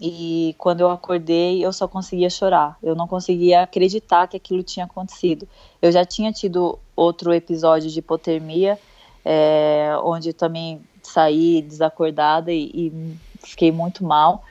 e 0.00 0.54
quando 0.58 0.80
eu 0.80 0.90
acordei 0.90 1.64
eu 1.64 1.72
só 1.72 1.86
conseguia 1.86 2.28
chorar. 2.28 2.76
Eu 2.82 2.96
não 2.96 3.06
conseguia 3.06 3.62
acreditar 3.62 4.26
que 4.26 4.36
aquilo 4.36 4.62
tinha 4.62 4.86
acontecido. 4.86 5.48
Eu 5.80 5.92
já 5.92 6.04
tinha 6.04 6.32
tido 6.32 6.78
outro 6.96 7.32
episódio 7.32 7.88
de 7.88 8.00
hipotermia, 8.00 8.78
é, 9.24 9.92
onde 10.02 10.32
também 10.32 10.80
saí 11.02 11.62
desacordada 11.62 12.52
e, 12.52 12.70
e 12.74 13.16
fiquei 13.44 13.70
muito 13.70 14.04
mal. 14.04 14.42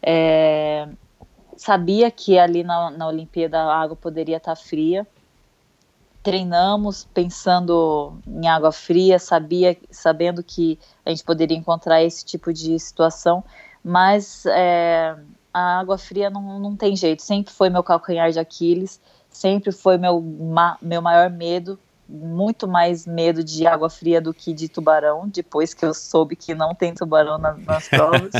É, 0.00 0.88
sabia 1.56 2.10
que 2.12 2.38
ali 2.38 2.62
na, 2.62 2.90
na 2.90 3.08
Olimpíada 3.08 3.58
a 3.58 3.76
água 3.76 3.96
poderia 3.96 4.36
estar 4.36 4.54
fria 4.54 5.04
treinamos 6.28 7.08
pensando 7.14 8.18
em 8.26 8.46
água 8.46 8.70
fria, 8.70 9.18
sabia, 9.18 9.74
sabendo 9.90 10.42
que 10.42 10.78
a 11.02 11.08
gente 11.08 11.24
poderia 11.24 11.56
encontrar 11.56 12.02
esse 12.02 12.22
tipo 12.22 12.52
de 12.52 12.78
situação, 12.78 13.42
mas 13.82 14.44
é, 14.44 15.16
a 15.54 15.80
água 15.80 15.96
fria 15.96 16.28
não, 16.28 16.60
não 16.60 16.76
tem 16.76 16.94
jeito, 16.94 17.22
sempre 17.22 17.50
foi 17.50 17.70
meu 17.70 17.82
calcanhar 17.82 18.30
de 18.30 18.38
Aquiles, 18.38 19.00
sempre 19.30 19.72
foi 19.72 19.96
meu, 19.96 20.20
ma 20.20 20.76
meu 20.82 21.00
maior 21.00 21.30
medo, 21.30 21.78
muito 22.06 22.68
mais 22.68 23.06
medo 23.06 23.42
de 23.42 23.66
água 23.66 23.88
fria 23.88 24.20
do 24.20 24.34
que 24.34 24.52
de 24.52 24.68
tubarão, 24.68 25.26
depois 25.28 25.72
que 25.72 25.86
eu 25.86 25.94
soube 25.94 26.36
que 26.36 26.54
não 26.54 26.74
tem 26.74 26.92
tubarão 26.92 27.38
na, 27.38 27.54
nas 27.54 27.88
provas. 27.88 28.32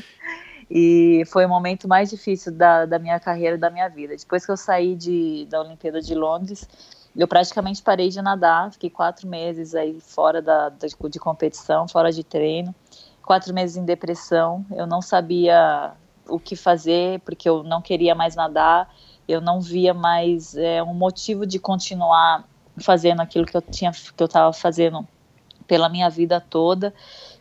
e 0.70 1.24
foi 1.26 1.44
o 1.44 1.48
momento 1.48 1.86
mais 1.86 2.08
difícil 2.08 2.52
da, 2.52 2.86
da 2.86 2.98
minha 2.98 3.20
carreira, 3.20 3.58
da 3.58 3.68
minha 3.68 3.88
vida. 3.88 4.16
Depois 4.16 4.46
que 4.46 4.50
eu 4.50 4.56
saí 4.56 4.94
de, 4.94 5.46
da 5.50 5.60
Olimpíada 5.60 6.00
de 6.00 6.14
Londres, 6.14 6.66
eu 7.16 7.26
praticamente 7.26 7.82
parei 7.82 8.08
de 8.08 8.20
nadar, 8.22 8.72
fiquei 8.72 8.90
quatro 8.90 9.26
meses 9.26 9.74
aí 9.74 10.00
fora 10.00 10.40
da, 10.40 10.68
da, 10.68 10.86
de 10.86 11.18
competição, 11.18 11.88
fora 11.88 12.12
de 12.12 12.22
treino, 12.22 12.74
quatro 13.22 13.52
meses 13.52 13.76
em 13.76 13.84
depressão, 13.84 14.64
eu 14.70 14.86
não 14.86 15.02
sabia 15.02 15.92
o 16.28 16.38
que 16.38 16.56
fazer, 16.56 17.20
porque 17.20 17.48
eu 17.48 17.62
não 17.62 17.80
queria 17.80 18.14
mais 18.14 18.36
nadar, 18.36 18.88
eu 19.26 19.40
não 19.40 19.60
via 19.60 19.92
mais 19.92 20.54
é, 20.54 20.82
um 20.82 20.94
motivo 20.94 21.46
de 21.46 21.58
continuar 21.58 22.44
fazendo 22.80 23.20
aquilo 23.20 23.44
que 23.44 23.56
eu 23.56 23.62
tinha 23.62 23.90
que 23.90 24.22
eu 24.22 24.26
estava 24.26 24.52
fazendo 24.52 25.06
pela 25.66 25.88
minha 25.88 26.08
vida 26.08 26.40
toda. 26.40 26.94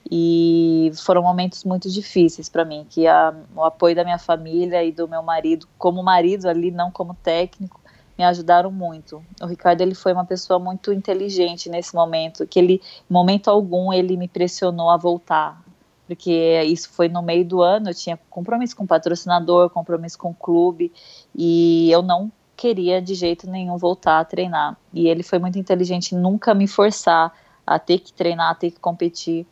E 0.09 0.91
foram 1.03 1.21
momentos 1.21 1.63
muito 1.63 1.89
difíceis 1.89 2.47
para 2.47 2.63
mim 2.63 2.85
que 2.89 3.07
a, 3.07 3.33
o 3.55 3.63
apoio 3.63 3.95
da 3.95 4.03
minha 4.03 4.17
família 4.17 4.83
e 4.83 4.91
do 4.91 5.07
meu 5.07 5.21
marido 5.21 5.67
como 5.77 6.01
marido 6.01 6.47
ali 6.47 6.71
não 6.71 6.89
como 6.89 7.13
técnico 7.13 7.81
me 8.17 8.23
ajudaram 8.23 8.71
muito 8.71 9.23
o 9.41 9.45
Ricardo 9.45 9.81
ele 9.81 9.95
foi 9.95 10.13
uma 10.13 10.25
pessoa 10.25 10.59
muito 10.59 10.91
inteligente 10.91 11.69
nesse 11.69 11.93
momento 11.93 12.47
que 12.47 12.59
ele 12.59 12.81
momento 13.09 13.49
algum 13.49 13.93
ele 13.93 14.17
me 14.17 14.27
pressionou 14.27 14.89
a 14.89 14.97
voltar 14.97 15.61
porque 16.07 16.61
isso 16.63 16.89
foi 16.89 17.09
no 17.09 17.21
meio 17.21 17.45
do 17.45 17.61
ano 17.61 17.89
eu 17.89 17.93
tinha 17.93 18.17
compromisso 18.29 18.75
com 18.75 18.83
o 18.83 18.87
patrocinador 18.87 19.69
compromisso 19.69 20.17
com 20.17 20.31
o 20.31 20.33
clube 20.33 20.91
e 21.35 21.91
eu 21.91 22.01
não 22.01 22.31
queria 22.57 22.99
de 22.99 23.13
jeito 23.13 23.49
nenhum 23.49 23.77
voltar 23.77 24.19
a 24.19 24.25
treinar. 24.25 24.75
E 24.91 25.07
ele 25.07 25.21
foi 25.21 25.37
muito 25.37 25.59
inteligente 25.59 26.15
nunca 26.15 26.55
me 26.55 26.67
forçar 26.67 27.31
a 27.65 27.77
ter 27.77 27.99
que 27.99 28.11
treinar, 28.11 28.51
a 28.51 28.55
ter 28.55 28.71
que 28.71 28.79
competir. 28.79 29.45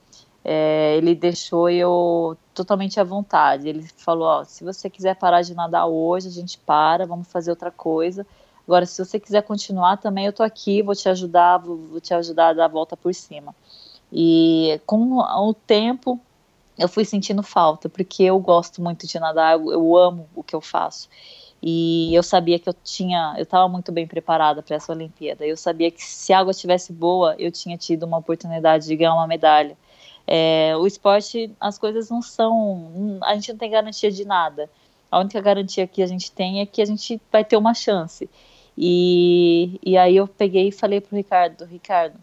É, 0.43 0.97
ele 0.97 1.15
deixou 1.15 1.69
eu 1.69 2.35
totalmente 2.53 2.99
à 2.99 3.03
vontade. 3.03 3.69
Ele 3.69 3.83
falou: 3.97 4.27
ó, 4.27 4.43
se 4.43 4.63
você 4.63 4.89
quiser 4.89 5.15
parar 5.15 5.43
de 5.43 5.53
nadar 5.53 5.85
hoje, 5.85 6.27
a 6.27 6.31
gente 6.31 6.57
para, 6.57 7.05
vamos 7.05 7.27
fazer 7.27 7.51
outra 7.51 7.71
coisa. 7.71 8.25
Agora, 8.67 8.85
se 8.85 9.03
você 9.03 9.19
quiser 9.19 9.43
continuar 9.43 9.97
também, 9.97 10.25
eu 10.25 10.33
tô 10.33 10.41
aqui, 10.43 10.81
vou 10.81 10.95
te 10.95 11.07
ajudar, 11.07 11.57
vou, 11.57 11.77
vou 11.77 12.01
te 12.01 12.13
ajudar 12.13 12.49
a 12.49 12.53
dar 12.53 12.65
a 12.65 12.67
volta 12.67 12.97
por 12.97 13.13
cima. 13.13 13.55
E 14.11 14.79
com 14.85 15.19
o 15.19 15.53
tempo, 15.53 16.19
eu 16.77 16.87
fui 16.87 17.05
sentindo 17.05 17.43
falta, 17.43 17.87
porque 17.87 18.23
eu 18.23 18.39
gosto 18.39 18.81
muito 18.81 19.07
de 19.07 19.19
nadar, 19.19 19.53
eu, 19.53 19.71
eu 19.71 19.97
amo 19.97 20.27
o 20.35 20.43
que 20.43 20.55
eu 20.55 20.61
faço. 20.61 21.07
E 21.61 22.13
eu 22.13 22.21
sabia 22.21 22.59
que 22.59 22.69
eu 22.69 22.75
tinha, 22.83 23.33
eu 23.37 23.43
estava 23.43 23.67
muito 23.67 23.91
bem 23.91 24.05
preparada 24.05 24.61
para 24.61 24.75
essa 24.75 24.91
Olimpíada. 24.91 25.45
Eu 25.45 25.57
sabia 25.57 25.89
que 25.89 26.03
se 26.03 26.33
a 26.33 26.39
água 26.39 26.51
estivesse 26.51 26.93
boa, 26.93 27.35
eu 27.39 27.51
tinha 27.51 27.77
tido 27.77 28.03
uma 28.03 28.17
oportunidade 28.17 28.85
de 28.85 28.95
ganhar 28.95 29.13
uma 29.15 29.27
medalha. 29.27 29.77
É, 30.27 30.75
o 30.77 30.85
esporte, 30.85 31.51
as 31.59 31.77
coisas 31.77 32.09
não 32.09 32.21
são, 32.21 33.19
a 33.23 33.33
gente 33.35 33.51
não 33.51 33.57
tem 33.57 33.71
garantia 33.71 34.11
de 34.11 34.25
nada. 34.25 34.69
A 35.11 35.19
única 35.19 35.39
garantia 35.41 35.87
que 35.87 36.03
a 36.03 36.07
gente 36.07 36.31
tem 36.31 36.61
é 36.61 36.65
que 36.65 36.81
a 36.81 36.85
gente 36.85 37.21
vai 37.31 37.43
ter 37.43 37.57
uma 37.57 37.73
chance. 37.73 38.29
E, 38.77 39.79
e 39.83 39.97
aí 39.97 40.17
eu 40.17 40.27
peguei 40.27 40.67
e 40.67 40.71
falei 40.71 40.99
pro 40.99 41.15
Ricardo, 41.15 41.65
Ricardo, 41.65 42.19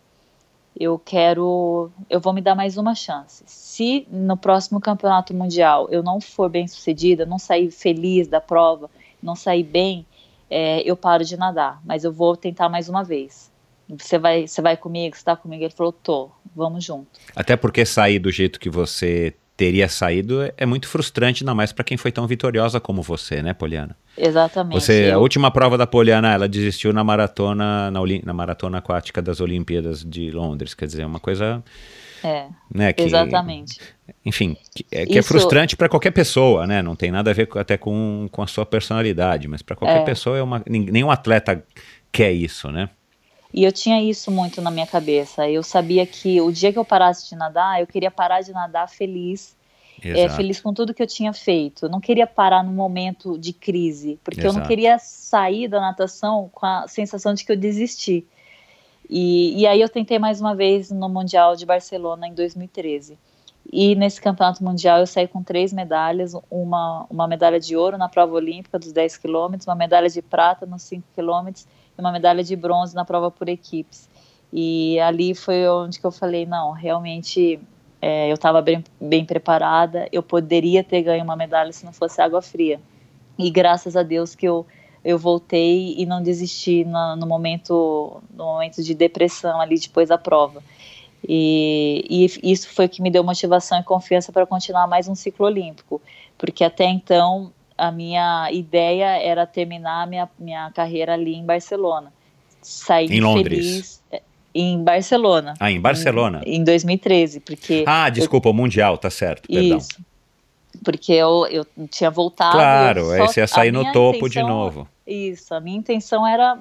eu 0.79 0.99
quero, 0.99 1.91
eu 2.09 2.21
vou 2.21 2.33
me 2.33 2.41
dar 2.41 2.55
mais 2.55 2.77
uma 2.77 2.95
chance. 2.95 3.43
Se 3.47 4.07
no 4.11 4.37
próximo 4.37 4.81
campeonato 4.81 5.35
mundial 5.35 5.89
eu 5.91 6.03
não 6.03 6.21
for 6.21 6.49
bem 6.49 6.67
sucedida, 6.67 7.27
não 7.27 7.39
sair 7.39 7.71
feliz 7.71 8.27
da 8.27 8.41
prova, 8.41 8.91
não 9.23 9.35
sair 9.35 9.63
bem, 9.63 10.07
é, 10.51 10.83
eu 10.83 10.97
paro 10.97 11.25
de 11.25 11.37
nadar, 11.37 11.81
mas 11.85 12.05
eu 12.05 12.13
vou 12.13 12.37
tentar 12.37 12.69
mais 12.69 12.89
uma 12.89 13.03
vez. 13.03 13.51
Você 13.89 14.19
vai, 14.19 14.47
você 14.47 14.63
vai 14.63 14.77
comigo? 14.77 15.17
Você 15.17 15.25
tá 15.25 15.37
comigo? 15.37 15.63
Ele 15.63 15.73
falou, 15.73 15.93
tô, 15.93 16.31
vamos 16.55 16.85
junto. 16.85 17.21
Até 17.37 17.57
porque 17.57 17.85
sair 17.85 18.19
do 18.19 18.31
jeito 18.31 18.59
que 18.59 18.71
você 18.71 19.35
teria 19.63 19.89
saído 19.89 20.41
é 20.57 20.67
muito 20.67 20.89
frustrante, 20.89 21.45
ainda 21.45 21.55
mais 21.55 21.71
para 21.71 21.85
quem 21.85 21.97
foi 21.97 22.11
tão 22.11 22.27
vitoriosa 22.27 22.81
como 22.81 23.01
você, 23.01 23.41
né, 23.41 23.55
Poliana? 23.55 23.97
Exatamente. 24.19 24.81
Você, 24.81 25.13
eu... 25.13 25.15
a 25.15 25.19
última 25.19 25.53
prova 25.53 25.79
da 25.79 25.87
Poliana, 25.87 26.35
ela 26.35 26.49
desistiu 26.49 26.93
na 26.93 27.05
maratona, 27.05 27.89
na, 27.89 28.01
na 28.25 28.33
maratona 28.33 28.79
aquática 28.79 29.23
das 29.23 29.41
Olimpíadas 29.41 30.05
de 30.05 30.33
Londres, 30.33 30.75
quer 30.75 30.87
dizer, 30.87 31.07
uma 31.07 31.21
coisa 31.21 31.63
é, 32.25 32.47
né, 32.75 32.93
que, 32.93 33.05
exatamente. 33.05 33.79
Enfim, 34.27 34.57
que, 34.75 34.85
é, 34.91 35.07
que 35.07 35.13
é 35.13 35.19
isso, 35.19 35.19
é 35.21 35.23
frustrante 35.23 35.77
para 35.77 35.89
qualquer 35.89 36.11
pessoa, 36.11 36.67
né? 36.67 36.83
Não 36.83 36.97
tem 36.97 37.13
nada 37.13 37.31
a 37.31 37.35
ver 37.35 37.47
com, 37.47 37.57
até 37.57 37.77
com, 37.77 38.29
com 38.33 38.43
a 38.43 38.49
sua 38.49 38.67
personalidade, 38.67 39.47
mas 39.47 39.63
para 39.63 39.77
qualquer 39.77 40.01
é. 40.01 40.05
pessoa 40.05 40.37
é 40.37 40.43
uma, 40.43 40.61
nenhum 40.67 41.11
atleta 41.11 41.65
quer 42.11 42.33
isso, 42.33 42.69
né? 42.73 42.89
E 43.53 43.65
eu 43.65 43.73
tinha 43.73 44.03
isso 44.03 44.31
muito 44.31 44.63
na 44.63 44.71
minha 44.71 44.87
cabeça. 44.87 45.49
Eu 45.49 45.63
sabia 45.63 46.07
que 46.07 46.41
o 46.41 46.51
dia 46.51 46.73
que 46.73 46.79
eu 46.79 46.85
parasse 46.85 47.29
de 47.29 47.37
nadar, 47.37 47.81
eu 47.81 47.87
queria 47.87 48.11
parar 48.11 48.41
de 48.41 48.53
nadar 48.53 48.89
feliz, 48.89 49.55
é, 50.03 50.29
feliz 50.29 50.61
com 50.61 50.73
tudo 50.73 50.95
que 50.95 51.03
eu 51.03 51.07
tinha 51.07 51.33
feito. 51.33 51.87
Eu 51.87 51.91
não 51.91 52.01
queria 52.01 52.27
parar 52.27 52.65
num 52.65 52.73
momento 52.73 53.39
de 53.39 53.53
crise, 53.53 54.19
porque 54.25 54.41
Exato. 54.41 54.57
eu 54.57 54.61
não 54.61 54.67
queria 54.67 54.99
sair 54.99 55.69
da 55.69 55.81
natação 55.81 56.51
com 56.53 56.65
a 56.65 56.89
sensação 56.89 57.35
de 57.35 57.45
que 57.45 57.53
eu 57.53 57.57
desisti. 57.57 58.27
E, 59.09 59.61
e 59.61 59.67
aí 59.67 59.81
eu 59.81 59.89
tentei 59.89 60.19
mais 60.19 60.41
uma 60.41 60.55
vez 60.55 60.91
no 60.91 61.09
Mundial 61.09 61.55
de 61.55 61.67
Barcelona 61.67 62.27
em 62.27 62.35
2013. 62.35 63.19
E 63.71 63.95
nesse 63.95 64.21
campeonato 64.21 64.65
mundial 64.65 64.99
eu 64.99 65.07
saí 65.07 65.29
com 65.29 65.43
três 65.43 65.73
medalhas, 65.73 66.35
uma, 66.51 67.07
uma 67.09 67.29
medalha 67.29 67.61
de 67.61 67.77
ouro 67.77 67.97
na 67.97 68.09
prova 68.09 68.35
olímpica 68.35 68.79
dos 68.79 68.93
10 68.93 69.19
quilômetros, 69.19 69.69
uma 69.69 69.77
medalha 69.77 70.09
de 70.09 70.21
prata 70.21 70.67
nos 70.67 70.83
5 70.83 71.07
quilômetros 71.15 71.67
e 71.97 72.01
uma 72.01 72.13
medalha 72.13 72.43
de 72.43 72.57
bronze 72.57 72.95
na 72.95 73.05
prova 73.05 73.31
por 73.31 73.49
equipes. 73.49 74.09
E 74.53 74.99
ali 75.01 75.35
foi 75.35 75.67
onde 75.69 75.99
que 75.99 76.07
eu 76.07 76.13
falei, 76.13 76.45
não, 76.45 76.73
realmente 76.73 77.59
é, 78.01 78.31
eu 78.31 78.35
estava 78.35 78.61
bem, 78.61 78.85
bem 79.01 79.25
preparada, 79.25 80.09
eu 80.13 80.23
poderia 80.23 80.85
ter 80.85 81.03
ganho 81.03 81.25
uma 81.25 81.37
medalha 81.37 81.73
se 81.73 81.85
não 81.85 81.93
fosse 81.93 82.21
água 82.21 82.43
fria. 82.43 82.81
E 83.39 83.51
graças 83.51 83.97
a 83.97 84.03
Deus 84.03 84.35
que 84.35 84.47
eu 84.47 84.67
eu 85.05 85.19
voltei 85.19 85.95
e 85.99 86.07
não 86.07 86.23
desisti 86.23 86.85
no, 86.85 87.17
no, 87.17 87.27
momento 87.27 88.23
no 88.33 88.45
momento 88.45 88.83
de 88.83 88.95
depressão 88.95 89.61
ali 89.61 89.79
depois 89.79 90.09
da 90.09 90.19
prova. 90.19 90.63
E, 91.27 92.05
e 92.09 92.53
isso 92.53 92.69
foi 92.69 92.87
o 92.87 92.89
que 92.89 93.03
me 93.03 93.11
deu 93.11 93.23
motivação 93.23 93.79
e 93.79 93.83
confiança 93.83 94.33
para 94.33 94.47
continuar 94.47 94.87
mais 94.87 95.09
um 95.09 95.15
ciclo 95.15 95.47
olímpico, 95.47 96.01
porque 96.37 96.65
até 96.65 96.85
então 96.85 97.53
a 97.77 97.91
minha 97.91 98.51
ideia 98.53 99.23
era 99.23 99.47
terminar 99.47 100.07
minha 100.07 100.29
minha 100.39 100.71
carreira 100.71 101.15
ali 101.15 101.35
em 101.35 101.45
Barcelona, 101.45 102.13
sair 102.61 103.11
em 103.11 103.21
Londres. 103.21 103.59
feliz 103.59 104.03
é, 104.11 104.23
em 104.55 104.83
Barcelona. 104.83 105.55
Ah, 105.59 105.71
em 105.71 105.81
Barcelona. 105.81 106.43
Em, 106.45 106.57
em 106.57 106.65
2013, 106.65 107.41
porque 107.41 107.85
Ah, 107.87 108.09
desculpa, 108.09 108.49
eu, 108.49 108.53
o 108.53 108.55
mundial, 108.55 108.99
tá 108.99 109.11
certo, 109.11 109.49
perdão. 109.49 109.79
Isso 109.79 110.13
porque 110.83 111.13
eu, 111.13 111.47
eu 111.47 111.67
tinha 111.91 112.11
voltado. 112.11 112.57
Claro, 112.57 113.11
aí 113.11 113.21
você 113.21 113.41
ia 113.41 113.47
sair 113.47 113.73
no 113.73 113.85
topo 113.93 114.27
intenção, 114.27 114.29
de 114.29 114.43
novo. 114.43 114.89
Isso, 115.07 115.55
a 115.55 115.61
minha 115.61 115.77
intenção 115.77 116.27
era 116.27 116.59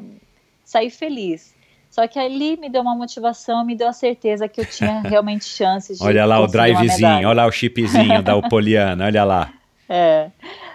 sair 0.63 0.89
feliz. 0.89 1.55
Só 1.89 2.07
que 2.07 2.17
ali 2.17 2.55
me 2.57 2.69
deu 2.69 2.81
uma 2.81 2.95
motivação, 2.95 3.65
me 3.65 3.75
deu 3.75 3.87
a 3.87 3.93
certeza 3.93 4.47
que 4.47 4.61
eu 4.61 4.65
tinha 4.65 5.01
realmente 5.03 5.45
chances 5.45 5.97
de. 5.97 6.03
olha 6.03 6.25
lá 6.25 6.39
o 6.39 6.47
drivezinho, 6.47 7.27
olha 7.27 7.33
lá 7.33 7.45
o 7.45 7.51
chipzinho 7.51 8.21
da 8.21 8.41
Poliana, 8.47 9.05
olha 9.05 9.23
lá. 9.23 9.53
É. 9.93 10.31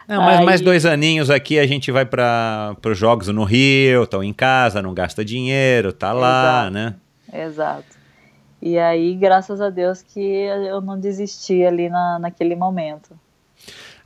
Não, 0.06 0.20
mas 0.20 0.40
Aí... 0.40 0.44
mais 0.44 0.60
dois 0.60 0.84
aninhos 0.84 1.30
aqui 1.30 1.58
a 1.58 1.66
gente 1.66 1.90
vai 1.90 2.04
para 2.04 2.76
os 2.84 2.98
jogos 2.98 3.28
no 3.28 3.44
Rio, 3.44 4.04
estão 4.04 4.22
em 4.22 4.32
casa, 4.32 4.82
não 4.82 4.92
gasta 4.92 5.24
dinheiro, 5.24 5.92
tá 5.92 6.12
lá, 6.12 6.68
Exato. 6.68 6.70
né? 6.70 6.94
Exato. 7.32 7.96
E 8.60 8.78
aí, 8.78 9.14
graças 9.16 9.60
a 9.60 9.70
Deus 9.70 10.02
que 10.02 10.20
eu 10.20 10.80
não 10.80 11.00
desisti 11.00 11.64
ali 11.64 11.88
na, 11.88 12.18
naquele 12.18 12.54
momento 12.54 13.18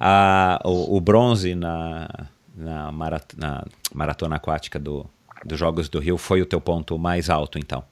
a, 0.00 0.58
o, 0.64 0.96
o, 0.96 1.00
bronze 1.00 1.54
na, 1.54 2.08
na, 2.56 2.90
marat, 2.90 3.34
na 3.36 3.64
maratona 3.94 4.36
aquática 4.36 4.78
do, 4.78 5.04
dos 5.44 5.58
Jogos 5.58 5.90
do 5.90 5.98
Rio 6.00 6.16
foi 6.16 6.40
o 6.40 6.46
teu 6.46 6.60
ponto 6.60 6.98
mais 6.98 7.28
alto, 7.28 7.58
então? 7.58 7.84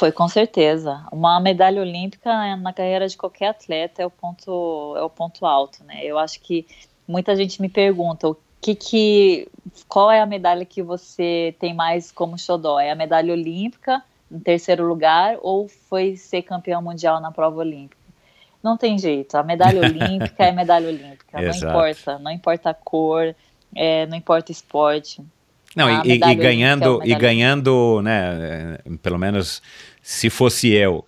Foi 0.00 0.10
com 0.10 0.26
certeza. 0.28 1.06
Uma 1.12 1.38
medalha 1.40 1.82
olímpica 1.82 2.56
na 2.56 2.72
carreira 2.72 3.06
de 3.06 3.18
qualquer 3.18 3.48
atleta 3.48 4.00
é 4.00 4.06
o 4.06 4.10
ponto 4.10 4.94
é 4.96 5.02
o 5.02 5.10
ponto 5.10 5.44
alto, 5.44 5.84
né? 5.84 6.02
Eu 6.02 6.18
acho 6.18 6.40
que 6.40 6.66
muita 7.06 7.36
gente 7.36 7.60
me 7.60 7.68
pergunta 7.68 8.26
o 8.26 8.36
que 8.62 8.74
que 8.74 9.48
qual 9.86 10.10
é 10.10 10.22
a 10.22 10.24
medalha 10.24 10.64
que 10.64 10.82
você 10.82 11.54
tem 11.58 11.74
mais 11.74 12.10
como 12.10 12.38
xodó? 12.38 12.80
É 12.80 12.90
a 12.90 12.94
medalha 12.94 13.30
olímpica 13.30 14.02
em 14.32 14.38
terceiro 14.38 14.86
lugar 14.86 15.36
ou 15.42 15.68
foi 15.68 16.16
ser 16.16 16.44
campeão 16.44 16.80
mundial 16.80 17.20
na 17.20 17.30
prova 17.30 17.58
olímpica? 17.58 18.00
não 18.62 18.78
tem 18.78 18.98
jeito. 18.98 19.34
A 19.34 19.42
medalha 19.42 19.82
olímpica 19.84 20.46
é 20.46 20.50
medalha 20.50 20.88
olímpica. 20.88 21.42
não 21.42 21.54
importa. 21.54 22.18
Não 22.18 22.30
importa 22.30 22.70
a 22.70 22.74
cor, 22.74 23.34
é, 23.76 24.06
não 24.06 24.16
importa 24.16 24.50
o 24.50 24.52
esporte. 24.52 25.22
Não, 25.76 26.04
e, 26.04 26.12
e, 26.14 26.34
ganhando, 26.34 27.00
é 27.02 27.08
e 27.08 27.14
ganhando, 27.14 28.00
né, 28.02 28.78
pelo 29.02 29.18
menos 29.18 29.62
se 30.02 30.28
fosse 30.28 30.68
eu, 30.68 31.04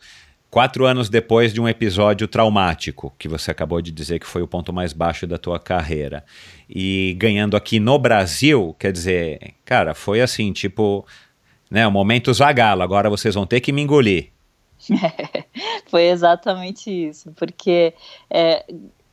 Quatro 0.53 0.85
anos 0.85 1.09
depois 1.09 1.51
de 1.51 1.63
um 1.63 1.67
episódio 1.67 2.29
traumático, 2.29 3.11
que 3.19 3.27
você 3.27 3.51
acabou 3.51 3.81
de 3.81 3.91
dizer 3.91 4.19
que 4.19 4.27
foi 4.27 4.43
o 4.43 4.47
ponto 4.47 4.71
mais 4.71 4.93
baixo 4.93 5.27
da 5.27 5.39
tua 5.39 5.59
carreira, 5.59 6.23
e 6.69 7.17
ganhando 7.19 7.57
aqui 7.57 7.81
no 7.81 7.99
Brasil, 7.99 8.77
quer 8.79 8.93
dizer, 8.93 9.55
cara, 9.65 9.95
foi 9.95 10.21
assim, 10.21 10.53
tipo, 10.53 11.07
né, 11.71 11.87
o 11.87 11.91
momento 11.91 12.31
Zagalo, 12.35 12.83
agora 12.83 13.09
vocês 13.09 13.35
vão 13.35 13.47
ter 13.47 13.61
que 13.63 13.73
me 13.73 13.81
engolir. 13.81 14.29
Foi 15.89 16.03
exatamente 16.03 16.91
isso, 16.91 17.33
porque 17.33 17.95
é, 18.29 18.63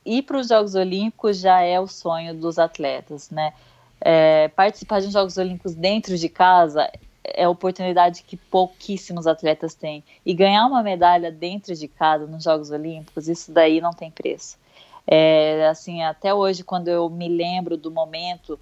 ir 0.05 0.23
para 0.23 0.39
os 0.39 0.49
Jogos 0.49 0.75
Olímpicos 0.75 1.39
já 1.39 1.61
é 1.61 1.79
o 1.79 1.87
sonho 1.87 2.33
dos 2.33 2.59
atletas, 2.59 3.29
né? 3.29 3.53
É, 4.01 4.47
participar 4.49 5.01
de 5.01 5.11
Jogos 5.11 5.37
Olímpicos 5.37 5.75
dentro 5.75 6.17
de 6.17 6.29
casa 6.29 6.89
é 7.23 7.47
oportunidade 7.47 8.23
que 8.23 8.37
pouquíssimos 8.37 9.27
atletas 9.27 9.73
têm. 9.73 10.03
E 10.25 10.33
ganhar 10.33 10.65
uma 10.65 10.81
medalha 10.81 11.31
dentro 11.31 11.75
de 11.75 11.87
casa 11.87 12.25
nos 12.25 12.43
Jogos 12.43 12.71
Olímpicos, 12.71 13.27
isso 13.27 13.51
daí 13.51 13.81
não 13.81 13.91
tem 13.91 14.09
preço. 14.09 14.57
É, 15.05 15.67
assim, 15.67 16.03
até 16.03 16.33
hoje, 16.33 16.63
quando 16.63 16.87
eu 16.87 17.09
me 17.09 17.27
lembro 17.27 17.75
do 17.75 17.91
momento, 17.91 18.59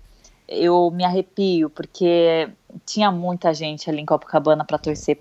eu 0.47 0.89
me 0.91 1.03
arrepio, 1.03 1.69
porque 1.69 2.49
tinha 2.85 3.11
muita 3.11 3.53
gente 3.53 3.89
ali 3.89 4.01
em 4.01 4.05
Copacabana 4.05 4.63
para 4.63 4.77
torcer 4.77 5.19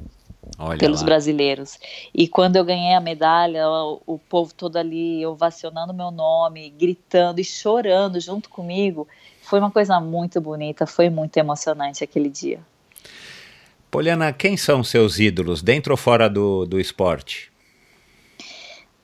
Olha 0.58 0.78
pelos 0.78 1.00
lá. 1.00 1.06
brasileiros. 1.06 1.78
E 2.14 2.28
quando 2.28 2.56
eu 2.56 2.64
ganhei 2.64 2.94
a 2.94 3.00
medalha, 3.00 3.68
o, 3.68 4.02
o 4.06 4.18
povo 4.18 4.54
todo 4.54 4.76
ali 4.76 5.26
ovacionando 5.26 5.92
meu 5.92 6.10
nome, 6.10 6.70
gritando 6.70 7.40
e 7.40 7.44
chorando 7.44 8.20
junto 8.20 8.48
comigo, 8.48 9.06
foi 9.46 9.60
uma 9.60 9.70
coisa 9.70 10.00
muito 10.00 10.40
bonita, 10.40 10.86
foi 10.86 11.08
muito 11.08 11.36
emocionante 11.36 12.02
aquele 12.02 12.28
dia. 12.28 12.58
Poliana, 13.88 14.32
quem 14.32 14.56
são 14.56 14.82
seus 14.82 15.20
ídolos, 15.20 15.62
dentro 15.62 15.92
ou 15.92 15.96
fora 15.96 16.28
do, 16.28 16.66
do 16.66 16.80
esporte? 16.80 17.52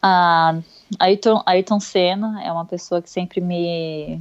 Ah, 0.03 0.59
Ayrton, 0.99 1.41
Ayrton 1.47 1.79
Senna 1.79 2.43
é 2.45 2.51
uma 2.51 2.65
pessoa 2.65 3.01
que 3.01 3.09
sempre 3.09 3.41
me, 3.41 4.21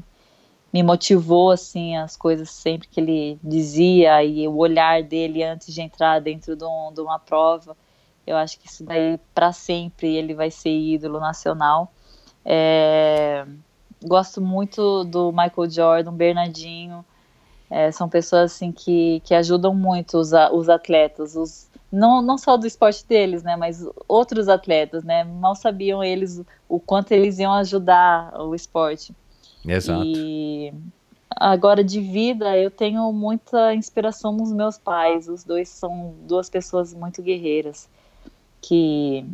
me 0.72 0.84
motivou, 0.84 1.50
assim, 1.50 1.98
as 1.98 2.16
coisas 2.16 2.52
sempre 2.52 2.88
que 2.88 3.00
ele 3.00 3.40
dizia 3.44 4.24
e 4.24 4.48
o 4.48 4.58
olhar 4.58 5.02
dele 5.02 5.44
antes 5.44 5.74
de 5.74 5.82
entrar 5.82 6.22
dentro 6.22 6.56
de, 6.56 6.64
um, 6.64 6.94
de 6.94 7.02
uma 7.02 7.18
prova. 7.18 7.76
Eu 8.28 8.38
acho 8.38 8.60
que 8.60 8.68
isso 8.68 8.84
daí, 8.84 9.20
para 9.34 9.52
sempre, 9.52 10.16
ele 10.16 10.36
vai 10.36 10.52
ser 10.52 10.70
ídolo 10.70 11.20
nacional. 11.20 11.92
É, 12.46 13.44
gosto 14.04 14.42
muito 14.42 15.04
do 15.04 15.32
Michael 15.32 15.70
Jordan, 15.70 16.14
Bernardinho. 16.14 17.06
É, 17.70 17.92
são 17.92 18.10
pessoas 18.10 18.52
assim 18.52 18.72
que, 18.72 19.22
que 19.24 19.34
ajudam 19.34 19.74
muito 19.74 20.18
os, 20.18 20.32
os 20.52 20.68
atletas, 20.68 21.38
os, 21.38 21.70
não, 21.90 22.22
não 22.22 22.38
só 22.38 22.58
do 22.58 22.68
esporte 22.68 23.06
deles, 23.08 23.44
né, 23.44 23.56
mas 23.56 23.88
outros 24.10 24.50
atletas, 24.50 25.06
né, 25.06 25.24
mal 25.24 25.56
sabiam 25.56 26.04
eles 26.04 26.42
o 26.68 26.82
quanto 26.82 27.14
eles 27.14 27.40
iam 27.40 27.54
ajudar 27.54 28.38
o 28.42 28.54
esporte. 28.54 29.16
Exato. 29.66 30.04
E 30.04 30.74
agora 31.30 31.82
de 31.82 32.02
vida 32.02 32.58
eu 32.58 32.70
tenho 32.70 33.10
muita 33.14 33.74
inspiração 33.74 34.34
nos 34.34 34.52
meus 34.52 34.78
pais, 34.78 35.30
os 35.30 35.46
dois 35.46 35.70
são 35.70 36.14
duas 36.28 36.50
pessoas 36.50 36.94
muito 36.94 37.22
guerreiras 37.22 37.88
que 38.62 39.26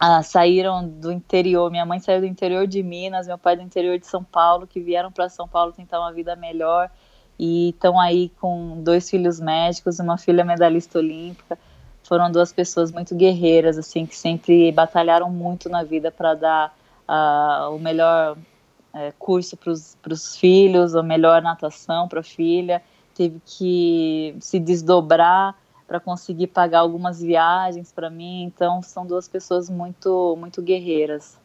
ah, 0.00 0.22
saíram 0.22 0.88
do 0.88 1.12
interior. 1.12 1.70
Minha 1.70 1.84
mãe 1.84 2.00
saiu 2.00 2.20
do 2.20 2.26
interior 2.26 2.66
de 2.66 2.82
Minas, 2.82 3.26
meu 3.26 3.36
pai 3.36 3.54
do 3.54 3.62
interior 3.62 3.98
de 3.98 4.06
São 4.06 4.24
Paulo, 4.24 4.66
que 4.66 4.80
vieram 4.80 5.12
para 5.12 5.28
São 5.28 5.46
Paulo 5.46 5.72
tentar 5.72 6.00
uma 6.00 6.10
vida 6.10 6.34
melhor 6.34 6.90
e 7.38 7.68
estão 7.68 8.00
aí 8.00 8.30
com 8.40 8.82
dois 8.82 9.10
filhos 9.10 9.38
médicos, 9.38 9.98
uma 9.98 10.16
filha 10.16 10.42
medalhista 10.42 10.98
olímpica. 10.98 11.58
Foram 12.02 12.32
duas 12.32 12.50
pessoas 12.50 12.90
muito 12.90 13.14
guerreiras, 13.14 13.76
assim, 13.76 14.06
que 14.06 14.16
sempre 14.16 14.72
batalharam 14.72 15.30
muito 15.30 15.68
na 15.68 15.82
vida 15.82 16.10
para 16.10 16.34
dar 16.34 16.74
uh, 17.06 17.74
o 17.74 17.78
melhor 17.78 18.38
uh, 18.38 19.14
curso 19.18 19.54
para 19.56 20.12
os 20.12 20.36
filhos, 20.36 20.96
a 20.96 21.02
melhor 21.02 21.42
natação 21.42 22.08
para 22.08 22.20
a 22.20 22.22
filha. 22.22 22.82
Teve 23.14 23.38
que 23.44 24.34
se 24.40 24.58
desdobrar 24.58 25.54
para 25.90 25.98
conseguir 25.98 26.46
pagar 26.46 26.78
algumas 26.78 27.20
viagens 27.20 27.90
para 27.90 28.08
mim. 28.08 28.44
Então, 28.44 28.80
são 28.80 29.04
duas 29.04 29.26
pessoas 29.26 29.68
muito, 29.68 30.36
muito 30.38 30.62
guerreiras. 30.62 31.36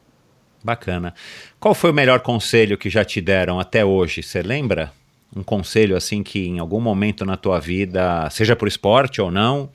Bacana. 0.64 1.16
Qual 1.60 1.74
foi 1.74 1.90
o 1.90 1.94
melhor 1.94 2.20
conselho 2.20 2.78
que 2.78 2.88
já 2.88 3.04
te 3.04 3.20
deram 3.20 3.60
até 3.60 3.84
hoje? 3.84 4.22
Você 4.22 4.44
lembra? 4.44 4.94
Um 5.36 5.42
conselho 5.42 5.98
assim 5.98 6.22
que 6.22 6.46
em 6.46 6.60
algum 6.60 6.80
momento 6.80 7.26
na 7.26 7.36
tua 7.36 7.60
vida, 7.60 8.30
seja 8.30 8.56
por 8.56 8.68
esporte 8.68 9.20
ou 9.20 9.32
não, 9.32 9.72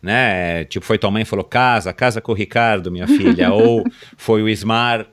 né? 0.00 0.64
Tipo, 0.64 0.86
foi 0.86 0.96
tua 0.96 1.10
mãe 1.10 1.20
e 1.20 1.26
falou: 1.26 1.44
casa, 1.44 1.92
casa 1.92 2.18
com 2.18 2.32
o 2.32 2.34
Ricardo, 2.34 2.90
minha 2.90 3.06
filha. 3.06 3.52
ou 3.54 3.84
foi 4.16 4.42
o 4.42 4.48
Ismar, 4.48 5.06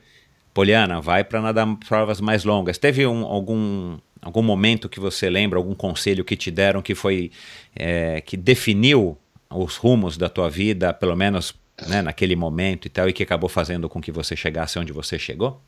Poliana, 0.54 1.02
vai 1.02 1.26
para 1.26 1.42
nadar 1.42 1.68
provas 1.90 2.22
mais 2.22 2.46
longas. 2.46 2.78
Teve 2.78 3.06
um, 3.06 3.26
algum 3.26 3.98
algum 4.24 4.42
momento 4.42 4.90
que 4.90 5.00
você 5.00 5.30
lembra, 5.30 5.60
algum 5.60 5.76
conselho 5.76 6.24
que 6.24 6.36
te 6.36 6.50
deram 6.50 6.82
que 6.82 6.96
foi 6.96 7.32
é, 7.76 8.22
que 8.22 8.38
definiu 8.38 9.18
os 9.50 9.78
rumos 9.78 10.18
da 10.18 10.30
tua 10.30 10.50
vida, 10.50 10.94
pelo 10.94 11.16
menos 11.16 11.54
né, 11.88 12.02
naquele 12.02 12.36
momento 12.36 12.86
e 12.86 12.90
tal, 12.90 13.10
e 13.10 13.14
que 13.14 13.24
acabou 13.24 13.50
fazendo 13.50 13.90
com 13.90 14.02
que 14.02 14.12
você 14.12 14.36
chegasse 14.36 14.80
onde 14.80 14.92
você 14.92 15.20
chegou? 15.20 15.60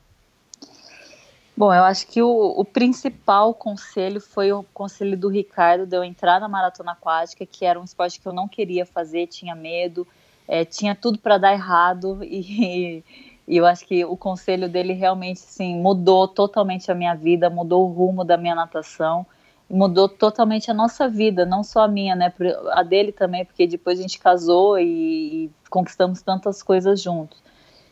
Bom, 1.58 1.74
eu 1.74 1.84
acho 1.84 2.08
que 2.08 2.22
o, 2.22 2.54
o, 2.58 2.66
principal 2.66 3.54
conselho 3.54 4.20
foi 4.20 4.52
o 4.52 4.64
conselho 4.74 5.18
do 5.18 5.30
Ricardo 5.30 5.86
de 5.86 5.96
eu 5.96 6.04
entrar 6.04 6.42
na 6.42 6.50
maratona 6.50 6.92
aquática, 6.92 7.46
que 7.46 7.64
era 7.64 7.80
um 7.80 7.84
esporte 7.86 8.20
que 8.20 8.28
eu 8.28 8.34
não 8.34 8.46
queria 8.46 8.86
fazer, 8.86 9.28
tinha 9.28 9.56
medo, 9.56 10.06
é, 10.48 10.66
tinha 10.66 10.94
tudo 10.94 11.18
para 11.18 11.38
dar 11.38 11.54
errado 11.54 12.20
e, 12.24 13.04
e 13.48 13.58
eu 13.58 13.66
acho 13.66 13.86
que 13.86 14.04
o 14.04 14.18
conselho 14.18 14.68
dele 14.68 14.94
realmente 14.94 15.40
sim 15.40 15.76
mudou 15.80 16.28
totalmente 16.28 16.92
a 16.92 16.96
minha 16.96 17.14
vida, 17.14 17.50
mudou 17.50 17.88
o 17.88 17.92
rumo 17.92 18.24
da 18.24 18.38
minha 18.38 18.56
natação, 18.56 19.26
mudou 19.70 20.10
totalmente 20.10 20.70
a 20.70 20.74
nossa 20.74 21.08
vida, 21.08 21.46
não 21.46 21.64
só 21.64 21.84
a 21.84 21.88
minha, 21.88 22.16
né, 22.16 22.34
a 22.72 22.84
dele 22.84 23.12
também, 23.12 23.46
porque 23.46 23.68
depois 23.68 24.00
a 24.00 24.02
gente 24.02 24.20
casou 24.20 24.80
e, 24.80 25.46
e 25.46 25.52
conquistamos 25.70 26.22
tantas 26.22 26.64
coisas 26.64 27.02
juntos. 27.02 27.44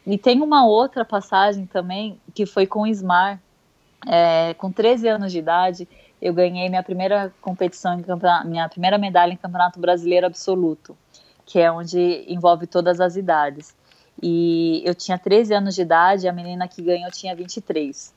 E 0.06 0.18
tem 0.18 0.42
uma 0.42 0.66
outra 0.66 1.06
passagem 1.06 1.66
também 1.66 2.20
que 2.34 2.46
foi 2.46 2.68
com 2.68 2.82
o 2.82 2.88
Ismar, 2.88 3.40
é, 4.08 4.54
com 4.56 4.72
13 4.72 5.08
anos 5.08 5.32
de 5.32 5.40
idade, 5.40 5.88
eu 6.22 6.34
ganhei 6.34 6.68
minha 6.70 6.84
primeira 6.84 7.34
competição, 7.42 7.98
minha 8.46 8.70
primeira 8.70 8.98
medalha 8.98 9.34
em 9.34 9.38
Campeonato 9.38 9.80
Brasileiro 9.80 10.26
Absoluto, 10.26 10.98
que 11.46 11.60
é 11.60 11.72
onde 11.72 12.26
envolve 12.28 12.68
todas 12.68 13.00
as 13.00 13.16
idades. 13.16 13.76
E 14.22 14.82
eu 14.86 14.94
tinha 14.96 15.18
13 15.18 15.54
anos 15.54 15.76
de 15.76 15.82
idade, 15.82 16.28
a 16.28 16.34
menina 16.34 16.68
que 16.68 16.82
ganhou 16.82 17.10
tinha 17.12 17.36
23. 17.36 18.14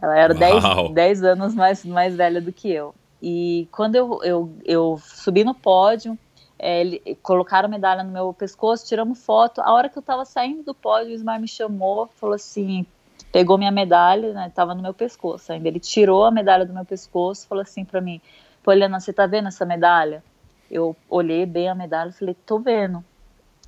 Ela 0.00 0.16
era 0.16 0.34
10, 0.34 0.64
10 0.92 1.24
anos 1.24 1.54
mais, 1.54 1.84
mais 1.84 2.14
velha 2.14 2.40
do 2.40 2.52
que 2.52 2.70
eu. 2.70 2.94
E 3.20 3.68
quando 3.70 3.94
eu, 3.94 4.20
eu, 4.24 4.52
eu 4.64 5.00
subi 5.02 5.44
no 5.44 5.54
pódio, 5.54 6.18
é, 6.58 6.80
ele, 6.80 7.18
colocaram 7.22 7.68
medalha 7.68 8.02
no 8.02 8.10
meu 8.10 8.32
pescoço, 8.32 8.86
tiramos 8.86 9.24
foto. 9.24 9.60
A 9.60 9.72
hora 9.72 9.88
que 9.88 9.96
eu 9.96 10.00
estava 10.00 10.24
saindo 10.24 10.62
do 10.62 10.74
pódio, 10.74 11.10
o 11.10 11.14
Ismar 11.14 11.40
me 11.40 11.48
chamou, 11.48 12.08
falou 12.16 12.34
assim: 12.34 12.86
pegou 13.32 13.58
minha 13.58 13.70
medalha, 13.70 14.32
né, 14.32 14.52
tava 14.54 14.74
no 14.74 14.82
meu 14.82 14.94
pescoço 14.94 15.52
ainda. 15.52 15.68
Ele 15.68 15.80
tirou 15.80 16.24
a 16.24 16.30
medalha 16.30 16.66
do 16.66 16.72
meu 16.72 16.84
pescoço, 16.84 17.46
falou 17.46 17.62
assim 17.62 17.84
para 17.84 18.00
mim: 18.00 18.20
Poliana, 18.62 19.00
você 19.00 19.12
tá 19.12 19.26
vendo 19.26 19.48
essa 19.48 19.64
medalha? 19.64 20.22
Eu 20.70 20.96
olhei 21.08 21.44
bem 21.46 21.68
a 21.68 21.74
medalha 21.74 22.10
e 22.10 22.12
falei: 22.12 22.36
tô 22.46 22.58
vendo. 22.58 23.04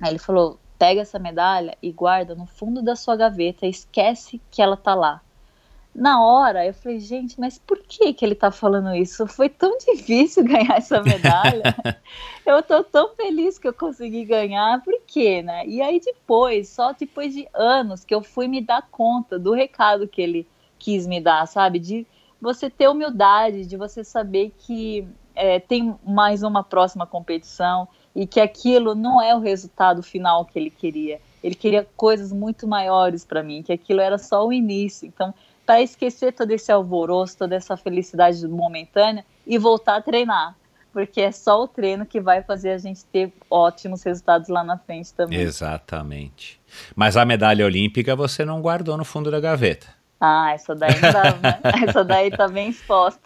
Aí 0.01 0.11
ele 0.11 0.19
falou: 0.19 0.59
pega 0.85 1.01
essa 1.01 1.17
medalha 1.17 1.75
e 1.81 1.91
guarda 1.91 2.35
no 2.35 2.45
fundo 2.45 2.79
da 2.79 2.95
sua 2.95 3.15
gaveta, 3.15 3.65
esquece 3.65 4.39
que 4.51 4.61
ela 4.61 4.77
tá 4.77 4.93
lá. 4.93 5.19
Na 5.95 6.23
hora, 6.23 6.63
eu 6.63 6.75
falei, 6.75 6.99
gente, 6.99 7.39
mas 7.39 7.57
por 7.57 7.79
que 7.79 8.13
que 8.13 8.23
ele 8.23 8.35
tá 8.35 8.51
falando 8.51 8.93
isso? 8.93 9.25
Foi 9.25 9.49
tão 9.49 9.75
difícil 9.79 10.43
ganhar 10.45 10.77
essa 10.77 11.01
medalha. 11.01 11.63
eu 12.45 12.61
tô 12.61 12.83
tão 12.83 13.15
feliz 13.15 13.57
que 13.57 13.67
eu 13.67 13.73
consegui 13.73 14.25
ganhar, 14.25 14.83
por 14.83 14.93
quê, 15.07 15.41
né? 15.41 15.65
E 15.65 15.81
aí 15.81 15.99
depois, 15.99 16.69
só 16.69 16.93
depois 16.93 17.33
de 17.33 17.47
anos 17.51 18.05
que 18.05 18.13
eu 18.13 18.21
fui 18.21 18.47
me 18.47 18.61
dar 18.61 18.87
conta 18.91 19.39
do 19.39 19.53
recado 19.53 20.07
que 20.07 20.21
ele 20.21 20.47
quis 20.77 21.07
me 21.07 21.19
dar, 21.19 21.47
sabe? 21.47 21.79
De 21.79 22.05
você 22.39 22.69
ter 22.69 22.87
humildade, 22.89 23.65
de 23.65 23.75
você 23.75 24.03
saber 24.03 24.53
que 24.59 25.07
é, 25.33 25.59
tem 25.59 25.95
mais 26.05 26.43
uma 26.43 26.63
próxima 26.63 27.07
competição 27.07 27.87
e 28.15 28.25
que 28.25 28.39
aquilo 28.39 28.95
não 28.95 29.21
é 29.21 29.35
o 29.35 29.39
resultado 29.39 30.01
final 30.01 30.45
que 30.45 30.57
ele 30.57 30.69
queria. 30.69 31.19
Ele 31.43 31.53
queria 31.53 31.85
coisas 31.97 32.31
muito 32.31 32.67
maiores 32.67 33.25
para 33.25 33.43
mim, 33.43 33.61
que 33.61 33.73
aquilo 33.73 33.99
era 33.99 34.17
só 34.17 34.47
o 34.47 34.53
início. 34.53 35.05
Então, 35.05 35.33
para 35.65 35.81
esquecer 35.81 36.31
todo 36.31 36.51
esse 36.51 36.71
alvoroço, 36.71 37.37
toda 37.37 37.55
essa 37.55 37.75
felicidade 37.75 38.47
momentânea 38.47 39.25
e 39.45 39.57
voltar 39.57 39.97
a 39.97 40.01
treinar, 40.01 40.55
porque 40.93 41.19
é 41.19 41.31
só 41.31 41.63
o 41.63 41.67
treino 41.67 42.05
que 42.05 42.21
vai 42.21 42.41
fazer 42.41 42.71
a 42.71 42.77
gente 42.77 43.03
ter 43.05 43.33
ótimos 43.49 44.01
resultados 44.03 44.47
lá 44.47 44.63
na 44.63 44.77
frente 44.77 45.13
também. 45.13 45.39
Exatamente. 45.39 46.59
Mas 46.95 47.17
a 47.17 47.25
medalha 47.25 47.65
olímpica 47.65 48.15
você 48.15 48.45
não 48.45 48.61
guardou 48.61 48.95
no 48.95 49.03
fundo 49.03 49.29
da 49.29 49.39
gaveta. 49.39 49.87
Ah, 50.19 50.53
essa 50.53 50.73
daí 50.73 50.93
não 51.01 51.11
dá, 51.11 51.23
né? 51.35 51.59
essa 51.87 52.03
daí 52.03 52.31
tá 52.31 52.47
bem 52.47 52.69
exposta. 52.69 53.21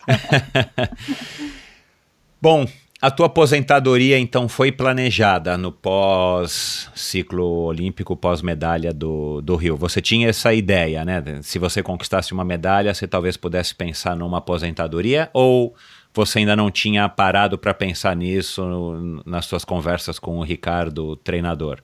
Bom, 2.41 2.65
a 3.01 3.09
tua 3.09 3.27
aposentadoria 3.27 4.19
então 4.19 4.49
foi 4.49 4.73
planejada 4.73 5.57
no 5.57 5.71
pós-ciclo 5.71 7.45
olímpico, 7.63 8.15
pós-medalha 8.15 8.93
do, 8.93 9.41
do 9.41 9.55
Rio. 9.55 9.77
Você 9.77 10.01
tinha 10.01 10.27
essa 10.27 10.53
ideia, 10.53 11.05
né? 11.05 11.23
Se 11.41 11.57
você 11.57 11.81
conquistasse 11.81 12.33
uma 12.33 12.43
medalha, 12.43 12.93
você 12.93 13.07
talvez 13.07 13.37
pudesse 13.37 13.73
pensar 13.73 14.17
numa 14.17 14.39
aposentadoria 14.39 15.29
ou 15.33 15.73
você 16.13 16.39
ainda 16.39 16.57
não 16.57 16.69
tinha 16.69 17.07
parado 17.07 17.57
para 17.57 17.73
pensar 17.73 18.15
nisso 18.17 18.63
no, 18.65 19.23
nas 19.25 19.45
suas 19.45 19.63
conversas 19.63 20.19
com 20.19 20.37
o 20.37 20.43
Ricardo, 20.43 21.05
o 21.05 21.15
treinador? 21.15 21.81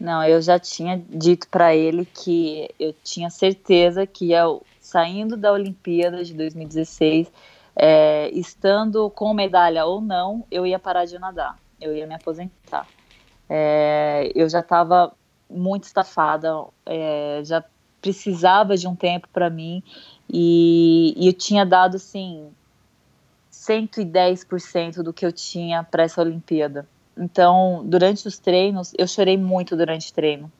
Não, 0.00 0.24
eu 0.24 0.42
já 0.42 0.58
tinha 0.58 1.00
dito 1.08 1.48
para 1.48 1.76
ele 1.76 2.04
que 2.06 2.68
eu 2.78 2.92
tinha 3.04 3.30
certeza 3.30 4.04
que 4.04 4.26
ia, 4.26 4.42
saindo 4.80 5.36
da 5.36 5.52
Olimpíada 5.52 6.24
de 6.24 6.34
2016 6.34 7.30
é, 7.80 8.28
estando 8.30 9.08
com 9.10 9.32
medalha 9.32 9.86
ou 9.86 10.00
não, 10.00 10.44
eu 10.50 10.66
ia 10.66 10.80
parar 10.80 11.04
de 11.04 11.16
nadar, 11.16 11.56
eu 11.80 11.94
ia 11.94 12.08
me 12.08 12.14
aposentar. 12.14 12.88
É, 13.48 14.32
eu 14.34 14.48
já 14.48 14.58
estava 14.58 15.12
muito 15.48 15.84
estafada, 15.84 16.64
é, 16.84 17.40
já 17.44 17.64
precisava 18.02 18.76
de 18.76 18.88
um 18.88 18.96
tempo 18.96 19.28
para 19.32 19.48
mim 19.48 19.82
e, 20.28 21.14
e, 21.16 21.28
eu 21.28 21.32
tinha 21.32 21.64
dado 21.64 21.96
assim 21.96 22.48
110% 23.50 25.02
do 25.02 25.12
que 25.12 25.24
eu 25.24 25.32
tinha 25.32 25.84
para 25.84 26.02
essa 26.02 26.20
Olimpíada. 26.20 26.86
Então, 27.16 27.82
durante 27.84 28.26
os 28.26 28.38
treinos, 28.38 28.92
eu 28.98 29.06
chorei 29.06 29.36
muito 29.36 29.76
durante 29.76 30.10
o 30.10 30.14
treino 30.14 30.52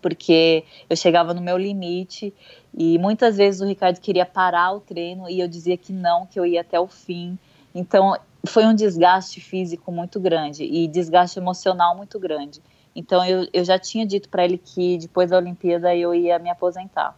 porque 0.00 0.64
eu 0.88 0.96
chegava 0.96 1.34
no 1.34 1.40
meu 1.40 1.56
limite 1.56 2.32
e 2.76 2.98
muitas 2.98 3.36
vezes 3.36 3.60
o 3.60 3.66
Ricardo 3.66 4.00
queria 4.00 4.26
parar 4.26 4.72
o 4.72 4.80
treino 4.80 5.28
e 5.28 5.40
eu 5.40 5.48
dizia 5.48 5.76
que 5.76 5.92
não, 5.92 6.26
que 6.26 6.38
eu 6.38 6.46
ia 6.46 6.60
até 6.60 6.78
o 6.78 6.86
fim. 6.86 7.38
Então 7.74 8.16
foi 8.46 8.64
um 8.64 8.74
desgaste 8.74 9.40
físico 9.40 9.90
muito 9.90 10.20
grande 10.20 10.64
e 10.64 10.86
desgaste 10.86 11.38
emocional 11.38 11.96
muito 11.96 12.18
grande. 12.18 12.62
Então 12.94 13.24
eu, 13.24 13.48
eu 13.52 13.64
já 13.64 13.78
tinha 13.78 14.06
dito 14.06 14.28
para 14.28 14.44
ele 14.44 14.58
que 14.58 14.98
depois 14.98 15.30
da 15.30 15.36
Olimpíada 15.36 15.94
eu 15.94 16.14
ia 16.14 16.38
me 16.38 16.50
aposentar. 16.50 17.16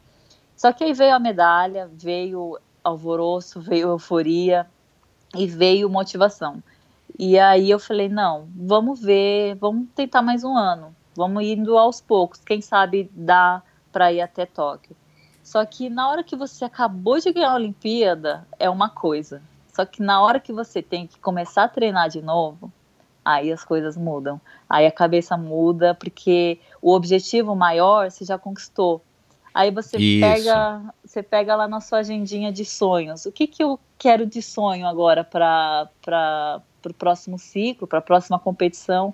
Só 0.56 0.72
que 0.72 0.84
aí 0.84 0.92
veio 0.92 1.14
a 1.14 1.18
medalha, 1.18 1.90
veio 1.92 2.58
alvoroço, 2.82 3.60
veio 3.60 3.88
euforia 3.88 4.66
e 5.34 5.46
veio 5.46 5.88
motivação. 5.88 6.62
E 7.18 7.38
aí 7.38 7.70
eu 7.70 7.78
falei, 7.78 8.08
não, 8.08 8.48
vamos 8.54 9.00
ver, 9.00 9.54
vamos 9.56 9.88
tentar 9.94 10.22
mais 10.22 10.44
um 10.44 10.56
ano 10.56 10.94
Vamos 11.14 11.42
indo 11.44 11.76
aos 11.76 12.00
poucos, 12.00 12.40
quem 12.40 12.60
sabe 12.60 13.10
dá 13.12 13.62
para 13.92 14.12
ir 14.12 14.20
até 14.20 14.46
Tóquio. 14.46 14.96
Só 15.42 15.64
que 15.64 15.90
na 15.90 16.08
hora 16.08 16.22
que 16.22 16.36
você 16.36 16.64
acabou 16.64 17.18
de 17.18 17.32
ganhar 17.32 17.50
a 17.50 17.54
Olimpíada, 17.54 18.46
é 18.58 18.70
uma 18.70 18.88
coisa. 18.88 19.42
Só 19.72 19.84
que 19.84 20.02
na 20.02 20.22
hora 20.22 20.38
que 20.38 20.52
você 20.52 20.82
tem 20.82 21.06
que 21.06 21.18
começar 21.18 21.64
a 21.64 21.68
treinar 21.68 22.08
de 22.08 22.22
novo, 22.22 22.72
aí 23.24 23.50
as 23.52 23.64
coisas 23.64 23.96
mudam. 23.96 24.40
Aí 24.68 24.86
a 24.86 24.92
cabeça 24.92 25.36
muda, 25.36 25.94
porque 25.94 26.60
o 26.80 26.92
objetivo 26.92 27.56
maior 27.56 28.10
você 28.10 28.24
já 28.24 28.38
conquistou. 28.38 29.02
Aí 29.52 29.70
você 29.70 29.98
Isso. 29.98 30.20
pega, 30.20 30.82
você 31.04 31.22
pega 31.22 31.56
lá 31.56 31.66
na 31.66 31.80
sua 31.80 31.98
agendinha 31.98 32.52
de 32.52 32.64
sonhos. 32.64 33.26
O 33.26 33.32
que, 33.32 33.46
que 33.46 33.62
eu 33.62 33.80
quero 33.98 34.24
de 34.24 34.40
sonho 34.40 34.86
agora 34.86 35.24
para 35.24 36.62
o 36.86 36.94
próximo 36.94 37.38
ciclo, 37.38 37.86
para 37.86 37.98
a 37.98 38.02
próxima 38.02 38.38
competição? 38.38 39.12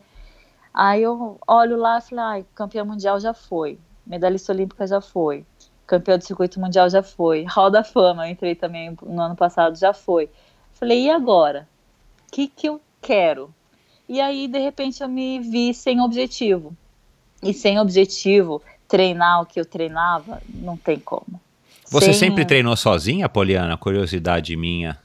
Aí 0.77 1.03
eu 1.03 1.39
olho 1.49 1.79
lá 1.79 1.97
e 1.97 2.03
falei, 2.03 2.25
ai, 2.25 2.47
campeã 2.55 2.85
mundial 2.85 3.19
já 3.19 3.33
foi, 3.33 3.79
medalhista 4.07 4.53
olímpica 4.53 4.87
já 4.87 5.01
foi, 5.01 5.43
campeão 5.87 6.19
do 6.19 6.25
circuito 6.25 6.61
mundial 6.61 6.91
já 6.91 7.03
foi, 7.03 7.45
Hall 7.49 7.71
da 7.71 7.83
Fama, 7.83 8.29
eu 8.29 8.33
entrei 8.33 8.55
também 8.55 8.95
no 9.03 9.23
ano 9.23 9.35
passado, 9.35 9.79
já 9.79 9.95
foi. 9.95 10.29
Falei, 10.75 11.05
e 11.05 11.11
agora? 11.11 11.67
O 12.29 12.33
que, 12.33 12.47
que 12.47 12.69
eu 12.69 12.79
quero? 13.01 13.55
E 14.07 14.21
aí, 14.21 14.47
de 14.47 14.59
repente, 14.59 15.03
eu 15.03 15.09
me 15.09 15.41
vi 15.41 15.73
sem 15.73 15.99
objetivo. 16.03 16.77
E 17.43 17.55
sem 17.55 17.81
objetivo, 17.81 18.61
treinar 18.87 19.41
o 19.41 19.47
que 19.47 19.59
eu 19.59 19.65
treinava, 19.65 20.43
não 20.47 20.77
tem 20.77 21.01
como. 21.01 21.41
Você 21.89 22.13
sem... 22.13 22.29
sempre 22.29 22.45
treinou 22.45 22.77
sozinha, 22.77 23.31
Poliana? 23.31 23.79
Curiosidade 23.79 24.55
minha. 24.57 24.99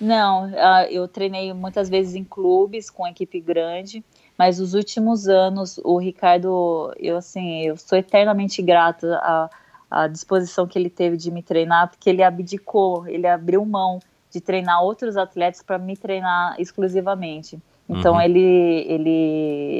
Não, 0.00 0.52
ah, 0.56 0.86
eu 0.88 1.08
treinei 1.08 1.52
muitas 1.52 1.88
vezes 1.88 2.14
em 2.14 2.22
clubes 2.22 2.88
com 2.88 3.06
equipe 3.06 3.40
grande. 3.40 4.04
Mas 4.40 4.58
os 4.58 4.72
últimos 4.72 5.28
anos, 5.28 5.78
o 5.84 5.98
Ricardo, 5.98 6.94
eu 6.98 7.18
assim, 7.18 7.60
eu 7.60 7.76
sou 7.76 7.98
eternamente 7.98 8.62
grata 8.62 9.16
à, 9.16 9.50
à 9.90 10.06
disposição 10.06 10.66
que 10.66 10.78
ele 10.78 10.88
teve 10.88 11.14
de 11.18 11.30
me 11.30 11.42
treinar, 11.42 11.90
porque 11.90 12.08
ele 12.08 12.22
abdicou, 12.22 13.06
ele 13.06 13.26
abriu 13.26 13.62
mão 13.66 14.00
de 14.32 14.40
treinar 14.40 14.82
outros 14.82 15.18
atletas 15.18 15.62
para 15.62 15.76
me 15.76 15.94
treinar 15.94 16.54
exclusivamente. 16.58 17.58
Então 17.86 18.14
uhum. 18.14 18.22
ele, 18.22 18.40
ele, 18.88 19.10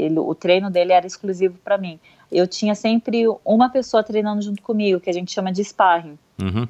ele, 0.04 0.18
o 0.18 0.34
treino 0.34 0.68
dele 0.68 0.92
era 0.92 1.06
exclusivo 1.06 1.56
para 1.64 1.78
mim. 1.78 1.98
Eu 2.30 2.46
tinha 2.46 2.74
sempre 2.74 3.24
uma 3.42 3.70
pessoa 3.70 4.02
treinando 4.02 4.42
junto 4.42 4.60
comigo, 4.60 5.00
que 5.00 5.08
a 5.08 5.14
gente 5.14 5.32
chama 5.32 5.50
de 5.50 5.64
sparring. 5.64 6.18
Uhum. 6.38 6.68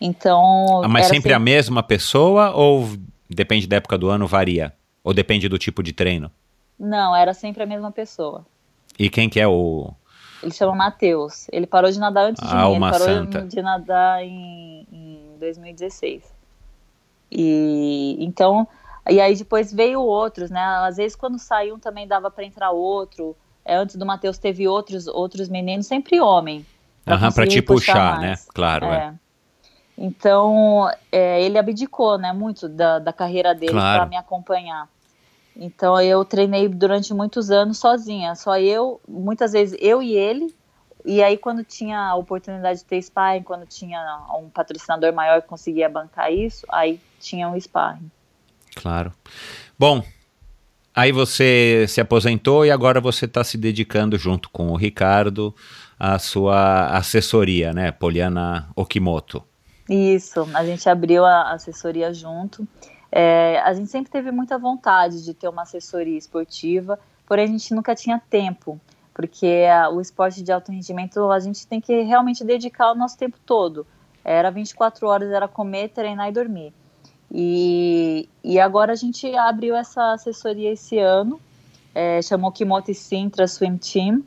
Então. 0.00 0.80
Ah, 0.84 0.88
mas 0.88 1.06
sempre, 1.06 1.16
sempre 1.16 1.32
a 1.32 1.40
mesma 1.40 1.82
pessoa 1.82 2.52
ou 2.52 2.88
depende 3.28 3.66
da 3.66 3.78
época 3.78 3.98
do 3.98 4.10
ano 4.10 4.28
varia? 4.28 4.72
Ou 5.02 5.12
depende 5.12 5.48
do 5.48 5.58
tipo 5.58 5.82
de 5.82 5.92
treino? 5.92 6.30
Não, 6.78 7.14
era 7.14 7.32
sempre 7.32 7.62
a 7.62 7.66
mesma 7.66 7.90
pessoa. 7.90 8.44
E 8.98 9.08
quem 9.08 9.28
que 9.28 9.40
é 9.40 9.46
o. 9.46 9.92
Ele 10.42 10.52
chama 10.52 10.74
Matheus. 10.74 11.46
Ele 11.50 11.66
parou 11.66 11.90
de 11.90 11.98
nadar 11.98 12.26
antes 12.26 12.46
de 12.46 12.54
ah, 12.54 12.66
mim. 12.66 12.72
Ele 12.72 12.80
parou 12.80 13.06
santa. 13.06 13.42
de 13.42 13.62
nadar 13.62 14.22
em, 14.22 14.86
em 14.92 15.38
2016. 15.38 16.22
E 17.30 18.16
então. 18.20 18.66
E 19.08 19.20
aí 19.20 19.36
depois 19.36 19.72
veio 19.72 20.00
outros, 20.00 20.50
né? 20.50 20.60
Às 20.60 20.96
vezes 20.96 21.16
quando 21.16 21.38
saiu 21.38 21.76
um 21.76 21.78
também 21.78 22.06
dava 22.06 22.30
para 22.30 22.44
entrar 22.44 22.70
outro. 22.70 23.36
É, 23.64 23.76
antes 23.76 23.96
do 23.96 24.06
Matheus 24.06 24.38
teve 24.38 24.68
outros 24.68 25.06
outros 25.06 25.48
meninos, 25.48 25.86
sempre 25.86 26.20
homem. 26.20 26.64
Aham, 27.06 27.32
pra 27.32 27.46
te 27.46 27.62
puxar, 27.62 28.20
né? 28.20 28.34
Claro, 28.52 28.86
é. 28.86 28.96
é. 28.96 29.14
Então, 29.98 30.90
é, 31.10 31.42
ele 31.42 31.56
abdicou, 31.56 32.18
né, 32.18 32.32
muito 32.32 32.68
da, 32.68 32.98
da 32.98 33.12
carreira 33.12 33.54
dele 33.54 33.72
claro. 33.72 34.00
para 34.00 34.10
me 34.10 34.16
acompanhar. 34.16 34.88
Então 35.58 35.98
eu 36.00 36.24
treinei 36.24 36.68
durante 36.68 37.14
muitos 37.14 37.50
anos 37.50 37.78
sozinha, 37.78 38.34
só 38.34 38.58
eu, 38.58 39.00
muitas 39.08 39.52
vezes 39.52 39.76
eu 39.80 40.02
e 40.02 40.14
ele. 40.14 40.54
E 41.04 41.22
aí 41.22 41.38
quando 41.38 41.64
tinha 41.64 41.98
a 41.98 42.14
oportunidade 42.14 42.80
de 42.80 42.84
ter 42.84 43.00
sparring, 43.00 43.42
quando 43.42 43.64
tinha 43.64 43.98
um 44.38 44.50
patrocinador 44.50 45.12
maior 45.14 45.40
que 45.40 45.48
conseguia 45.48 45.88
bancar 45.88 46.30
isso, 46.32 46.66
aí 46.68 47.00
tinha 47.18 47.48
um 47.48 47.58
sparring. 47.58 48.10
Claro. 48.74 49.12
Bom, 49.78 50.02
aí 50.94 51.12
você 51.12 51.86
se 51.88 52.00
aposentou 52.00 52.66
e 52.66 52.70
agora 52.70 53.00
você 53.00 53.24
está 53.24 53.42
se 53.42 53.56
dedicando 53.56 54.18
junto 54.18 54.50
com 54.50 54.68
o 54.68 54.76
Ricardo 54.76 55.54
à 55.98 56.18
sua 56.18 56.88
assessoria, 56.88 57.72
né, 57.72 57.90
Poliana 57.92 58.68
Okimoto. 58.76 59.42
Isso, 59.88 60.46
a 60.52 60.64
gente 60.64 60.88
abriu 60.88 61.24
a 61.24 61.52
assessoria 61.52 62.12
junto. 62.12 62.66
É, 63.18 63.62
a 63.64 63.72
gente 63.72 63.90
sempre 63.90 64.12
teve 64.12 64.30
muita 64.30 64.58
vontade 64.58 65.24
de 65.24 65.32
ter 65.32 65.48
uma 65.48 65.62
assessoria 65.62 66.18
esportiva, 66.18 66.98
porém 67.26 67.46
a 67.46 67.48
gente 67.48 67.74
nunca 67.74 67.94
tinha 67.94 68.20
tempo, 68.28 68.78
porque 69.14 69.64
o 69.90 70.02
esporte 70.02 70.42
de 70.42 70.52
alto 70.52 70.70
rendimento 70.70 71.30
a 71.30 71.40
gente 71.40 71.66
tem 71.66 71.80
que 71.80 72.02
realmente 72.02 72.44
dedicar 72.44 72.92
o 72.92 72.94
nosso 72.94 73.16
tempo 73.16 73.38
todo. 73.46 73.86
Era 74.22 74.50
24 74.50 75.06
horas, 75.06 75.30
era 75.30 75.48
comer, 75.48 75.88
treinar 75.88 76.28
e 76.28 76.32
dormir. 76.32 76.74
E, 77.32 78.28
e 78.44 78.60
agora 78.60 78.92
a 78.92 78.96
gente 78.96 79.34
abriu 79.34 79.74
essa 79.74 80.12
assessoria 80.12 80.72
esse 80.72 80.98
ano, 80.98 81.40
é, 81.94 82.20
chamou 82.20 82.52
Kimoto 82.52 82.92
Sintra 82.92 83.48
Swim 83.48 83.78
Team, 83.78 84.22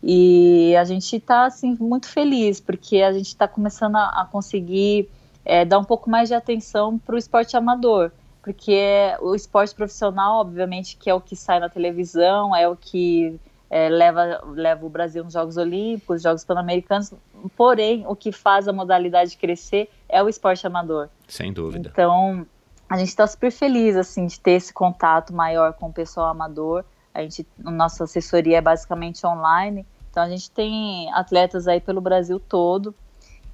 e 0.00 0.76
a 0.76 0.84
gente 0.84 1.16
está 1.16 1.46
assim, 1.46 1.76
muito 1.80 2.06
feliz, 2.06 2.60
porque 2.60 3.02
a 3.02 3.12
gente 3.12 3.26
está 3.26 3.48
começando 3.48 3.96
a, 3.96 4.22
a 4.22 4.28
conseguir 4.30 5.10
é, 5.44 5.64
dar 5.64 5.80
um 5.80 5.84
pouco 5.84 6.08
mais 6.08 6.28
de 6.28 6.36
atenção 6.36 6.96
para 7.00 7.16
o 7.16 7.18
esporte 7.18 7.56
amador 7.56 8.12
porque 8.48 9.14
o 9.20 9.34
esporte 9.34 9.74
profissional, 9.74 10.40
obviamente, 10.40 10.96
que 10.96 11.10
é 11.10 11.14
o 11.14 11.20
que 11.20 11.36
sai 11.36 11.60
na 11.60 11.68
televisão, 11.68 12.56
é 12.56 12.66
o 12.66 12.74
que 12.74 13.38
é, 13.68 13.90
leva, 13.90 14.42
leva 14.46 14.86
o 14.86 14.88
Brasil 14.88 15.22
nos 15.22 15.34
Jogos 15.34 15.58
Olímpicos, 15.58 16.22
Jogos 16.22 16.44
Pan-Americanos, 16.44 17.12
porém, 17.54 18.06
o 18.08 18.16
que 18.16 18.32
faz 18.32 18.66
a 18.66 18.72
modalidade 18.72 19.36
crescer 19.36 19.90
é 20.08 20.22
o 20.22 20.30
esporte 20.30 20.66
amador. 20.66 21.10
Sem 21.26 21.52
dúvida. 21.52 21.90
Então, 21.92 22.46
a 22.88 22.96
gente 22.96 23.08
está 23.08 23.26
super 23.26 23.52
feliz, 23.52 23.96
assim, 23.96 24.24
de 24.24 24.40
ter 24.40 24.52
esse 24.52 24.72
contato 24.72 25.34
maior 25.34 25.74
com 25.74 25.88
o 25.88 25.92
pessoal 25.92 26.28
amador, 26.28 26.86
a 27.12 27.20
gente, 27.20 27.46
a 27.62 27.70
nossa 27.70 28.04
assessoria 28.04 28.56
é 28.56 28.60
basicamente 28.62 29.26
online, 29.26 29.84
então 30.10 30.22
a 30.22 30.28
gente 30.30 30.50
tem 30.50 31.12
atletas 31.12 31.68
aí 31.68 31.82
pelo 31.82 32.00
Brasil 32.00 32.40
todo, 32.40 32.94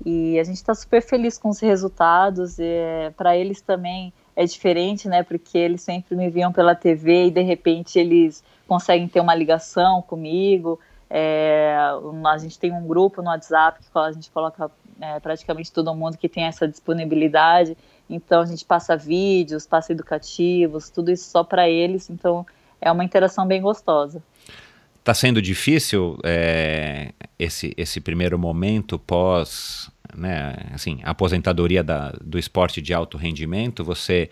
e 0.06 0.38
a 0.38 0.44
gente 0.44 0.56
está 0.56 0.72
super 0.72 1.02
feliz 1.02 1.36
com 1.36 1.48
os 1.48 1.58
resultados, 1.58 2.60
é, 2.60 3.10
para 3.16 3.36
eles 3.36 3.60
também 3.60 4.12
é 4.36 4.44
diferente, 4.44 5.09
né? 5.09 5.23
Porque 5.23 5.56
eles 5.56 5.82
sempre 5.82 6.16
me 6.16 6.28
viam 6.28 6.52
pela 6.52 6.74
TV 6.74 7.27
e 7.27 7.31
de 7.31 7.43
repente 7.43 7.98
eles 7.98 8.43
conseguem 8.66 9.09
ter 9.09 9.20
uma 9.20 9.35
ligação 9.35 10.02
comigo. 10.02 10.78
É, 11.09 11.77
a 12.27 12.39
gente 12.39 12.59
tem 12.59 12.73
um 12.73 12.86
grupo 12.86 13.23
no 13.23 13.28
WhatsApp 13.28 13.78
que 13.81 13.98
a 13.98 14.12
gente 14.12 14.31
coloca 14.31 14.70
é, 15.01 15.20
praticamente 15.20 15.70
todo 15.70 15.94
mundo 15.94 16.16
que 16.16 16.28
tem 16.28 16.44
essa 16.44 16.66
disponibilidade. 16.66 17.77
Então 18.09 18.40
a 18.40 18.47
gente 18.47 18.65
passa 18.65 18.97
vídeos, 18.97 19.66
passa 19.66 19.93
educativos, 19.93 20.90
tudo 20.90 21.11
isso 21.11 21.31
só 21.31 21.44
para 21.44 21.69
eles. 21.69 22.11
Então 22.11 22.44
é 22.81 22.90
uma 22.90 23.05
interação 23.05 23.47
bem 23.47 23.62
gostosa. 23.62 24.23
Está 24.98 25.12
sendo 25.12 25.40
difícil 25.43 26.19
é, 26.24 27.12
esse, 27.39 27.74
esse 27.77 28.01
primeiro 28.01 28.39
momento 28.39 28.98
pós 28.98 29.90
né, 30.16 30.55
assim, 30.73 31.01
aposentadoria 31.03 31.82
da, 31.82 32.12
do 32.23 32.39
esporte 32.39 32.81
de 32.81 32.95
alto 32.95 33.16
rendimento? 33.16 33.85
Você 33.85 34.31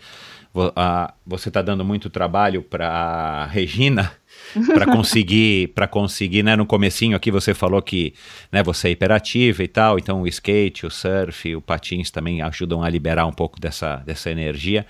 você 1.25 1.49
está 1.49 1.63
dando 1.63 1.83
muito 1.83 2.11
trabalho 2.11 2.61
para 2.61 3.47
Regina 3.47 4.11
para 4.71 4.85
conseguir 4.85 5.69
para 5.69 5.87
conseguir 5.87 6.43
né 6.43 6.55
no 6.55 6.63
comecinho 6.63 7.17
aqui 7.17 7.31
você 7.31 7.55
falou 7.55 7.81
que 7.81 8.13
né 8.51 8.61
você 8.61 8.89
é 8.89 8.91
hiperativa 8.91 9.63
e 9.63 9.67
tal 9.67 9.97
então 9.97 10.21
o 10.21 10.27
skate 10.27 10.85
o 10.85 10.91
surf 10.91 11.55
o 11.55 11.59
patins 11.59 12.11
também 12.11 12.43
ajudam 12.43 12.83
a 12.83 12.89
liberar 12.89 13.25
um 13.25 13.31
pouco 13.31 13.59
dessa 13.59 13.95
dessa 14.05 14.29
energia 14.29 14.85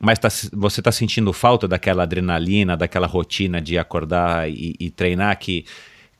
mas 0.00 0.18
tá, 0.18 0.28
você 0.28 0.80
está 0.80 0.92
sentindo 0.92 1.32
falta 1.32 1.66
daquela 1.66 2.02
adrenalina, 2.02 2.76
daquela 2.76 3.06
rotina 3.06 3.60
de 3.60 3.78
acordar 3.78 4.48
e, 4.50 4.74
e, 4.78 4.90
treinar 4.90 5.38
que 5.38 5.64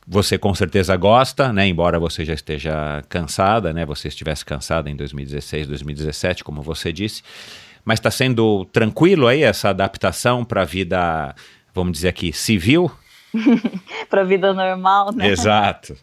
você 0.06 0.38
com 0.38 0.54
certeza 0.54 0.96
gosta, 0.96 1.52
né? 1.52 1.66
Embora 1.66 1.98
você 1.98 2.24
já 2.24 2.34
esteja 2.34 3.02
cansada, 3.08 3.72
né? 3.72 3.84
Você 3.84 4.08
estivesse 4.08 4.44
cansada 4.44 4.88
em 4.88 4.94
2016, 4.94 5.66
2017, 5.66 6.44
como 6.44 6.62
você 6.62 6.92
disse. 6.92 7.22
Mas 7.84 7.98
está 7.98 8.10
sendo 8.10 8.64
tranquilo 8.66 9.26
aí 9.26 9.42
essa 9.42 9.70
adaptação 9.70 10.44
para 10.44 10.62
a 10.62 10.64
vida, 10.64 11.34
vamos 11.74 11.92
dizer 11.92 12.08
aqui, 12.08 12.32
civil? 12.32 12.90
para 14.08 14.20
a 14.20 14.24
vida 14.24 14.52
normal, 14.54 15.12
né? 15.12 15.28
Exato. 15.28 15.96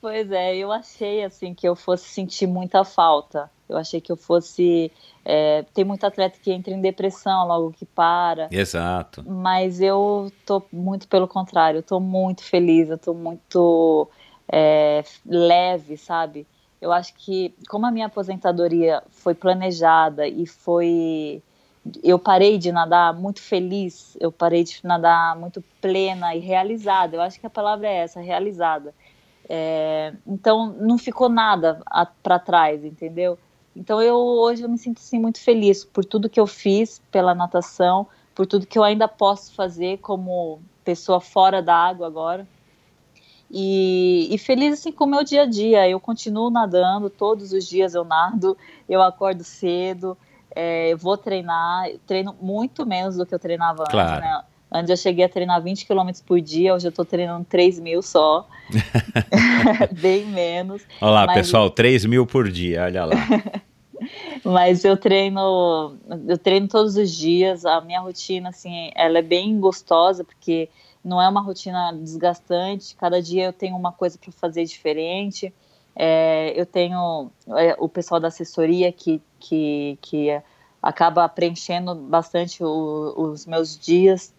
Pois 0.00 0.30
é, 0.30 0.56
eu 0.56 0.70
achei 0.72 1.24
assim 1.24 1.54
que 1.54 1.66
eu 1.68 1.76
fosse 1.76 2.08
sentir 2.08 2.46
muita 2.46 2.84
falta. 2.84 3.50
Eu 3.70 3.78
achei 3.78 4.00
que 4.00 4.10
eu 4.10 4.16
fosse. 4.16 4.90
É, 5.24 5.64
tem 5.72 5.84
muito 5.84 6.04
atleta 6.04 6.38
que 6.42 6.50
entra 6.52 6.74
em 6.74 6.80
depressão 6.80 7.46
logo 7.46 7.72
que 7.72 7.86
para. 7.86 8.48
Exato. 8.50 9.22
Mas 9.26 9.80
eu 9.80 10.32
tô 10.44 10.62
muito 10.72 11.06
pelo 11.06 11.28
contrário, 11.28 11.78
eu 11.78 11.82
tô 11.82 12.00
muito 12.00 12.42
feliz, 12.42 12.90
eu 12.90 12.98
tô 12.98 13.14
muito 13.14 14.08
é, 14.50 15.04
leve, 15.24 15.96
sabe? 15.96 16.46
Eu 16.80 16.90
acho 16.92 17.14
que, 17.14 17.54
como 17.68 17.86
a 17.86 17.90
minha 17.90 18.06
aposentadoria 18.06 19.02
foi 19.10 19.34
planejada 19.34 20.26
e 20.26 20.46
foi. 20.46 21.42
Eu 22.02 22.18
parei 22.18 22.58
de 22.58 22.72
nadar 22.72 23.14
muito 23.14 23.40
feliz, 23.40 24.16
eu 24.20 24.32
parei 24.32 24.64
de 24.64 24.80
nadar 24.82 25.36
muito 25.36 25.62
plena 25.80 26.34
e 26.34 26.40
realizada. 26.40 27.16
Eu 27.16 27.22
acho 27.22 27.38
que 27.38 27.46
a 27.46 27.50
palavra 27.50 27.86
é 27.86 27.98
essa, 27.98 28.20
realizada. 28.20 28.94
É, 29.48 30.12
então 30.26 30.72
não 30.78 30.96
ficou 30.96 31.28
nada 31.28 31.80
para 32.22 32.38
trás, 32.38 32.84
entendeu? 32.84 33.38
Então 33.74 34.02
eu 34.02 34.16
hoje 34.16 34.62
eu 34.62 34.68
me 34.68 34.78
sinto 34.78 34.98
assim 34.98 35.18
muito 35.18 35.40
feliz 35.40 35.84
por 35.84 36.04
tudo 36.04 36.28
que 36.28 36.40
eu 36.40 36.46
fiz 36.46 37.00
pela 37.10 37.34
natação, 37.34 38.06
por 38.34 38.46
tudo 38.46 38.66
que 38.66 38.78
eu 38.78 38.84
ainda 38.84 39.06
posso 39.06 39.54
fazer 39.54 39.98
como 39.98 40.60
pessoa 40.84 41.20
fora 41.20 41.62
da 41.62 41.74
água 41.74 42.06
agora. 42.06 42.46
E, 43.52 44.28
e, 44.30 44.38
feliz 44.38 44.74
assim 44.74 44.92
com 44.92 45.04
o 45.04 45.08
meu 45.08 45.24
dia 45.24 45.42
a 45.42 45.46
dia. 45.46 45.88
Eu 45.88 45.98
continuo 45.98 46.50
nadando, 46.50 47.10
todos 47.10 47.52
os 47.52 47.66
dias 47.66 47.94
eu 47.94 48.04
nado, 48.04 48.56
eu 48.88 49.02
acordo 49.02 49.42
cedo, 49.42 50.16
é, 50.52 50.94
vou 50.94 51.16
treinar, 51.16 51.88
treino 52.06 52.34
muito 52.40 52.86
menos 52.86 53.16
do 53.16 53.26
que 53.26 53.34
eu 53.34 53.40
treinava 53.40 53.84
claro. 53.90 54.10
antes, 54.10 54.20
né? 54.20 54.44
Antes 54.72 54.90
eu 54.90 54.96
cheguei 54.96 55.24
a 55.24 55.28
treinar 55.28 55.60
20 55.60 55.84
km 55.84 56.10
por 56.24 56.40
dia, 56.40 56.74
hoje 56.74 56.86
eu 56.86 56.92
tô 56.92 57.04
treinando 57.04 57.44
3 57.44 57.80
mil 57.80 58.02
só. 58.02 58.46
Bem 60.00 60.26
menos. 60.26 60.82
Olha 61.00 61.10
lá, 61.10 61.26
mas... 61.26 61.38
pessoal, 61.38 61.68
3 61.70 62.04
mil 62.04 62.24
por 62.24 62.48
dia, 62.50 62.84
olha 62.84 63.04
lá. 63.04 63.16
mas 64.44 64.84
eu 64.84 64.96
treino, 64.96 65.96
eu 66.28 66.38
treino 66.38 66.68
todos 66.68 66.96
os 66.96 67.10
dias, 67.10 67.64
a 67.64 67.80
minha 67.80 68.00
rotina, 68.00 68.50
assim, 68.50 68.90
ela 68.94 69.18
é 69.18 69.22
bem 69.22 69.58
gostosa, 69.58 70.22
porque 70.22 70.68
não 71.04 71.20
é 71.20 71.28
uma 71.28 71.40
rotina 71.40 71.92
desgastante, 71.92 72.94
cada 72.94 73.20
dia 73.20 73.46
eu 73.46 73.52
tenho 73.52 73.76
uma 73.76 73.90
coisa 73.90 74.16
para 74.18 74.30
fazer 74.32 74.64
diferente. 74.64 75.52
É, 75.96 76.52
eu 76.54 76.64
tenho 76.64 77.30
é, 77.56 77.74
o 77.78 77.88
pessoal 77.88 78.20
da 78.20 78.28
assessoria 78.28 78.92
que, 78.92 79.20
que, 79.40 79.98
que 80.00 80.40
acaba 80.80 81.28
preenchendo 81.28 81.94
bastante 81.94 82.62
o, 82.62 83.14
os 83.16 83.44
meus 83.44 83.76
dias 83.76 84.32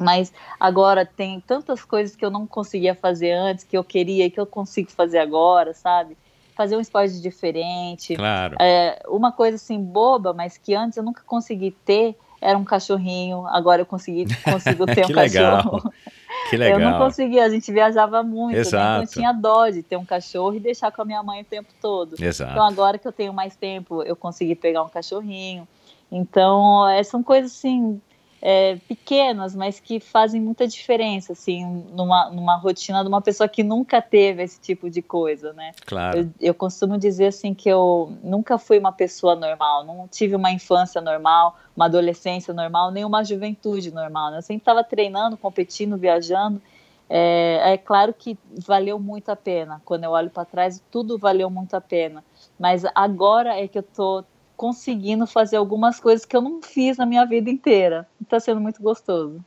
mas 0.00 0.32
agora 0.58 1.04
tem 1.04 1.40
tantas 1.40 1.84
coisas 1.84 2.16
que 2.16 2.24
eu 2.24 2.30
não 2.30 2.46
conseguia 2.46 2.94
fazer 2.94 3.32
antes, 3.32 3.64
que 3.64 3.76
eu 3.76 3.84
queria 3.84 4.26
e 4.26 4.30
que 4.30 4.40
eu 4.40 4.46
consigo 4.46 4.90
fazer 4.90 5.18
agora, 5.18 5.74
sabe? 5.74 6.16
Fazer 6.54 6.76
um 6.76 6.80
esporte 6.80 7.20
diferente. 7.20 8.16
Claro. 8.16 8.56
É, 8.60 9.02
uma 9.08 9.32
coisa 9.32 9.56
assim 9.56 9.80
boba, 9.80 10.32
mas 10.32 10.56
que 10.56 10.74
antes 10.74 10.96
eu 10.96 11.04
nunca 11.04 11.22
consegui 11.24 11.70
ter, 11.70 12.16
era 12.40 12.58
um 12.58 12.64
cachorrinho. 12.64 13.46
Agora 13.46 13.82
eu 13.82 13.86
consegui, 13.86 14.26
consigo 14.42 14.86
ter 14.92 15.04
um 15.04 15.14
legal. 15.14 15.56
cachorro. 15.56 15.92
Que 16.48 16.56
legal. 16.56 16.80
Eu 16.80 16.90
não 16.90 16.98
conseguia, 16.98 17.44
a 17.44 17.48
gente 17.50 17.70
viajava 17.70 18.22
muito, 18.22 18.56
Exato. 18.56 18.76
Né? 18.76 18.88
então 18.90 19.02
eu 19.02 19.06
tinha 19.08 19.32
dó 19.32 19.68
de 19.68 19.82
ter 19.82 19.96
um 19.96 20.04
cachorro 20.04 20.54
e 20.54 20.60
deixar 20.60 20.90
com 20.90 21.02
a 21.02 21.04
minha 21.04 21.22
mãe 21.22 21.42
o 21.42 21.44
tempo 21.44 21.68
todo. 21.80 22.14
Exato. 22.18 22.52
Então 22.52 22.66
agora 22.66 22.96
que 22.96 23.06
eu 23.06 23.12
tenho 23.12 23.34
mais 23.34 23.54
tempo, 23.54 24.02
eu 24.02 24.16
consegui 24.16 24.54
pegar 24.54 24.82
um 24.82 24.88
cachorrinho. 24.88 25.68
Então, 26.10 26.88
é, 26.88 27.02
são 27.02 27.22
coisas 27.22 27.52
assim 27.52 28.00
é, 28.40 28.76
pequenas, 28.88 29.54
mas 29.54 29.80
que 29.80 29.98
fazem 29.98 30.40
muita 30.40 30.66
diferença, 30.66 31.32
assim, 31.32 31.64
numa, 31.92 32.30
numa 32.30 32.56
rotina 32.56 33.02
de 33.02 33.08
uma 33.08 33.20
pessoa 33.20 33.48
que 33.48 33.62
nunca 33.62 34.00
teve 34.00 34.42
esse 34.42 34.60
tipo 34.60 34.88
de 34.88 35.02
coisa, 35.02 35.52
né? 35.52 35.72
Claro. 35.86 36.18
Eu, 36.18 36.30
eu 36.40 36.54
costumo 36.54 36.96
dizer, 36.96 37.26
assim, 37.26 37.52
que 37.52 37.68
eu 37.68 38.12
nunca 38.22 38.56
fui 38.58 38.78
uma 38.78 38.92
pessoa 38.92 39.34
normal, 39.34 39.84
não 39.84 40.06
tive 40.08 40.36
uma 40.36 40.52
infância 40.52 41.00
normal, 41.00 41.58
uma 41.74 41.86
adolescência 41.86 42.54
normal, 42.54 42.90
nem 42.90 43.04
uma 43.04 43.24
juventude 43.24 43.90
normal, 43.92 44.30
né? 44.30 44.38
Eu 44.38 44.42
sempre 44.42 44.62
estava 44.62 44.84
treinando, 44.84 45.36
competindo, 45.36 45.96
viajando, 45.96 46.62
é, 47.10 47.72
é, 47.72 47.78
claro 47.78 48.12
que 48.12 48.38
valeu 48.50 48.98
muito 48.98 49.30
a 49.30 49.36
pena. 49.36 49.80
Quando 49.84 50.04
eu 50.04 50.10
olho 50.10 50.28
para 50.28 50.44
trás, 50.44 50.82
tudo 50.90 51.16
valeu 51.16 51.48
muito 51.48 51.74
a 51.74 51.80
pena. 51.80 52.22
Mas 52.58 52.84
agora 52.94 53.58
é 53.58 53.66
que 53.66 53.78
eu 53.78 53.82
tô 53.82 54.24
conseguindo 54.58 55.24
fazer 55.24 55.56
algumas 55.56 56.00
coisas 56.00 56.26
que 56.26 56.36
eu 56.36 56.42
não 56.42 56.60
fiz 56.60 56.98
na 56.98 57.06
minha 57.06 57.24
vida 57.24 57.48
inteira. 57.48 58.08
Está 58.20 58.40
sendo 58.40 58.60
muito 58.60 58.82
gostoso. 58.82 59.40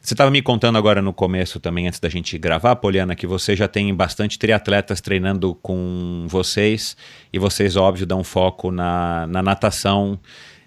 Você 0.00 0.14
estava 0.14 0.32
me 0.32 0.42
contando 0.42 0.76
agora 0.76 1.00
no 1.00 1.12
começo 1.12 1.60
também, 1.60 1.86
antes 1.86 2.00
da 2.00 2.08
gente 2.08 2.36
gravar, 2.36 2.74
Poliana, 2.74 3.14
que 3.14 3.24
você 3.24 3.54
já 3.54 3.68
tem 3.68 3.94
bastante 3.94 4.36
triatletas 4.36 5.00
treinando 5.00 5.54
com 5.54 6.26
vocês 6.26 6.96
e 7.32 7.38
vocês, 7.38 7.76
óbvio, 7.76 8.04
dão 8.04 8.24
foco 8.24 8.72
na, 8.72 9.28
na 9.28 9.40
natação 9.40 10.18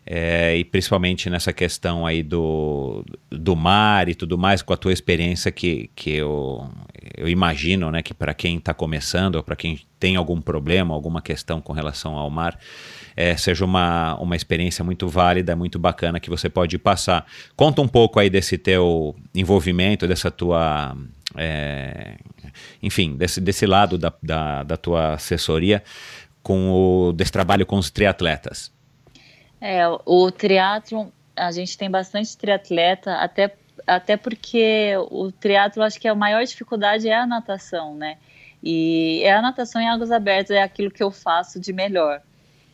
é, 0.05 0.55
e 0.55 0.63
principalmente 0.63 1.29
nessa 1.31 1.51
questão 1.51 2.05
aí 2.05 2.21
do, 2.21 3.03
do 3.31 3.55
mar 3.55 4.07
e 4.07 4.13
tudo 4.13 4.37
mais, 4.37 4.61
com 4.61 4.71
a 4.71 4.77
tua 4.77 4.93
experiência 4.93 5.51
que, 5.51 5.89
que 5.95 6.11
eu, 6.11 6.69
eu 7.17 7.27
imagino 7.27 7.89
né, 7.89 8.03
que 8.03 8.13
para 8.13 8.33
quem 8.33 8.57
está 8.57 8.71
começando 8.71 9.35
ou 9.35 9.43
para 9.43 9.55
quem 9.55 9.79
tem 9.99 10.15
algum 10.15 10.39
problema, 10.39 10.93
alguma 10.93 11.23
questão 11.23 11.59
com 11.59 11.73
relação 11.73 12.15
ao 12.15 12.29
mar, 12.29 12.59
é, 13.15 13.35
seja 13.35 13.65
uma, 13.65 14.15
uma 14.19 14.35
experiência 14.35 14.85
muito 14.85 15.07
válida, 15.07 15.55
muito 15.55 15.79
bacana 15.79 16.19
que 16.19 16.29
você 16.29 16.49
pode 16.49 16.77
passar. 16.77 17.25
Conta 17.55 17.81
um 17.81 17.87
pouco 17.87 18.19
aí 18.19 18.29
desse 18.29 18.59
teu 18.59 19.15
envolvimento, 19.33 20.07
dessa 20.07 20.29
tua. 20.29 20.95
É, 21.35 22.17
enfim, 22.81 23.15
desse, 23.17 23.41
desse 23.41 23.65
lado 23.65 23.97
da, 23.97 24.13
da, 24.21 24.63
da 24.63 24.77
tua 24.77 25.13
assessoria 25.13 25.83
com 26.43 26.69
o, 26.69 27.11
desse 27.11 27.31
trabalho 27.31 27.65
com 27.65 27.77
os 27.77 27.89
triatletas. 27.89 28.74
É, 29.59 29.83
o 30.05 30.31
triatlo, 30.31 31.11
a 31.35 31.51
gente 31.51 31.77
tem 31.77 31.89
bastante 31.89 32.37
triatleta, 32.37 33.15
até, 33.15 33.55
até 33.85 34.17
porque 34.17 34.93
o 35.09 35.31
triatlo, 35.31 35.83
acho 35.83 35.99
que 35.99 36.07
a 36.07 36.15
maior 36.15 36.43
dificuldade 36.43 37.07
é 37.07 37.15
a 37.15 37.25
natação, 37.25 37.95
né? 37.95 38.17
E 38.63 39.21
é 39.23 39.33
a 39.33 39.41
natação 39.41 39.81
em 39.81 39.87
águas 39.87 40.11
abertas, 40.11 40.55
é 40.55 40.61
aquilo 40.61 40.91
que 40.91 41.03
eu 41.03 41.11
faço 41.11 41.59
de 41.59 41.71
melhor. 41.71 42.21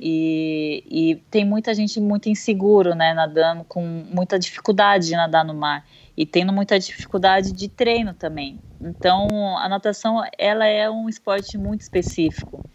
E, 0.03 0.83
e, 0.89 1.15
tem 1.29 1.45
muita 1.45 1.75
gente 1.75 1.99
muito 2.01 2.27
inseguro, 2.27 2.95
né, 2.95 3.13
nadando 3.13 3.63
com 3.65 3.83
muita 3.85 4.39
dificuldade 4.39 5.05
de 5.05 5.15
nadar 5.15 5.45
no 5.45 5.53
mar 5.53 5.85
e 6.17 6.25
tendo 6.25 6.51
muita 6.51 6.79
dificuldade 6.79 7.51
de 7.51 7.69
treino 7.69 8.11
também. 8.11 8.59
Então, 8.81 9.27
a 9.59 9.69
natação 9.69 10.23
ela 10.39 10.65
é 10.65 10.89
um 10.89 11.07
esporte 11.07 11.55
muito 11.55 11.81
específico. 11.81 12.67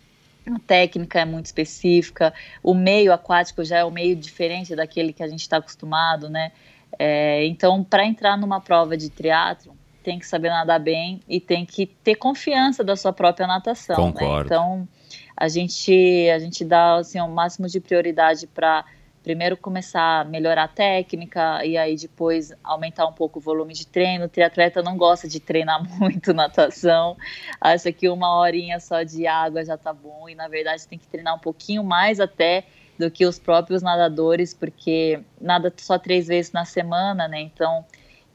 A 0.47 0.59
técnica 0.61 1.21
é 1.21 1.25
muito 1.25 1.47
específica, 1.47 2.33
o 2.63 2.73
meio 2.73 3.13
aquático 3.13 3.65
já 3.65 3.79
é 3.79 3.85
um 3.85 3.91
meio 3.91 4.15
diferente 4.15 4.77
daquele 4.77 5.13
que 5.13 5.23
a 5.23 5.29
gente 5.29 5.41
está 5.41 5.57
acostumado, 5.57 6.29
né? 6.31 6.53
É, 6.99 7.45
então, 7.47 7.83
para 7.83 8.07
entrar 8.07 8.39
numa 8.39 8.61
prova 8.61 8.97
de 8.97 9.11
triatlo, 9.11 9.77
tem 10.03 10.19
que 10.21 10.27
saber 10.27 10.51
nadar 10.51 10.79
bem 10.79 11.21
e 11.29 11.41
tem 11.41 11.67
que 11.67 11.85
ter 11.87 12.15
confiança 12.15 12.85
da 12.85 12.95
sua 12.95 13.13
própria 13.13 13.47
natação. 13.47 13.97
Né? 13.97 14.13
Concordo. 14.13 14.37
Né? 14.37 14.45
Então, 14.45 14.89
a 15.37 15.49
gente, 15.49 16.31
a 16.31 16.39
gente 16.39 16.65
dá 16.65 16.97
assim, 16.97 17.21
o 17.21 17.29
máximo 17.29 17.69
de 17.69 17.81
prioridade 17.81 18.47
para 18.47 18.85
primeiro 19.27 19.57
começar 19.57 20.21
a 20.21 20.25
melhorar 20.25 20.63
a 20.63 20.69
técnica 20.69 21.65
e 21.65 21.77
aí 21.77 21.97
depois 21.97 22.53
aumentar 22.63 23.09
um 23.09 23.13
pouco 23.13 23.41
o 23.41 23.43
volume 23.43 23.75
de 23.75 23.85
treino. 23.85 24.27
O 24.27 24.29
triatleta 24.29 24.85
não 24.85 24.97
gosta 24.97 25.27
de 25.27 25.41
treinar 25.41 25.83
muito 25.99 26.33
natação, 26.33 27.17
acha 27.61 27.91
que 27.91 28.09
uma 28.09 28.39
horinha 28.39 28.79
só 28.79 29.03
de 29.03 29.27
água 29.27 29.65
já 29.65 29.77
tá 29.77 29.93
bom 29.93 30.29
e 30.29 30.37
na 30.37 30.47
verdade 30.47 30.87
tem 30.87 30.97
que 30.97 31.09
treinar 31.09 31.35
um 31.35 31.41
pouquinho 31.41 31.83
mais 31.83 32.21
até 32.21 32.67
do 32.97 33.11
que 33.11 33.27
os 33.27 33.37
próprios 33.37 33.83
nadadores, 33.83 34.55
porque 34.55 35.19
nada 35.41 35.75
só 35.77 35.99
três 35.99 36.29
vezes 36.29 36.53
na 36.53 36.65
semana, 36.65 37.27
né? 37.27 37.41
Então 37.41 37.85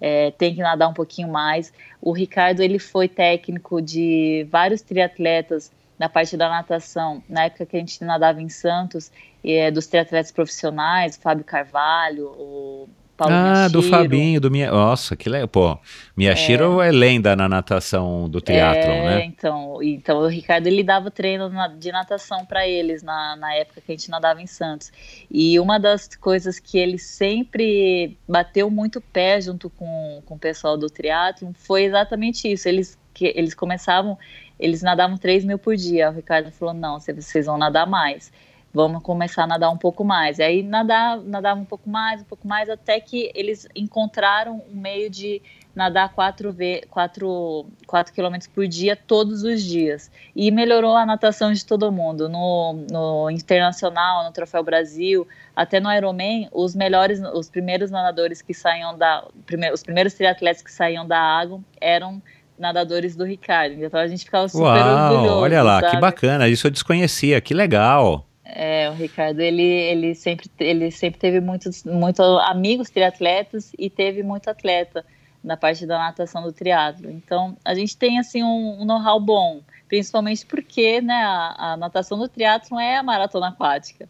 é, 0.02 0.32
tem 0.32 0.54
que 0.54 0.60
nadar 0.60 0.90
um 0.90 0.94
pouquinho 0.94 1.30
mais. 1.30 1.72
O 2.02 2.12
Ricardo 2.12 2.62
ele 2.62 2.80
foi 2.80 3.08
técnico 3.08 3.82
de 3.82 4.46
vários 4.52 4.82
triatletas 4.82 5.72
na 6.02 6.10
parte 6.10 6.36
da 6.36 6.50
natação, 6.50 7.22
na 7.30 7.44
época 7.44 7.64
que 7.64 7.78
a 7.78 7.80
gente 7.80 8.04
nadava 8.04 8.42
em 8.42 8.50
Santos, 8.50 9.12
é, 9.46 9.70
dos 9.70 9.86
triatletas 9.86 10.32
profissionais, 10.32 11.16
Fábio 11.16 11.46
Carvalho, 11.46 12.26
o 12.26 12.90
Paulo 13.16 13.36
Ah, 13.36 13.44
Miyashiro. 13.44 13.72
do 13.72 13.84
Fabinho, 13.84 14.42
do 14.42 14.50
minha, 14.50 14.72
nossa, 14.72 15.16
que 15.16 15.30
legal, 15.30 15.48
pô, 15.48 15.78
Miyashiro 16.18 16.82
é, 16.82 16.88
é 16.88 16.92
lenda 16.92 17.36
na 17.36 17.48
natação 17.48 18.28
do 18.28 18.42
triatlon, 18.42 18.94
é, 18.94 19.06
né? 19.06 19.26
Então, 19.26 19.78
então 19.84 20.18
o 20.18 20.28
Ricardo 20.28 20.66
ele 20.66 20.84
dava 20.84 21.12
treino 21.12 21.52
de 21.78 21.92
natação 21.92 22.48
para 22.48 22.68
eles 22.68 23.04
na, 23.04 23.36
na 23.36 23.54
época 23.54 23.80
que 23.80 23.92
a 23.92 23.96
gente 23.96 24.10
nadava 24.10 24.42
em 24.42 24.48
Santos. 24.48 24.92
E 25.30 25.60
uma 25.60 25.80
das 25.80 26.08
coisas 26.16 26.58
que 26.58 26.80
ele 26.80 26.98
sempre 26.98 28.18
bateu 28.28 28.72
muito 28.72 29.00
pé 29.00 29.40
junto 29.40 29.70
com, 29.70 30.24
com 30.26 30.34
o 30.34 30.40
pessoal 30.40 30.76
do 30.76 30.90
triatlon 30.90 31.52
foi 31.54 31.84
exatamente 31.84 32.52
isso. 32.52 32.68
Eles 32.68 33.00
que 33.14 33.34
eles 33.36 33.54
começavam, 33.54 34.18
eles 34.62 34.84
nadavam 34.84 35.18
3 35.18 35.44
mil 35.44 35.58
por 35.58 35.76
dia. 35.76 36.10
O 36.10 36.14
Ricardo 36.14 36.52
falou: 36.52 36.74
não, 36.74 37.00
vocês 37.00 37.48
vão 37.48 37.58
nadar 37.58 37.88
mais. 37.88 38.32
Vamos 38.74 39.04
começar 39.04 39.44
a 39.44 39.48
nadar 39.48 39.70
um 39.70 39.78
pouco 39.78 40.06
mais. 40.06 40.40
E 40.40 40.44
aí 40.44 40.64
nadar, 40.64 41.20
nadava 41.20 41.60
um 41.60 41.66
pouco 41.66 41.90
mais, 41.90 42.22
um 42.22 42.24
pouco 42.24 42.48
mais, 42.48 42.70
até 42.70 43.02
que 43.02 43.30
eles 43.36 43.68
encontraram 43.76 44.64
um 44.72 44.80
meio 44.80 45.10
de 45.10 45.42
nadar 45.76 46.14
4 46.14 46.56
quatro, 46.90 47.66
quatro 47.86 48.14
quilômetros 48.14 48.48
por 48.48 48.66
dia 48.68 48.96
todos 48.96 49.44
os 49.44 49.62
dias. 49.62 50.10
E 50.34 50.50
melhorou 50.52 50.96
a 50.96 51.06
natação 51.06 51.52
de 51.52 51.66
todo 51.66 51.92
mundo. 51.92 52.30
No, 52.30 52.86
no 52.90 53.30
Internacional, 53.30 54.24
no 54.24 54.32
Troféu 54.32 54.64
Brasil, 54.64 55.28
até 55.54 55.82
no 55.82 55.92
Ironman, 55.92 56.48
os 56.54 56.74
melhores, 56.74 57.20
os 57.34 57.50
primeiros 57.50 57.92
nadadores 57.92 58.42
que 58.42 58.54
saíam 58.54 58.98
da. 58.98 59.28
os 59.74 59.84
primeiros 59.84 60.14
triatletas 60.14 60.62
que 60.62 60.72
saíam 60.72 61.06
da 61.06 61.20
água 61.20 61.60
eram 61.82 62.22
nadadores 62.58 63.16
do 63.16 63.24
Ricardo. 63.24 63.84
Então 63.84 64.00
a 64.00 64.08
gente 64.08 64.26
ficava 64.26 64.48
super 64.48 64.64
Uau, 64.64 65.14
orgulhoso. 65.14 65.42
Olha 65.42 65.64
lá, 65.64 65.80
sabe? 65.80 65.92
que 65.92 66.02
bacana. 66.02 66.48
Isso 66.48 66.68
eu 66.68 66.72
desconhecia, 66.72 67.42
que 67.42 67.54
legal. 67.54 68.28
É, 68.44 68.90
o 68.90 68.94
Ricardo, 68.94 69.40
ele, 69.40 69.64
ele, 69.64 70.14
sempre, 70.14 70.50
ele 70.60 70.92
sempre 70.92 71.20
teve 71.20 71.40
muitos, 71.40 71.84
muitos 71.86 72.26
amigos 72.50 72.90
triatletas 72.90 73.72
e 73.80 73.90
teve 73.90 74.24
muito 74.24 74.50
atleta 74.50 75.06
na 75.44 75.56
parte 75.56 75.86
da 75.86 75.98
natação 75.98 76.44
do 76.44 76.52
triatlo. 76.52 77.10
Então, 77.10 77.58
a 77.64 77.74
gente 77.74 77.96
tem, 77.96 78.20
assim, 78.20 78.44
um, 78.44 78.82
um 78.82 78.86
know-how 78.86 79.20
bom, 79.20 79.62
principalmente 79.88 80.46
porque, 80.46 81.02
né, 81.02 81.24
a, 81.24 81.72
a 81.72 81.78
natação 81.78 82.18
do 82.18 82.28
triatlo 82.28 82.80
é 82.80 82.98
a 82.98 83.04
maratona 83.04 83.48
aquática. 83.48 84.08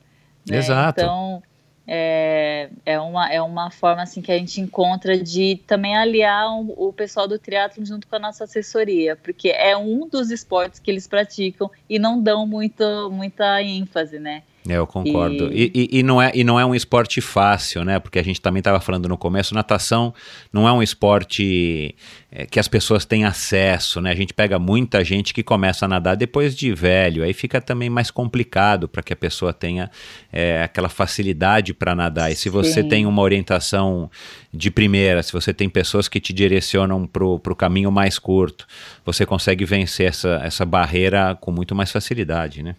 Né? 0.49 0.57
Exato. 0.57 0.99
Então, 0.99 1.43
é, 1.87 2.69
é, 2.85 2.99
uma, 2.99 3.31
é 3.31 3.41
uma 3.41 3.71
forma 3.71 4.03
assim 4.03 4.21
que 4.21 4.31
a 4.31 4.37
gente 4.37 4.61
encontra 4.61 5.17
de 5.17 5.61
também 5.67 5.97
aliar 5.97 6.47
o, 6.53 6.89
o 6.89 6.93
pessoal 6.93 7.27
do 7.27 7.39
triatlo 7.39 7.85
junto 7.85 8.07
com 8.07 8.15
a 8.15 8.19
nossa 8.19 8.43
assessoria, 8.43 9.15
porque 9.15 9.49
é 9.49 9.75
um 9.75 10.07
dos 10.07 10.31
esportes 10.31 10.79
que 10.79 10.91
eles 10.91 11.07
praticam 11.07 11.69
e 11.89 11.97
não 11.99 12.21
dão 12.21 12.45
muito, 12.45 13.09
muita 13.11 13.61
ênfase, 13.61 14.19
né? 14.19 14.43
É, 14.67 14.77
eu 14.77 14.85
concordo. 14.85 15.51
E... 15.51 15.71
E, 15.73 15.99
e, 15.99 16.03
não 16.03 16.21
é, 16.21 16.31
e 16.35 16.43
não 16.43 16.59
é 16.59 16.65
um 16.65 16.75
esporte 16.75 17.19
fácil, 17.19 17.83
né? 17.83 17.99
Porque 17.99 18.19
a 18.19 18.23
gente 18.23 18.39
também 18.39 18.59
estava 18.59 18.79
falando 18.79 19.07
no 19.07 19.17
começo, 19.17 19.55
natação 19.55 20.13
não 20.53 20.67
é 20.67 20.71
um 20.71 20.83
esporte 20.83 21.95
é, 22.31 22.45
que 22.45 22.59
as 22.59 22.67
pessoas 22.67 23.03
têm 23.03 23.25
acesso, 23.25 23.99
né? 24.01 24.11
A 24.11 24.15
gente 24.15 24.33
pega 24.33 24.59
muita 24.59 25.03
gente 25.03 25.33
que 25.33 25.41
começa 25.41 25.85
a 25.85 25.87
nadar 25.87 26.15
depois 26.15 26.55
de 26.55 26.73
velho, 26.73 27.23
aí 27.23 27.33
fica 27.33 27.59
também 27.59 27.89
mais 27.89 28.11
complicado 28.11 28.87
para 28.87 29.01
que 29.01 29.11
a 29.11 29.15
pessoa 29.15 29.51
tenha 29.51 29.89
é, 30.31 30.61
aquela 30.61 30.89
facilidade 30.89 31.73
para 31.73 31.95
nadar. 31.95 32.31
E 32.31 32.35
se 32.35 32.49
você 32.49 32.83
Sim. 32.83 32.89
tem 32.89 33.05
uma 33.05 33.21
orientação 33.21 34.11
de 34.53 34.69
primeira, 34.69 35.23
se 35.23 35.33
você 35.33 35.53
tem 35.53 35.69
pessoas 35.69 36.07
que 36.07 36.19
te 36.19 36.33
direcionam 36.33 37.07
para 37.07 37.23
o 37.25 37.55
caminho 37.55 37.91
mais 37.91 38.19
curto, 38.19 38.67
você 39.03 39.25
consegue 39.25 39.65
vencer 39.65 40.07
essa, 40.07 40.39
essa 40.43 40.65
barreira 40.65 41.35
com 41.39 41.51
muito 41.51 41.73
mais 41.73 41.91
facilidade, 41.91 42.61
né? 42.61 42.75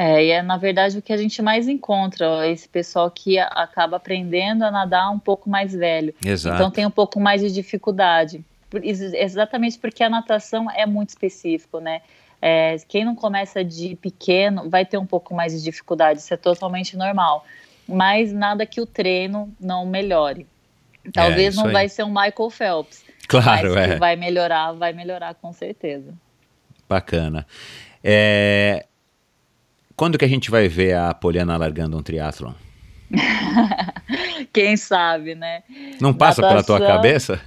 É, 0.00 0.24
e 0.24 0.30
é 0.30 0.40
na 0.40 0.56
verdade 0.56 0.96
o 0.96 1.02
que 1.02 1.12
a 1.12 1.16
gente 1.18 1.42
mais 1.42 1.68
encontra, 1.68 2.26
ó, 2.26 2.42
esse 2.42 2.66
pessoal 2.66 3.10
que 3.10 3.38
acaba 3.38 3.98
aprendendo 3.98 4.62
a 4.62 4.70
nadar 4.70 5.10
um 5.10 5.18
pouco 5.18 5.50
mais 5.50 5.74
velho. 5.74 6.14
Exato. 6.24 6.56
Então 6.56 6.70
tem 6.70 6.86
um 6.86 6.90
pouco 6.90 7.20
mais 7.20 7.42
de 7.42 7.52
dificuldade. 7.52 8.42
Exatamente 8.82 9.78
porque 9.78 10.02
a 10.02 10.08
natação 10.08 10.70
é 10.70 10.86
muito 10.86 11.10
específico, 11.10 11.80
né? 11.80 12.00
É, 12.40 12.76
quem 12.88 13.04
não 13.04 13.14
começa 13.14 13.62
de 13.62 13.94
pequeno 13.96 14.70
vai 14.70 14.86
ter 14.86 14.96
um 14.96 15.04
pouco 15.04 15.34
mais 15.34 15.52
de 15.52 15.62
dificuldade, 15.62 16.20
isso 16.20 16.32
é 16.32 16.36
totalmente 16.38 16.96
normal. 16.96 17.44
Mas 17.86 18.32
nada 18.32 18.64
que 18.64 18.80
o 18.80 18.86
treino 18.86 19.52
não 19.60 19.84
melhore. 19.84 20.46
Talvez 21.12 21.54
é, 21.54 21.56
não 21.58 21.66
aí. 21.66 21.72
vai 21.74 21.88
ser 21.90 22.04
um 22.04 22.08
Michael 22.08 22.48
Phelps. 22.48 23.04
Claro, 23.28 23.76
é. 23.76 23.98
vai 23.98 24.16
melhorar, 24.16 24.72
vai 24.72 24.94
melhorar 24.94 25.34
com 25.34 25.52
certeza. 25.52 26.14
Bacana. 26.88 27.46
É, 28.02 28.86
quando 30.00 30.16
que 30.16 30.24
a 30.24 30.28
gente 30.28 30.50
vai 30.50 30.66
ver 30.66 30.96
a 30.96 31.12
Poliana 31.12 31.58
largando 31.58 31.94
um 31.94 32.02
triatlon? 32.02 32.54
Quem 34.50 34.74
sabe, 34.74 35.34
né? 35.34 35.62
Não 36.00 36.14
passa 36.14 36.40
Natação... 36.40 36.64
pela 36.64 36.80
tua 36.80 36.88
cabeça? 36.88 37.38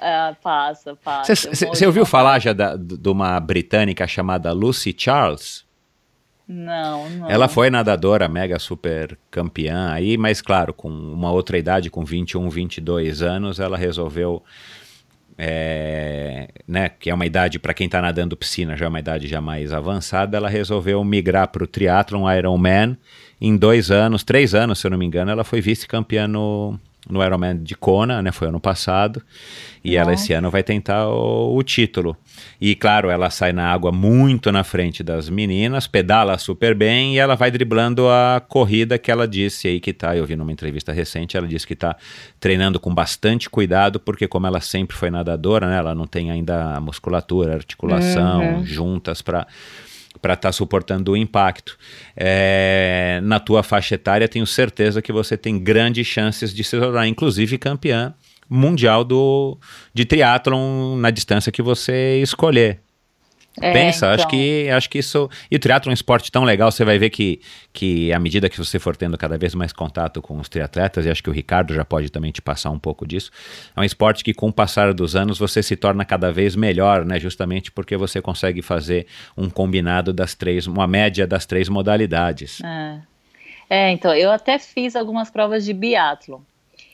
É, 0.00 0.32
passa, 0.40 0.94
passa. 0.94 1.34
Você 1.34 1.84
ouviu 1.84 2.06
falar 2.06 2.38
já 2.38 2.52
da, 2.52 2.76
de 2.76 3.08
uma 3.08 3.40
britânica 3.40 4.06
chamada 4.06 4.52
Lucy 4.52 4.94
Charles? 4.96 5.64
Não, 6.46 7.10
não. 7.10 7.28
Ela 7.28 7.48
foi 7.48 7.68
nadadora 7.68 8.28
mega 8.28 8.60
super 8.60 9.18
campeã 9.28 9.90
aí, 9.90 10.16
mas 10.16 10.40
claro, 10.40 10.72
com 10.72 10.88
uma 10.88 11.32
outra 11.32 11.58
idade, 11.58 11.90
com 11.90 12.04
21, 12.04 12.48
22 12.48 13.22
anos, 13.22 13.58
ela 13.58 13.76
resolveu 13.76 14.40
é, 15.38 16.48
né, 16.66 16.88
que 16.88 17.08
é 17.08 17.14
uma 17.14 17.24
idade 17.24 17.60
para 17.60 17.72
quem 17.72 17.86
está 17.86 18.02
nadando 18.02 18.36
piscina, 18.36 18.76
já 18.76 18.86
é 18.86 18.88
uma 18.88 18.98
idade 18.98 19.28
já 19.28 19.40
mais 19.40 19.72
avançada, 19.72 20.36
ela 20.36 20.48
resolveu 20.48 21.02
migrar 21.04 21.46
para 21.48 21.62
o 21.62 21.66
triatlon 21.66 22.28
Ironman. 22.30 22.98
Em 23.40 23.56
dois 23.56 23.92
anos, 23.92 24.24
três 24.24 24.52
anos, 24.52 24.80
se 24.80 24.86
eu 24.86 24.90
não 24.90 24.98
me 24.98 25.06
engano, 25.06 25.30
ela 25.30 25.44
foi 25.44 25.60
vice-campeã 25.60 26.26
no, 26.26 26.76
no 27.08 27.24
Ironman 27.24 27.62
de 27.62 27.74
Kona, 27.74 28.20
né? 28.22 28.32
Foi 28.32 28.48
ano 28.48 28.60
passado. 28.60 29.22
E 29.82 29.90
Nossa. 29.90 30.00
ela 30.00 30.14
esse 30.14 30.32
ano 30.32 30.50
vai 30.50 30.62
tentar 30.62 31.08
o, 31.08 31.56
o, 31.56 31.62
título. 31.62 32.16
E 32.60 32.74
claro, 32.74 33.08
ela 33.10 33.30
sai 33.30 33.52
na 33.52 33.70
água 33.72 33.90
muito 33.92 34.50
na 34.50 34.64
frente 34.64 35.02
das 35.02 35.28
meninas, 35.28 35.86
pedala 35.86 36.36
super 36.36 36.74
bem 36.74 37.14
e 37.14 37.18
ela 37.18 37.34
vai 37.34 37.50
driblando 37.50 38.08
a 38.08 38.42
corrida 38.46 38.98
que 38.98 39.10
ela 39.10 39.26
disse 39.26 39.68
aí 39.68 39.80
que 39.80 39.92
tá. 39.92 40.16
Eu 40.16 40.26
vi 40.26 40.36
numa 40.36 40.52
entrevista 40.52 40.92
recente, 40.92 41.36
ela 41.36 41.46
disse 41.46 41.66
que 41.66 41.76
tá 41.76 41.96
treinando 42.40 42.80
com 42.80 42.92
bastante 42.92 43.48
cuidado, 43.48 44.00
porque 44.00 44.26
como 44.26 44.46
ela 44.46 44.60
sempre 44.60 44.96
foi 44.96 45.10
nadadora, 45.10 45.66
né? 45.68 45.78
Ela 45.78 45.94
não 45.94 46.06
tem 46.06 46.30
ainda 46.30 46.80
musculatura, 46.80 47.54
articulação 47.54 48.56
uhum. 48.56 48.64
juntas 48.64 49.22
para 49.22 49.46
para 50.20 50.34
estar 50.34 50.48
tá 50.48 50.52
suportando 50.52 51.12
o 51.12 51.16
impacto. 51.16 51.78
É, 52.16 53.20
na 53.22 53.38
tua 53.40 53.62
faixa 53.62 53.94
etária, 53.94 54.28
tenho 54.28 54.46
certeza 54.46 55.00
que 55.02 55.12
você 55.12 55.36
tem 55.36 55.58
grandes 55.58 56.06
chances 56.06 56.54
de 56.54 56.62
se 56.64 56.78
tornar, 56.78 57.06
inclusive, 57.06 57.58
campeã 57.58 58.14
mundial 58.48 59.04
do, 59.04 59.58
de 59.92 60.04
triatlon 60.04 60.96
na 60.96 61.10
distância 61.10 61.52
que 61.52 61.62
você 61.62 62.20
escolher. 62.22 62.80
É, 63.60 63.72
Pensa, 63.72 64.06
então... 64.06 64.14
acho 64.14 64.28
que 64.28 64.70
acho 64.70 64.90
que 64.90 64.98
isso. 64.98 65.28
E 65.50 65.56
o 65.56 65.58
triatlo 65.58 65.90
é 65.90 65.92
um 65.92 65.94
esporte 65.94 66.30
tão 66.30 66.44
legal, 66.44 66.70
você 66.70 66.84
vai 66.84 66.98
ver 66.98 67.10
que, 67.10 67.40
que 67.72 68.12
à 68.12 68.18
medida 68.18 68.48
que 68.48 68.56
você 68.56 68.78
for 68.78 68.96
tendo 68.96 69.18
cada 69.18 69.36
vez 69.36 69.54
mais 69.54 69.72
contato 69.72 70.22
com 70.22 70.38
os 70.38 70.48
triatletas, 70.48 71.04
e 71.04 71.10
acho 71.10 71.22
que 71.22 71.30
o 71.30 71.32
Ricardo 71.32 71.74
já 71.74 71.84
pode 71.84 72.10
também 72.10 72.30
te 72.30 72.40
passar 72.40 72.70
um 72.70 72.78
pouco 72.78 73.06
disso, 73.06 73.30
é 73.76 73.80
um 73.80 73.84
esporte 73.84 74.22
que 74.22 74.32
com 74.32 74.48
o 74.48 74.52
passar 74.52 74.94
dos 74.94 75.16
anos 75.16 75.38
você 75.38 75.62
se 75.62 75.76
torna 75.76 76.04
cada 76.04 76.30
vez 76.30 76.54
melhor, 76.54 77.04
né? 77.04 77.18
Justamente 77.18 77.72
porque 77.72 77.96
você 77.96 78.22
consegue 78.22 78.62
fazer 78.62 79.06
um 79.36 79.50
combinado 79.50 80.12
das 80.12 80.34
três, 80.34 80.66
uma 80.66 80.86
média 80.86 81.26
das 81.26 81.44
três 81.44 81.68
modalidades. 81.68 82.60
É, 82.62 83.00
é 83.68 83.90
então, 83.90 84.14
eu 84.14 84.30
até 84.30 84.58
fiz 84.58 84.94
algumas 84.94 85.30
provas 85.30 85.64
de 85.64 85.72
biatlo. 85.72 86.44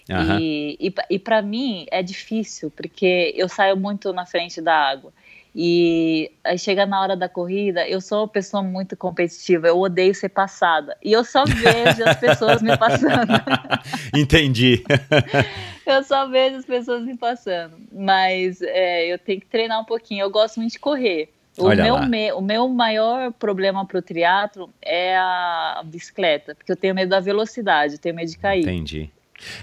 Uhum. 0.09 0.39
E, 0.39 0.77
e, 0.79 0.95
e 1.11 1.19
para 1.19 1.41
mim 1.41 1.87
é 1.91 2.03
difícil, 2.03 2.71
porque 2.71 3.33
eu 3.37 3.49
saio 3.49 3.77
muito 3.77 4.13
na 4.13 4.27
frente 4.27 4.61
da 4.61 4.75
água. 4.75 5.13
E 5.55 6.33
aí 6.43 6.59
chega 6.59 6.85
na 6.85 7.01
hora 7.01 7.17
da 7.17 7.29
corrida, 7.29 7.89
eu 7.89 8.01
sou 8.01 8.23
uma 8.23 8.29
pessoa 8.29 8.61
muito 8.61 8.97
competitiva, 8.97 9.69
eu 9.69 9.79
odeio 9.79 10.13
ser 10.13 10.31
passada. 10.31 10.97
E 11.03 11.13
eu 11.13 11.25
só 11.25 11.45
vejo 11.45 12.03
as 12.05 12.17
pessoas 12.19 12.61
me 12.61 12.77
passando. 12.77 13.33
Entendi. 14.13 14.83
eu 15.87 16.03
só 16.03 16.27
vejo 16.27 16.57
as 16.57 16.65
pessoas 16.65 17.05
me 17.05 17.17
passando. 17.17 17.77
Mas 17.93 18.61
é, 18.63 19.07
eu 19.07 19.19
tenho 19.19 19.41
que 19.41 19.47
treinar 19.47 19.81
um 19.81 19.85
pouquinho. 19.85 20.23
Eu 20.23 20.31
gosto 20.31 20.59
muito 20.59 20.73
de 20.73 20.79
correr. 20.81 21.31
O 21.57 21.69
meu, 21.69 22.03
me, 22.03 22.33
o 22.33 22.41
meu 22.41 22.69
maior 22.69 23.33
problema 23.33 23.87
para 23.87 23.99
o 23.99 24.03
triatlo 24.03 24.69
é 24.83 25.17
a 25.17 25.83
bicicleta, 25.85 26.53
porque 26.53 26.73
eu 26.73 26.77
tenho 26.77 26.97
medo 26.97 27.11
da 27.11 27.21
velocidade, 27.21 27.95
eu 27.95 27.99
tenho 28.01 28.17
medo 28.17 28.29
de 28.29 28.39
cair. 28.39 28.63
Entendi. 28.63 29.09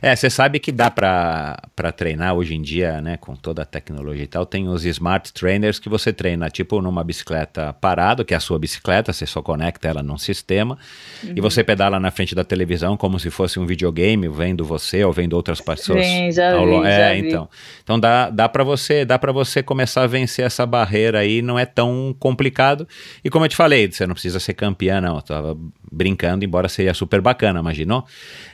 É, 0.01 0.15
você 0.15 0.29
sabe 0.29 0.59
que 0.59 0.71
dá 0.71 0.91
para 0.91 1.91
treinar 1.95 2.33
hoje 2.33 2.55
em 2.55 2.61
dia, 2.61 3.01
né, 3.01 3.17
com 3.17 3.35
toda 3.35 3.61
a 3.61 3.65
tecnologia 3.65 4.23
e 4.23 4.27
tal, 4.27 4.45
tem 4.45 4.67
os 4.67 4.85
smart 4.85 5.33
trainers 5.33 5.79
que 5.79 5.89
você 5.89 6.13
treina, 6.13 6.49
tipo 6.49 6.81
numa 6.81 7.03
bicicleta 7.03 7.73
parado, 7.73 8.23
que 8.23 8.33
é 8.33 8.37
a 8.37 8.39
sua 8.39 8.59
bicicleta, 8.59 9.11
você 9.11 9.25
só 9.25 9.41
conecta 9.41 9.87
ela 9.87 10.03
num 10.03 10.17
sistema, 10.17 10.77
uhum. 11.23 11.33
e 11.35 11.41
você 11.41 11.63
pedala 11.63 11.99
na 11.99 12.11
frente 12.11 12.35
da 12.35 12.43
televisão 12.43 12.95
como 12.97 13.19
se 13.19 13.29
fosse 13.29 13.59
um 13.59 13.65
videogame, 13.65 14.27
vendo 14.27 14.63
você 14.63 15.03
ou 15.03 15.11
vendo 15.11 15.33
outras 15.33 15.61
pessoas. 15.61 16.05
Sim, 16.05 16.31
já 16.31 16.51
vi, 16.51 16.57
ao... 16.57 16.85
É, 16.85 16.97
já 16.97 17.17
então. 17.17 17.49
Então 17.83 17.99
dá, 17.99 18.29
dá 18.29 18.49
para 18.49 18.63
você, 18.63 19.05
dá 19.05 19.17
para 19.17 19.31
você 19.31 19.63
começar 19.63 20.03
a 20.03 20.07
vencer 20.07 20.45
essa 20.45 20.65
barreira 20.65 21.19
aí, 21.19 21.41
não 21.41 21.57
é 21.57 21.65
tão 21.65 22.15
complicado. 22.19 22.87
E 23.23 23.29
como 23.29 23.45
eu 23.45 23.49
te 23.49 23.55
falei, 23.55 23.91
você 23.91 24.05
não 24.05 24.13
precisa 24.13 24.39
ser 24.39 24.53
campeã, 24.53 25.01
não. 25.01 25.15
Eu 25.15 25.21
tava 25.21 25.57
brincando, 25.91 26.45
embora 26.45 26.69
seria 26.69 26.93
super 26.93 27.21
bacana, 27.21 27.59
imaginou? 27.59 28.05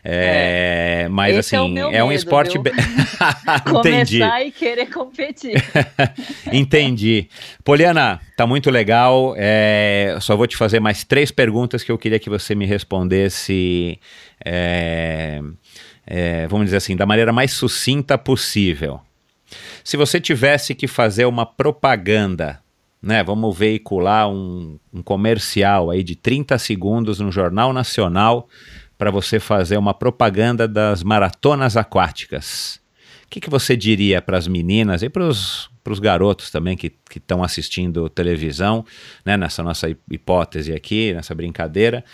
É, 0.03 1.03
é. 1.03 1.10
Mas 1.18 1.35
Esse 1.35 1.56
assim, 1.56 1.80
é, 1.80 1.98
é 1.98 2.03
um 2.03 2.11
esporte. 2.11 2.60
Be... 2.60 2.69
Entendi. 3.80 4.19
Começar 4.19 4.45
e 4.45 4.52
querer 4.52 4.85
competir. 4.85 5.56
Entendi. 6.53 7.27
Poliana, 7.64 8.22
tá 8.35 8.45
muito 8.45 8.69
legal. 8.69 9.34
É, 9.35 10.15
só 10.22 10.35
vou 10.35 10.45
te 10.45 10.56
fazer 10.56 10.80
mais 10.80 11.03
três 11.03 11.31
perguntas 11.31 11.84
que 11.84 11.91
eu 11.91 11.98
queria 11.98 12.19
que 12.19 12.30
você 12.30 12.53
me 12.53 12.68
respondesse. 12.68 13.99
É, 14.45 15.41
é, 16.06 16.45
vamos 16.45 16.65
dizer 16.65 16.77
assim, 16.77 16.95
da 16.95 17.07
maneira 17.07 17.34
mais 17.34 17.52
sucinta 17.52 18.15
possível. 18.15 19.02
Se 19.84 19.98
você 19.98 20.22
tivesse 20.22 20.76
que 20.76 20.85
fazer 20.85 21.26
uma 21.26 21.48
propaganda 21.48 22.60
né, 23.02 23.23
vamos 23.23 23.57
veicular 23.57 24.27
um, 24.27 24.80
um, 24.91 25.03
comercial 25.03 25.91
aí 25.91 26.03
de 26.03 26.15
30 26.15 26.57
segundos 26.57 27.19
no 27.19 27.31
Jornal 27.31 27.72
Nacional 27.72 28.49
para 28.98 29.11
você 29.11 29.40
fazer 29.40 29.78
uma 29.78 29.94
propaganda 29.94 30.68
das 30.68 31.03
maratonas 31.03 31.78
aquáticas. 31.78 32.80
O 33.26 33.30
que, 33.30 33.41
que 33.41 33.49
você 33.49 33.76
diria 33.76 34.22
para 34.22 34.38
as 34.38 34.48
meninas 34.48 35.03
e 35.03 35.10
para 35.10 35.28
os 35.28 35.69
garotos 35.99 36.49
também 36.49 36.78
que 36.78 36.94
estão 37.14 37.44
assistindo 37.44 38.10
televisão, 38.10 38.86
né, 39.26 39.36
nessa 39.36 39.61
nossa 39.61 39.90
hipótese 40.10 40.74
aqui, 40.74 41.14
nessa 41.14 41.36
brincadeira? 41.36 42.06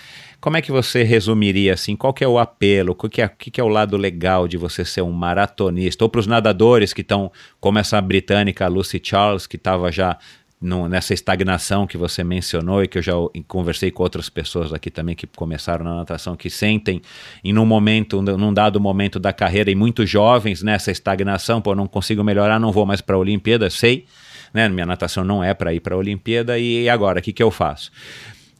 Como 0.41 0.57
é 0.57 0.61
que 0.61 0.71
você 0.71 1.03
resumiria 1.03 1.75
assim? 1.75 1.95
Qual 1.95 2.13
que 2.13 2.23
é 2.23 2.27
o 2.27 2.39
apelo? 2.39 2.97
O 2.97 3.09
que 3.09 3.21
é, 3.21 3.27
que, 3.27 3.51
que 3.51 3.61
é 3.61 3.63
o 3.63 3.67
lado 3.67 3.95
legal 3.95 4.47
de 4.47 4.57
você 4.57 4.83
ser 4.83 5.03
um 5.03 5.11
maratonista? 5.11 6.03
Ou 6.03 6.09
para 6.09 6.19
os 6.19 6.27
nadadores 6.27 6.93
que 6.93 7.01
estão, 7.01 7.31
como 7.59 7.77
essa 7.77 8.01
britânica 8.01 8.67
Lucy 8.67 8.99
Charles, 9.01 9.45
que 9.45 9.55
estava 9.55 9.91
já 9.91 10.17
no, 10.63 10.87
nessa 10.87 11.13
estagnação 11.13 11.85
que 11.85 11.97
você 11.97 12.23
mencionou 12.23 12.81
e 12.81 12.87
que 12.87 12.97
eu 12.97 13.01
já 13.01 13.11
conversei 13.47 13.91
com 13.91 14.01
outras 14.01 14.29
pessoas 14.29 14.73
aqui 14.73 14.89
também 14.89 15.13
que 15.13 15.27
começaram 15.27 15.83
na 15.83 15.93
natação, 15.97 16.37
que 16.37 16.49
sentem 16.49 17.01
em 17.43 17.57
um 17.57 17.65
momento, 17.65 18.21
num 18.21 18.53
dado 18.53 18.79
momento 18.79 19.19
da 19.19 19.33
carreira, 19.33 19.69
e 19.69 19.75
muito 19.75 20.05
jovens 20.05 20.63
nessa 20.63 20.89
estagnação, 20.89 21.61
pô, 21.61 21.75
não 21.75 21.85
consigo 21.85 22.23
melhorar, 22.23 22.59
não 22.59 22.71
vou 22.71 22.85
mais 22.85 23.01
para 23.01 23.17
a 23.17 23.19
Olimpíada, 23.19 23.69
sei, 23.69 24.05
né? 24.53 24.69
Minha 24.69 24.85
natação 24.85 25.25
não 25.25 25.43
é 25.43 25.53
para 25.53 25.73
ir 25.73 25.81
para 25.81 25.95
a 25.95 25.97
Olimpíada, 25.97 26.57
e 26.57 26.87
agora, 26.87 27.19
o 27.19 27.21
que, 27.21 27.33
que 27.33 27.43
eu 27.43 27.51
faço? 27.51 27.91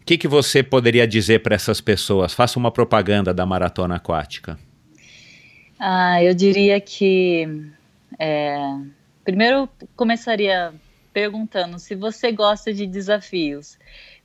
O 0.01 0.05
que, 0.05 0.17
que 0.17 0.27
você 0.27 0.61
poderia 0.61 1.07
dizer 1.07 1.41
para 1.41 1.55
essas 1.55 1.79
pessoas? 1.79 2.33
Faça 2.33 2.59
uma 2.59 2.69
propaganda 2.69 3.33
da 3.33 3.45
maratona 3.45 3.95
aquática. 3.95 4.59
Ah, 5.79 6.21
eu 6.21 6.33
diria 6.33 6.81
que 6.81 7.47
é, 8.19 8.57
primeiro 9.23 9.69
começaria 9.95 10.73
perguntando 11.13 11.77
se 11.77 11.95
você 11.95 12.31
gosta 12.31 12.73
de 12.73 12.87
desafios, 12.87 13.77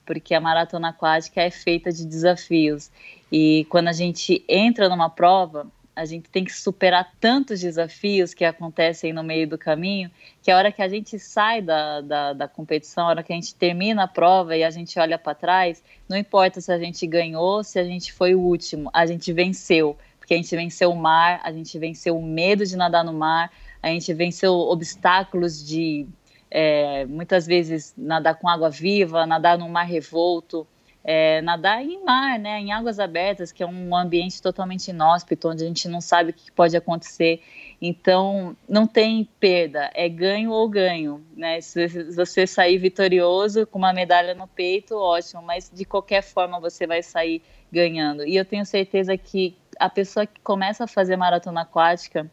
porque 0.07 0.35
a 0.35 0.41
maratona 0.41 0.89
aquática 0.89 1.43
é 1.43 1.51
feita 1.51 1.93
de 1.93 2.07
desafios. 2.07 2.91
E 3.31 3.67
quando 3.69 3.89
a 3.89 3.93
gente 3.93 4.43
entra 4.49 4.89
numa 4.89 5.11
prova, 5.11 5.71
a 5.99 6.05
gente 6.05 6.31
tem 6.31 6.45
que 6.45 6.53
superar 6.53 7.13
tantos 7.21 7.61
desafios 7.61 8.33
que 8.33 8.45
acontecem 8.45 9.13
no 9.13 9.25
meio 9.25 9.49
do 9.49 9.59
caminho, 9.59 10.09
que 10.41 10.49
a 10.49 10.57
hora 10.57 10.71
que 10.71 10.81
a 10.81 10.89
gente 10.89 11.19
sai 11.19 11.61
da, 11.61 12.01
da, 12.01 12.33
da 12.33 12.49
competição, 12.49 13.07
a 13.07 13.11
hora 13.11 13.23
que 13.23 13.33
a 13.33 13.37
gente 13.37 13.53
termina 13.55 14.05
a 14.05 14.09
prova 14.09 14.57
e 14.57 14.63
a 14.63 14.71
gente 14.71 14.97
olha 14.99 15.19
para 15.19 15.35
trás, 15.35 15.83
não 16.09 16.17
importa 16.17 16.61
se 16.61 16.71
a 16.71 16.79
gente 16.79 17.05
ganhou, 17.05 17.65
se 17.65 17.81
a 17.81 17.85
gente 17.85 18.13
foi 18.13 18.33
o 18.33 18.41
último, 18.41 18.89
a 18.95 19.05
gente 19.07 19.33
venceu, 19.33 19.99
porque 20.21 20.35
a 20.35 20.37
gente 20.37 20.55
venceu 20.55 20.93
o 20.93 20.97
mar, 20.97 21.41
a 21.43 21.51
gente 21.51 21.77
venceu 21.81 22.17
o 22.17 22.25
medo 22.25 22.65
de 22.65 22.77
nadar 22.77 23.05
no 23.05 23.13
mar, 23.13 23.51
a 23.83 23.89
gente 23.89 24.15
venceu 24.15 24.53
obstáculos 24.53 25.67
de 25.67 26.07
é, 26.51 27.05
muitas 27.07 27.47
vezes 27.47 27.95
nadar 27.97 28.35
com 28.37 28.49
água 28.49 28.71
viva, 28.71 29.27
nadar 29.27 29.59
no 29.59 29.69
mar 29.69 29.85
revolto, 29.85 30.67
é, 31.05 31.41
nadar 31.41 31.83
em 31.83 32.05
mar, 32.05 32.39
né, 32.39 32.61
em 32.61 32.73
águas 32.73 32.99
abertas, 32.99 33.51
que 33.51 33.63
é 33.63 33.67
um 33.67 33.97
ambiente 33.97 34.43
totalmente 34.43 34.89
inóspito, 34.89 35.49
onde 35.49 35.65
a 35.65 35.67
gente 35.67 35.89
não 35.89 36.01
sabe 36.01 36.31
o 36.31 36.35
que 36.35 36.53
pode 36.53 36.77
acontecer. 36.77 37.43
Então, 37.81 38.57
não 38.69 38.87
tem 38.87 39.27
perda, 39.39 39.91
é 39.95 40.09
ganho 40.09 40.51
ou 40.51 40.69
ganho. 40.69 41.25
Né? 41.37 41.61
Se 41.61 41.87
você 42.13 42.47
sair 42.47 42.77
vitorioso 42.77 43.67
com 43.67 43.79
uma 43.79 43.93
medalha 43.93 44.35
no 44.35 44.47
peito, 44.47 44.97
ótimo, 44.97 45.41
mas 45.43 45.71
de 45.73 45.85
qualquer 45.85 46.23
forma 46.23 46.61
você 46.61 46.87
vai 46.87 47.03
sair 47.03 47.43
ganhando. 47.73 48.27
E 48.27 48.37
eu 48.37 48.45
tenho 48.45 48.67
certeza 48.67 49.17
que 49.17 49.57
a 49.79 49.89
pessoa 49.89 50.27
que 50.27 50.41
começa 50.41 50.85
a 50.85 50.89
fazer 50.89 51.17
maratona 51.17 51.63
aquática, 51.63 52.31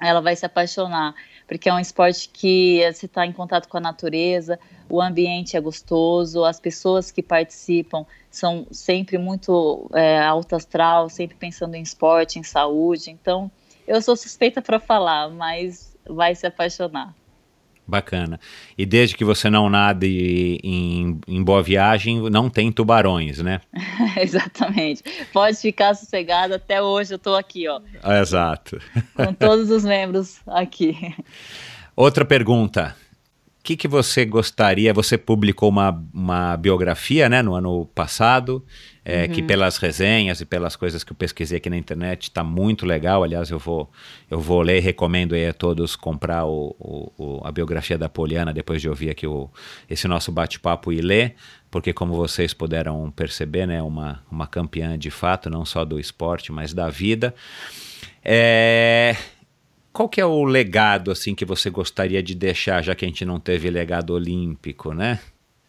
ela 0.00 0.20
vai 0.20 0.36
se 0.36 0.44
apaixonar, 0.44 1.14
porque 1.46 1.68
é 1.68 1.74
um 1.74 1.78
esporte 1.78 2.28
que 2.28 2.80
você 2.92 3.06
está 3.06 3.24
em 3.24 3.32
contato 3.32 3.68
com 3.68 3.76
a 3.76 3.80
natureza, 3.80 4.58
o 4.88 5.00
ambiente 5.00 5.56
é 5.56 5.60
gostoso, 5.60 6.44
as 6.44 6.60
pessoas 6.60 7.10
que 7.10 7.22
participam 7.22 8.04
são 8.30 8.66
sempre 8.70 9.16
muito 9.18 9.90
é, 9.94 10.20
alto 10.20 10.54
astral, 10.54 11.08
sempre 11.08 11.36
pensando 11.36 11.74
em 11.74 11.82
esporte, 11.82 12.38
em 12.38 12.42
saúde. 12.42 13.10
Então, 13.10 13.50
eu 13.86 14.02
sou 14.02 14.16
suspeita 14.16 14.60
para 14.60 14.78
falar, 14.78 15.30
mas 15.30 15.96
vai 16.08 16.34
se 16.34 16.46
apaixonar. 16.46 17.14
Bacana. 17.86 18.40
E 18.76 18.84
desde 18.84 19.16
que 19.16 19.24
você 19.24 19.48
não 19.48 19.70
nade 19.70 20.58
em, 20.62 21.20
em 21.28 21.42
boa 21.42 21.62
viagem, 21.62 22.28
não 22.30 22.50
tem 22.50 22.72
tubarões, 22.72 23.38
né? 23.38 23.60
Exatamente. 24.20 25.02
Pode 25.32 25.56
ficar 25.58 25.94
sossegado, 25.94 26.54
até 26.54 26.82
hoje 26.82 27.14
eu 27.14 27.16
estou 27.16 27.36
aqui, 27.36 27.68
ó. 27.68 27.80
Exato. 28.20 28.80
Com 29.14 29.32
todos 29.32 29.70
os 29.70 29.84
membros 29.84 30.40
aqui. 30.46 31.14
Outra 31.94 32.24
pergunta 32.24 32.94
que, 33.66 33.76
que 33.76 33.88
você 33.88 34.24
gostaria? 34.24 34.94
Você 34.94 35.18
publicou 35.18 35.68
uma, 35.68 36.00
uma 36.14 36.56
biografia 36.56 37.28
né, 37.28 37.42
no 37.42 37.52
ano 37.52 37.84
passado, 37.86 38.64
é, 39.08 39.22
uhum. 39.22 39.28
que 39.28 39.40
pelas 39.40 39.76
resenhas 39.76 40.40
e 40.40 40.44
pelas 40.44 40.74
coisas 40.74 41.04
que 41.04 41.12
eu 41.12 41.16
pesquisei 41.16 41.58
aqui 41.58 41.70
na 41.70 41.76
internet 41.76 42.24
está 42.24 42.42
muito 42.42 42.84
legal. 42.84 43.22
Aliás, 43.22 43.50
eu 43.50 43.58
vou, 43.58 43.88
eu 44.28 44.40
vou 44.40 44.60
ler 44.60 44.78
e 44.78 44.80
recomendo 44.80 45.32
a 45.36 45.52
todos 45.52 45.94
comprar 45.94 46.44
o, 46.44 46.74
o, 47.16 47.40
a 47.44 47.52
biografia 47.52 47.96
da 47.96 48.08
Poliana 48.08 48.52
depois 48.52 48.82
de 48.82 48.88
ouvir 48.88 49.08
aqui 49.10 49.24
o, 49.24 49.48
esse 49.88 50.08
nosso 50.08 50.32
bate-papo 50.32 50.92
e 50.92 51.00
ler, 51.00 51.36
porque 51.70 51.92
como 51.92 52.16
vocês 52.16 52.52
puderam 52.52 53.08
perceber, 53.12 53.64
né, 53.64 53.80
uma, 53.80 54.24
uma 54.28 54.48
campeã 54.48 54.98
de 54.98 55.12
fato, 55.12 55.48
não 55.48 55.64
só 55.64 55.84
do 55.84 56.00
esporte, 56.00 56.50
mas 56.50 56.74
da 56.74 56.90
vida. 56.90 57.32
É, 58.24 59.16
qual 59.92 60.08
que 60.08 60.20
é 60.20 60.26
o 60.26 60.42
legado 60.42 61.12
assim 61.12 61.32
que 61.32 61.44
você 61.44 61.70
gostaria 61.70 62.20
de 62.20 62.34
deixar, 62.34 62.82
já 62.82 62.92
que 62.92 63.04
a 63.04 63.08
gente 63.08 63.24
não 63.24 63.38
teve 63.38 63.70
legado 63.70 64.14
olímpico, 64.14 64.92
né? 64.92 65.20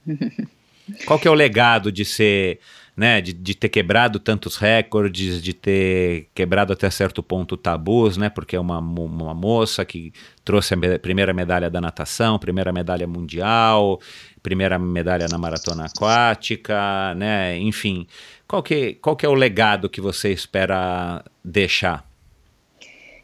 Qual 1.05 1.19
que 1.19 1.27
é 1.27 1.31
o 1.31 1.33
legado 1.33 1.91
de 1.91 2.05
ser, 2.05 2.59
né, 2.97 3.21
de, 3.21 3.31
de 3.31 3.53
ter 3.53 3.69
quebrado 3.69 4.19
tantos 4.19 4.57
recordes, 4.57 5.39
de 5.39 5.53
ter 5.53 6.29
quebrado 6.33 6.73
até 6.73 6.89
certo 6.89 7.21
ponto 7.21 7.55
tabus, 7.55 8.17
né? 8.17 8.27
Porque 8.27 8.55
é 8.55 8.59
uma, 8.59 8.79
uma 8.79 9.35
moça 9.35 9.85
que 9.85 10.11
trouxe 10.43 10.73
a 10.73 10.99
primeira 10.99 11.31
medalha 11.31 11.69
da 11.69 11.79
natação, 11.79 12.39
primeira 12.39 12.73
medalha 12.73 13.05
mundial, 13.05 14.01
primeira 14.41 14.79
medalha 14.79 15.27
na 15.29 15.37
maratona 15.37 15.85
aquática, 15.85 17.13
né? 17.13 17.55
Enfim, 17.59 18.07
qual 18.47 18.63
que, 18.63 18.95
qual 18.95 19.15
que 19.15 19.27
é 19.27 19.29
o 19.29 19.35
legado 19.35 19.87
que 19.87 20.01
você 20.01 20.33
espera 20.33 21.23
deixar? 21.45 22.03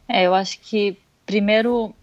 É, 0.08 0.28
eu 0.28 0.36
acho 0.36 0.60
que 0.60 0.96
primeiro 1.26 1.96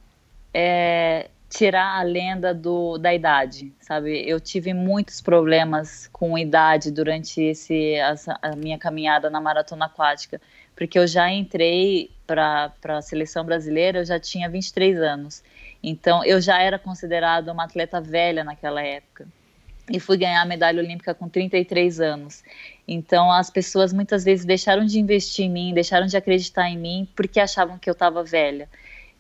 é, 0.53 1.29
tirar 1.51 1.99
a 1.99 2.03
lenda 2.03 2.55
do, 2.55 2.97
da 2.97 3.13
idade, 3.13 3.73
sabe? 3.81 4.23
Eu 4.27 4.39
tive 4.41 4.73
muitos 4.73 5.21
problemas 5.21 6.09
com 6.13 6.39
idade 6.39 6.93
durante 6.93 7.43
esse, 7.43 7.97
a 8.41 8.55
minha 8.55 8.79
caminhada 8.79 9.29
na 9.29 9.41
maratona 9.41 9.87
aquática, 9.87 10.41
porque 10.77 10.97
eu 10.97 11.09
já 11.09 11.29
entrei 11.29 12.09
para 12.25 12.73
a 12.85 13.03
seleção 13.03 13.45
brasileira, 13.45 13.99
eu 13.99 14.05
já 14.05 14.21
tinha 14.21 14.49
23 14.49 14.99
anos. 15.01 15.43
Então, 15.83 16.25
eu 16.25 16.41
já 16.41 16.63
era 16.63 16.79
considerada 16.79 17.53
uma 17.53 17.65
atleta 17.65 18.01
velha 18.01 18.45
naquela 18.45 18.81
época. 18.81 19.27
E 19.91 19.99
fui 19.99 20.17
ganhar 20.17 20.41
a 20.41 20.45
medalha 20.45 20.81
olímpica 20.81 21.13
com 21.13 21.29
33 21.29 22.01
anos. 22.01 22.45
Então, 22.87 23.31
as 23.33 23.51
pessoas 23.51 23.93
muitas 23.93 24.23
vezes 24.23 24.45
deixaram 24.45 24.87
de 24.87 25.01
investir 25.01 25.47
em 25.47 25.51
mim, 25.51 25.75
deixaram 25.75 26.07
de 26.07 26.17
acreditar 26.17 26.71
em 26.71 26.79
mim, 26.79 27.09
porque 27.17 27.41
achavam 27.41 27.77
que 27.77 27.91
eu 27.91 27.93
estava 27.93 28.23
velha. 28.23 28.69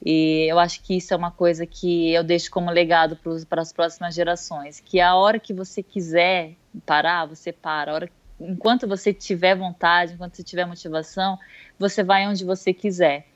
E 0.04 0.46
eu 0.50 0.58
acho 0.58 0.82
que 0.82 0.96
isso 0.96 1.12
é 1.12 1.16
uma 1.16 1.30
coisa 1.30 1.66
que 1.66 2.12
eu 2.12 2.24
deixo 2.24 2.50
como 2.50 2.70
legado 2.70 3.18
para 3.48 3.60
as 3.60 3.72
próximas 3.72 4.14
gerações, 4.14 4.80
que 4.80 5.00
a 5.00 5.14
hora 5.14 5.38
que 5.38 5.52
você 5.52 5.82
quiser 5.82 6.54
parar, 6.86 7.26
você 7.26 7.52
para. 7.52 7.92
A 7.92 7.94
hora, 7.94 8.10
enquanto 8.40 8.88
você 8.88 9.12
tiver 9.12 9.54
vontade, 9.54 10.14
enquanto 10.14 10.36
você 10.36 10.42
tiver 10.42 10.64
motivação, 10.64 11.38
você 11.78 12.02
vai 12.02 12.26
onde 12.26 12.44
você 12.44 12.72
quiser. 12.72 13.26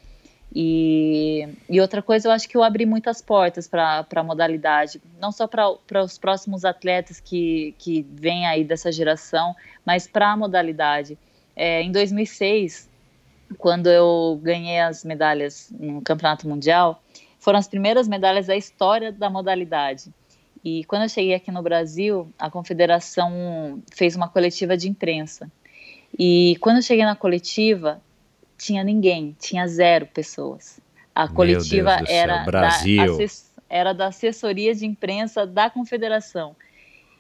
E, 0.55 1.49
e 1.69 1.81
outra 1.81 2.01
coisa, 2.01 2.29
eu 2.29 2.33
acho 2.33 2.49
que 2.49 2.57
eu 2.57 2.63
abri 2.63 2.87
muitas 2.87 3.21
portas 3.21 3.67
para 3.67 4.07
a 4.15 4.23
modalidade, 4.23 5.03
não 5.21 5.33
só 5.33 5.49
para 5.49 6.03
os 6.03 6.17
próximos 6.17 6.65
atletas 6.65 7.19
que, 7.19 7.75
que 7.77 8.07
vêm 8.09 8.47
aí 8.47 8.63
dessa 8.63 8.93
geração, 8.93 9.55
mas 9.85 10.07
para 10.07 10.31
a 10.31 10.37
modalidade. 10.37 11.19
É, 11.57 11.83
em 11.83 11.91
2006, 11.91 12.89
quando 13.59 13.89
eu 13.89 14.41
ganhei 14.43 14.81
as 14.81 15.05
medalhas 15.05 15.73
no 15.79 16.01
Campeonato 16.03 16.49
Mundial, 16.49 17.03
foram 17.39 17.59
as 17.59 17.69
primeiras 17.69 18.09
medalhas 18.09 18.47
da 18.47 18.57
história 18.57 19.13
da 19.13 19.29
modalidade. 19.29 20.13
E 20.65 20.85
quando 20.85 21.03
eu 21.03 21.09
cheguei 21.09 21.35
aqui 21.35 21.51
no 21.51 21.63
Brasil, 21.63 22.33
a 22.39 22.51
confederação 22.51 23.83
fez 23.93 24.17
uma 24.17 24.29
coletiva 24.29 24.77
de 24.77 24.89
imprensa. 24.89 25.51
E 26.19 26.57
quando 26.61 26.77
eu 26.77 26.83
cheguei 26.83 27.05
na 27.05 27.15
coletiva, 27.15 28.01
tinha 28.57 28.83
ninguém, 28.83 29.37
tinha 29.39 29.67
zero 29.67 30.07
pessoas. 30.07 30.81
A 31.15 31.29
coletiva 31.29 32.03
era 32.09 32.45
da, 32.45 32.71
era 33.69 33.93
da 33.93 34.07
assessoria 34.07 34.75
de 34.75 34.87
imprensa 34.87 35.47
da 35.47 35.69
confederação. 35.69 36.57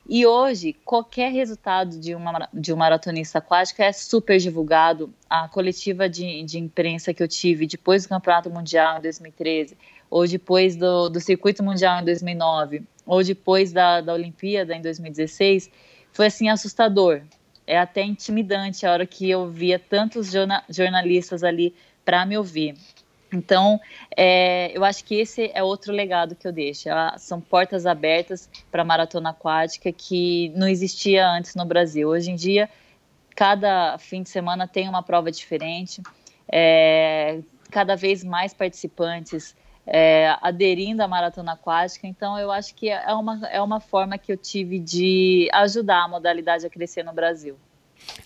E 0.06 0.26
hoje, 0.26 0.74
qualquer 0.84 1.32
resultado 1.32 1.98
de, 1.98 2.14
uma, 2.14 2.48
de 2.52 2.72
um 2.74 2.76
maratonista 2.76 3.38
aquático 3.38 3.80
é 3.80 3.90
super 3.90 4.38
divulgado. 4.38 5.12
A 5.28 5.48
coletiva 5.48 6.08
de, 6.08 6.42
de 6.42 6.58
imprensa 6.58 7.14
que 7.14 7.22
eu 7.22 7.28
tive 7.28 7.66
depois 7.66 8.04
do 8.04 8.10
Campeonato 8.10 8.50
Mundial 8.50 8.98
em 8.98 9.02
2013, 9.02 9.76
ou 10.10 10.28
depois 10.28 10.76
do, 10.76 11.08
do 11.08 11.20
Circuito 11.20 11.62
Mundial 11.62 12.00
em 12.00 12.04
2009, 12.04 12.82
ou 13.06 13.24
depois 13.24 13.72
da, 13.72 14.02
da 14.02 14.12
Olimpíada 14.12 14.74
em 14.74 14.82
2016, 14.82 15.70
foi 16.12 16.26
assim 16.26 16.50
assustador. 16.50 17.22
É 17.66 17.78
até 17.78 18.02
intimidante 18.02 18.84
a 18.84 18.92
hora 18.92 19.06
que 19.06 19.28
eu 19.28 19.48
via 19.48 19.78
tantos 19.78 20.30
jorna, 20.30 20.62
jornalistas 20.68 21.42
ali 21.42 21.74
para 22.04 22.26
me 22.26 22.36
ouvir. 22.36 22.76
Então, 23.34 23.80
é, 24.16 24.70
eu 24.76 24.84
acho 24.84 25.04
que 25.04 25.16
esse 25.16 25.50
é 25.52 25.62
outro 25.62 25.92
legado 25.92 26.36
que 26.36 26.46
eu 26.46 26.52
deixo. 26.52 26.88
São 27.18 27.40
portas 27.40 27.84
abertas 27.84 28.48
para 28.70 28.82
a 28.82 28.84
maratona 28.84 29.30
aquática 29.30 29.92
que 29.92 30.50
não 30.54 30.68
existia 30.68 31.28
antes 31.28 31.54
no 31.54 31.64
Brasil. 31.64 32.08
Hoje 32.08 32.30
em 32.30 32.36
dia, 32.36 32.70
cada 33.34 33.98
fim 33.98 34.22
de 34.22 34.30
semana 34.30 34.68
tem 34.68 34.88
uma 34.88 35.02
prova 35.02 35.30
diferente, 35.32 36.00
é, 36.48 37.40
cada 37.70 37.96
vez 37.96 38.22
mais 38.22 38.54
participantes 38.54 39.56
é, 39.86 40.36
aderindo 40.40 41.02
à 41.02 41.08
maratona 41.08 41.52
aquática. 41.52 42.06
Então, 42.06 42.38
eu 42.38 42.52
acho 42.52 42.74
que 42.74 42.88
é 42.88 43.12
uma, 43.12 43.46
é 43.48 43.60
uma 43.60 43.80
forma 43.80 44.16
que 44.16 44.32
eu 44.32 44.36
tive 44.36 44.78
de 44.78 45.48
ajudar 45.52 46.04
a 46.04 46.08
modalidade 46.08 46.64
a 46.64 46.70
crescer 46.70 47.02
no 47.02 47.12
Brasil. 47.12 47.56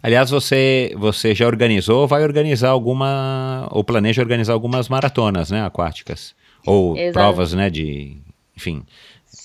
Aliás, 0.02 0.30
você, 0.30 0.94
você 0.96 1.34
já 1.34 1.46
organizou 1.46 2.02
ou 2.02 2.09
vai 2.09 2.22
organizar 2.22 2.70
alguma, 2.70 3.68
ou 3.70 3.82
planeja 3.82 4.22
organizar 4.22 4.52
algumas 4.52 4.88
maratonas, 4.88 5.50
né, 5.50 5.64
aquáticas? 5.64 6.34
Ou 6.64 6.96
Exato. 6.96 7.12
provas, 7.12 7.52
né, 7.52 7.68
de, 7.68 8.16
enfim, 8.56 8.84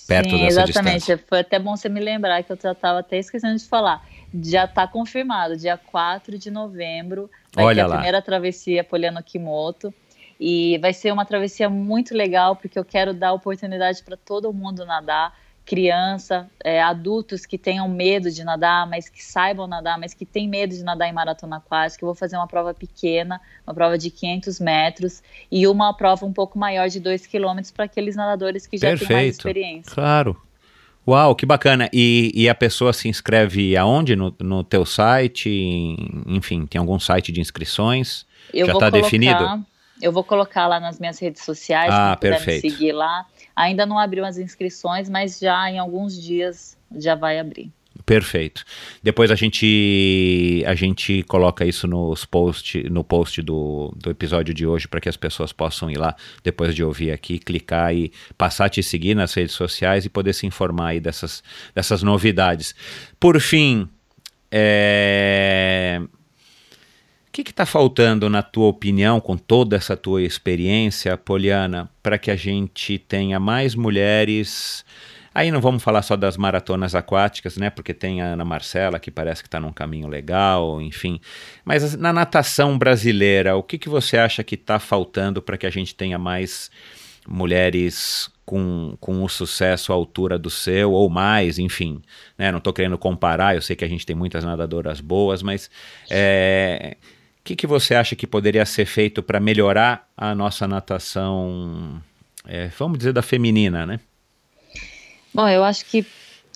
perto 0.08 0.30
Sim, 0.30 0.44
dessa 0.44 0.62
exatamente. 0.64 0.98
Distância. 0.98 1.24
Foi 1.28 1.40
até 1.40 1.58
bom 1.58 1.76
você 1.76 1.90
me 1.90 2.00
lembrar 2.00 2.44
que 2.44 2.52
eu 2.52 2.58
já 2.62 2.72
estava 2.72 3.00
até 3.00 3.18
esquecendo 3.18 3.58
de 3.58 3.66
falar. 3.66 4.06
Já 4.42 4.66
está 4.66 4.88
confirmado, 4.88 5.58
dia 5.58 5.78
4 5.78 6.38
de 6.38 6.52
novembro 6.52 7.30
vai 7.54 7.66
Olha 7.66 7.76
ter 7.76 7.82
a 7.82 7.88
lá. 7.88 7.96
primeira 7.96 8.22
travessia 8.22 8.84
Poliano 8.84 9.22
Kimoto. 9.24 9.94
E 10.40 10.78
vai 10.80 10.92
ser 10.92 11.14
uma 11.14 11.26
travessia 11.26 11.70
muito 11.70 12.14
legal, 12.16 12.56
porque 12.56 12.78
eu 12.78 12.84
quero 12.84 13.14
dar 13.14 13.34
oportunidade 13.34 14.04
para 14.04 14.18
todo 14.18 14.52
mundo 14.52 14.86
nadar 14.86 15.34
criança, 15.66 16.50
é, 16.64 16.82
adultos 16.82 17.46
que 17.46 17.58
tenham 17.58 17.88
medo 17.88 18.30
de 18.30 18.44
nadar, 18.44 18.88
mas 18.88 19.08
que 19.08 19.24
saibam 19.24 19.66
nadar, 19.66 19.98
mas 19.98 20.14
que 20.14 20.26
têm 20.26 20.48
medo 20.48 20.76
de 20.76 20.84
nadar 20.84 21.08
em 21.08 21.14
maratona 21.14 21.58
aquática. 21.58 22.04
Eu 22.04 22.08
vou 22.08 22.16
fazer 22.16 22.36
uma 22.36 22.48
prova 22.48 22.74
pequena, 22.74 23.40
uma 23.66 23.74
prova 23.74 23.98
de 23.98 24.10
500 24.10 24.60
metros 24.60 25.24
e 25.52 25.66
uma 25.68 25.94
prova 25.94 26.26
um 26.26 26.34
pouco 26.34 26.60
maior 26.60 26.90
de 26.90 27.00
2 27.00 27.26
quilômetros 27.28 27.72
para 27.72 27.86
aqueles 27.86 28.16
nadadores 28.16 28.68
que 28.68 28.78
já 28.78 28.90
Perfeito. 28.90 29.08
têm 29.08 29.18
mais 29.18 29.36
experiência. 29.36 29.94
Claro. 29.94 30.42
Uau, 31.08 31.36
que 31.36 31.46
bacana. 31.46 31.90
E, 31.92 32.32
e 32.34 32.48
a 32.48 32.56
pessoa 32.56 32.94
se 32.94 33.08
inscreve 33.08 33.76
aonde? 33.76 34.16
No, 34.16 34.34
no 34.40 34.64
teu 34.64 34.86
site? 34.86 35.50
Enfim, 36.28 36.66
tem 36.66 36.80
algum 36.80 37.00
site 37.00 37.32
de 37.32 37.42
inscrições? 37.42 38.26
Eu 38.54 38.68
já 38.68 38.74
está 38.74 38.90
definido? 38.90 39.66
Eu 40.04 40.12
vou 40.12 40.24
colocar 40.24 40.68
lá 40.68 40.82
nas 40.82 41.00
minhas 41.00 41.18
redes 41.18 41.44
sociais, 41.44 41.90
ah, 41.90 42.18
puder 42.20 42.46
me 42.46 42.60
seguir 42.60 42.92
lá. 42.92 43.26
Ainda 43.56 43.86
não 43.86 43.98
abriu 43.98 44.26
as 44.26 44.38
inscrições, 44.38 45.08
mas 45.08 45.40
já 45.40 45.72
em 45.72 45.80
alguns 45.80 46.22
dias 46.22 46.78
já 46.94 47.16
vai 47.16 47.40
abrir. 47.40 47.72
Perfeito. 48.06 48.66
Depois 49.02 49.32
a 49.32 49.36
gente 49.36 50.62
a 50.68 50.76
gente 50.76 51.24
coloca 51.24 51.64
isso 51.64 51.88
nos 51.88 52.26
post, 52.26 52.84
no 52.90 53.02
post 53.02 53.42
do, 53.42 53.94
do 53.96 54.10
episódio 54.10 54.54
de 54.54 54.68
hoje 54.68 54.90
para 54.90 55.00
que 55.00 55.08
as 55.08 55.16
pessoas 55.16 55.54
possam 55.54 55.90
ir 55.90 55.98
lá 55.98 56.14
depois 56.44 56.76
de 56.76 56.84
ouvir 56.84 57.12
aqui, 57.12 57.40
clicar 57.40 57.96
e 57.96 58.12
passar 58.38 58.66
a 58.66 58.70
te 58.70 58.84
seguir 58.84 59.16
nas 59.16 59.34
redes 59.34 59.56
sociais 59.56 60.04
e 60.04 60.10
poder 60.10 60.34
se 60.34 60.46
informar 60.46 60.88
aí 60.88 61.00
dessas, 61.00 61.42
dessas 61.74 62.04
novidades. 62.04 62.76
Por 63.18 63.40
fim, 63.40 63.88
é, 64.52 66.02
que 67.34 67.50
está 67.50 67.66
faltando, 67.66 68.30
na 68.30 68.44
tua 68.44 68.68
opinião, 68.68 69.20
com 69.20 69.36
toda 69.38 69.76
essa 69.76 69.98
tua 69.98 70.22
experiência, 70.22 71.18
Poliana, 71.18 71.90
para 72.04 72.18
que 72.18 72.30
a 72.30 72.36
gente 72.36 73.00
tenha 73.00 73.40
mais 73.40 73.74
mulheres? 73.74 74.86
Aí 75.34 75.50
não 75.50 75.60
vamos 75.60 75.82
falar 75.82 76.04
só 76.04 76.16
das 76.16 76.38
maratonas 76.38 76.94
aquáticas, 76.94 77.58
né? 77.58 77.72
Porque 77.72 77.94
tem 77.94 78.22
a 78.22 78.34
Ana 78.34 78.46
Marcela, 78.46 79.00
que 79.00 79.10
parece 79.10 79.42
que 79.42 79.48
está 79.48 79.60
num 79.60 79.74
caminho 79.74 80.08
legal, 80.08 80.80
enfim. 80.80 81.20
Mas 81.66 81.96
na 81.96 82.14
natação 82.14 82.78
brasileira, 82.78 83.56
o 83.56 83.64
que, 83.64 83.80
que 83.80 83.90
você 83.90 84.18
acha 84.18 84.44
que 84.44 84.54
está 84.54 84.78
faltando 84.78 85.42
para 85.42 85.58
que 85.58 85.66
a 85.66 85.72
gente 85.72 85.96
tenha 85.96 86.20
mais 86.20 86.70
mulheres 87.28 88.30
com, 88.46 88.96
com 89.00 89.24
o 89.24 89.30
sucesso 89.30 89.92
à 89.92 89.96
altura 89.96 90.38
do 90.38 90.50
seu 90.50 90.92
ou 90.92 91.10
mais, 91.10 91.58
enfim. 91.58 92.02
Né? 92.38 92.52
Não 92.52 92.58
estou 92.58 92.74
querendo 92.74 92.98
comparar, 92.98 93.56
eu 93.56 93.62
sei 93.62 93.76
que 93.76 93.86
a 93.86 93.88
gente 93.88 94.06
tem 94.06 94.16
muitas 94.16 94.44
nadadoras 94.44 95.00
boas, 95.00 95.42
mas 95.42 95.70
é, 96.10 96.98
o 97.44 97.46
que, 97.46 97.58
que 97.58 97.68
você 97.68 97.94
acha 97.94 98.16
que 98.16 98.26
poderia 98.26 98.66
ser 98.66 98.86
feito 98.86 99.22
para 99.22 99.38
melhorar 99.38 100.08
a 100.16 100.34
nossa 100.34 100.66
natação, 100.66 102.02
é, 102.48 102.68
vamos 102.80 103.00
dizer, 103.00 103.12
da 103.12 103.22
feminina, 103.22 103.86
né? 103.86 104.00
Bom, 105.34 105.50
eu 105.50 105.62
acho 105.62 105.86
que 105.86 106.06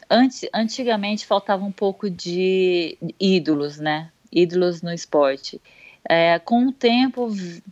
antes, 0.10 0.48
antigamente 0.54 1.26
faltava 1.26 1.66
um 1.66 1.74
pouco 1.74 2.10
de 2.10 2.98
ídolos, 3.20 3.78
né? 3.78 4.10
Ídolos 4.32 4.82
no 4.82 4.94
esporte. 4.94 5.60
É, 6.08 6.40
com 6.40 6.68
o 6.68 6.72
tempo 6.72 7.28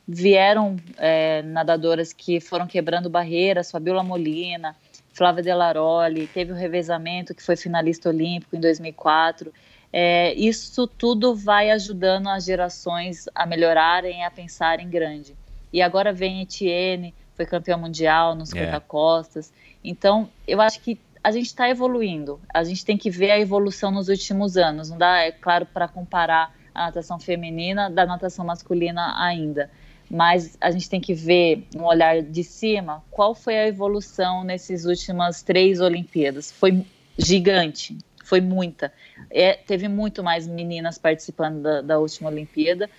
vieram 0.05 0.75
é, 0.97 1.41
nadadoras 1.43 2.11
que 2.11 2.41
foram 2.41 2.67
quebrando 2.67 3.09
barreiras, 3.09 3.71
Fabiola 3.71 4.03
Molina, 4.03 4.75
Flávia 5.13 5.41
Delaroli, 5.41 6.27
teve 6.27 6.51
o 6.51 6.55
revezamento 6.55 7.33
que 7.33 7.41
foi 7.41 7.55
finalista 7.55 8.09
olímpico 8.09 8.57
em 8.57 8.59
2004 8.59 9.53
é, 9.97 10.33
isso 10.33 10.85
tudo 10.87 11.33
vai 11.33 11.71
ajudando 11.71 12.27
as 12.27 12.43
gerações 12.43 13.29
a 13.33 13.45
melhorarem, 13.45 14.25
a 14.25 14.29
pensarem 14.29 14.89
grande. 14.89 15.33
E 15.71 15.81
agora 15.81 16.11
vem 16.11 16.41
Etienne, 16.41 17.13
foi 17.33 17.45
campeão 17.45 17.79
mundial 17.79 18.35
nos 18.35 18.49
50 18.49 18.75
é. 18.75 18.79
costas. 18.81 19.53
Então, 19.81 20.29
eu 20.45 20.59
acho 20.59 20.81
que 20.81 20.99
a 21.23 21.31
gente 21.31 21.45
está 21.45 21.69
evoluindo. 21.69 22.41
A 22.53 22.61
gente 22.65 22.83
tem 22.83 22.97
que 22.97 23.09
ver 23.09 23.31
a 23.31 23.39
evolução 23.39 23.89
nos 23.89 24.09
últimos 24.09 24.57
anos. 24.57 24.89
Não 24.89 24.97
dá, 24.97 25.19
é 25.19 25.31
claro, 25.31 25.65
para 25.65 25.87
comparar 25.87 26.53
a 26.73 26.87
natação 26.87 27.17
feminina 27.17 27.89
da 27.89 28.05
natação 28.05 28.43
masculina 28.43 29.15
ainda. 29.17 29.71
Mas 30.11 30.57
a 30.59 30.71
gente 30.71 30.89
tem 30.89 30.99
que 30.99 31.13
ver, 31.13 31.65
no 31.73 31.85
olhar 31.85 32.21
de 32.21 32.43
cima, 32.43 33.01
qual 33.09 33.33
foi 33.33 33.57
a 33.57 33.65
evolução 33.65 34.43
nessas 34.43 34.83
últimas 34.83 35.41
três 35.41 35.79
Olimpíadas. 35.79 36.51
Foi 36.51 36.85
gigante, 37.17 37.97
foi 38.25 38.41
muita. 38.41 38.91
É, 39.29 39.53
teve 39.53 39.87
muito 39.87 40.23
mais 40.23 40.47
meninas 40.47 40.97
participando 40.97 41.61
da, 41.61 41.81
da 41.81 41.99
última 41.99 42.29
Olimpíada 42.29 42.89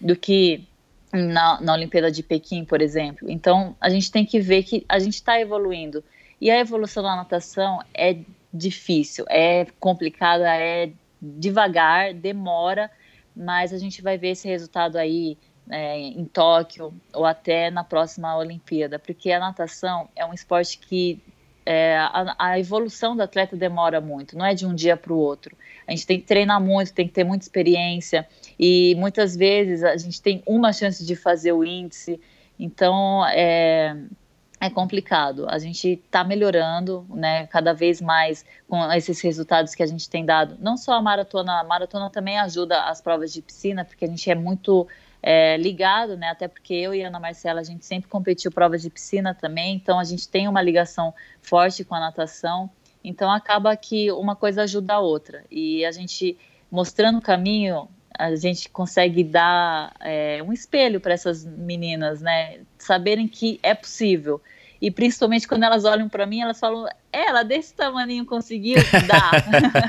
do 0.00 0.16
que 0.16 0.66
na, 1.12 1.60
na, 1.60 1.74
Olimpíada 1.74 2.10
de 2.10 2.22
Pequim, 2.22 2.64
por 2.64 2.82
exemplo. 2.82 3.30
Então, 3.30 3.76
a 3.80 3.88
gente 3.88 4.10
tem 4.10 4.26
que 4.26 4.40
ver 4.40 4.64
que 4.64 4.84
a 4.88 4.98
gente 4.98 5.14
está 5.14 5.40
evoluindo. 5.40 6.02
E 6.40 6.50
a 6.50 6.58
evolução 6.58 7.02
da 7.02 7.14
natação 7.14 7.80
é 7.94 8.18
difícil, 8.52 9.24
é 9.28 9.66
complicada, 9.78 10.52
é 10.56 10.90
devagar, 11.20 12.12
demora, 12.12 12.90
mas 13.34 13.72
a 13.72 13.78
gente 13.78 14.02
vai 14.02 14.18
ver 14.18 14.30
esse 14.30 14.48
resultado 14.48 14.96
aí 14.96 15.38
é, 15.70 15.96
em 15.96 16.24
Tóquio 16.24 16.92
ou 17.12 17.24
até 17.24 17.70
na 17.70 17.84
próxima 17.84 18.36
Olimpíada, 18.36 18.98
porque 18.98 19.30
a 19.30 19.38
natação 19.38 20.08
é 20.16 20.26
um 20.26 20.34
esporte 20.34 20.78
que 20.78 21.22
é, 21.64 21.96
a, 21.96 22.34
a, 22.38 22.58
evolução 22.58 23.16
do 23.16 23.22
atleta 23.22 23.56
demora 23.56 24.00
muito, 24.00 24.36
não 24.36 24.44
é 24.44 24.54
de 24.54 24.66
um 24.66 24.74
dia 24.74 24.96
para 24.96 25.12
o 25.12 25.16
outro. 25.16 25.56
A 25.86 25.90
gente 25.90 26.06
tem 26.06 26.20
que 26.20 26.26
treinar 26.26 26.60
muito, 26.60 26.92
tem 26.92 27.06
que 27.06 27.12
ter 27.12 27.24
muita 27.24 27.44
experiência 27.44 28.26
e 28.58 28.94
muitas 28.96 29.36
vezes 29.36 29.82
a 29.84 29.96
gente 29.96 30.20
tem 30.20 30.42
uma 30.46 30.72
chance 30.72 31.04
de 31.04 31.14
fazer 31.14 31.52
o 31.52 31.64
índice, 31.64 32.20
então 32.58 33.26
é, 33.26 33.96
é 34.60 34.70
complicado. 34.70 35.46
A 35.48 35.58
gente 35.58 35.88
está 35.88 36.22
melhorando, 36.22 37.04
né, 37.10 37.46
cada 37.46 37.72
vez 37.72 38.00
mais 38.00 38.44
com 38.68 38.92
esses 38.92 39.20
resultados 39.20 39.74
que 39.74 39.82
a 39.82 39.86
gente 39.86 40.08
tem 40.08 40.24
dado. 40.24 40.56
Não 40.60 40.76
só 40.76 40.92
a 40.92 41.02
maratona, 41.02 41.60
a 41.60 41.64
maratona 41.64 42.08
também 42.10 42.38
ajuda 42.38 42.84
as 42.84 43.00
provas 43.00 43.32
de 43.32 43.42
piscina, 43.42 43.84
porque 43.84 44.04
a 44.04 44.08
gente 44.08 44.30
é 44.30 44.34
muito 44.34 44.86
é, 45.22 45.56
ligado, 45.56 46.16
né? 46.16 46.30
Até 46.30 46.48
porque 46.48 46.74
eu 46.74 46.92
e 46.92 47.02
Ana 47.02 47.20
Marcela, 47.20 47.60
a 47.60 47.64
gente 47.64 47.86
sempre 47.86 48.10
competiu 48.10 48.50
provas 48.50 48.82
de 48.82 48.90
piscina 48.90 49.34
também, 49.34 49.76
então 49.76 49.98
a 49.98 50.04
gente 50.04 50.28
tem 50.28 50.48
uma 50.48 50.60
ligação 50.60 51.14
forte 51.40 51.84
com 51.84 51.94
a 51.94 52.00
natação. 52.00 52.68
Então 53.04 53.30
acaba 53.30 53.76
que 53.76 54.10
uma 54.12 54.34
coisa 54.34 54.62
ajuda 54.62 54.94
a 54.94 55.00
outra. 55.00 55.44
E 55.50 55.84
a 55.84 55.92
gente 55.92 56.36
mostrando 56.70 57.18
o 57.18 57.22
caminho, 57.22 57.88
a 58.18 58.34
gente 58.34 58.68
consegue 58.68 59.22
dar 59.22 59.94
é, 60.00 60.42
um 60.42 60.52
espelho 60.52 61.00
para 61.00 61.12
essas 61.12 61.44
meninas, 61.44 62.20
né? 62.20 62.60
Saberem 62.78 63.28
que 63.28 63.60
é 63.62 63.74
possível. 63.74 64.40
E 64.82 64.90
principalmente 64.90 65.46
quando 65.46 65.62
elas 65.62 65.84
olham 65.84 66.08
para 66.08 66.26
mim, 66.26 66.40
elas 66.40 66.58
falam: 66.58 66.88
ela 67.12 67.44
desse 67.44 67.72
tamanho 67.72 68.26
conseguiu? 68.26 68.78
Dá. 69.06 69.30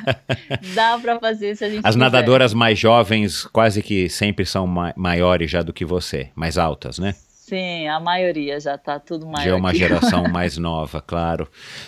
Dá 0.76 0.99
para 0.99 1.20
fazer 1.20 1.57
se 1.57 1.65
a 1.65 1.70
gente 1.70 1.80
As 1.80 1.95
quiser. 1.95 1.98
nadadoras 1.98 2.53
mais 2.53 2.78
jovens 2.78 3.44
quase 3.48 3.82
que 3.82 4.07
sempre 4.07 4.45
são 4.45 4.68
ma 4.68 4.94
maiores 4.95 5.49
já 5.49 5.64
do 5.64 5.74
que 5.74 5.84
você, 5.84 6.30
mais 6.36 6.60
altas, 6.60 6.99
né? 6.99 7.15
Sim, 7.28 7.88
a 7.88 7.99
maioria 7.99 8.60
já 8.60 8.76
está 8.76 8.99
tudo 8.99 9.26
maior. 9.26 9.44
Já 9.44 9.49
é 9.49 9.56
uma 9.56 9.74
geração 9.74 10.26
mais 10.30 10.57
nova, 10.60 11.02
claro. 11.02 11.48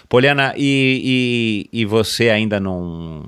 Poliana, 0.10 0.56
e, 0.58 1.68
e, 1.72 1.82
e 1.82 1.86
você 1.86 2.32
ainda 2.32 2.60
não 2.60 3.24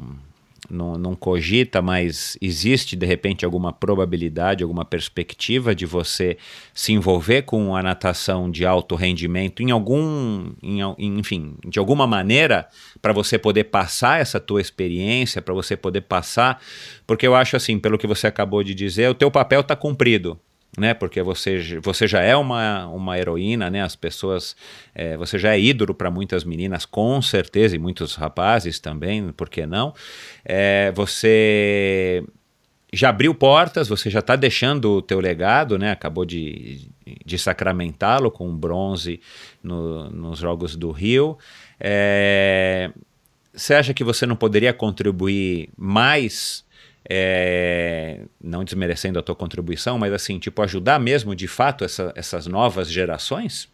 não, 0.70 0.94
não 0.94 1.16
cogita, 1.16 1.82
mas 1.82 2.38
existe 2.42 2.96
de 2.96 3.06
repente 3.06 3.46
alguma 3.46 3.72
probabilidade, 3.72 4.64
alguma 4.64 4.86
perspectiva 4.86 5.74
de 5.74 5.86
você 5.86 6.38
se 6.74 6.94
envolver 6.94 7.44
com 7.44 7.76
a 7.76 7.84
natação 7.84 8.50
de 8.50 8.66
alto 8.66 8.96
rendimento 8.96 9.62
em 9.62 9.72
algum, 9.72 10.52
em, 10.62 10.80
enfim, 11.00 11.56
de 11.68 11.80
alguma 11.80 12.06
maneira 12.06 12.68
para 13.02 13.14
você 13.14 13.38
poder 13.38 13.66
passar 13.66 14.20
essa 14.22 14.40
tua 14.40 14.62
experiência, 14.62 15.42
para 15.42 15.54
você 15.54 15.78
poder 15.78 16.02
passar, 16.02 16.62
porque 17.06 17.26
eu 17.26 17.36
acho 17.36 17.56
assim, 17.56 17.80
pelo 17.80 17.98
que 17.98 18.08
você 18.08 18.28
acabou 18.28 18.64
de 18.64 18.74
dizer, 18.74 19.10
o 19.10 19.16
teu 19.16 19.32
papel 19.32 19.62
está 19.62 19.76
cumprido 19.76 20.40
né? 20.78 20.94
Porque 20.94 21.22
você, 21.24 21.80
você 21.82 22.08
já 22.08 22.22
é 22.22 22.36
uma, 22.36 22.88
uma 22.88 23.18
heroína, 23.18 23.70
né? 23.70 23.82
As 23.82 23.96
pessoas, 23.96 24.56
é, 24.94 25.18
você 25.18 25.40
já 25.40 25.56
é 25.56 25.60
ídolo 25.60 25.96
para 25.96 26.12
muitas 26.12 26.44
meninas, 26.44 26.86
com 26.86 27.20
certeza, 27.22 27.76
e 27.76 27.80
muitos 27.80 28.16
rapazes 28.16 28.80
também, 28.80 29.32
por 29.32 29.50
que 29.50 29.66
não? 29.66 29.94
É, 30.46 30.92
você 30.92 32.24
já 32.94 33.10
abriu 33.10 33.34
portas, 33.34 33.90
você 33.90 34.10
já 34.10 34.20
está 34.20 34.36
deixando 34.36 34.98
o 34.98 35.02
teu 35.02 35.20
legado, 35.20 35.78
né? 35.80 35.92
Acabou 35.92 36.24
de, 36.24 36.88
de 37.26 37.38
sacramentá-lo 37.40 38.30
com 38.30 38.56
bronze 38.56 39.20
no, 39.64 40.10
nos 40.12 40.40
Jogos 40.40 40.76
do 40.76 40.92
Rio. 40.92 41.38
É, 41.80 42.92
você 43.54 43.74
acha 43.74 43.94
que 43.94 44.04
você 44.04 44.28
não 44.28 44.36
poderia 44.36 44.72
contribuir 44.74 45.70
mais 45.76 46.64
é, 47.10 48.22
não 48.42 48.64
desmerecendo 48.64 49.18
a 49.18 49.24
tua 49.24 49.36
contribuição, 49.36 49.98
mas 49.98 50.12
assim, 50.12 50.38
tipo, 50.40 50.62
ajudar 50.62 51.00
mesmo 51.00 51.36
de 51.36 51.48
fato 51.48 51.86
essa, 51.86 52.12
essas 52.16 52.48
novas 52.48 52.92
gerações? 52.92 53.70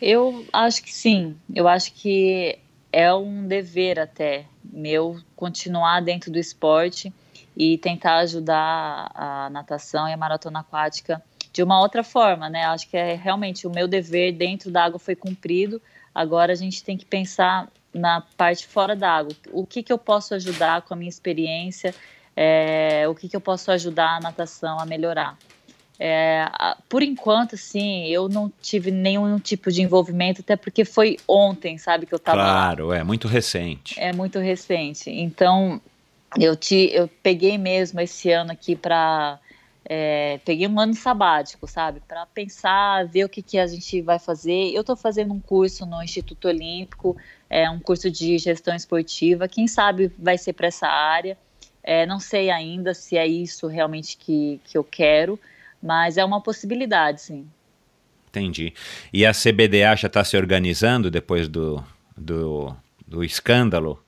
Eu 0.00 0.46
acho 0.52 0.82
que 0.82 0.92
sim. 0.92 1.36
Eu 1.54 1.66
acho 1.66 1.92
que 1.92 2.58
é 2.92 3.12
um 3.12 3.46
dever 3.46 3.98
até 3.98 4.46
meu 4.64 5.20
continuar 5.34 6.00
dentro 6.00 6.30
do 6.30 6.38
esporte 6.38 7.12
e 7.56 7.76
tentar 7.78 8.18
ajudar 8.18 9.10
a 9.14 9.50
natação 9.50 10.08
e 10.08 10.12
a 10.12 10.16
maratona 10.16 10.60
aquática 10.60 11.22
de 11.52 11.62
uma 11.62 11.80
outra 11.80 12.04
forma, 12.04 12.48
né? 12.48 12.64
Acho 12.64 12.88
que 12.88 12.96
é 12.96 13.14
realmente 13.14 13.66
o 13.66 13.70
meu 13.70 13.88
dever 13.88 14.32
dentro 14.32 14.70
da 14.70 14.84
água 14.84 14.98
foi 14.98 15.16
cumprido. 15.16 15.82
Agora 16.14 16.52
a 16.52 16.56
gente 16.56 16.82
tem 16.82 16.96
que 16.96 17.04
pensar 17.04 17.68
na 17.92 18.20
parte 18.36 18.66
fora 18.66 18.94
da 18.94 19.10
água. 19.10 19.34
O 19.52 19.66
que, 19.66 19.82
que 19.82 19.92
eu 19.92 19.98
posso 19.98 20.32
ajudar 20.34 20.82
com 20.82 20.94
a 20.94 20.96
minha 20.96 21.08
experiência? 21.08 21.92
É, 22.42 23.06
o 23.06 23.14
que, 23.14 23.28
que 23.28 23.36
eu 23.36 23.40
posso 23.40 23.70
ajudar 23.70 24.16
a 24.16 24.20
natação 24.20 24.80
a 24.80 24.86
melhorar. 24.86 25.36
É, 25.98 26.50
por 26.88 27.02
enquanto, 27.02 27.54
sim, 27.54 28.06
eu 28.06 28.30
não 28.30 28.50
tive 28.62 28.90
nenhum 28.90 29.38
tipo 29.38 29.70
de 29.70 29.82
envolvimento, 29.82 30.40
até 30.40 30.56
porque 30.56 30.86
foi 30.86 31.18
ontem, 31.28 31.76
sabe, 31.76 32.06
que 32.06 32.14
eu 32.14 32.16
estava 32.16 32.38
Claro, 32.42 32.86
lá. 32.86 32.96
é 32.96 33.04
muito 33.04 33.28
recente. 33.28 34.00
É 34.00 34.10
muito 34.14 34.38
recente. 34.38 35.10
Então, 35.10 35.82
eu, 36.38 36.56
te, 36.56 36.90
eu 36.94 37.10
peguei 37.22 37.58
mesmo 37.58 38.00
esse 38.00 38.32
ano 38.32 38.52
aqui 38.52 38.74
para. 38.74 39.38
É, 39.84 40.40
peguei 40.42 40.66
um 40.66 40.80
ano 40.80 40.94
sabático, 40.94 41.66
sabe, 41.66 42.00
para 42.08 42.24
pensar, 42.24 43.06
ver 43.06 43.24
o 43.24 43.28
que, 43.28 43.42
que 43.42 43.58
a 43.58 43.66
gente 43.66 44.00
vai 44.00 44.18
fazer. 44.18 44.70
Eu 44.72 44.80
estou 44.80 44.96
fazendo 44.96 45.34
um 45.34 45.40
curso 45.40 45.84
no 45.84 46.02
Instituto 46.02 46.48
Olímpico, 46.48 47.18
é 47.50 47.68
um 47.68 47.80
curso 47.80 48.10
de 48.10 48.38
gestão 48.38 48.74
esportiva. 48.74 49.46
Quem 49.46 49.66
sabe 49.68 50.10
vai 50.18 50.38
ser 50.38 50.54
para 50.54 50.68
essa 50.68 50.86
área. 50.86 51.36
É, 51.82 52.06
não 52.06 52.20
sei 52.20 52.50
ainda 52.50 52.94
se 52.94 53.16
é 53.16 53.26
isso 53.26 53.66
realmente 53.66 54.16
que, 54.16 54.60
que 54.64 54.76
eu 54.76 54.84
quero, 54.84 55.38
mas 55.82 56.16
é 56.16 56.24
uma 56.24 56.40
possibilidade, 56.40 57.22
sim. 57.22 57.46
Entendi. 58.28 58.72
E 59.12 59.26
a 59.26 59.32
CBDA 59.32 59.96
já 59.96 60.06
está 60.06 60.22
se 60.22 60.36
organizando 60.36 61.10
depois 61.10 61.48
do, 61.48 61.82
do, 62.16 62.74
do 63.06 63.24
escândalo? 63.24 64.02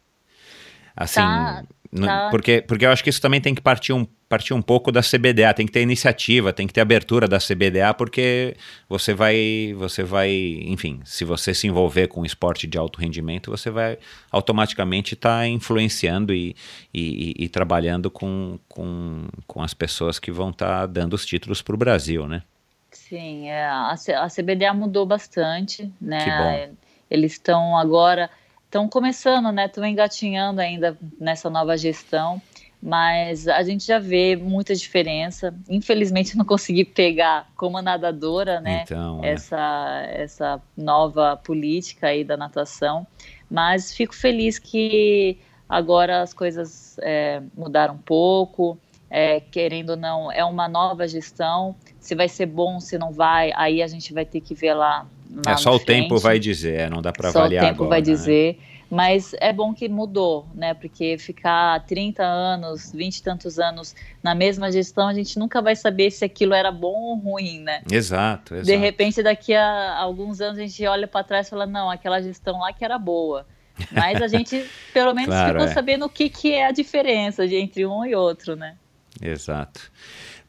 Assim, 0.94 1.20
tá, 1.20 1.64
tá. 2.00 2.28
Porque, 2.30 2.62
porque 2.62 2.86
eu 2.86 2.90
acho 2.90 3.02
que 3.02 3.10
isso 3.10 3.20
também 3.20 3.40
tem 3.40 3.54
que 3.54 3.60
partir 3.60 3.92
um 3.92 4.06
partir 4.32 4.54
um 4.54 4.62
pouco 4.62 4.90
da 4.90 5.02
CBDA, 5.02 5.52
tem 5.52 5.66
que 5.66 5.72
ter 5.72 5.82
iniciativa, 5.82 6.54
tem 6.54 6.66
que 6.66 6.72
ter 6.72 6.80
abertura 6.80 7.28
da 7.28 7.36
CBDA, 7.36 7.92
porque 7.92 8.56
você 8.88 9.12
vai, 9.12 9.74
você 9.76 10.02
vai, 10.02 10.30
enfim, 10.62 11.02
se 11.04 11.22
você 11.22 11.52
se 11.52 11.66
envolver 11.66 12.08
com 12.08 12.24
esporte 12.24 12.66
de 12.66 12.78
alto 12.78 12.98
rendimento, 12.98 13.50
você 13.50 13.70
vai 13.70 13.98
automaticamente 14.30 15.12
estar 15.12 15.40
tá 15.40 15.46
influenciando 15.46 16.32
e, 16.32 16.56
e, 16.94 17.44
e, 17.44 17.48
trabalhando 17.50 18.10
com, 18.10 18.58
com, 18.70 19.26
com 19.46 19.62
as 19.62 19.74
pessoas 19.74 20.18
que 20.18 20.32
vão 20.32 20.48
estar 20.48 20.80
tá 20.80 20.86
dando 20.86 21.12
os 21.12 21.26
títulos 21.26 21.60
para 21.60 21.74
o 21.74 21.78
Brasil, 21.78 22.26
né? 22.26 22.42
Sim, 22.90 23.50
é, 23.50 23.66
a, 23.66 23.94
a 24.16 24.28
CBDA 24.30 24.72
mudou 24.72 25.04
bastante, 25.04 25.92
né? 26.00 26.70
Eles 27.10 27.32
estão 27.32 27.76
agora, 27.76 28.30
estão 28.64 28.88
começando, 28.88 29.52
né? 29.52 29.66
Estão 29.66 29.84
engatinhando 29.84 30.62
ainda 30.62 30.96
nessa 31.20 31.50
nova 31.50 31.76
gestão 31.76 32.40
mas 32.82 33.46
a 33.46 33.62
gente 33.62 33.86
já 33.86 34.00
vê 34.00 34.34
muita 34.34 34.74
diferença. 34.74 35.54
Infelizmente, 35.68 36.36
não 36.36 36.44
consegui 36.44 36.84
pegar 36.84 37.48
como 37.56 37.80
nadadora, 37.80 38.60
né? 38.60 38.82
Então, 38.82 39.20
é. 39.22 39.30
essa, 39.30 40.04
essa 40.08 40.60
nova 40.76 41.36
política 41.36 42.08
aí 42.08 42.24
da 42.24 42.36
natação. 42.36 43.06
Mas 43.48 43.94
fico 43.94 44.12
feliz 44.12 44.58
que 44.58 45.38
agora 45.68 46.22
as 46.22 46.34
coisas 46.34 46.98
é, 47.00 47.40
mudaram 47.56 47.94
um 47.94 47.98
pouco. 47.98 48.76
É, 49.08 49.38
querendo 49.40 49.90
ou 49.90 49.96
não, 49.96 50.32
é 50.32 50.44
uma 50.44 50.66
nova 50.66 51.06
gestão. 51.06 51.76
Se 52.00 52.16
vai 52.16 52.28
ser 52.28 52.46
bom, 52.46 52.80
se 52.80 52.98
não 52.98 53.12
vai, 53.12 53.52
aí 53.54 53.80
a 53.80 53.86
gente 53.86 54.12
vai 54.12 54.24
ter 54.24 54.40
que 54.40 54.54
ver 54.56 54.74
lá. 54.74 55.06
lá 55.46 55.52
é 55.52 55.56
só 55.56 55.70
o 55.70 55.78
frente. 55.78 56.02
tempo 56.02 56.18
vai 56.18 56.38
dizer, 56.40 56.80
é, 56.80 56.90
não 56.90 57.00
dá 57.00 57.12
para 57.12 57.28
avaliar 57.28 57.62
agora. 57.62 57.62
Só 57.62 57.68
o 57.68 57.70
tempo 57.70 57.84
agora, 57.84 57.90
vai 57.90 58.00
né? 58.00 58.04
dizer. 58.04 58.58
Mas 58.92 59.34
é 59.40 59.54
bom 59.54 59.72
que 59.72 59.88
mudou, 59.88 60.46
né? 60.54 60.74
Porque 60.74 61.16
ficar 61.16 61.82
30 61.86 62.22
anos, 62.22 62.92
20 62.92 63.16
e 63.16 63.22
tantos 63.22 63.58
anos 63.58 63.96
na 64.22 64.34
mesma 64.34 64.70
gestão, 64.70 65.08
a 65.08 65.14
gente 65.14 65.38
nunca 65.38 65.62
vai 65.62 65.74
saber 65.74 66.10
se 66.10 66.26
aquilo 66.26 66.52
era 66.52 66.70
bom 66.70 66.92
ou 66.92 67.16
ruim, 67.16 67.60
né? 67.60 67.80
Exato, 67.90 68.54
exato. 68.54 68.66
De 68.66 68.76
repente, 68.76 69.22
daqui 69.22 69.54
a 69.54 69.96
alguns 69.96 70.42
anos, 70.42 70.58
a 70.58 70.60
gente 70.60 70.86
olha 70.86 71.08
para 71.08 71.24
trás 71.24 71.46
e 71.46 71.50
fala: 71.50 71.64
não, 71.64 71.90
aquela 71.90 72.20
gestão 72.20 72.58
lá 72.58 72.70
que 72.70 72.84
era 72.84 72.98
boa. 72.98 73.46
Mas 73.90 74.20
a 74.20 74.28
gente, 74.28 74.62
pelo 74.92 75.14
menos, 75.14 75.30
claro, 75.30 75.52
ficou 75.52 75.70
é. 75.70 75.72
sabendo 75.72 76.04
o 76.04 76.10
que, 76.10 76.28
que 76.28 76.52
é 76.52 76.66
a 76.66 76.70
diferença 76.70 77.46
entre 77.46 77.86
um 77.86 78.04
e 78.04 78.14
outro, 78.14 78.56
né? 78.56 78.76
Exato. 79.22 79.90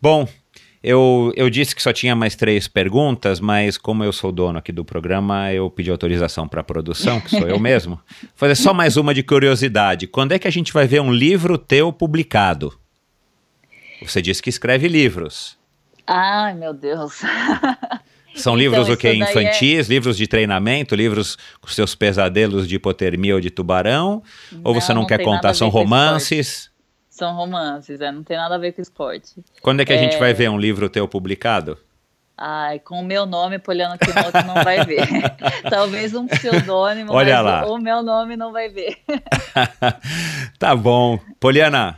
Bom, 0.01 0.27
eu, 0.83 1.31
eu 1.37 1.49
disse 1.49 1.73
que 1.73 1.81
só 1.81 1.93
tinha 1.93 2.13
mais 2.13 2.35
três 2.35 2.67
perguntas, 2.67 3.39
mas 3.39 3.77
como 3.77 4.03
eu 4.03 4.11
sou 4.11 4.33
dono 4.33 4.59
aqui 4.59 4.71
do 4.71 4.83
programa, 4.83 5.53
eu 5.53 5.69
pedi 5.69 5.89
autorização 5.89 6.45
para 6.45 6.59
a 6.59 6.63
produção, 6.63 7.21
que 7.21 7.29
sou 7.29 7.47
eu 7.47 7.57
mesmo. 7.61 7.97
Fazer 8.35 8.55
só 8.55 8.73
mais 8.73 8.97
uma 8.97 9.13
de 9.13 9.23
curiosidade. 9.23 10.07
Quando 10.07 10.33
é 10.33 10.39
que 10.39 10.47
a 10.47 10.51
gente 10.51 10.73
vai 10.73 10.85
ver 10.85 11.01
um 11.01 11.11
livro 11.11 11.57
teu 11.57 11.93
publicado? 11.93 12.77
Você 14.01 14.21
disse 14.21 14.43
que 14.43 14.49
escreve 14.49 14.89
livros. 14.89 15.57
Ai, 16.05 16.53
meu 16.53 16.73
Deus. 16.73 17.21
São 18.35 18.55
livros 18.55 18.89
então, 18.89 18.95
o 18.95 18.97
quê? 18.97 19.13
Infantis, 19.13 19.89
é... 19.89 19.93
livros 19.93 20.17
de 20.17 20.27
treinamento, 20.27 20.95
livros 20.95 21.37
com 21.61 21.67
seus 21.69 21.95
pesadelos 21.95 22.67
de 22.67 22.75
hipotermia 22.75 23.35
ou 23.35 23.39
de 23.39 23.49
tubarão? 23.49 24.21
Não, 24.51 24.61
ou 24.65 24.73
você 24.73 24.93
não, 24.93 25.01
não 25.01 25.07
quer 25.07 25.23
contar? 25.23 25.53
São 25.53 25.69
romances? 25.69 26.72
São 27.13 27.35
romances, 27.35 28.01
é, 28.01 28.11
não 28.11 28.23
tem 28.23 28.35
nada 28.35 28.55
a 28.55 28.57
ver 28.57 28.71
com 28.71 28.81
esporte. 28.81 29.35
Quando 29.61 29.81
é 29.81 29.85
que 29.85 29.93
a 29.93 29.95
é... 29.95 29.99
gente 29.99 30.17
vai 30.17 30.33
ver 30.33 30.49
um 30.49 30.57
livro 30.57 30.89
teu 30.89 31.07
publicado? 31.07 31.77
Ai, 32.35 32.79
com 32.79 33.01
o 33.01 33.05
meu 33.05 33.27
nome, 33.27 33.59
Poliana 33.59 33.99
Kimoto 33.99 34.43
não 34.47 34.63
vai 34.63 34.83
ver. 34.83 35.05
Talvez 35.69 36.15
um 36.15 36.25
pseudônimo, 36.25 37.13
Olha 37.13 37.39
lá. 37.39 37.67
o 37.67 37.77
meu 37.77 38.01
nome 38.01 38.35
não 38.35 38.51
vai 38.51 38.67
ver. 38.67 38.97
tá 40.57 40.75
bom. 40.75 41.19
Poliana, 41.39 41.95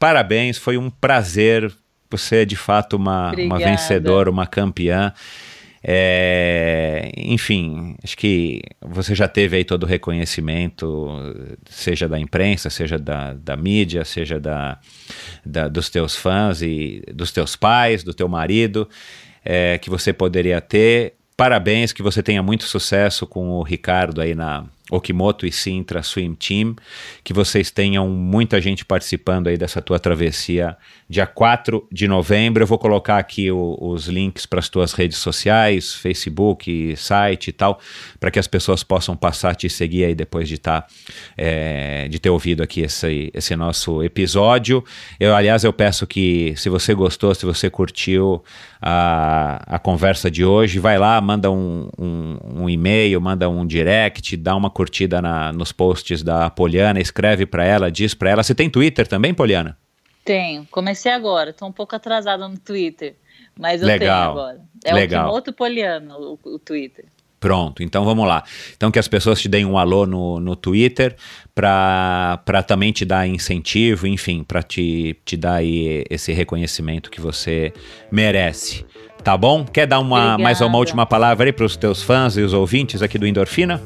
parabéns, 0.00 0.58
foi 0.58 0.76
um 0.76 0.90
prazer. 0.90 1.72
Você 2.10 2.42
é 2.42 2.44
de 2.44 2.56
fato 2.56 2.96
uma, 2.96 3.30
uma 3.38 3.58
vencedora, 3.58 4.28
uma 4.28 4.48
campeã. 4.48 5.12
É, 5.88 7.12
enfim, 7.16 7.94
acho 8.02 8.16
que 8.16 8.60
você 8.80 9.14
já 9.14 9.28
teve 9.28 9.58
aí 9.58 9.64
todo 9.64 9.84
o 9.84 9.86
reconhecimento, 9.86 11.08
seja 11.70 12.08
da 12.08 12.18
imprensa, 12.18 12.68
seja 12.68 12.98
da, 12.98 13.34
da 13.34 13.56
mídia, 13.56 14.04
seja 14.04 14.40
da, 14.40 14.80
da, 15.44 15.68
dos 15.68 15.88
teus 15.88 16.16
fãs 16.16 16.60
e 16.60 17.04
dos 17.14 17.30
teus 17.30 17.54
pais, 17.54 18.02
do 18.02 18.12
teu 18.12 18.28
marido, 18.28 18.88
é, 19.44 19.78
que 19.78 19.88
você 19.88 20.12
poderia 20.12 20.60
ter. 20.60 21.14
Parabéns, 21.36 21.92
que 21.92 22.02
você 22.02 22.20
tenha 22.20 22.42
muito 22.42 22.64
sucesso 22.64 23.24
com 23.24 23.50
o 23.50 23.62
Ricardo 23.62 24.20
aí 24.20 24.34
na, 24.34 24.64
Okimoto 24.90 25.46
e 25.46 25.52
Sintra 25.52 26.02
Swim 26.02 26.34
Team, 26.34 26.76
que 27.24 27.32
vocês 27.32 27.70
tenham 27.70 28.08
muita 28.08 28.60
gente 28.60 28.84
participando 28.84 29.48
aí 29.48 29.56
dessa 29.56 29.82
tua 29.82 29.98
travessia 29.98 30.76
dia 31.08 31.26
4 31.26 31.86
de 31.90 32.06
novembro. 32.06 32.62
Eu 32.62 32.66
vou 32.66 32.78
colocar 32.78 33.18
aqui 33.18 33.50
o, 33.50 33.76
os 33.80 34.06
links 34.06 34.46
para 34.46 34.58
as 34.58 34.68
tuas 34.68 34.92
redes 34.92 35.18
sociais, 35.18 35.94
Facebook, 35.94 36.94
site 36.96 37.48
e 37.48 37.52
tal, 37.52 37.80
para 38.20 38.30
que 38.30 38.38
as 38.38 38.46
pessoas 38.46 38.82
possam 38.82 39.16
passar 39.16 39.50
a 39.50 39.54
te 39.54 39.68
seguir 39.68 40.04
aí 40.04 40.14
depois 40.14 40.48
de 40.48 40.58
tá, 40.58 40.86
é, 41.36 42.08
de 42.08 42.18
ter 42.18 42.30
ouvido 42.30 42.62
aqui 42.62 42.82
esse, 42.82 43.30
esse 43.34 43.56
nosso 43.56 44.02
episódio. 44.02 44.84
Eu, 45.18 45.34
aliás, 45.34 45.64
eu 45.64 45.72
peço 45.72 46.06
que 46.06 46.54
se 46.56 46.68
você 46.68 46.94
gostou, 46.94 47.34
se 47.34 47.44
você 47.44 47.68
curtiu 47.70 48.42
a, 48.80 49.62
a 49.66 49.78
conversa 49.78 50.30
de 50.30 50.44
hoje, 50.44 50.78
vai 50.78 50.98
lá, 50.98 51.20
manda 51.20 51.50
um, 51.50 51.88
um, 51.98 52.38
um 52.62 52.70
e-mail, 52.70 53.20
manda 53.20 53.48
um 53.48 53.66
direct, 53.66 54.36
dá 54.36 54.54
uma 54.54 54.70
curtida 54.76 55.22
na, 55.22 55.54
nos 55.54 55.72
posts 55.72 56.22
da 56.22 56.50
Poliana, 56.50 57.00
escreve 57.00 57.46
para 57.46 57.64
ela, 57.64 57.90
diz 57.90 58.12
para 58.12 58.28
ela. 58.28 58.42
Você 58.42 58.54
tem 58.54 58.68
Twitter 58.68 59.06
também, 59.08 59.32
Poliana? 59.32 59.74
Tenho. 60.22 60.68
Comecei 60.70 61.10
agora. 61.10 61.48
Estou 61.48 61.66
um 61.66 61.72
pouco 61.72 61.96
atrasada 61.96 62.46
no 62.46 62.58
Twitter, 62.58 63.14
mas 63.58 63.80
eu 63.80 63.86
Legal. 63.86 64.34
tenho 64.34 64.38
agora. 64.38 64.60
É 64.84 64.92
Legal. 64.92 65.24
o 65.24 65.28
Kimoto 65.28 65.52
Poliana, 65.54 66.14
o, 66.18 66.38
o 66.44 66.58
Twitter. 66.58 67.06
Pronto, 67.40 67.82
então 67.82 68.04
vamos 68.04 68.28
lá. 68.28 68.44
Então 68.76 68.90
que 68.90 68.98
as 68.98 69.08
pessoas 69.08 69.40
te 69.40 69.48
deem 69.48 69.64
um 69.64 69.78
alô 69.78 70.04
no, 70.04 70.38
no 70.40 70.54
Twitter 70.54 71.16
para 71.54 72.62
também 72.66 72.92
te 72.92 73.06
dar 73.06 73.26
incentivo, 73.26 74.06
enfim, 74.06 74.44
para 74.44 74.62
te, 74.62 75.16
te 75.24 75.38
dar 75.38 75.54
aí 75.54 76.04
esse 76.10 76.34
reconhecimento 76.34 77.10
que 77.10 77.20
você 77.20 77.72
merece. 78.12 78.84
Tá 79.24 79.36
bom? 79.38 79.64
Quer 79.64 79.86
dar 79.86 80.00
uma, 80.00 80.18
Obrigada. 80.18 80.42
mais 80.42 80.60
uma 80.60 80.76
última 80.76 81.06
palavra 81.06 81.46
aí 81.46 81.52
para 81.52 81.64
os 81.64 81.76
teus 81.76 82.02
fãs 82.02 82.36
e 82.36 82.42
os 82.42 82.52
ouvintes 82.52 83.00
aqui 83.00 83.16
do 83.16 83.26
Endorfina? 83.26 83.82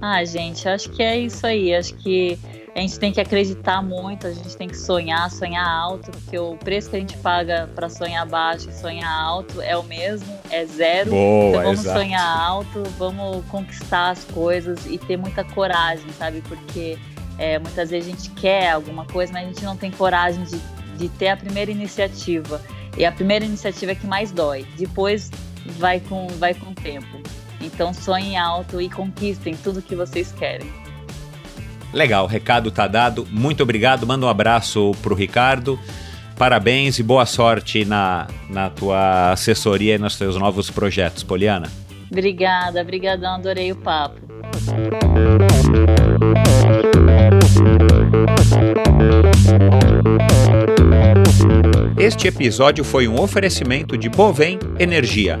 Ah, 0.00 0.24
gente, 0.24 0.68
acho 0.68 0.90
que 0.90 1.02
é 1.02 1.18
isso 1.18 1.46
aí. 1.46 1.74
Acho 1.74 1.94
que 1.94 2.38
a 2.74 2.80
gente 2.80 2.98
tem 2.98 3.12
que 3.12 3.20
acreditar 3.20 3.82
muito, 3.82 4.26
a 4.26 4.32
gente 4.32 4.56
tem 4.56 4.68
que 4.68 4.76
sonhar, 4.76 5.28
sonhar 5.30 5.66
alto, 5.66 6.12
porque 6.12 6.38
o 6.38 6.56
preço 6.56 6.88
que 6.90 6.96
a 6.96 7.00
gente 7.00 7.16
paga 7.18 7.68
para 7.74 7.88
sonhar 7.88 8.24
baixo 8.24 8.70
e 8.70 8.72
sonhar 8.72 9.10
alto 9.10 9.60
é 9.60 9.76
o 9.76 9.82
mesmo, 9.82 10.32
é 10.48 10.64
zero. 10.64 11.10
Boa, 11.10 11.48
então 11.48 11.62
vamos 11.62 11.80
exato. 11.80 11.98
sonhar 11.98 12.38
alto, 12.40 12.82
vamos 12.96 13.44
conquistar 13.46 14.10
as 14.10 14.24
coisas 14.24 14.86
e 14.86 14.96
ter 14.96 15.16
muita 15.16 15.42
coragem, 15.42 16.06
sabe? 16.16 16.40
Porque 16.42 16.96
é, 17.36 17.58
muitas 17.58 17.90
vezes 17.90 18.08
a 18.08 18.16
gente 18.16 18.30
quer 18.40 18.70
alguma 18.70 19.04
coisa, 19.06 19.32
mas 19.32 19.44
a 19.44 19.48
gente 19.48 19.64
não 19.64 19.76
tem 19.76 19.90
coragem 19.90 20.44
de, 20.44 20.58
de 20.96 21.08
ter 21.08 21.28
a 21.28 21.36
primeira 21.36 21.70
iniciativa. 21.70 22.62
E 22.96 23.04
a 23.04 23.10
primeira 23.10 23.44
iniciativa 23.44 23.92
é 23.92 23.94
que 23.94 24.06
mais 24.06 24.30
dói. 24.30 24.66
Depois 24.76 25.30
vai 25.78 26.00
com, 26.00 26.28
vai 26.38 26.54
com 26.54 26.70
o 26.70 26.74
tempo. 26.74 27.20
Então 27.60 27.92
sonhem 27.92 28.36
alto 28.36 28.80
e 28.80 28.88
conquistem 28.88 29.56
tudo 29.56 29.82
que 29.82 29.94
vocês 29.94 30.32
querem. 30.32 30.70
Legal, 31.92 32.24
o 32.24 32.28
recado 32.28 32.70
tá 32.70 32.86
dado. 32.86 33.26
Muito 33.30 33.62
obrigado. 33.62 34.06
Manda 34.06 34.26
um 34.26 34.28
abraço 34.28 34.92
pro 35.02 35.14
Ricardo. 35.14 35.78
Parabéns 36.36 36.98
e 36.98 37.02
boa 37.02 37.26
sorte 37.26 37.84
na, 37.84 38.28
na 38.48 38.70
tua 38.70 39.32
assessoria 39.32 39.96
e 39.96 39.98
nos 39.98 40.16
teus 40.16 40.36
novos 40.36 40.70
projetos, 40.70 41.24
Poliana. 41.24 41.68
Obrigada, 42.10 42.82
brigadão, 42.84 43.34
adorei 43.34 43.72
o 43.72 43.76
papo. 43.76 44.20
Este 51.98 52.28
episódio 52.28 52.84
foi 52.84 53.08
um 53.08 53.20
oferecimento 53.20 53.98
de 53.98 54.08
Bovem 54.08 54.58
Energia. 54.78 55.40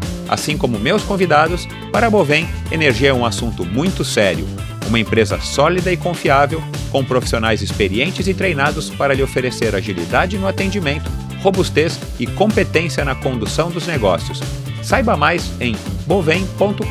Assim 0.31 0.57
como 0.57 0.79
meus 0.79 1.03
convidados, 1.03 1.67
para 1.91 2.07
a 2.07 2.09
Bovem, 2.09 2.47
energia 2.71 3.09
é 3.09 3.13
um 3.13 3.25
assunto 3.25 3.65
muito 3.65 4.05
sério. 4.05 4.47
Uma 4.87 4.97
empresa 4.97 5.41
sólida 5.41 5.91
e 5.91 5.97
confiável, 5.97 6.63
com 6.89 7.03
profissionais 7.03 7.61
experientes 7.61 8.27
e 8.27 8.33
treinados 8.33 8.89
para 8.89 9.13
lhe 9.13 9.21
oferecer 9.21 9.75
agilidade 9.75 10.37
no 10.37 10.47
atendimento, 10.47 11.11
robustez 11.41 11.99
e 12.17 12.25
competência 12.25 13.03
na 13.03 13.13
condução 13.13 13.69
dos 13.69 13.85
negócios. 13.85 14.39
Saiba 14.81 15.17
mais 15.17 15.51
em 15.59 15.75
bovem.com.br. 16.07 16.85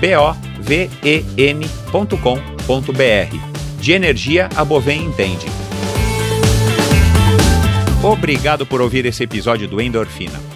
B 0.00 0.16
O 0.16 0.32
V 0.60 0.90
E. 1.04 1.24
De 3.80 3.92
energia 3.92 4.48
a 4.56 4.64
Bovem 4.64 5.04
entende. 5.04 5.46
Obrigado 8.02 8.64
por 8.64 8.80
ouvir 8.80 9.04
esse 9.04 9.22
episódio 9.22 9.68
do 9.68 9.78
Endorfina. 9.78 10.55